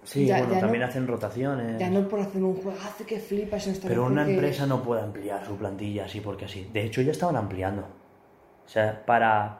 Sí, 0.07 0.25
Ya- 0.25 0.37
bueno, 0.39 0.53
ya 0.53 0.59
también 0.61 0.81
no- 0.81 0.87
hacen 0.87 1.05
rotaciones. 1.05 1.77
Ya 1.79 1.89
no 1.89 2.07
por 2.07 2.21
hacer 2.21 2.41
un 2.41 2.55
juegazo 2.55 3.05
que 3.05 3.19
flipas, 3.19 3.63
sino 3.63 3.75
esta 3.75 3.87
Pero 3.89 4.05
una 4.05 4.25
empresa 4.27 4.65
no 4.65 4.81
puede 4.81 5.01
ampliar 5.01 5.45
su 5.45 5.57
plantilla 5.57 6.05
así 6.05 6.21
porque 6.21 6.45
así. 6.45 6.63
De 6.71 6.83
hecho, 6.83 7.01
ya 7.01 7.11
estaban 7.11 7.35
ampliando. 7.35 7.81
O 8.65 8.69
sea, 8.69 9.05
para. 9.05 9.59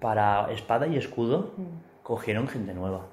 Para 0.00 0.50
espada 0.52 0.86
y 0.86 0.96
escudo, 0.96 1.52
Mm. 1.56 2.02
cogieron 2.04 2.46
gente 2.48 2.72
nueva. 2.72 3.06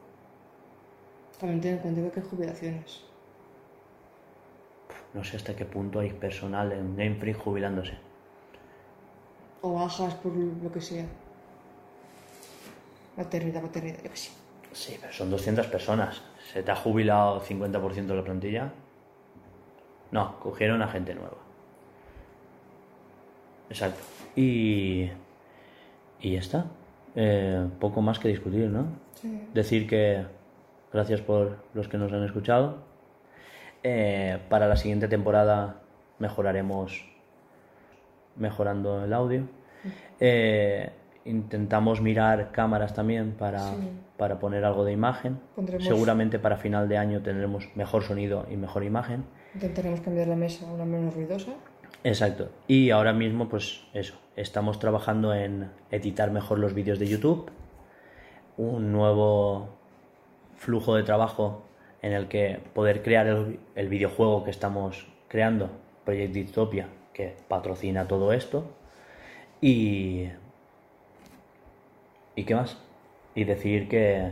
También 1.40 1.60
ten 1.60 1.74
en 1.74 1.80
cuenta 1.80 2.12
que 2.12 2.20
hay 2.20 2.26
jubilaciones. 2.30 3.04
No 5.14 5.24
sé 5.24 5.38
hasta 5.38 5.56
qué 5.56 5.66
punto 5.66 6.00
hay 6.00 6.12
personal 6.12 6.72
en 6.72 6.96
Game 6.96 7.16
Freak 7.16 7.40
jubilándose. 7.40 7.98
O 9.62 9.74
bajas 9.74 10.14
por 10.16 10.34
lo 10.36 10.72
que 10.72 10.82
sea. 10.82 11.06
Maternidad, 13.18 13.62
maternidad, 13.64 13.98
yo 14.04 14.12
que 14.12 14.18
sé. 14.18 14.32
Sí, 14.78 14.96
pero 15.02 15.12
son 15.12 15.32
200 15.32 15.66
personas. 15.68 16.22
¿Se 16.54 16.62
te 16.62 16.70
ha 16.70 16.76
jubilado 16.76 17.42
50% 17.42 18.06
de 18.06 18.16
la 18.16 18.24
plantilla? 18.24 18.72
No, 20.12 20.40
cogieron 20.40 20.84
a 20.84 20.88
gente 20.88 21.16
nueva. 21.16 21.38
Exacto. 23.72 24.00
Y. 24.36 25.10
Y 26.22 26.32
ya 26.34 26.40
está. 26.40 26.68
Eh, 27.16 27.68
poco 27.80 28.04
más 28.04 28.20
que 28.20 28.28
discutir, 28.28 28.70
¿no? 28.70 28.86
Sí. 29.16 29.48
Decir 29.52 29.88
que 29.88 30.26
gracias 30.94 31.22
por 31.22 31.58
los 31.74 31.88
que 31.88 31.98
nos 31.98 32.14
han 32.14 32.24
escuchado. 32.24 32.78
Eh, 33.82 34.38
para 34.48 34.68
la 34.68 34.76
siguiente 34.76 35.08
temporada 35.08 35.82
mejoraremos 36.20 37.04
mejorando 38.36 39.04
el 39.04 39.12
audio. 39.12 39.48
Eh, 40.20 40.92
intentamos 41.28 42.02
mirar 42.02 42.52
cámaras 42.52 42.94
también 42.94 43.32
para, 43.34 43.60
Sí. 43.70 43.90
para 44.18 44.40
poner 44.40 44.64
algo 44.66 44.84
de 44.86 44.94
imagen. 44.94 45.40
Pondremos- 45.56 45.86
Seguramente 45.86 46.40
para 46.40 46.58
final 46.58 46.88
de 46.90 46.98
año 46.98 47.22
tendremos 47.22 47.70
mejor 47.76 48.04
sonido 48.04 48.46
y 48.50 48.56
mejor 48.58 48.84
imagen. 48.84 49.24
Intentaremos 49.54 50.02
cambiar 50.02 50.28
la 50.28 50.36
mesa 50.36 50.68
a 50.68 50.74
una 50.74 50.86
menos 50.86 51.14
ruidosa. 51.14 51.52
Exacto. 52.04 52.50
Y 52.68 52.92
ahora 52.92 53.14
mismo, 53.14 53.50
pues 53.50 53.84
eso, 53.94 54.16
estamos 54.36 54.80
trabajando 54.80 55.34
en 55.34 55.70
editar 55.92 56.32
mejor 56.32 56.60
los 56.60 56.74
vídeos 56.74 57.00
de 57.00 57.08
YouTube, 57.08 57.50
un 58.58 58.92
nuevo 58.92 59.70
flujo 60.56 60.96
de 60.96 61.04
trabajo 61.04 61.64
en 62.02 62.14
el 62.14 62.28
que 62.28 62.60
poder 62.74 63.04
crear 63.04 63.28
el, 63.28 63.60
el 63.76 63.90
videojuego 63.90 64.44
que 64.44 64.52
estamos 64.52 65.08
creando, 65.28 65.70
Project 66.06 66.34
Dystopia, 66.34 66.88
que 67.14 67.36
patrocina 67.48 68.08
todo 68.08 68.32
esto, 68.34 68.66
y... 69.62 70.30
¿Y 72.38 72.44
qué 72.46 72.56
más? 72.56 72.78
Y 73.36 73.44
decir 73.44 73.90
que, 73.90 74.32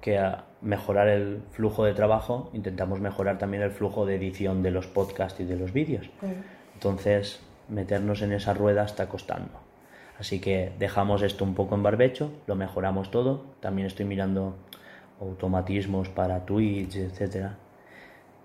que 0.00 0.18
a 0.18 0.44
mejorar 0.62 1.06
el 1.08 1.42
flujo 1.52 1.84
de 1.84 1.92
trabajo, 1.94 2.50
intentamos 2.52 3.00
mejorar 3.00 3.38
también 3.38 3.62
el 3.62 3.70
flujo 3.70 4.04
de 4.06 4.16
edición 4.16 4.62
de 4.64 4.70
los 4.72 4.86
podcasts 4.88 5.38
y 5.40 5.44
de 5.44 5.56
los 5.56 5.72
vídeos. 5.72 6.10
Entonces, 6.74 7.40
meternos 7.68 8.22
en 8.22 8.32
esa 8.32 8.54
rueda 8.54 8.84
está 8.84 9.08
costando. 9.08 9.60
Así 10.18 10.40
que 10.40 10.72
dejamos 10.78 11.22
esto 11.22 11.44
un 11.44 11.54
poco 11.54 11.74
en 11.74 11.82
barbecho, 11.82 12.32
lo 12.46 12.56
mejoramos 12.56 13.10
todo. 13.10 13.44
También 13.60 13.86
estoy 13.86 14.06
mirando 14.06 14.56
automatismos 15.20 16.08
para 16.08 16.44
Twitch, 16.46 16.96
etcétera, 16.96 17.56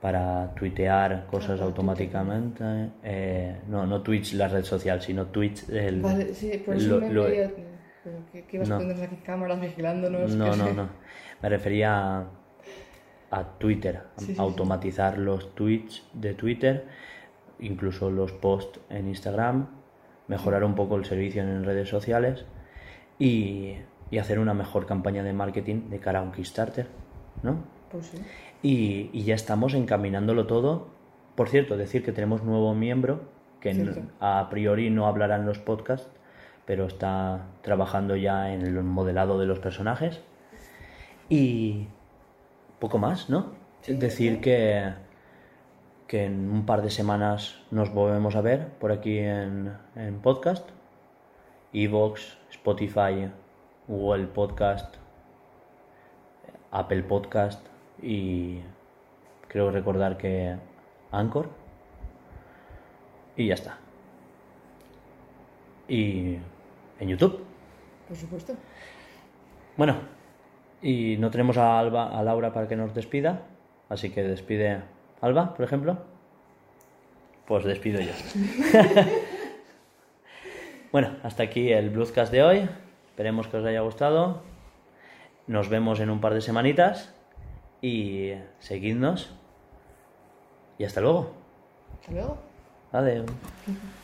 para 0.01 0.53
tuitear 0.55 1.25
cosas 1.27 1.61
automáticamente. 1.61 2.63
Eh, 3.03 3.55
no, 3.69 3.85
no 3.85 4.01
Twitch 4.01 4.33
la 4.33 4.49
red 4.49 4.63
social, 4.65 5.01
sino 5.01 5.27
Twitch 5.27 5.69
el. 5.69 6.01
Vale, 6.01 6.33
sí, 6.33 6.61
por 6.65 6.75
eso 6.75 6.89
lo- 6.95 6.99
me 7.01 7.09
lo- 7.09 7.23
ibas 8.51 8.69
No. 8.69 8.75
a 8.75 8.79
poner 8.79 9.03
aquí 9.03 9.15
cámaras 9.17 9.59
vigilándonos. 9.61 10.35
No, 10.35 10.55
no, 10.55 10.73
no. 10.73 10.89
Me 11.41 11.49
refería 11.49 12.17
a, 12.19 12.25
a 13.31 13.43
Twitter, 13.57 14.03
Sí, 14.17 14.35
automatizar 14.37 15.17
los 15.17 15.53
tweets 15.55 16.03
de 16.13 16.33
Twitter, 16.33 16.87
incluso 17.59 18.09
los 18.11 18.31
posts 18.31 18.79
en 18.89 19.07
Instagram, 19.07 19.67
mejorar 20.27 20.63
un 20.63 20.75
poco 20.75 20.95
el 20.95 21.05
servicio 21.05 21.41
en 21.41 21.63
redes 21.63 21.89
sociales 21.89 22.45
y, 23.19 23.75
y 24.09 24.17
hacer 24.17 24.39
una 24.39 24.53
mejor 24.53 24.85
campaña 24.85 25.23
de 25.23 25.33
marketing 25.33 25.89
de 25.89 25.99
cara 25.99 26.19
a 26.19 26.21
un 26.23 26.31
Kickstarter, 26.31 26.87
¿no? 27.43 27.63
Pues 27.91 28.07
sí. 28.07 28.17
Y, 28.63 29.09
y 29.13 29.23
ya 29.23 29.35
estamos 29.35 29.73
encaminándolo 29.73 30.47
todo. 30.47 30.87
Por 31.35 31.49
cierto, 31.49 31.77
decir 31.77 32.03
que 32.03 32.11
tenemos 32.11 32.43
nuevo 32.43 32.73
miembro 32.75 33.23
que 33.59 33.73
a 34.19 34.47
priori 34.49 34.89
no 34.89 35.05
hablará 35.07 35.35
en 35.35 35.45
los 35.45 35.59
podcasts, 35.59 36.09
pero 36.65 36.85
está 36.85 37.47
trabajando 37.61 38.15
ya 38.15 38.53
en 38.53 38.61
el 38.61 38.81
modelado 38.83 39.39
de 39.39 39.45
los 39.45 39.59
personajes. 39.59 40.21
Y 41.29 41.87
poco 42.79 42.97
más, 42.97 43.29
¿no? 43.29 43.53
Sí, 43.81 43.93
decir 43.95 44.35
sí. 44.35 44.41
que, 44.41 44.93
que 46.07 46.25
en 46.25 46.51
un 46.51 46.65
par 46.65 46.81
de 46.81 46.89
semanas 46.89 47.61
nos 47.71 47.93
volvemos 47.93 48.35
a 48.35 48.41
ver 48.41 48.67
por 48.79 48.91
aquí 48.91 49.17
en, 49.17 49.73
en 49.95 50.19
podcast. 50.21 50.69
Evox, 51.73 52.37
Spotify, 52.49 53.31
Google 53.87 54.27
Podcast, 54.27 54.95
Apple 56.71 57.03
Podcast 57.03 57.65
y 58.01 58.61
creo 59.47 59.71
recordar 59.71 60.17
que 60.17 60.57
Anchor. 61.11 61.49
Y 63.35 63.47
ya 63.47 63.53
está. 63.53 63.77
Y 65.91 66.37
en 67.01 67.09
YouTube. 67.09 67.43
Por 68.07 68.15
supuesto. 68.15 68.55
Bueno, 69.75 69.97
y 70.81 71.17
no 71.17 71.29
tenemos 71.29 71.57
a 71.57 71.77
Alba, 71.77 72.17
a 72.17 72.23
Laura 72.23 72.53
para 72.53 72.69
que 72.69 72.77
nos 72.77 72.93
despida, 72.93 73.41
así 73.89 74.09
que 74.09 74.23
despide 74.23 74.83
Alba, 75.19 75.53
por 75.53 75.65
ejemplo. 75.65 75.97
Pues 77.45 77.65
despido 77.65 77.99
yo. 77.99 78.13
bueno, 80.93 81.17
hasta 81.23 81.43
aquí 81.43 81.73
el 81.73 81.89
Bluescast 81.89 82.31
de 82.31 82.41
hoy. 82.41 82.69
Esperemos 83.07 83.49
que 83.49 83.57
os 83.57 83.65
haya 83.65 83.81
gustado. 83.81 84.43
Nos 85.47 85.67
vemos 85.67 85.99
en 85.99 86.09
un 86.09 86.21
par 86.21 86.33
de 86.33 86.39
semanitas 86.39 87.13
y 87.81 88.31
seguidnos. 88.59 89.35
Y 90.77 90.85
hasta 90.85 91.01
luego. 91.01 91.33
Hasta 91.99 92.13
luego. 92.13 92.37
Adiós. 92.93 93.25